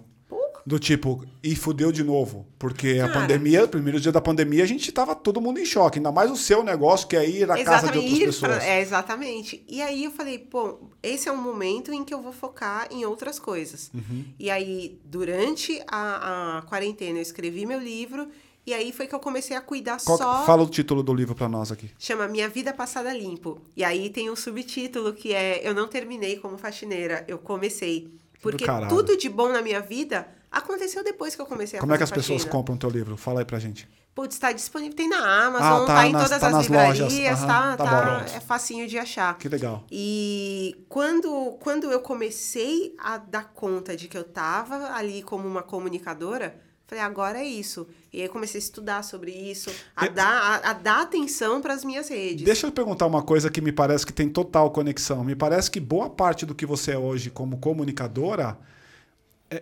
Do 0.64 0.78
tipo, 0.78 1.24
e 1.42 1.56
fudeu 1.56 1.90
de 1.90 2.04
novo. 2.04 2.46
Porque 2.58 3.00
a 3.02 3.08
Cara. 3.08 3.20
pandemia, 3.20 3.64
o 3.64 3.68
primeiro 3.68 3.98
dia 4.00 4.12
da 4.12 4.20
pandemia, 4.20 4.62
a 4.62 4.66
gente 4.66 4.92
tava 4.92 5.14
todo 5.14 5.40
mundo 5.40 5.58
em 5.58 5.64
choque. 5.64 5.98
Ainda 5.98 6.12
mais 6.12 6.30
o 6.30 6.36
seu 6.36 6.62
negócio, 6.62 7.08
que 7.08 7.16
é 7.16 7.28
ir 7.28 7.50
à 7.50 7.64
casa 7.64 7.90
de 7.90 7.98
outras 7.98 8.18
pessoas. 8.18 8.56
pra- 8.58 8.64
é, 8.64 8.80
exatamente. 8.80 9.64
E 9.68 9.82
aí 9.82 10.04
eu 10.04 10.10
falei, 10.12 10.38
pô, 10.38 10.78
esse 11.02 11.28
é 11.28 11.32
um 11.32 11.36
momento 11.42 11.92
em 11.92 12.04
que 12.04 12.14
eu 12.14 12.22
vou 12.22 12.32
focar 12.32 12.86
em 12.92 13.04
outras 13.04 13.38
coisas. 13.40 13.90
Uhum. 13.92 14.24
E 14.38 14.48
aí, 14.50 15.00
durante 15.04 15.82
a, 15.88 16.58
a 16.58 16.62
quarentena, 16.62 17.18
eu 17.18 17.22
escrevi 17.22 17.66
meu 17.66 17.80
livro. 17.80 18.28
E 18.64 18.72
aí 18.72 18.92
foi 18.92 19.08
que 19.08 19.14
eu 19.16 19.18
comecei 19.18 19.56
a 19.56 19.60
cuidar 19.60 19.98
Qual- 20.00 20.16
só. 20.16 20.44
Fala 20.46 20.62
o 20.62 20.68
título 20.68 21.02
do 21.02 21.12
livro 21.12 21.34
pra 21.34 21.48
nós 21.48 21.72
aqui. 21.72 21.90
Chama 21.98 22.28
Minha 22.28 22.48
Vida 22.48 22.72
Passada 22.72 23.12
Limpo. 23.12 23.60
E 23.76 23.82
aí 23.82 24.08
tem 24.10 24.30
um 24.30 24.36
subtítulo 24.36 25.12
que 25.12 25.32
é 25.34 25.60
Eu 25.68 25.74
não 25.74 25.88
terminei 25.88 26.36
como 26.36 26.56
faxineira, 26.56 27.24
eu 27.26 27.38
comecei. 27.38 28.08
Porque 28.40 28.64
tudo 28.88 29.16
de 29.16 29.28
bom 29.28 29.48
na 29.48 29.60
minha 29.62 29.80
vida 29.80 30.28
aconteceu 30.52 31.02
depois 31.02 31.34
que 31.34 31.40
eu 31.40 31.46
comecei 31.46 31.78
a 31.78 31.80
Como 31.80 31.92
é 31.94 31.96
que 31.96 32.04
as 32.04 32.10
fazer 32.10 32.20
pessoas 32.20 32.42
faxina. 32.42 32.52
compram 32.52 32.74
o 32.76 32.78
teu 32.78 32.90
livro? 32.90 33.16
Fala 33.16 33.40
aí 33.40 33.44
pra 33.46 33.58
gente. 33.58 33.88
Putz, 34.14 34.38
tá 34.38 34.52
disponível. 34.52 34.94
Tem 34.94 35.08
na 35.08 35.46
Amazon, 35.46 35.84
Ah, 35.84 35.86
tá 35.86 35.94
tá, 35.94 36.06
em 36.06 36.12
nas- 36.12 36.22
todas 36.24 36.40
tá 36.40 36.48
as 36.58 36.66
livrarias. 36.66 37.38
Aham, 37.42 37.46
tá, 37.46 37.76
tá 37.78 37.84
tá, 37.84 38.36
é 38.36 38.40
facinho 38.40 38.86
de 38.86 38.98
achar. 38.98 39.38
Que 39.38 39.48
legal. 39.48 39.84
E 39.90 40.84
quando, 40.88 41.56
quando 41.60 41.90
eu 41.90 41.98
comecei 42.00 42.94
a 42.98 43.16
dar 43.16 43.52
conta 43.54 43.96
de 43.96 44.08
que 44.08 44.18
eu 44.18 44.24
tava 44.24 44.92
ali 44.94 45.22
como 45.22 45.48
uma 45.48 45.62
comunicadora, 45.62 46.54
falei, 46.86 47.02
agora 47.02 47.38
é 47.38 47.44
isso. 47.46 47.88
E 48.12 48.20
aí 48.20 48.28
comecei 48.28 48.58
a 48.58 48.62
estudar 48.64 49.02
sobre 49.02 49.30
isso, 49.30 49.70
a, 49.96 50.04
Eu- 50.04 50.12
dar, 50.12 50.26
a, 50.62 50.70
a 50.70 50.72
dar 50.74 51.00
atenção 51.00 51.62
para 51.62 51.72
as 51.72 51.82
minhas 51.82 52.08
redes. 52.10 52.44
Deixa 52.44 52.66
eu 52.66 52.70
perguntar 52.72 53.06
uma 53.06 53.22
coisa 53.22 53.50
que 53.50 53.62
me 53.62 53.72
parece 53.72 54.04
que 54.04 54.12
tem 54.12 54.28
total 54.28 54.70
conexão. 54.70 55.24
Me 55.24 55.34
parece 55.34 55.70
que 55.70 55.80
boa 55.80 56.10
parte 56.10 56.44
do 56.44 56.54
que 56.54 56.66
você 56.66 56.92
é 56.92 56.98
hoje 56.98 57.30
como 57.30 57.56
comunicadora, 57.56 58.58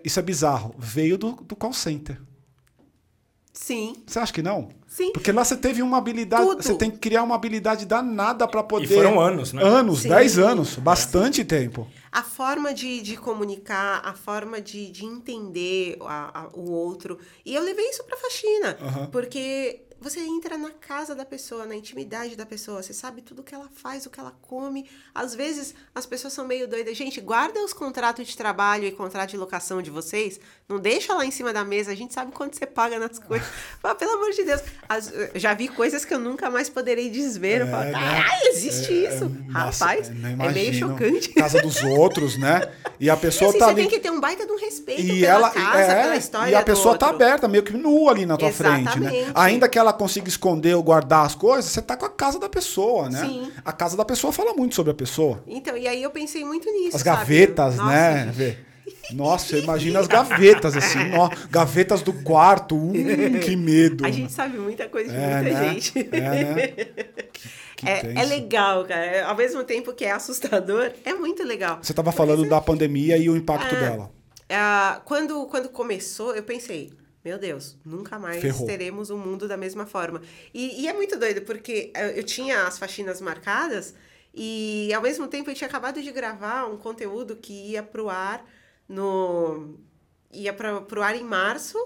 isso 0.04 0.18
é 0.18 0.22
bizarro, 0.22 0.74
veio 0.78 1.16
do, 1.16 1.32
do 1.32 1.56
call 1.56 1.72
center. 1.72 2.20
Sim, 3.52 3.94
Você 4.06 4.18
acha 4.18 4.32
que 4.32 4.42
não? 4.42 4.68
sim. 4.86 5.12
Porque 5.12 5.30
lá 5.32 5.44
você 5.44 5.56
teve 5.56 5.82
uma 5.82 5.98
habilidade, 5.98 6.44
Tudo. 6.46 6.62
você 6.62 6.74
tem 6.74 6.90
que 6.90 6.98
criar 6.98 7.22
uma 7.24 7.34
habilidade 7.34 7.84
danada 7.84 8.46
pra 8.46 8.62
poder. 8.62 8.86
foram 8.86 9.20
anos, 9.20 9.52
né? 9.52 9.62
Anos, 9.62 10.00
Sim. 10.00 10.08
10 10.08 10.38
anos, 10.38 10.76
bastante 10.76 11.44
tempo. 11.44 11.86
A 12.12 12.22
forma 12.22 12.72
de, 12.72 13.02
de 13.02 13.16
comunicar, 13.16 14.00
a 14.04 14.14
forma 14.14 14.60
de, 14.60 14.90
de 14.90 15.04
entender 15.04 15.96
a- 16.00 16.42
a- 16.44 16.48
o 16.54 16.70
outro. 16.70 17.18
E 17.44 17.54
eu 17.54 17.62
levei 17.62 17.88
isso 17.90 18.02
pra 18.04 18.16
faxina. 18.16 18.78
Aham. 18.80 19.06
Porque 19.06 19.82
você 20.00 20.20
entra 20.20 20.56
na 20.56 20.70
casa 20.70 21.14
da 21.14 21.24
pessoa, 21.24 21.66
na 21.66 21.74
intimidade 21.76 22.36
da 22.36 22.46
pessoa. 22.46 22.82
Você 22.82 22.92
sabe 22.92 23.20
tudo 23.22 23.42
que 23.42 23.54
ela 23.54 23.68
faz, 23.74 24.06
o 24.06 24.10
que 24.10 24.18
ela 24.18 24.32
come. 24.42 24.88
Às 25.14 25.34
vezes, 25.34 25.74
as 25.94 26.06
pessoas 26.06 26.32
são 26.32 26.46
meio 26.46 26.66
doidas. 26.66 26.96
Gente, 26.96 27.20
guarda 27.20 27.60
os 27.64 27.72
contratos 27.72 28.26
de 28.26 28.36
trabalho 28.36 28.84
e 28.86 28.90
contrato 28.92 29.30
de 29.30 29.36
locação 29.36 29.82
de 29.82 29.90
vocês. 29.90 30.40
Não 30.68 30.78
deixa 30.78 31.14
lá 31.14 31.24
em 31.26 31.30
cima 31.30 31.52
da 31.52 31.64
mesa. 31.64 31.90
A 31.92 31.94
gente 31.94 32.14
sabe 32.14 32.32
quanto 32.32 32.56
você 32.56 32.66
paga 32.66 32.98
nas 32.98 33.18
coisas. 33.20 33.46
Fala, 33.80 33.94
pelo 33.94 34.12
amor 34.12 34.30
de 34.32 34.42
Deus. 34.44 34.60
As- 34.88 35.12
já 35.34 35.52
vi 35.54 35.68
coisas 35.68 36.04
que 36.04 36.14
eu 36.14 36.18
nunca 36.18 36.48
mais 36.50 36.68
poderei 36.68 37.10
desver. 37.10 37.60
Eu 37.62 37.66
falo, 37.68 37.84
né? 37.84 37.92
caralho, 37.92 38.48
existe 38.48 38.92
isso. 38.92 39.28
Nossa, 39.48 39.84
Rapaz, 39.84 40.08
não 40.08 40.28
é 40.30 40.34
meio 40.36 40.50
imagino. 40.68 40.88
chocante. 40.90 41.28
Casa 41.34 41.60
dos 41.60 41.82
outros, 41.84 42.38
né? 42.38 42.62
E 42.98 43.08
a 43.10 43.16
pessoa 43.16 43.50
assim, 43.50 43.58
tá 43.58 43.64
você 43.66 43.70
ali. 43.72 43.80
tem 43.82 43.90
que 43.90 43.98
ter 44.00 44.10
um 44.10 44.20
baita 44.20 44.46
de 44.46 44.52
um 44.52 44.58
respeito 44.58 45.00
E 45.00 45.20
pela 45.20 45.32
ela 45.32 45.50
casa, 45.50 45.78
é, 45.92 46.02
pela 46.02 46.16
história 46.16 46.50
e 46.50 46.54
a 46.54 46.62
pessoa 46.62 46.98
tá 46.98 47.06
outro. 47.10 47.24
aberta, 47.24 47.48
meio 47.48 47.62
que 47.62 47.72
nua 47.72 48.10
ali 48.12 48.26
na 48.26 48.36
tua 48.36 48.52
frente, 48.52 48.98
né? 49.00 49.06
Exatamente. 49.08 49.32
Ainda 49.34 49.68
que 49.68 49.78
ela 49.78 49.89
consiga 49.92 50.28
esconder 50.28 50.74
ou 50.74 50.82
guardar 50.82 51.26
as 51.26 51.34
coisas, 51.34 51.70
você 51.70 51.82
tá 51.82 51.96
com 51.96 52.06
a 52.06 52.10
casa 52.10 52.38
da 52.38 52.48
pessoa, 52.48 53.08
né? 53.08 53.20
Sim. 53.20 53.52
A 53.64 53.72
casa 53.72 53.96
da 53.96 54.04
pessoa 54.04 54.32
fala 54.32 54.52
muito 54.54 54.74
sobre 54.74 54.92
a 54.92 54.94
pessoa. 54.94 55.42
Então, 55.46 55.76
e 55.76 55.86
aí 55.88 56.02
eu 56.02 56.10
pensei 56.10 56.44
muito 56.44 56.70
nisso, 56.70 56.96
As 56.96 57.02
sabe? 57.02 57.18
gavetas, 57.18 57.76
Nossa, 57.76 57.90
né? 57.90 58.24
gente. 58.24 58.34
Vê. 58.34 58.58
Nossa, 59.12 59.58
imagina 59.58 59.98
as 60.00 60.06
gavetas, 60.06 60.76
assim, 60.76 60.98
ó, 61.18 61.28
gavetas 61.50 62.02
do 62.02 62.12
quarto, 62.12 62.76
hum, 62.76 62.92
que 63.42 63.56
medo. 63.56 64.04
A 64.06 64.10
gente 64.10 64.32
sabe 64.32 64.56
muita 64.58 64.88
coisa 64.88 65.10
de 65.10 65.16
é, 65.16 65.42
muita 65.42 65.60
né? 65.60 65.68
gente. 65.72 65.98
É, 66.12 66.20
né? 66.20 66.74
É, 67.84 68.22
é 68.22 68.24
legal, 68.24 68.84
cara. 68.84 69.26
Ao 69.26 69.34
mesmo 69.34 69.64
tempo 69.64 69.92
que 69.92 70.04
é 70.04 70.12
assustador, 70.12 70.92
é 71.04 71.14
muito 71.14 71.42
legal. 71.42 71.78
Você 71.82 71.94
tava 71.94 72.12
falando 72.12 72.48
da 72.48 72.60
pandemia 72.60 73.16
e 73.16 73.28
o 73.28 73.36
impacto 73.36 73.74
É. 73.74 73.80
dela. 73.80 74.10
Ah, 74.50 75.00
quando, 75.04 75.46
quando 75.46 75.68
começou, 75.68 76.34
eu 76.34 76.42
pensei, 76.42 76.90
meu 77.24 77.38
Deus, 77.38 77.76
nunca 77.84 78.18
mais 78.18 78.40
Ferrou. 78.40 78.66
teremos 78.66 79.10
o 79.10 79.16
mundo 79.16 79.46
da 79.46 79.56
mesma 79.56 79.86
forma. 79.86 80.22
E, 80.54 80.82
e 80.82 80.88
é 80.88 80.92
muito 80.92 81.18
doido, 81.18 81.42
porque 81.42 81.92
eu, 81.94 82.08
eu 82.08 82.22
tinha 82.24 82.66
as 82.66 82.78
faxinas 82.78 83.20
marcadas 83.20 83.94
e 84.34 84.92
ao 84.94 85.02
mesmo 85.02 85.26
tempo 85.28 85.50
eu 85.50 85.54
tinha 85.54 85.68
acabado 85.68 86.00
de 86.02 86.10
gravar 86.12 86.66
um 86.66 86.76
conteúdo 86.76 87.36
que 87.36 87.52
ia 87.72 87.82
pro 87.82 88.08
ar 88.08 88.44
no. 88.88 89.74
ia 90.32 90.52
pra, 90.52 90.80
pro 90.80 91.02
ar 91.02 91.16
em 91.16 91.24
março. 91.24 91.78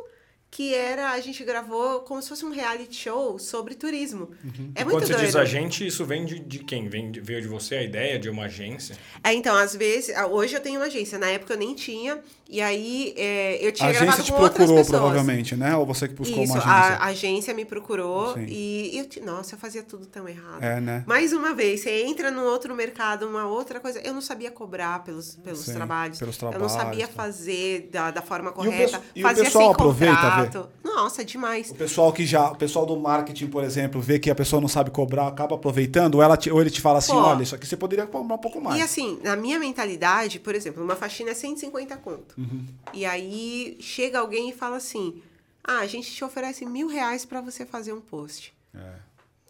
Que 0.57 0.73
era, 0.73 1.11
a 1.11 1.19
gente 1.21 1.43
gravou 1.43 2.03
como 2.03 2.23
se 2.23 2.29
fosse 2.29 2.45
um 2.45 2.51
reality 2.53 2.95
show 2.95 3.41
sobre 3.41 3.75
turismo. 3.75 4.31
É 4.77 4.83
E 4.83 4.85
muito 4.85 4.99
quando 4.99 5.07
você 5.09 5.13
doido. 5.15 5.27
diz 5.27 5.35
a 5.35 5.45
gente, 5.45 5.85
isso 5.85 6.05
vem 6.05 6.25
de, 6.25 6.39
de 6.39 6.61
quem? 6.61 6.89
Vem 6.89 7.11
de- 7.11 7.21
veio 7.21 7.43
de 7.43 7.49
você 7.49 7.75
a 7.75 7.83
ideia 7.83 8.21
de 8.21 8.31
uma 8.31 8.45
agência? 8.45 8.97
É, 9.25 9.35
então, 9.35 9.57
às 9.57 9.75
vezes, 9.75 10.15
hoje 10.31 10.55
eu 10.55 10.61
tenho 10.61 10.79
uma 10.79 10.87
agência, 10.87 11.19
na 11.19 11.27
época 11.29 11.55
eu 11.55 11.59
nem 11.59 11.75
tinha, 11.75 12.23
e 12.55 12.61
aí 12.61 13.13
é, 13.17 13.59
eu 13.65 13.69
A 13.69 13.73
tinha 13.73 13.89
agência 13.89 14.05
gravado 14.07 14.23
te 14.25 14.33
com 14.33 14.39
outras 14.39 14.55
procurou, 14.57 14.77
pessoas. 14.85 15.01
provavelmente, 15.01 15.57
né? 15.57 15.77
Ou 15.77 15.85
você 15.85 16.07
que 16.07 16.15
buscou 16.15 16.43
Isso, 16.45 16.53
uma 16.53 16.63
a 16.63 16.81
agência? 16.87 17.05
agência 17.05 17.55
me 17.55 17.65
procurou 17.65 18.35
Sim. 18.35 18.47
e 18.49 18.97
eu, 19.17 19.25
nossa, 19.25 19.55
eu 19.55 19.59
fazia 19.59 19.83
tudo 19.83 20.07
tão 20.07 20.29
errado. 20.29 20.63
É, 20.63 20.81
né? 20.81 21.03
Mais 21.07 21.33
uma 21.33 21.53
vez, 21.53 21.81
você 21.81 22.05
entra 22.05 22.31
num 22.31 22.45
outro 22.45 22.75
mercado, 22.75 23.27
uma 23.27 23.45
outra 23.47 23.81
coisa. 23.81 23.99
Eu 24.01 24.15
não 24.15 24.21
sabia 24.21 24.51
cobrar 24.51 25.03
pelos, 25.03 25.35
pelos, 25.37 25.61
Sim, 25.61 25.75
trabalhos. 25.75 26.19
pelos 26.19 26.39
Eu 26.41 26.45
não 26.45 26.51
trabalhos, 26.53 26.73
sabia 26.73 27.09
tá. 27.09 27.13
fazer 27.15 27.89
da, 27.93 28.11
da 28.13 28.23
forma 28.23 28.51
o 28.51 28.53
correta. 28.53 29.01
e 29.17 29.21
o 29.21 29.23
fazia 29.27 29.45
pessoal 29.45 29.65
sem 29.65 29.73
aproveita, 29.73 30.15
contrato. 30.17 30.69
Nossa, 30.85 31.25
demais. 31.25 31.71
O 31.71 31.75
pessoal 31.75 32.13
que 32.13 32.25
já, 32.25 32.51
o 32.53 32.57
pessoal 32.57 32.87
do 32.87 32.97
marketing, 32.97 33.49
por 33.49 33.65
exemplo, 33.65 34.01
vê 34.01 34.19
que 34.19 34.31
a 34.31 34.35
pessoa 34.35 34.61
não 34.61 34.69
sabe 34.69 34.91
cobrar, 34.91 35.27
acaba 35.27 35.57
aproveitando, 35.57 36.15
ou, 36.17 36.23
ela 36.23 36.37
te- 36.37 36.51
ou 36.53 36.61
ele 36.61 36.71
te 36.71 36.81
fala 36.81 36.99
assim, 36.99 37.13
Pô. 37.13 37.19
olha, 37.19 37.43
isso 37.43 37.55
aqui 37.55 37.67
você 37.67 37.77
poderia 37.77 38.07
cobrar 38.07 38.35
um 38.35 38.39
pouco 38.39 38.61
mais. 38.61 38.79
E 38.79 38.83
assim, 38.83 39.19
na 39.25 39.35
minha 39.35 39.59
mentalidade, 39.59 40.39
por 40.39 40.55
exemplo, 40.55 40.85
uma 40.85 40.95
faxina 40.95 41.31
é 41.31 41.35
150 41.35 41.97
conto. 41.97 42.35
Uhum. 42.51 42.67
E 42.93 43.05
aí 43.05 43.77
chega 43.81 44.19
alguém 44.19 44.51
e 44.51 44.53
fala 44.53 44.77
assim: 44.77 45.23
Ah, 45.63 45.79
a 45.79 45.87
gente 45.87 46.13
te 46.13 46.25
oferece 46.25 46.65
mil 46.65 46.89
reais 46.89 47.25
pra 47.25 47.41
você 47.41 47.65
fazer 47.67 47.93
um 47.93 48.01
post. 48.01 48.55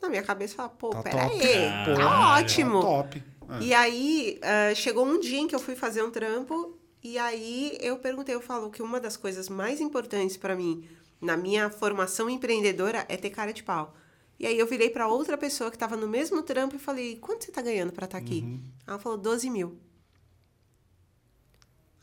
Na 0.01 0.09
minha 0.09 0.23
cabeça 0.23 0.55
fala, 0.55 0.69
pô, 0.69 0.91
Tá 0.91 1.03
peraí, 1.03 1.41
tá 1.41 1.95
Pô, 1.95 2.03
ótimo. 2.03 2.81
Tá 2.81 2.87
top. 2.87 3.23
É. 3.49 3.63
E 3.63 3.75
aí, 3.75 4.39
ah, 4.43 4.75
chegou 4.75 5.07
um 5.07 5.19
dia 5.19 5.39
em 5.39 5.49
que 5.49 5.55
eu 5.55 5.61
fui 5.61 5.75
fazer 5.75 6.03
um 6.03 6.11
trampo, 6.11 6.79
e 7.03 7.19
aí 7.19 7.77
eu 7.81 7.99
perguntei, 7.99 8.35
eu 8.35 8.41
falo 8.41 8.71
que 8.71 8.83
uma 8.83 9.01
das 9.01 9.17
coisas 9.17 9.49
mais 9.49 9.81
importantes 9.81 10.37
pra 10.37 10.55
mim, 10.55 10.87
na 11.21 11.37
minha 11.37 11.71
formação 11.71 12.29
empreendedora, 12.29 13.05
é 13.09 13.17
ter 13.17 13.31
cara 13.31 13.53
de 13.53 13.63
pau. 13.63 13.95
E 14.39 14.47
aí 14.47 14.59
eu 14.59 14.67
virei 14.67 14.91
pra 14.91 15.07
outra 15.07 15.39
pessoa 15.39 15.71
que 15.71 15.79
tava 15.79 15.97
no 15.97 16.09
mesmo 16.09 16.43
trampo 16.43 16.77
e 16.77 16.79
falei, 16.79 17.17
quanto 17.17 17.45
você 17.45 17.53
tá 17.53 17.63
ganhando 17.63 17.93
pra 17.93 18.05
estar 18.05 18.19
aqui? 18.19 18.41
Uhum. 18.41 18.61
Ela 18.87 18.99
falou, 18.99 19.17
12 19.17 19.49
mil. 19.49 19.79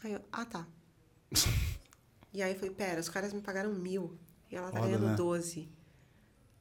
Aí 0.03 0.13
eu, 0.13 0.21
ah, 0.31 0.45
tá. 0.45 0.65
E 2.33 2.41
aí 2.41 2.53
eu 2.53 2.55
falei, 2.55 2.71
pera, 2.71 2.99
os 2.99 3.09
caras 3.09 3.33
me 3.33 3.41
pagaram 3.41 3.73
mil. 3.73 4.17
E 4.49 4.55
ela 4.55 4.71
tá 4.71 4.79
Foda, 4.79 4.87
ganhando 4.87 5.07
né? 5.07 5.15
12. 5.15 5.69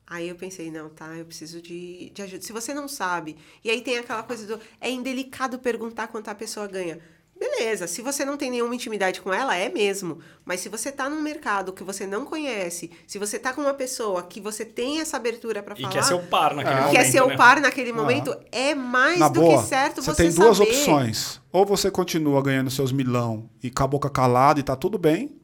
Aí 0.06 0.28
eu 0.28 0.34
pensei, 0.34 0.70
não, 0.70 0.88
tá, 0.88 1.16
eu 1.16 1.24
preciso 1.24 1.62
de, 1.62 2.10
de 2.10 2.22
ajuda. 2.22 2.42
Se 2.42 2.52
você 2.52 2.74
não 2.74 2.88
sabe, 2.88 3.36
e 3.62 3.70
aí 3.70 3.80
tem 3.80 3.98
aquela 3.98 4.22
coisa 4.22 4.46
do. 4.46 4.62
É 4.80 4.90
indelicado 4.90 5.58
perguntar 5.58 6.08
quanto 6.08 6.28
a 6.28 6.34
pessoa 6.34 6.66
ganha. 6.66 7.00
Beleza, 7.40 7.86
se 7.86 8.02
você 8.02 8.22
não 8.22 8.36
tem 8.36 8.50
nenhuma 8.50 8.74
intimidade 8.74 9.22
com 9.22 9.32
ela, 9.32 9.56
é 9.56 9.70
mesmo. 9.70 10.18
Mas 10.44 10.60
se 10.60 10.68
você 10.68 10.92
tá 10.92 11.08
num 11.08 11.22
mercado 11.22 11.72
que 11.72 11.82
você 11.82 12.06
não 12.06 12.26
conhece, 12.26 12.90
se 13.06 13.18
você 13.18 13.38
tá 13.38 13.54
com 13.54 13.62
uma 13.62 13.72
pessoa 13.72 14.22
que 14.22 14.42
você 14.42 14.62
tem 14.62 15.00
essa 15.00 15.16
abertura 15.16 15.62
para 15.62 15.74
E 15.78 15.80
falar, 15.80 15.92
quer 15.94 16.04
ser 16.04 16.14
o 16.14 16.20
par 16.26 16.54
naquele 16.54 16.74
Ah. 16.76 16.80
momento. 16.82 16.92
quer 16.96 17.04
ser 17.06 17.26
né? 17.26 17.34
o 17.34 17.36
par 17.38 17.60
naquele 17.60 17.92
momento, 17.94 18.36
é 18.52 18.74
mais 18.74 19.18
Na 19.18 19.28
do 19.28 19.40
boa, 19.40 19.62
que 19.62 19.68
certo 19.68 20.02
você 20.02 20.10
você, 20.12 20.22
tem 20.24 20.32
duas 20.34 20.58
saber. 20.58 20.70
opções. 20.70 21.40
Ou 21.50 21.64
você 21.64 21.90
continua 21.90 22.42
ganhando 22.42 22.70
seus 22.70 22.92
milão 22.92 23.48
e 23.62 23.70
com 23.70 23.82
a 23.82 23.86
boca 23.86 24.10
calada 24.10 24.60
e 24.60 24.62
tá 24.62 24.76
tudo 24.76 24.98
bem. 24.98 25.39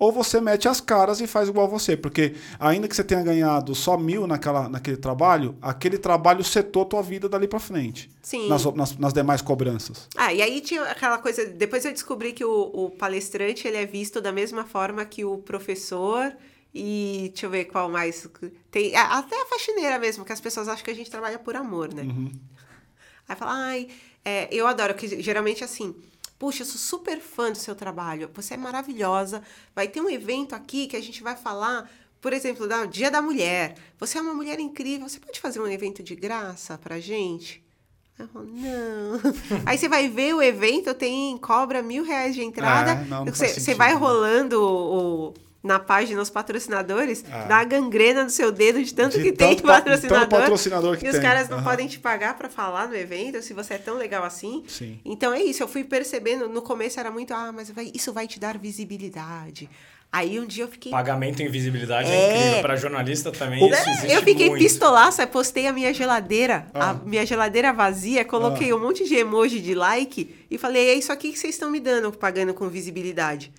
Ou 0.00 0.10
você 0.10 0.40
mete 0.40 0.66
as 0.66 0.80
caras 0.80 1.20
e 1.20 1.26
faz 1.26 1.50
igual 1.50 1.68
você. 1.68 1.94
Porque 1.94 2.34
ainda 2.58 2.88
que 2.88 2.96
você 2.96 3.04
tenha 3.04 3.22
ganhado 3.22 3.74
só 3.74 3.98
mil 3.98 4.26
naquela, 4.26 4.66
naquele 4.66 4.96
trabalho, 4.96 5.54
aquele 5.60 5.98
trabalho 5.98 6.42
setou 6.42 6.86
tua 6.86 7.02
vida 7.02 7.28
dali 7.28 7.46
pra 7.46 7.60
frente. 7.60 8.10
Sim. 8.22 8.48
Nas, 8.48 8.64
nas, 8.64 8.96
nas 8.96 9.12
demais 9.12 9.42
cobranças. 9.42 10.08
Ah, 10.16 10.32
e 10.32 10.40
aí 10.40 10.62
tinha 10.62 10.82
aquela 10.84 11.18
coisa. 11.18 11.44
Depois 11.44 11.84
eu 11.84 11.92
descobri 11.92 12.32
que 12.32 12.42
o, 12.42 12.70
o 12.72 12.90
palestrante 12.90 13.68
ele 13.68 13.76
é 13.76 13.84
visto 13.84 14.22
da 14.22 14.32
mesma 14.32 14.64
forma 14.64 15.04
que 15.04 15.22
o 15.22 15.36
professor. 15.36 16.34
E 16.74 17.28
deixa 17.34 17.44
eu 17.44 17.50
ver 17.50 17.66
qual 17.66 17.90
mais. 17.90 18.26
Tem, 18.70 18.96
até 18.96 19.42
a 19.42 19.46
faxineira 19.46 19.98
mesmo, 19.98 20.24
que 20.24 20.32
as 20.32 20.40
pessoas 20.40 20.66
acham 20.66 20.82
que 20.82 20.90
a 20.90 20.94
gente 20.94 21.10
trabalha 21.10 21.38
por 21.38 21.54
amor, 21.56 21.92
né? 21.92 22.04
Aí 23.28 23.36
fala, 23.36 23.52
ai, 23.52 23.88
é, 24.24 24.48
eu 24.50 24.66
adoro, 24.66 24.94
que 24.94 25.20
geralmente 25.20 25.62
assim. 25.62 25.94
Puxa, 26.40 26.62
eu 26.62 26.66
sou 26.66 26.78
super 26.78 27.20
fã 27.20 27.52
do 27.52 27.58
seu 27.58 27.74
trabalho. 27.74 28.30
Você 28.34 28.54
é 28.54 28.56
maravilhosa. 28.56 29.42
Vai 29.76 29.86
ter 29.86 30.00
um 30.00 30.08
evento 30.08 30.54
aqui 30.54 30.86
que 30.86 30.96
a 30.96 31.00
gente 31.02 31.22
vai 31.22 31.36
falar, 31.36 31.88
por 32.18 32.32
exemplo, 32.32 32.66
do 32.66 32.86
Dia 32.86 33.10
da 33.10 33.20
Mulher. 33.20 33.74
Você 33.98 34.16
é 34.16 34.22
uma 34.22 34.32
mulher 34.32 34.58
incrível. 34.58 35.06
Você 35.06 35.20
pode 35.20 35.38
fazer 35.38 35.60
um 35.60 35.66
evento 35.68 36.02
de 36.02 36.16
graça 36.16 36.78
pra 36.78 36.98
gente? 36.98 37.62
Eu 38.18 38.26
falo, 38.28 38.46
não. 38.46 39.20
Aí 39.66 39.76
você 39.76 39.86
vai 39.86 40.08
ver 40.08 40.34
o 40.34 40.40
evento, 40.42 40.94
tem 40.94 41.36
cobra 41.36 41.82
mil 41.82 42.02
reais 42.04 42.34
de 42.34 42.42
entrada. 42.42 42.92
É, 42.92 43.04
não, 43.04 43.24
não 43.26 43.32
você, 43.34 43.48
você 43.48 43.74
vai 43.74 43.94
rolando 43.94 44.62
o, 44.62 45.28
o- 45.28 45.34
na 45.62 45.78
página 45.78 46.22
os 46.22 46.30
patrocinadores, 46.30 47.24
Ah. 47.30 47.44
dá 47.44 47.56
uma 47.56 47.64
gangrena 47.64 48.24
no 48.24 48.30
seu 48.30 48.50
dedo 48.50 48.82
de 48.82 48.94
tanto 48.94 49.18
De 49.18 49.22
que 49.24 49.32
tem 49.32 49.50
tanto 49.50 49.62
pa- 49.62 49.74
patrocinador. 49.74 50.18
tanto 50.20 50.30
patrocinador 50.30 50.96
que 50.96 51.04
e 51.04 51.08
os 51.08 51.14
tem. 51.14 51.22
caras 51.22 51.48
não 51.48 51.58
Aham. 51.58 51.64
podem 51.70 51.86
te 51.86 51.98
pagar 51.98 52.36
pra 52.38 52.48
falar 52.48 52.88
no 52.88 52.96
evento, 52.96 53.42
se 53.42 53.52
você 53.52 53.74
é 53.74 53.78
tão 53.78 53.96
legal 53.98 54.24
assim. 54.24 54.64
Sim. 54.66 54.98
Então 55.04 55.32
é 55.34 55.42
isso, 55.42 55.62
eu 55.62 55.68
fui 55.68 55.84
percebendo, 55.84 56.48
no 56.48 56.62
começo 56.62 56.98
era 56.98 57.10
muito, 57.10 57.34
ah, 57.34 57.52
mas 57.52 57.70
vai- 57.70 57.90
isso 57.94 58.12
vai 58.12 58.26
te 58.26 58.40
dar 58.40 58.56
visibilidade. 58.58 59.68
Aí 60.12 60.40
um 60.40 60.44
dia 60.46 60.64
eu 60.64 60.68
fiquei. 60.68 60.90
Pagamento 60.90 61.40
em 61.40 61.48
visibilidade 61.48 62.10
é, 62.10 62.14
É. 62.14 62.36
incrível. 62.40 62.62
Para 62.62 62.74
jornalista 62.76 63.30
também 63.30 63.62
O- 63.62 63.72
isso 63.72 63.88
existe 63.90 64.10
Eu 64.12 64.22
fiquei 64.22 64.48
muito. 64.48 64.60
pistolaça, 64.60 65.24
postei 65.24 65.68
a 65.68 65.72
minha 65.72 65.94
geladeira, 65.94 66.66
Ah. 66.74 66.90
a 66.90 66.94
minha 66.94 67.24
geladeira 67.24 67.72
vazia, 67.72 68.24
coloquei 68.24 68.72
um 68.72 68.80
monte 68.80 69.06
de 69.06 69.14
emoji 69.14 69.60
de 69.60 69.72
like 69.74 70.34
e 70.50 70.58
falei, 70.58 70.88
é 70.88 70.94
isso 70.94 71.12
aqui 71.12 71.30
que 71.30 71.38
vocês 71.38 71.54
estão 71.54 71.70
me 71.70 71.78
dando, 71.78 72.10
pagando 72.10 72.52
com 72.52 72.68
visibilidade. 72.68 73.52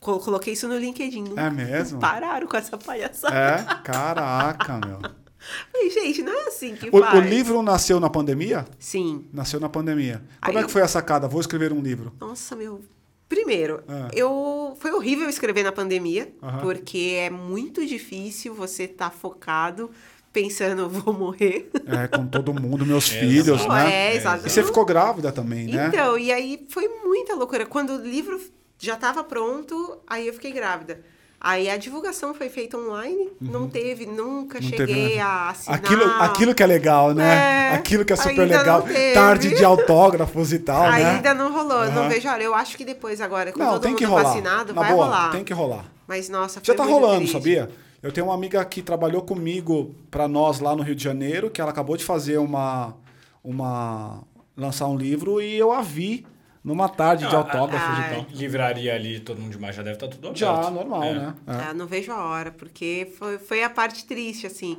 Co- 0.00 0.18
Coloquei 0.20 0.52
isso 0.52 0.68
no 0.68 0.76
LinkedIn. 0.78 1.34
É 1.36 1.50
mesmo? 1.50 1.98
Pararam 2.00 2.46
com 2.46 2.56
essa 2.56 2.76
palhaçada. 2.78 3.34
É? 3.34 3.82
Caraca, 3.82 4.80
meu. 4.84 4.98
Gente, 5.92 6.22
não 6.22 6.32
é 6.32 6.48
assim 6.48 6.74
que 6.74 6.88
O, 6.90 7.00
faz. 7.00 7.14
o 7.18 7.20
livro 7.20 7.62
nasceu 7.62 7.98
na 8.00 8.10
pandemia? 8.10 8.64
Sim. 8.78 9.24
Nasceu 9.32 9.58
na 9.60 9.68
pandemia. 9.68 10.22
Como 10.44 10.58
Aí 10.58 10.62
é 10.64 10.66
que 10.66 10.72
foi 10.72 10.82
a 10.82 10.88
sacada? 10.88 11.28
Vou 11.28 11.40
escrever 11.40 11.72
um 11.72 11.80
livro. 11.80 12.12
Nossa, 12.20 12.54
meu. 12.56 12.80
Primeiro, 13.28 13.82
Ah. 13.86 14.08
eu 14.12 14.74
foi 14.80 14.90
horrível 14.90 15.28
escrever 15.28 15.62
na 15.62 15.70
pandemia, 15.70 16.32
porque 16.62 17.16
é 17.18 17.28
muito 17.30 17.84
difícil 17.86 18.54
você 18.54 18.84
estar 18.84 19.10
focado 19.10 19.90
pensando 20.32 20.88
vou 20.90 21.12
morrer. 21.14 21.70
É, 21.86 22.08
com 22.08 22.26
todo 22.26 22.52
mundo, 22.54 22.84
meus 22.86 23.10
É, 23.12 23.20
filhos, 23.20 23.66
né? 23.66 23.92
É, 24.12 24.16
exato. 24.16 24.46
E 24.46 24.50
você 24.50 24.62
ficou 24.64 24.84
grávida 24.84 25.30
também, 25.30 25.66
né? 25.66 25.88
Então, 25.88 26.18
e 26.18 26.32
aí 26.32 26.66
foi 26.70 26.88
muita 27.04 27.34
loucura. 27.34 27.64
Quando 27.66 27.90
o 27.94 28.02
livro 28.02 28.40
já 28.78 28.94
estava 28.94 29.22
pronto, 29.24 29.98
aí 30.06 30.26
eu 30.26 30.32
fiquei 30.34 30.52
grávida. 30.52 31.00
Aí 31.40 31.70
a 31.70 31.76
divulgação 31.76 32.34
foi 32.34 32.48
feita 32.48 32.76
online, 32.76 33.30
não 33.40 33.68
teve, 33.68 34.04
nunca 34.06 34.58
Uhum. 34.58 34.62
Não 34.64 34.68
cheguei 34.70 34.86
teve, 35.08 35.18
a 35.20 35.50
assinar. 35.50 35.78
Aquilo, 35.78 36.04
aquilo 36.20 36.54
que 36.54 36.62
é 36.64 36.66
legal, 36.66 37.14
né? 37.14 37.70
É, 37.70 37.74
aquilo 37.74 38.04
que 38.04 38.12
é 38.12 38.16
super 38.16 38.44
legal. 38.48 38.84
Tarde 39.14 39.54
de 39.54 39.64
autógrafos 39.64 40.52
e 40.52 40.58
tal, 40.58 40.90
né? 40.90 41.10
Ainda 41.12 41.32
não 41.34 41.52
rolou, 41.52 41.84
eu 41.84 41.92
não 41.92 42.08
vejo. 42.08 42.28
Olha, 42.28 42.42
eu 42.42 42.54
acho 42.56 42.76
que 42.76 42.84
depois 42.84 43.20
agora, 43.20 43.52
com 43.52 43.60
Não, 43.60 43.72
todo 43.74 43.82
tem 43.82 43.90
mundo 43.92 43.98
que 43.98 44.04
rolar. 44.04 44.22
vacinado, 44.24 44.74
Na 44.74 44.80
vai 44.82 44.92
boa, 44.92 45.04
rolar. 45.04 45.30
tem 45.30 45.44
que 45.44 45.52
rolar. 45.52 45.84
Mas 46.08 46.28
nossa, 46.28 46.60
Já 46.60 46.74
tá 46.74 46.82
rolando, 46.84 47.18
triste. 47.18 47.32
sabia? 47.34 47.70
Eu 48.02 48.10
tenho 48.10 48.26
uma 48.26 48.34
amiga 48.34 48.64
que 48.64 48.82
trabalhou 48.82 49.22
comigo 49.22 49.94
pra 50.10 50.26
nós 50.26 50.58
lá 50.58 50.74
no 50.74 50.82
Rio 50.82 50.94
de 50.96 51.04
Janeiro, 51.04 51.50
que 51.50 51.60
ela 51.60 51.70
acabou 51.70 51.96
de 51.96 52.04
fazer 52.04 52.38
uma. 52.38 52.96
uma 53.44 54.22
lançar 54.56 54.88
um 54.88 54.96
livro 54.96 55.40
e 55.40 55.56
eu 55.56 55.72
a 55.72 55.80
vi 55.82 56.26
numa 56.68 56.88
tarde 56.88 57.26
de 57.26 57.34
Ah, 57.34 57.38
autógrafos 57.38 57.98
ah, 57.98 58.10
e 58.12 58.14
tal. 58.14 58.26
Livraria 58.32 58.94
ali, 58.94 59.18
todo 59.20 59.40
mundo 59.40 59.52
demais 59.52 59.74
já 59.74 59.82
deve 59.82 59.96
estar 59.96 60.06
tudo 60.08 60.28
aberto. 60.28 60.38
Já, 60.38 60.70
normal, 60.70 61.02
É. 61.02 61.14
né? 61.14 61.34
É. 61.46 61.52
Ah, 61.70 61.74
não 61.74 61.86
vejo 61.86 62.12
a 62.12 62.22
hora, 62.24 62.52
porque 62.52 63.10
foi, 63.18 63.38
foi 63.38 63.62
a 63.62 63.70
parte 63.70 64.04
triste, 64.04 64.46
assim. 64.46 64.76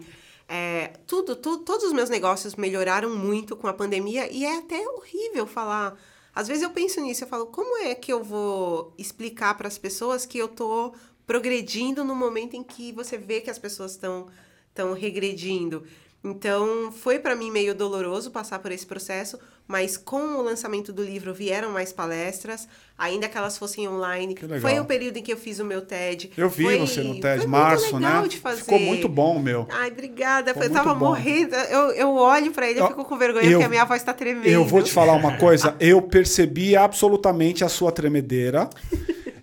É, 0.47 0.93
tudo, 1.05 1.35
tu- 1.35 1.57
todos 1.59 1.83
os 1.85 1.93
meus 1.93 2.09
negócios 2.09 2.55
melhoraram 2.55 3.15
muito 3.15 3.55
com 3.55 3.67
a 3.67 3.73
pandemia 3.73 4.31
e 4.31 4.45
é 4.45 4.57
até 4.59 4.79
horrível 4.87 5.45
falar. 5.45 5.95
Às 6.33 6.47
vezes 6.47 6.63
eu 6.63 6.69
penso 6.69 7.01
nisso, 7.01 7.23
eu 7.23 7.27
falo, 7.27 7.47
como 7.47 7.77
é 7.83 7.93
que 7.95 8.11
eu 8.13 8.23
vou 8.23 8.93
explicar 8.97 9.55
para 9.57 9.67
as 9.67 9.77
pessoas 9.77 10.25
que 10.25 10.37
eu 10.37 10.47
tô 10.47 10.93
progredindo 11.27 12.03
no 12.03 12.15
momento 12.15 12.55
em 12.55 12.63
que 12.63 12.91
você 12.91 13.17
vê 13.17 13.41
que 13.41 13.49
as 13.49 13.59
pessoas 13.59 13.91
estão 13.91 14.27
estão 14.69 14.93
regredindo? 14.93 15.83
Então, 16.23 16.91
foi 16.91 17.17
para 17.19 17.35
mim 17.35 17.49
meio 17.51 17.73
doloroso 17.75 18.29
passar 18.31 18.59
por 18.59 18.71
esse 18.71 18.85
processo, 18.85 19.39
mas 19.69 19.95
com 19.95 20.39
o 20.39 20.41
lançamento 20.41 20.91
do 20.91 21.03
livro 21.03 21.31
vieram 21.31 21.69
mais 21.69 21.93
palestras, 21.93 22.67
ainda 22.97 23.29
que 23.29 23.37
elas 23.37 23.55
fossem 23.55 23.87
online. 23.87 24.35
Foi 24.59 24.79
o 24.79 24.83
período 24.83 25.17
em 25.17 25.21
que 25.21 25.31
eu 25.31 25.37
fiz 25.37 25.59
o 25.59 25.63
meu 25.63 25.81
TED. 25.81 26.31
Eu 26.35 26.49
vi 26.49 26.63
Foi- 26.63 26.79
você 26.79 27.03
no 27.03 27.19
TED, 27.21 27.37
muito 27.37 27.49
março, 27.49 27.99
né? 27.99 28.27
de 28.27 28.39
fazer. 28.39 28.61
Ficou 28.61 28.79
muito 28.79 29.07
bom, 29.07 29.37
meu. 29.37 29.67
Ai, 29.69 29.91
obrigada. 29.91 30.53
Ficou 30.53 30.63
eu 30.63 30.73
tava 30.73 30.95
bom. 30.95 31.09
morrendo. 31.09 31.53
Eu, 31.55 31.91
eu 31.91 32.09
olho 32.15 32.51
pra 32.51 32.67
ele 32.67 32.81
e 32.81 32.87
fico 32.87 33.05
com 33.05 33.15
vergonha, 33.15 33.45
eu- 33.45 33.51
porque 33.51 33.65
a 33.65 33.69
minha 33.69 33.85
voz 33.85 34.01
tá 34.01 34.11
tremendo. 34.11 34.47
Eu 34.47 34.65
vou 34.65 34.81
te 34.81 34.91
falar 34.91 35.13
uma 35.13 35.37
coisa, 35.37 35.75
eu 35.79 36.01
percebi 36.01 36.75
absolutamente 36.75 37.63
a 37.63 37.69
sua 37.69 37.91
tremedeira. 37.91 38.67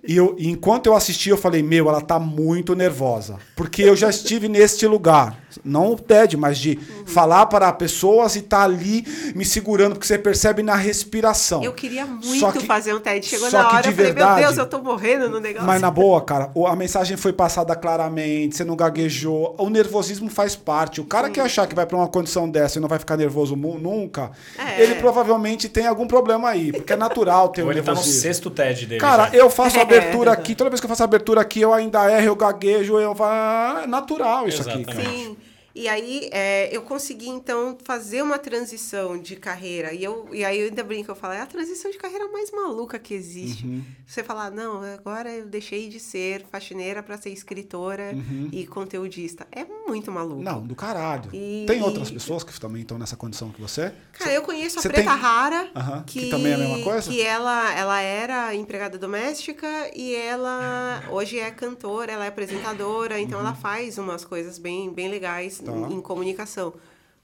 E, 0.09 0.17
eu, 0.17 0.35
e 0.39 0.49
enquanto 0.49 0.87
eu 0.87 0.95
assisti, 0.97 1.31
eu 1.31 1.37
falei, 1.37 1.63
meu, 1.63 1.89
ela 1.89 2.01
tá 2.01 2.19
muito 2.19 2.75
nervosa. 2.75 3.39
Porque 3.55 3.83
eu 3.83 3.95
já 3.95 4.11
estive 4.11 4.49
neste 4.49 4.87
lugar. 4.89 5.46
Não 5.65 5.93
o 5.93 5.99
TED, 5.99 6.37
mas 6.37 6.59
de 6.59 6.77
Uhum. 6.79 7.07
falar 7.07 7.47
para 7.47 7.73
pessoas 7.73 8.37
e 8.37 8.43
tá 8.43 8.63
ali 8.63 9.05
me 9.35 9.45
segurando, 9.45 9.93
porque 9.95 10.07
você 10.07 10.19
percebe 10.19 10.63
na 10.63 10.75
respiração. 10.75 11.63
Eu 11.63 11.73
queria 11.73 12.05
muito 12.07 12.39
Só 12.41 12.53
que- 12.53 12.67
fazer 12.67 12.95
um 12.95 13.01
TED. 13.01 13.25
Chegou 13.27 13.51
só 13.51 13.59
na 13.59 13.65
que 13.69 13.75
hora, 13.75 13.83
de 13.83 13.89
eu 13.89 13.95
falei, 13.95 14.13
verdade- 14.13 14.41
meu 14.41 14.47
Deus, 14.49 14.59
eu 14.59 14.67
tô 14.67 14.79
morrendo 14.83 15.29
no 15.31 15.41
negócio. 15.41 15.67
Mas 15.67 15.81
na 15.81 15.91
boa, 15.91 16.21
cara, 16.21 16.51
a 16.67 16.77
mensagem 16.77 17.17
foi 17.17 17.33
passada 17.33 17.75
claramente, 17.75 18.57
você 18.57 18.65
não 18.65 18.77
gaguejou. 18.77 19.55
O 19.59 19.69
nervosismo 19.71 20.29
faz 20.31 20.55
parte. 20.57 21.01
O 21.01 21.05
cara 21.05 21.31
que 21.31 21.41
achar 21.41 21.67
que 21.67 21.75
vai 21.75 21.87
pra 21.87 21.97
uma 21.97 22.09
condição 22.09 22.49
dessa 22.49 22.79
e 22.79 22.81
não 22.81 22.89
vai 22.89 22.99
ficar 22.99 23.17
nervoso 23.17 23.57
nunca, 23.57 24.31
É. 24.59 24.83
ele 24.83 24.97
provavelmente 24.97 25.69
tem 25.69 25.87
algum 25.87 26.07
problema 26.07 26.49
aí, 26.49 26.73
porque 26.73 26.93
é 26.93 26.97
natural 26.97 27.49
ter 27.49 27.63
Ou 27.63 27.69
um 27.69 27.71
ele 27.71 27.81
tá 27.83 27.93
no 27.93 27.97
nervosismo. 27.97 28.23
sexto 28.23 28.51
TED 28.51 28.87
dele. 28.87 29.01
Cara, 29.01 29.29
já. 29.31 29.37
eu 29.37 29.49
faço 29.51 29.79
É. 29.79 29.83
abertura 29.83 30.33
aqui, 30.33 30.55
toda 30.55 30.71
vez 30.71 30.81
que 30.81 30.87
eu 30.87 30.89
faço 30.91 31.03
abertura 31.05 31.41
aqui, 31.41 31.61
eu 31.61 31.73
ainda 31.73 32.11
erro, 32.11 32.27
eu 32.27 32.37
gaguejo, 32.37 32.99
eu 32.99 33.15
falo, 33.15 33.81
é 33.81 33.87
natural 33.87 34.49
isso 34.49 34.63
aqui, 34.63 34.81
Exatamente. 34.83 34.97
cara. 35.05 35.17
Sim. 35.17 35.37
E 35.79 35.89
aí, 35.89 36.31
é, 36.33 36.75
eu 36.75 36.81
consegui, 36.81 37.29
então, 37.29 37.77
fazer 37.85 38.23
uma 38.23 38.39
transição 38.39 39.19
de 39.19 39.37
carreira. 39.37 39.93
E, 39.93 40.03
eu, 40.03 40.27
e 40.33 40.43
aí, 40.43 40.59
eu 40.61 40.69
ainda 40.69 40.83
brinco, 40.83 41.11
eu 41.11 41.15
falo, 41.15 41.35
é 41.35 41.41
a 41.43 41.47
transição 41.47 41.91
de 41.91 41.99
carreira 41.99 42.27
mais 42.29 42.51
maluca 42.51 42.99
que 42.99 43.13
existe. 43.13 43.67
Uhum. 43.67 43.83
Você 44.07 44.25
falar, 44.25 44.51
não, 44.51 44.83
agora 44.83 45.31
eu 45.31 45.45
deixei 45.47 45.91
de 45.91 46.01
ser 46.01 46.47
faxineira 46.51 47.03
para 47.03 47.19
ser 47.19 47.29
escritora 47.29 48.13
e 48.53 48.67
conteudista. 48.67 49.47
É 49.53 49.67
muito 49.87 50.11
maluco. 50.11 50.37
Uhum. 50.37 50.43
Não, 50.43 50.67
do 50.67 50.75
caralho. 50.75 51.29
E- 51.35 51.65
Tem 51.67 51.83
outras 51.83 52.11
pessoas 52.11 52.43
que 52.43 52.59
também 52.59 52.81
estão 52.81 52.97
nessa 52.99 53.15
condição 53.17 53.51
que 53.51 53.61
você? 53.61 53.93
Cara, 54.13 54.33
eu 54.33 54.41
conheço 54.41 54.79
a 54.79 54.83
Você 54.83 54.89
Preta 54.89 55.11
tem- 55.11 55.19
Rara, 55.21 55.71
Aham, 55.77 56.05
que, 56.07 56.21
que 56.21 56.31
também 56.31 56.53
é 56.53 56.55
a 56.55 56.59
mesma 56.59 56.83
coisa? 56.85 57.11
Que 57.11 57.21
ela, 57.21 57.75
ela 57.75 58.01
era 58.01 58.55
empregada 58.55 58.97
doméstica 58.97 59.69
e 59.95 60.15
ela 60.15 61.03
hoje 61.11 61.39
é 61.39 61.51
cantora, 61.51 62.13
ela 62.13 62.25
é 62.25 62.29
apresentadora, 62.29 63.21
então 63.21 63.39
ela 63.41 63.55
faz 63.55 63.99
umas 63.99 64.25
coisas 64.25 64.57
bem, 64.59 64.91
bem 64.91 65.09
legais 65.11 65.59
Uhum. 65.61 65.66
Tá. 65.67 65.89
em, 65.91 65.95
em 65.95 66.01
comunicação. 66.01 66.75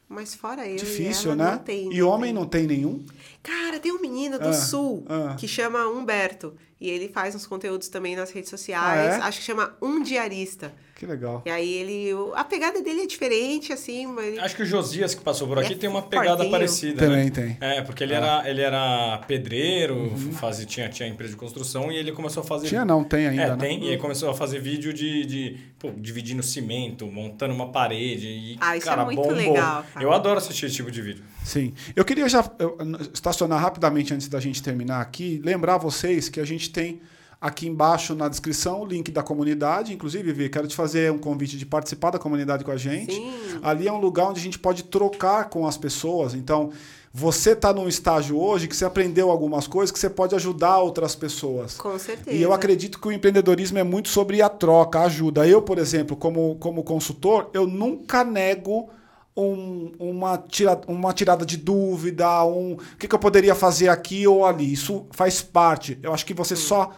Mas 0.08 0.34
fora 0.34 0.66
eu 0.68 0.74
e 0.74 0.78
Difícil, 0.78 1.34
né? 1.34 1.52
não 1.52 1.58
tem. 1.58 1.92
e 1.92 2.02
homem 2.02 2.32
não 2.34 2.44
tem 2.44 2.66
nenhum? 2.66 3.02
Cara, 3.42 3.80
tem 3.80 3.90
um 3.92 4.00
menino 4.00 4.38
do 4.38 4.48
Ah, 4.48 4.52
sul 4.52 5.04
ah. 5.08 5.34
que 5.38 5.48
chama 5.48 5.86
Humberto. 5.88 6.54
E 6.78 6.90
ele 6.90 7.08
faz 7.08 7.34
uns 7.34 7.46
conteúdos 7.46 7.88
também 7.88 8.14
nas 8.14 8.30
redes 8.30 8.50
sociais. 8.50 9.14
Ah, 9.14 9.18
é? 9.18 9.20
Acho 9.22 9.38
que 9.38 9.44
chama 9.44 9.74
Um 9.80 10.02
Diarista. 10.02 10.74
Que 11.02 11.06
legal. 11.06 11.42
E 11.44 11.50
aí 11.50 11.68
ele. 11.78 12.10
A 12.36 12.44
pegada 12.44 12.80
dele 12.80 13.00
é 13.02 13.06
diferente, 13.08 13.72
assim, 13.72 14.06
mas. 14.06 14.24
ele- 14.24 14.38
Acho 14.38 14.54
que 14.54 14.62
o 14.62 14.64
Josias 14.64 15.16
que 15.16 15.20
passou 15.20 15.48
por 15.48 15.58
aqui 15.58 15.72
É 15.72 15.76
tem 15.76 15.90
uma 15.90 16.00
pegada 16.02 16.28
fortinho. 16.36 16.50
parecida. 16.52 16.96
Também 17.04 17.24
né? 17.24 17.30
tem. 17.30 17.56
É, 17.60 17.82
porque 17.82 18.04
ele, 18.04 18.14
era, 18.14 18.48
ele 18.48 18.60
era 18.60 19.18
pedreiro, 19.26 20.12
fazia, 20.34 20.64
tinha, 20.64 20.88
tinha 20.88 21.08
empresa 21.08 21.32
de 21.32 21.36
construção 21.36 21.90
e 21.90 21.96
ele 21.96 22.12
começou 22.12 22.44
a 22.44 22.46
fazer. 22.46 22.68
Tinha 22.68 22.84
não, 22.84 23.02
tem 23.02 23.26
ainda, 23.26 23.42
É, 23.42 23.48
né? 23.48 23.56
tem. 23.56 23.84
E 23.84 23.90
aí 23.90 23.98
começou 23.98 24.30
a 24.30 24.34
fazer 24.34 24.60
vídeo 24.60 24.92
de, 24.92 25.26
de 25.26 25.56
pô, 25.76 25.90
dividindo 25.90 26.40
cimento, 26.40 27.04
montando 27.08 27.52
uma 27.52 27.72
parede. 27.72 28.28
E, 28.28 28.56
Ah, 28.60 28.76
isso 28.76 28.86
é 28.86 28.90
cara, 28.90 29.04
muito 29.04 29.16
bombou. 29.20 29.34
legal, 29.36 29.84
cara. 29.92 30.04
Eu 30.06 30.12
adoro 30.12 30.38
assistir 30.38 30.66
esse 30.66 30.76
tipo 30.76 30.88
de 30.92 31.02
vídeo. 31.02 31.24
Sim. 31.44 31.74
Eu 31.96 32.04
queria 32.04 32.28
já 32.28 32.48
estacionar 33.12 33.60
rapidamente 33.60 34.14
antes 34.14 34.28
da 34.28 34.38
gente 34.38 34.62
terminar 34.62 35.00
aqui, 35.00 35.42
lembrar 35.44 35.78
vocês 35.78 36.28
que 36.28 36.38
a 36.38 36.44
gente 36.44 36.70
tem 36.70 37.00
aqui 37.42 37.66
embaixo 37.66 38.14
na 38.14 38.28
descrição 38.28 38.80
o 38.82 38.86
link 38.86 39.10
da 39.10 39.22
comunidade. 39.22 39.92
Inclusive, 39.92 40.32
Vi, 40.32 40.48
quero 40.48 40.68
te 40.68 40.76
fazer 40.76 41.10
um 41.10 41.18
convite 41.18 41.58
de 41.58 41.66
participar 41.66 42.10
da 42.10 42.18
comunidade 42.18 42.62
com 42.64 42.70
a 42.70 42.76
gente. 42.76 43.12
Sim. 43.12 43.32
Ali 43.62 43.88
é 43.88 43.92
um 43.92 44.00
lugar 44.00 44.28
onde 44.28 44.38
a 44.38 44.42
gente 44.42 44.60
pode 44.60 44.84
trocar 44.84 45.50
com 45.50 45.66
as 45.66 45.76
pessoas. 45.76 46.34
Então, 46.34 46.70
você 47.12 47.50
está 47.50 47.72
num 47.74 47.88
estágio 47.88 48.38
hoje 48.38 48.68
que 48.68 48.76
você 48.76 48.84
aprendeu 48.84 49.28
algumas 49.28 49.66
coisas 49.66 49.90
que 49.90 49.98
você 49.98 50.08
pode 50.08 50.34
ajudar 50.36 50.78
outras 50.78 51.14
pessoas. 51.16 51.74
Com 51.76 51.98
certeza. 51.98 52.30
E 52.34 52.40
eu 52.40 52.52
acredito 52.52 53.00
que 53.00 53.08
o 53.08 53.12
empreendedorismo 53.12 53.76
é 53.76 53.82
muito 53.82 54.08
sobre 54.08 54.40
a 54.40 54.48
troca, 54.48 55.00
a 55.00 55.04
ajuda. 55.06 55.46
Eu, 55.46 55.60
por 55.60 55.78
exemplo, 55.78 56.16
como, 56.16 56.54
como 56.60 56.84
consultor, 56.84 57.50
eu 57.52 57.66
nunca 57.66 58.22
nego 58.24 58.88
um- 59.36 59.92
uma, 59.98 60.38
tira, 60.38 60.80
uma 60.86 61.12
tirada 61.12 61.44
de 61.44 61.56
dúvida, 61.56 62.44
um 62.44 62.74
o 62.74 62.96
que, 62.98 63.08
que 63.08 63.14
eu 63.14 63.18
poderia 63.18 63.54
fazer 63.54 63.88
aqui 63.88 64.26
ou 64.26 64.46
ali. 64.46 64.72
Isso 64.72 65.06
faz 65.10 65.42
parte. 65.42 65.98
Eu 66.02 66.14
acho 66.14 66.24
que 66.24 66.32
você 66.34 66.54
só 66.54 66.92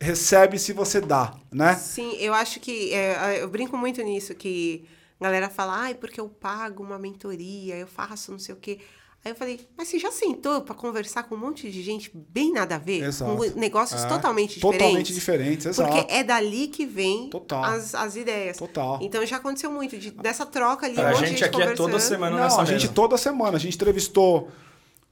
recebe 0.00 0.58
se 0.58 0.72
você 0.72 1.00
dá, 1.00 1.34
né? 1.50 1.74
Sim, 1.76 2.16
eu 2.18 2.34
acho 2.34 2.60
que. 2.60 2.92
é, 2.92 3.42
eu 3.42 3.48
brinco 3.48 3.76
muito 3.76 4.02
nisso, 4.02 4.34
que 4.34 4.84
a 5.20 5.24
galera 5.24 5.48
fala, 5.48 5.76
ai, 5.76 5.94
porque 5.94 6.20
eu 6.20 6.28
pago 6.28 6.82
uma 6.82 6.98
mentoria, 6.98 7.76
eu 7.76 7.86
faço 7.86 8.32
não 8.32 8.38
sei 8.38 8.54
o 8.54 8.58
quê. 8.58 8.78
Aí 9.24 9.32
eu 9.32 9.34
falei, 9.36 9.58
mas 9.76 9.88
você 9.88 9.98
já 9.98 10.12
sentou 10.12 10.60
pra 10.60 10.72
conversar 10.72 11.24
com 11.24 11.34
um 11.34 11.38
monte 11.38 11.68
de 11.68 11.82
gente 11.82 12.12
bem 12.14 12.52
nada 12.52 12.76
a 12.76 12.78
ver? 12.78 13.02
Exato. 13.02 13.36
Com 13.36 13.58
negócios 13.58 14.04
É, 14.04 14.06
totalmente 14.06 14.54
diferentes? 14.54 14.78
Totalmente 14.78 15.12
diferentes, 15.12 15.66
exato. 15.66 15.90
Porque 15.90 16.12
é 16.14 16.22
dali 16.22 16.68
que 16.68 16.86
vem 16.86 17.28
Total. 17.28 17.64
as, 17.64 17.92
as 17.96 18.14
ideias. 18.14 18.56
Total. 18.56 19.00
Então 19.02 19.26
já 19.26 19.38
aconteceu 19.38 19.68
muito, 19.72 19.98
de, 19.98 20.12
dessa 20.12 20.46
troca 20.46 20.86
ali, 20.86 20.94
Pra 20.94 21.06
um 21.06 21.08
monte 21.08 21.18
de 21.22 21.26
gente 21.26 21.38
gente 21.40 21.44
aqui 21.44 21.60
é 21.60 21.74
toda 21.74 21.98
semana 21.98 22.36
Não, 22.36 22.44
nessa 22.44 22.62
a 22.62 22.64
gente 22.64 22.82
mesa. 22.82 22.92
toda 22.92 23.18
semana, 23.18 23.56
a 23.56 23.58
gente 23.58 23.74
entrevistou. 23.74 24.48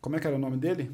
Como 0.00 0.14
é 0.14 0.20
que 0.20 0.26
era 0.28 0.36
o 0.36 0.38
nome 0.38 0.58
dele? 0.58 0.92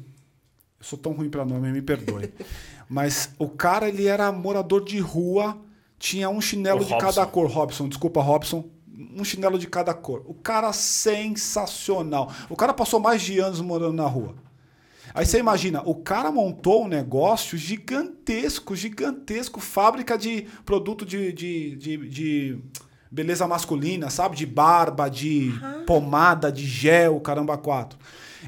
Eu 0.79 0.83
sou 0.85 0.97
tão 0.97 1.11
ruim 1.11 1.29
pra 1.29 1.45
nome, 1.45 1.71
me 1.71 1.81
perdoe. 1.83 2.33
Mas 2.91 3.29
o 3.39 3.47
cara, 3.47 3.87
ele 3.87 4.05
era 4.05 4.29
morador 4.33 4.83
de 4.83 4.99
rua, 4.99 5.57
tinha 5.97 6.29
um 6.29 6.41
chinelo 6.41 6.81
O 6.81 6.83
de 6.83 6.91
Robson. 6.91 7.07
cada 7.07 7.25
cor. 7.25 7.49
Robson, 7.49 7.87
desculpa, 7.87 8.21
Robson. 8.21 8.65
Um 9.15 9.23
chinelo 9.23 9.57
de 9.57 9.65
cada 9.65 9.93
cor. 9.93 10.23
O 10.25 10.33
cara 10.33 10.73
sensacional. 10.73 12.29
O 12.49 12.55
cara 12.57 12.73
passou 12.73 12.99
mais 12.99 13.21
de 13.21 13.39
anos 13.39 13.61
morando 13.61 13.93
na 13.93 14.05
rua. 14.05 14.35
Aí 15.13 15.25
você 15.25 15.39
imagina, 15.39 15.81
o 15.85 15.95
cara 15.95 16.33
montou 16.33 16.83
um 16.83 16.87
negócio 16.89 17.57
gigantesco, 17.57 18.75
gigantesco, 18.75 19.61
fábrica 19.61 20.17
de 20.17 20.47
produto 20.65 21.05
de, 21.05 21.31
de, 21.31 21.75
de, 21.77 22.09
de 22.09 22.59
beleza 23.09 23.47
masculina, 23.47 24.09
sabe? 24.09 24.35
De 24.35 24.45
barba, 24.45 25.07
de 25.07 25.53
pomada, 25.87 26.51
de 26.51 26.65
gel, 26.65 27.21
caramba, 27.21 27.57
quatro. 27.57 27.97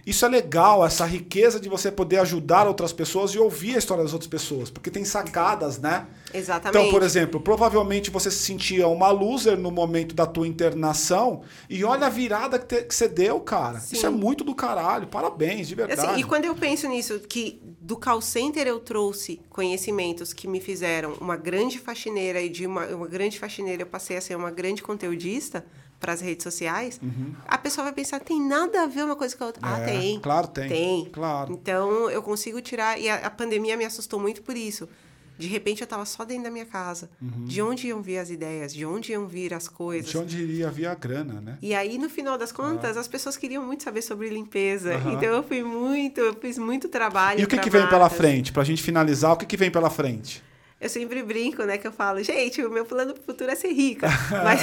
Isso 0.06 0.26
é 0.26 0.30
legal, 0.30 0.86
essa 0.86 1.06
riqueza 1.06 1.60
de 1.60 1.70
você 1.70 1.92
poder 1.92 2.20
ajudar 2.20 2.68
outras 2.68 2.92
pessoas 2.92 3.32
e 3.32 3.40
ouvir 3.40 3.76
a 3.76 3.78
história 3.80 4.04
das 4.04 4.14
outras 4.14 4.28
pessoas, 4.30 4.70
porque 4.70 4.90
tem 4.90 5.06
sacadas, 5.06 5.78
né? 5.80 6.08
Exatamente. 6.34 6.78
Então, 6.78 6.92
por 6.92 7.04
exemplo, 7.04 7.40
provavelmente 7.40 8.10
você 8.10 8.32
se 8.32 8.38
sentia 8.38 8.88
uma 8.88 9.10
loser 9.12 9.58
no 9.58 9.72
momento 9.72 10.16
da 10.16 10.26
tua 10.26 10.48
internação 10.48 11.42
e 11.70 11.84
olha 11.84 12.08
a 12.08 12.10
virada 12.10 12.58
que, 12.58 12.66
te- 12.66 12.84
que 12.84 12.94
você 12.96 13.08
deu, 13.08 13.40
cara. 13.40 13.80
Sim. 13.80 13.96
Isso 13.96 14.06
é 14.06 14.10
muito 14.10 14.44
do 14.44 14.56
caralho. 14.56 15.08
Parabéns, 15.08 15.68
de 15.68 15.76
verdade. 15.76 16.00
Assim, 16.02 16.20
e 16.20 16.24
quando 16.24 16.46
eu 16.46 16.56
penso 16.56 16.88
nisso, 16.88 17.20
que 17.20 17.62
do 17.80 17.96
call 17.98 18.22
center 18.22 18.68
eu 18.68 18.80
trouxe 18.80 19.40
conhecimentos 19.50 20.34
que 20.34 20.48
me 20.48 20.60
fizeram 20.60 21.14
uma 21.22 21.36
grande 21.36 21.78
faxineira 21.80 22.42
e 22.42 22.50
de 22.50 22.66
uma, 22.66 22.86
uma 22.88 23.08
grande 23.08 23.40
faxineira 23.40 23.84
eu 23.84 23.88
passei 23.88 24.18
a 24.18 24.22
ser 24.22 24.36
uma 24.36 24.52
grande 24.52 24.82
conteudista 24.82 25.66
para 26.04 26.12
as 26.12 26.20
redes 26.20 26.44
sociais, 26.44 27.00
a 27.48 27.58
pessoa 27.58 27.86
vai 27.86 27.94
pensar, 27.94 28.20
tem 28.20 28.42
nada 28.46 28.84
a 28.84 28.88
ver 28.88 29.06
uma 29.06 29.16
coisa 29.16 29.36
com 29.38 29.46
a 29.46 29.48
outra. 29.48 29.62
ah, 29.66 29.78
Uhum. 29.78 29.84
É, 29.84 29.86
tem. 29.86 30.20
claro, 30.20 30.48
tem. 30.50 30.68
Tem. 30.68 31.06
Claro. 31.06 31.54
Então 31.54 32.10
eu 32.10 32.22
consigo 32.22 32.62
tirar. 32.62 33.00
E 33.00 33.08
a, 33.10 33.28
a 33.28 33.30
pandemia 33.30 33.78
me 33.78 33.86
assustou 33.86 34.20
muito 34.20 34.42
por 34.42 34.58
isso. 34.58 34.90
De 35.38 35.48
repente 35.48 35.82
eu 35.82 35.86
estava 35.86 36.06
só 36.06 36.24
dentro 36.26 36.44
da 36.44 36.52
minha 36.52 36.66
casa. 36.66 37.10
De 37.20 37.62
onde 37.62 37.88
iam 37.88 38.02
vir 38.02 38.18
as 38.20 38.30
ideias? 38.30 38.74
De 38.74 38.86
onde 38.86 39.14
iam 39.14 39.26
vir 39.28 39.54
as 39.54 39.68
coisas? 39.68 40.14
Uhum. 40.14 40.26
De 40.26 40.26
onde 40.36 40.44
iria 40.44 40.70
vir 40.70 40.86
a 40.88 40.94
grana, 40.94 41.42
né? 41.42 41.58
E 41.62 41.74
aí, 41.74 41.98
no 41.98 42.08
final 42.10 42.38
das 42.38 42.52
contas, 42.52 42.98
as 42.98 43.08
pessoas 43.08 43.36
queriam 43.38 43.66
muito 43.66 43.82
saber 43.84 44.02
sobre 44.04 44.30
limpeza. 44.30 44.94
Aham. 44.96 45.14
Então, 45.14 45.30
eu 45.30 45.42
fui 45.44 45.64
muito, 45.64 46.20
eu 46.22 46.36
fiz 46.36 46.58
muito 46.60 46.88
trabalho. 46.88 47.40
E 47.40 47.44
o 47.44 47.48
que, 47.48 47.58
que 47.58 47.70
vem 47.70 47.88
pela 47.88 48.10
frente? 48.10 48.52
Pra 48.54 48.64
gente 48.64 48.84
finalizar, 48.84 49.32
o 49.34 49.38
que, 49.38 49.46
que 49.48 49.58
vem 49.58 49.72
pela 49.72 49.90
frente? 49.90 50.44
Eu 50.84 50.90
sempre 50.90 51.24
brinco, 51.24 51.64
né? 51.64 51.78
Que 51.78 51.88
eu 51.88 51.94
falo, 51.94 52.22
gente, 52.22 52.62
o 52.62 52.70
meu 52.70 52.84
plano 52.84 53.14
pro 53.14 53.24
futuro 53.24 53.50
é 53.50 53.56
ser 53.56 53.72
rica. 53.72 54.06
Mas 54.44 54.60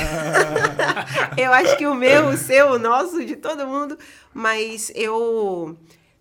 eu 1.34 1.50
acho 1.50 1.78
que 1.78 1.86
o 1.86 1.94
meu, 1.94 2.26
o 2.28 2.36
seu, 2.36 2.72
o 2.72 2.78
nosso, 2.78 3.24
de 3.24 3.36
todo 3.36 3.66
mundo. 3.66 3.98
Mas 4.34 4.92
eu 4.94 5.78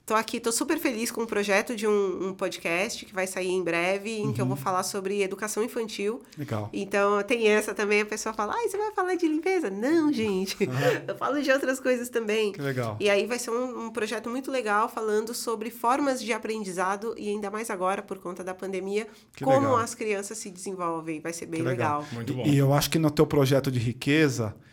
tô 0.10 0.15
aqui, 0.15 0.40
tô 0.40 0.52
super 0.52 0.80
feliz 0.80 1.11
com 1.11 1.22
o 1.22 1.27
projeto 1.27 1.76
de 1.76 1.86
um, 1.88 2.30
um 2.30 2.34
podcast 2.34 3.06
que 3.06 3.14
vai 3.14 3.27
sair 3.27 3.49
em 3.52 3.64
breve, 3.64 4.10
em 4.19 4.34
que 4.34 4.41
eu 4.41 4.45
vou 4.45 4.56
Uhum. 4.57 4.61
falar 4.61 4.81
sobre 4.84 5.22
educação 5.22 5.64
infantil. 5.64 6.22
Legal. 6.38 6.68
Então, 6.73 7.22
tem 7.23 7.48
essa 7.48 7.73
também, 7.76 8.02
a 8.02 8.06
pessoa 8.06 8.34
fala, 8.34 8.53
ai, 8.56 8.68
você 8.68 8.77
vai 8.77 8.91
falar 8.91 9.14
de 9.15 9.27
limpeza? 9.27 9.69
Não, 9.69 10.11
gente. 10.11 10.57
Eu 11.07 11.15
falo 11.15 11.41
de 11.41 11.52
outras 11.52 11.80
coisas 11.80 12.10
também. 12.10 12.52
Que 12.52 12.61
legal. 12.61 12.98
E 12.99 13.07
aí 13.10 13.27
vai 13.27 13.38
ser 13.38 13.52
um, 13.52 13.86
um 13.86 13.90
projeto 13.91 14.30
muito 14.30 14.49
legal 14.52 14.90
falando 14.90 15.34
sobre 15.34 15.69
formas 15.69 16.19
de 16.22 16.34
aprendizado 16.34 17.14
e 17.18 17.30
ainda 17.30 17.52
mais 17.52 17.69
agora, 17.69 18.02
por 18.02 18.18
conta 18.18 18.44
da 18.44 18.53
pandemia, 18.56 19.07
Que 19.36 19.44
como 19.44 19.60
legal. 19.60 19.77
as 19.77 19.94
crianças 19.94 20.38
se 20.40 20.49
desenvolvem. 20.49 21.19
Vai 21.22 21.34
ser 21.34 21.45
bem 21.45 21.61
Que 21.61 21.68
legal. 21.68 21.99
legal. 21.99 22.14
Muito 22.14 22.34
bom. 22.34 22.44
E 22.45 22.57
eu 22.57 22.73
acho 22.73 22.90
que 22.90 22.98
no 22.98 23.11
teu 23.11 23.27
projeto 23.27 23.69
de 23.72 23.77
riqueza, 23.80 24.56
ah, 24.57 24.69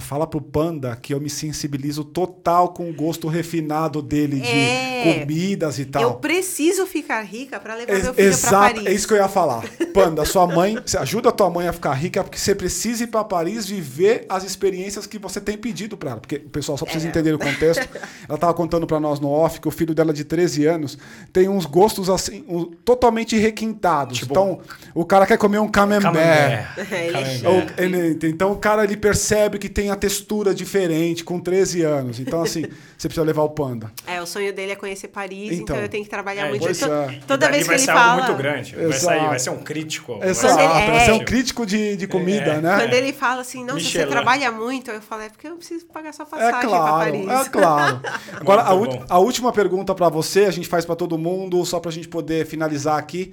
fala 0.00 0.26
pro 0.26 0.40
Panda 0.40 0.96
que 0.96 1.12
eu 1.14 1.20
me 1.20 1.28
sensibilizo 1.30 2.04
total 2.04 2.70
com 2.70 2.88
o 2.88 2.92
gosto 2.94 3.28
refinado 3.28 4.00
dele 4.02 4.40
de 4.40 4.48
É. 4.48 5.02
comidas 5.20 5.78
e 5.78 5.82
Eu 5.82 5.86
tal. 5.90 6.14
preciso 6.16 6.86
ficar 6.86 7.22
rica 7.22 7.58
para 7.60 7.74
levar 7.74 7.92
Ex- 7.92 8.04
meu 8.04 8.14
filho 8.14 8.26
para 8.28 8.36
Exato, 8.36 8.74
Paris. 8.74 8.86
é 8.86 8.92
isso 8.92 9.06
que 9.08 9.14
eu 9.14 9.18
ia 9.18 9.28
falar. 9.28 9.64
Panda, 9.92 10.24
sua 10.24 10.46
mãe, 10.46 10.78
você 10.84 10.96
ajuda 10.96 11.28
a 11.28 11.32
tua 11.32 11.50
mãe 11.50 11.68
a 11.68 11.72
ficar 11.72 11.92
rica 11.92 12.22
porque 12.24 12.38
você 12.38 12.54
precisa 12.54 13.04
ir 13.04 13.08
para 13.08 13.24
Paris 13.24 13.66
viver 13.66 14.24
as 14.28 14.44
experiências 14.44 15.06
que 15.06 15.18
você 15.18 15.40
tem 15.40 15.56
pedido 15.56 15.96
para 15.96 16.12
ela. 16.12 16.20
Porque 16.20 16.36
o 16.36 16.48
pessoal 16.50 16.78
só 16.78 16.84
É. 16.84 16.86
precisa 16.86 17.08
entender 17.08 17.32
o 17.34 17.38
contexto. 17.38 17.86
Ela 18.28 18.38
tava 18.38 18.54
contando 18.54 18.86
para 18.86 18.98
nós 19.00 19.20
no 19.20 19.28
off 19.30 19.60
que 19.60 19.68
o 19.68 19.70
filho 19.70 19.94
dela 19.94 20.12
de 20.12 20.24
13 20.24 20.66
anos 20.66 20.96
tem 21.32 21.48
uns 21.48 21.66
gostos 21.66 22.08
assim, 22.08 22.44
um, 22.48 22.64
totalmente 22.84 23.36
requintados. 23.36 24.18
Tipo- 24.18 24.32
então, 24.32 24.60
o 24.94 25.04
cara 25.04 25.26
quer 25.26 25.36
comer 25.38 25.58
um 25.58 25.68
camembert. 25.68 26.12
Camembert. 26.12 26.92
É, 26.92 27.06
ele 27.06 27.16
é 27.16 27.72
Camembert. 27.74 28.24
Então 28.24 28.52
o 28.52 28.56
cara 28.56 28.84
ele 28.84 28.96
percebe 28.96 29.58
que 29.58 29.68
tem 29.68 29.81
a 29.90 29.96
textura 29.96 30.54
diferente 30.54 31.24
com 31.24 31.40
13 31.40 31.82
anos. 31.82 32.20
Então, 32.20 32.42
assim, 32.42 32.62
você 32.96 33.08
precisa 33.08 33.24
levar 33.24 33.42
o 33.42 33.50
panda. 33.50 33.90
É, 34.06 34.20
o 34.20 34.26
sonho 34.26 34.52
dele 34.52 34.72
é 34.72 34.76
conhecer 34.76 35.08
Paris, 35.08 35.52
então, 35.52 35.62
Então. 35.62 35.76
eu 35.76 35.88
tenho 35.88 36.04
que 36.04 36.10
trabalhar 36.10 36.46
É, 36.46 36.48
muito. 36.50 36.62
pois 36.62 36.78
To- 36.78 36.92
é. 36.92 37.20
Toda 37.26 37.48
vez 37.50 37.62
que 37.62 37.68
vai 37.68 37.76
ele 37.76 37.84
ser 37.84 37.92
fala. 37.92 38.12
algo 38.12 38.24
muito 38.26 38.36
grande. 38.38 38.74
Vai, 38.76 38.92
sair, 38.92 39.26
vai 39.28 39.38
ser 39.38 39.50
um 39.50 39.58
crítico. 39.62 40.18
vai 40.18 40.28
Exato, 40.28 40.54
vai 40.56 40.96
é. 40.96 41.04
ser 41.04 41.12
um 41.12 41.24
crítico 41.24 41.64
de, 41.66 41.96
de 41.96 42.06
comida, 42.06 42.52
É. 42.54 42.60
né? 42.60 42.78
Quando 42.80 42.94
ele 42.94 43.12
fala 43.12 43.40
assim, 43.40 43.64
não, 43.64 43.78
se 43.78 43.86
você 43.90 44.06
trabalha 44.06 44.50
muito, 44.52 44.90
eu 44.90 45.00
falo, 45.00 45.22
é 45.22 45.28
porque 45.28 45.46
eu 45.48 45.56
preciso 45.56 45.86
pagar 45.86 46.12
sua 46.12 46.24
É 46.24 46.28
passagem 46.28 46.50
para 46.60 46.68
claro, 46.68 47.12
Paris. 47.26 47.46
é 47.46 47.48
claro. 47.50 48.00
Agora, 48.40 48.62
a, 48.62 49.14
a 49.14 49.18
última 49.18 49.52
pergunta 49.52 49.94
para 49.94 50.08
você, 50.08 50.44
a 50.44 50.50
gente 50.50 50.68
faz 50.68 50.84
para 50.84 50.96
todo 50.96 51.16
mundo, 51.18 51.64
só 51.64 51.80
para 51.80 51.90
a 51.90 51.92
gente 51.92 52.08
poder 52.08 52.46
finalizar 52.46 52.98
aqui. 52.98 53.32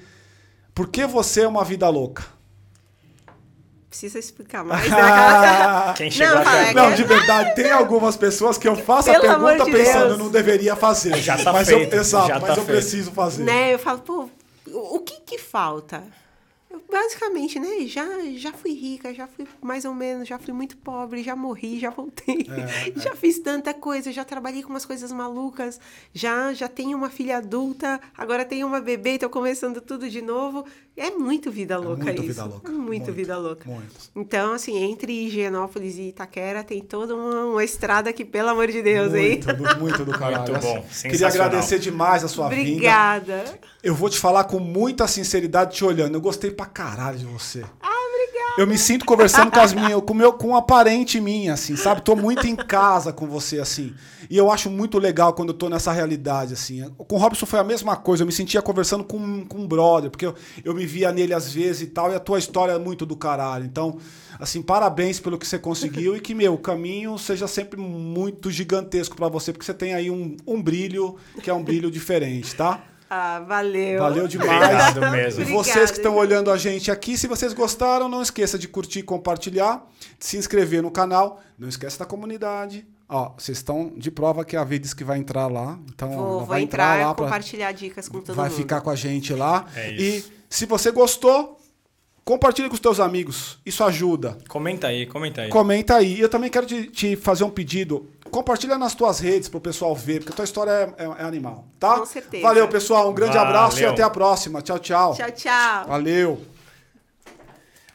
Por 0.74 0.88
que 0.88 1.06
você 1.06 1.42
é 1.42 1.48
uma 1.48 1.64
vida 1.66 1.90
louca? 1.90 2.24
Precisa 3.90 4.20
explicar 4.20 4.64
mais. 4.66 4.88
né? 4.90 4.98
Quem 5.98 6.06
Não, 6.08 6.12
chegou 6.12 6.44
fala, 6.44 6.62
até 6.62 6.70
é 6.72 6.74
Não, 6.74 6.94
de 6.94 7.04
verdade, 7.04 7.56
tem 7.56 7.72
algumas 7.72 8.16
pessoas 8.16 8.58
que 8.58 8.68
eu 8.68 8.76
faço 8.76 9.10
a 9.10 9.14
Pelo 9.14 9.24
pergunta 9.26 9.64
amor 9.64 9.66
de 9.66 9.72
pensando, 9.72 10.08
Deus. 10.10 10.18
não 10.20 10.30
deveria 10.30 10.76
fazer. 10.76 11.16
Já 11.18 11.38
tá 11.44 11.52
mas 11.52 11.68
feito, 11.68 11.94
eu, 11.94 12.00
exato, 12.02 12.28
já 12.28 12.36
mas 12.40 12.44
tá 12.44 12.50
eu 12.50 12.56
feito. 12.56 12.68
preciso 12.68 13.12
fazer. 13.12 13.44
né? 13.44 13.74
Eu 13.74 13.80
falo, 13.80 14.00
pô, 14.00 14.30
o 14.72 15.00
que 15.00 15.22
que 15.22 15.38
falta? 15.40 16.04
Eu, 16.72 16.80
basicamente, 16.88 17.60
né? 17.60 17.88
Já, 17.88 18.06
já 18.36 18.54
fui 18.54 18.74
rica, 18.74 19.12
já 19.12 19.26
fui 19.26 19.48
mais 19.60 19.86
ou 19.86 19.96
menos, 19.96 20.28
já 20.28 20.38
fui 20.38 20.54
muito 20.54 20.78
pobre, 20.78 21.24
já 21.24 21.36
morri, 21.36 21.80
já 21.80 21.90
voltei. 21.90 22.46
É, 22.96 23.00
já 23.00 23.16
fiz 23.16 23.40
tanta 23.40 23.74
coisa, 23.74 24.12
já 24.12 24.24
trabalhei 24.24 24.62
com 24.62 24.70
umas 24.70 24.86
coisas 24.86 25.12
malucas, 25.12 25.80
já, 26.14 26.54
já 26.54 26.68
tenho 26.68 26.96
uma 26.96 27.10
filha 27.10 27.38
adulta, 27.38 28.00
agora 28.16 28.46
tenho 28.46 28.68
uma 28.68 28.80
bebê, 28.80 29.18
tô 29.18 29.28
começando 29.32 29.82
tudo 29.82 30.08
de 30.08 30.22
novo. 30.22 30.64
É 31.00 31.12
muito 31.12 31.50
vida 31.50 31.78
louca 31.78 32.04
muito 32.04 32.18
isso. 32.22 32.28
vida 32.28 32.44
louca. 32.44 32.68
É 32.68 32.72
muito, 32.72 32.88
Muito, 32.88 33.14
vida 33.14 33.38
louca. 33.38 33.70
muito. 33.70 33.88
Então, 34.16 34.54
assim, 34.54 34.78
entre 34.84 35.14
Higienópolis 35.14 35.98
e 35.98 36.10
Itaquera 36.10 36.64
tem 36.64 36.82
toda 36.82 37.16
uma, 37.16 37.46
uma 37.46 37.64
estrada 37.64 38.12
que, 38.12 38.26
pelo 38.26 38.50
amor 38.50 38.68
de 38.68 38.82
Deus, 38.82 39.14
hein? 39.14 39.30
Muito, 39.30 39.54
do, 39.54 39.80
muito 39.80 40.06
do 40.06 40.12
caralho. 40.12 40.52
Muito 40.52 40.60
bom, 40.62 40.86
Assim, 40.90 41.10
Queria 41.10 41.28
agradecer 41.28 41.80
demais 41.80 42.24
a 42.24 42.28
sua 42.28 42.50
vinda. 42.50 42.62
Obrigada. 42.72 43.60
Eu 43.82 43.96
vou 43.96 44.10
te 44.10 44.20
falar 44.20 44.44
com 44.44 44.60
muita 44.60 45.08
sinceridade 45.08 45.76
te 45.76 45.86
olhando. 45.86 46.16
Eu 46.16 46.22
gostei 46.22 46.52
pra 46.52 46.66
caralho 46.66 47.18
de 47.18 47.26
você. 47.26 47.64
Ah, 47.82 47.88
obrigada. 47.92 47.99
Eu 48.60 48.68
me 48.68 48.78
sinto 48.78 49.06
conversando 49.06 49.50
com 49.50 49.60
as 49.62 49.74
minhas, 49.74 50.02
com 50.02 50.14
meu, 50.14 50.34
com 50.34 50.50
uma 50.50 50.62
parente 50.62 51.22
minha, 51.22 51.54
assim, 51.54 51.78
sabe? 51.78 52.02
Tô 52.02 52.14
muito 52.14 52.46
em 52.46 52.58
casa 52.58 53.14
com 53.14 53.26
você, 53.26 53.58
assim. 53.58 53.94
E 54.30 54.36
eu 54.36 54.52
acho 54.52 54.70
muito 54.70 55.00
legal 55.00 55.32
quando 55.32 55.54
eu 55.54 55.54
tô 55.54 55.70
nessa 55.70 55.94
realidade, 55.94 56.56
assim. 56.56 56.84
Com 56.98 57.16
o 57.16 57.18
Robson 57.18 57.46
foi 57.46 57.58
a 57.58 57.64
mesma 57.64 57.96
coisa. 57.96 58.24
Eu 58.24 58.28
me 58.28 58.34
sentia 58.34 58.62
conversando 58.62 59.06
com, 59.06 59.46
com 59.46 59.60
um 59.60 59.66
brother, 59.66 60.12
porque 60.12 60.26
eu, 60.26 60.36
eu 60.62 60.76
me 60.76 60.86
via 60.86 61.10
nele 61.10 61.34
às 61.34 61.54
vezes 61.54 61.84
e 61.84 61.88
tal. 61.88 62.12
E 62.12 62.16
a 62.16 62.20
tua 62.20 62.38
história 62.38 62.74
é 62.74 62.78
muito 62.78 63.06
do 63.06 63.16
caralho. 63.16 63.64
Então, 63.64 63.98
assim, 64.38 64.62
parabéns 64.62 65.22
pelo 65.22 65.38
que 65.38 65.48
você 65.48 65.58
conseguiu 65.58 66.18
e 66.18 66.20
que, 66.20 66.36
meu, 66.36 66.56
o 66.56 66.58
caminho 66.58 67.18
seja 67.18 67.48
sempre 67.48 67.80
muito 67.80 68.52
gigantesco 68.52 69.16
pra 69.16 69.30
você, 69.30 69.54
porque 69.54 69.66
você 69.66 69.74
tem 69.74 69.94
aí 69.94 70.12
um, 70.12 70.36
um 70.46 70.62
brilho 70.62 71.16
que 71.42 71.50
é 71.50 71.54
um 71.54 71.64
brilho 71.64 71.90
diferente, 71.90 72.54
tá? 72.58 72.84
Ah, 73.10 73.40
valeu. 73.40 74.00
Valeu 74.00 74.28
demais. 74.28 74.50
Obrigado 74.52 75.12
mesmo. 75.12 75.42
E 75.42 75.44
Obrigada, 75.46 75.64
vocês 75.64 75.90
que 75.92 75.98
estão 75.98 76.16
olhando 76.16 76.52
a 76.52 76.58
gente 76.58 76.92
aqui, 76.92 77.18
se 77.18 77.26
vocês 77.28 77.54
gostaram, 77.54 78.08
não 78.08 78.22
esqueça 78.22 78.58
de 78.60 78.68
curtir, 78.68 79.02
compartilhar, 79.04 79.84
de 80.20 80.26
se 80.26 80.38
inscrever 80.38 80.84
no 80.84 80.92
canal. 80.92 81.42
Não 81.58 81.68
esqueça 81.68 81.98
da 82.00 82.06
comunidade. 82.06 82.86
Ó, 83.08 83.32
vocês 83.38 83.58
estão 83.58 83.92
de 83.98 84.12
prova 84.12 84.46
que 84.46 84.56
a 84.56 84.64
Vides 84.64 84.94
que 84.94 85.04
vai 85.04 85.18
entrar 85.18 85.48
lá. 85.48 85.80
Então, 85.92 86.12
ela 86.14 86.22
Vou, 86.22 86.38
vou 86.40 86.46
vai 86.46 86.62
entrar, 86.62 87.00
lá 87.04 87.16
pra- 87.16 87.26
compartilhar 87.26 87.72
dicas 87.72 88.08
com 88.08 88.22
todo 88.22 88.36
vai 88.36 88.50
mundo. 88.50 88.58
ficar 88.58 88.82
com 88.82 88.92
a 88.92 88.96
gente 88.96 89.34
lá. 89.34 89.66
É 89.76 89.92
e 89.94 90.18
isso. 90.18 90.32
se 90.48 90.68
você 90.68 90.92
gostou, 90.92 91.60
compartilhe 92.24 92.68
com 92.70 92.76
os 92.76 92.80
teus 92.80 93.00
amigos. 93.00 93.58
Isso 93.66 93.84
ajuda. 93.84 94.38
Comenta 94.48 94.86
aí, 94.88 95.08
comenta 95.08 95.42
aí. 95.42 95.50
Comenta 95.50 95.96
aí. 95.96 96.20
Eu 96.20 96.30
também 96.30 96.52
quero 96.52 96.68
te, 96.68 96.84
te 96.84 97.16
fazer 97.16 97.44
um 97.44 97.50
pedido. 97.50 98.08
Compartilha 98.30 98.78
nas 98.78 98.94
tuas 98.94 99.20
redes 99.20 99.50
pro 99.50 99.60
pessoal 99.60 99.96
ver, 99.96 100.20
porque 100.20 100.34
tua 100.34 100.46
história 100.46 100.72
é, 100.72 101.04
é, 101.04 101.06
é 101.06 101.24
animal, 101.24 101.66
tá? 101.80 102.00
Com 102.00 102.06
certeza. 102.06 102.44
Valeu, 102.44 102.68
pessoal. 102.68 103.10
Um 103.10 103.14
grande 103.14 103.36
Valeu. 103.36 103.50
abraço 103.50 103.80
e 103.80 103.86
até 103.86 104.04
a 104.04 104.10
próxima. 104.10 104.62
Tchau, 104.62 104.80
tchau. 104.80 105.14
Tchau, 105.16 105.32
tchau. 105.32 105.88
Valeu. 105.88 106.42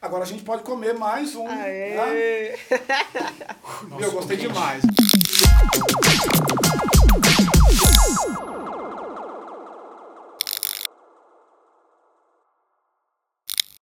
Agora 0.02 0.24
a 0.24 0.26
gente 0.26 0.42
pode 0.42 0.62
comer 0.62 0.92
mais 0.92 1.34
um. 1.34 1.48
Né? 1.48 1.98
Aê. 1.98 2.50
Né? 2.50 2.58
Nossa, 3.88 3.96
Meu, 3.96 4.08
eu 4.08 4.12
gostei 4.12 4.36
demais. 4.36 4.82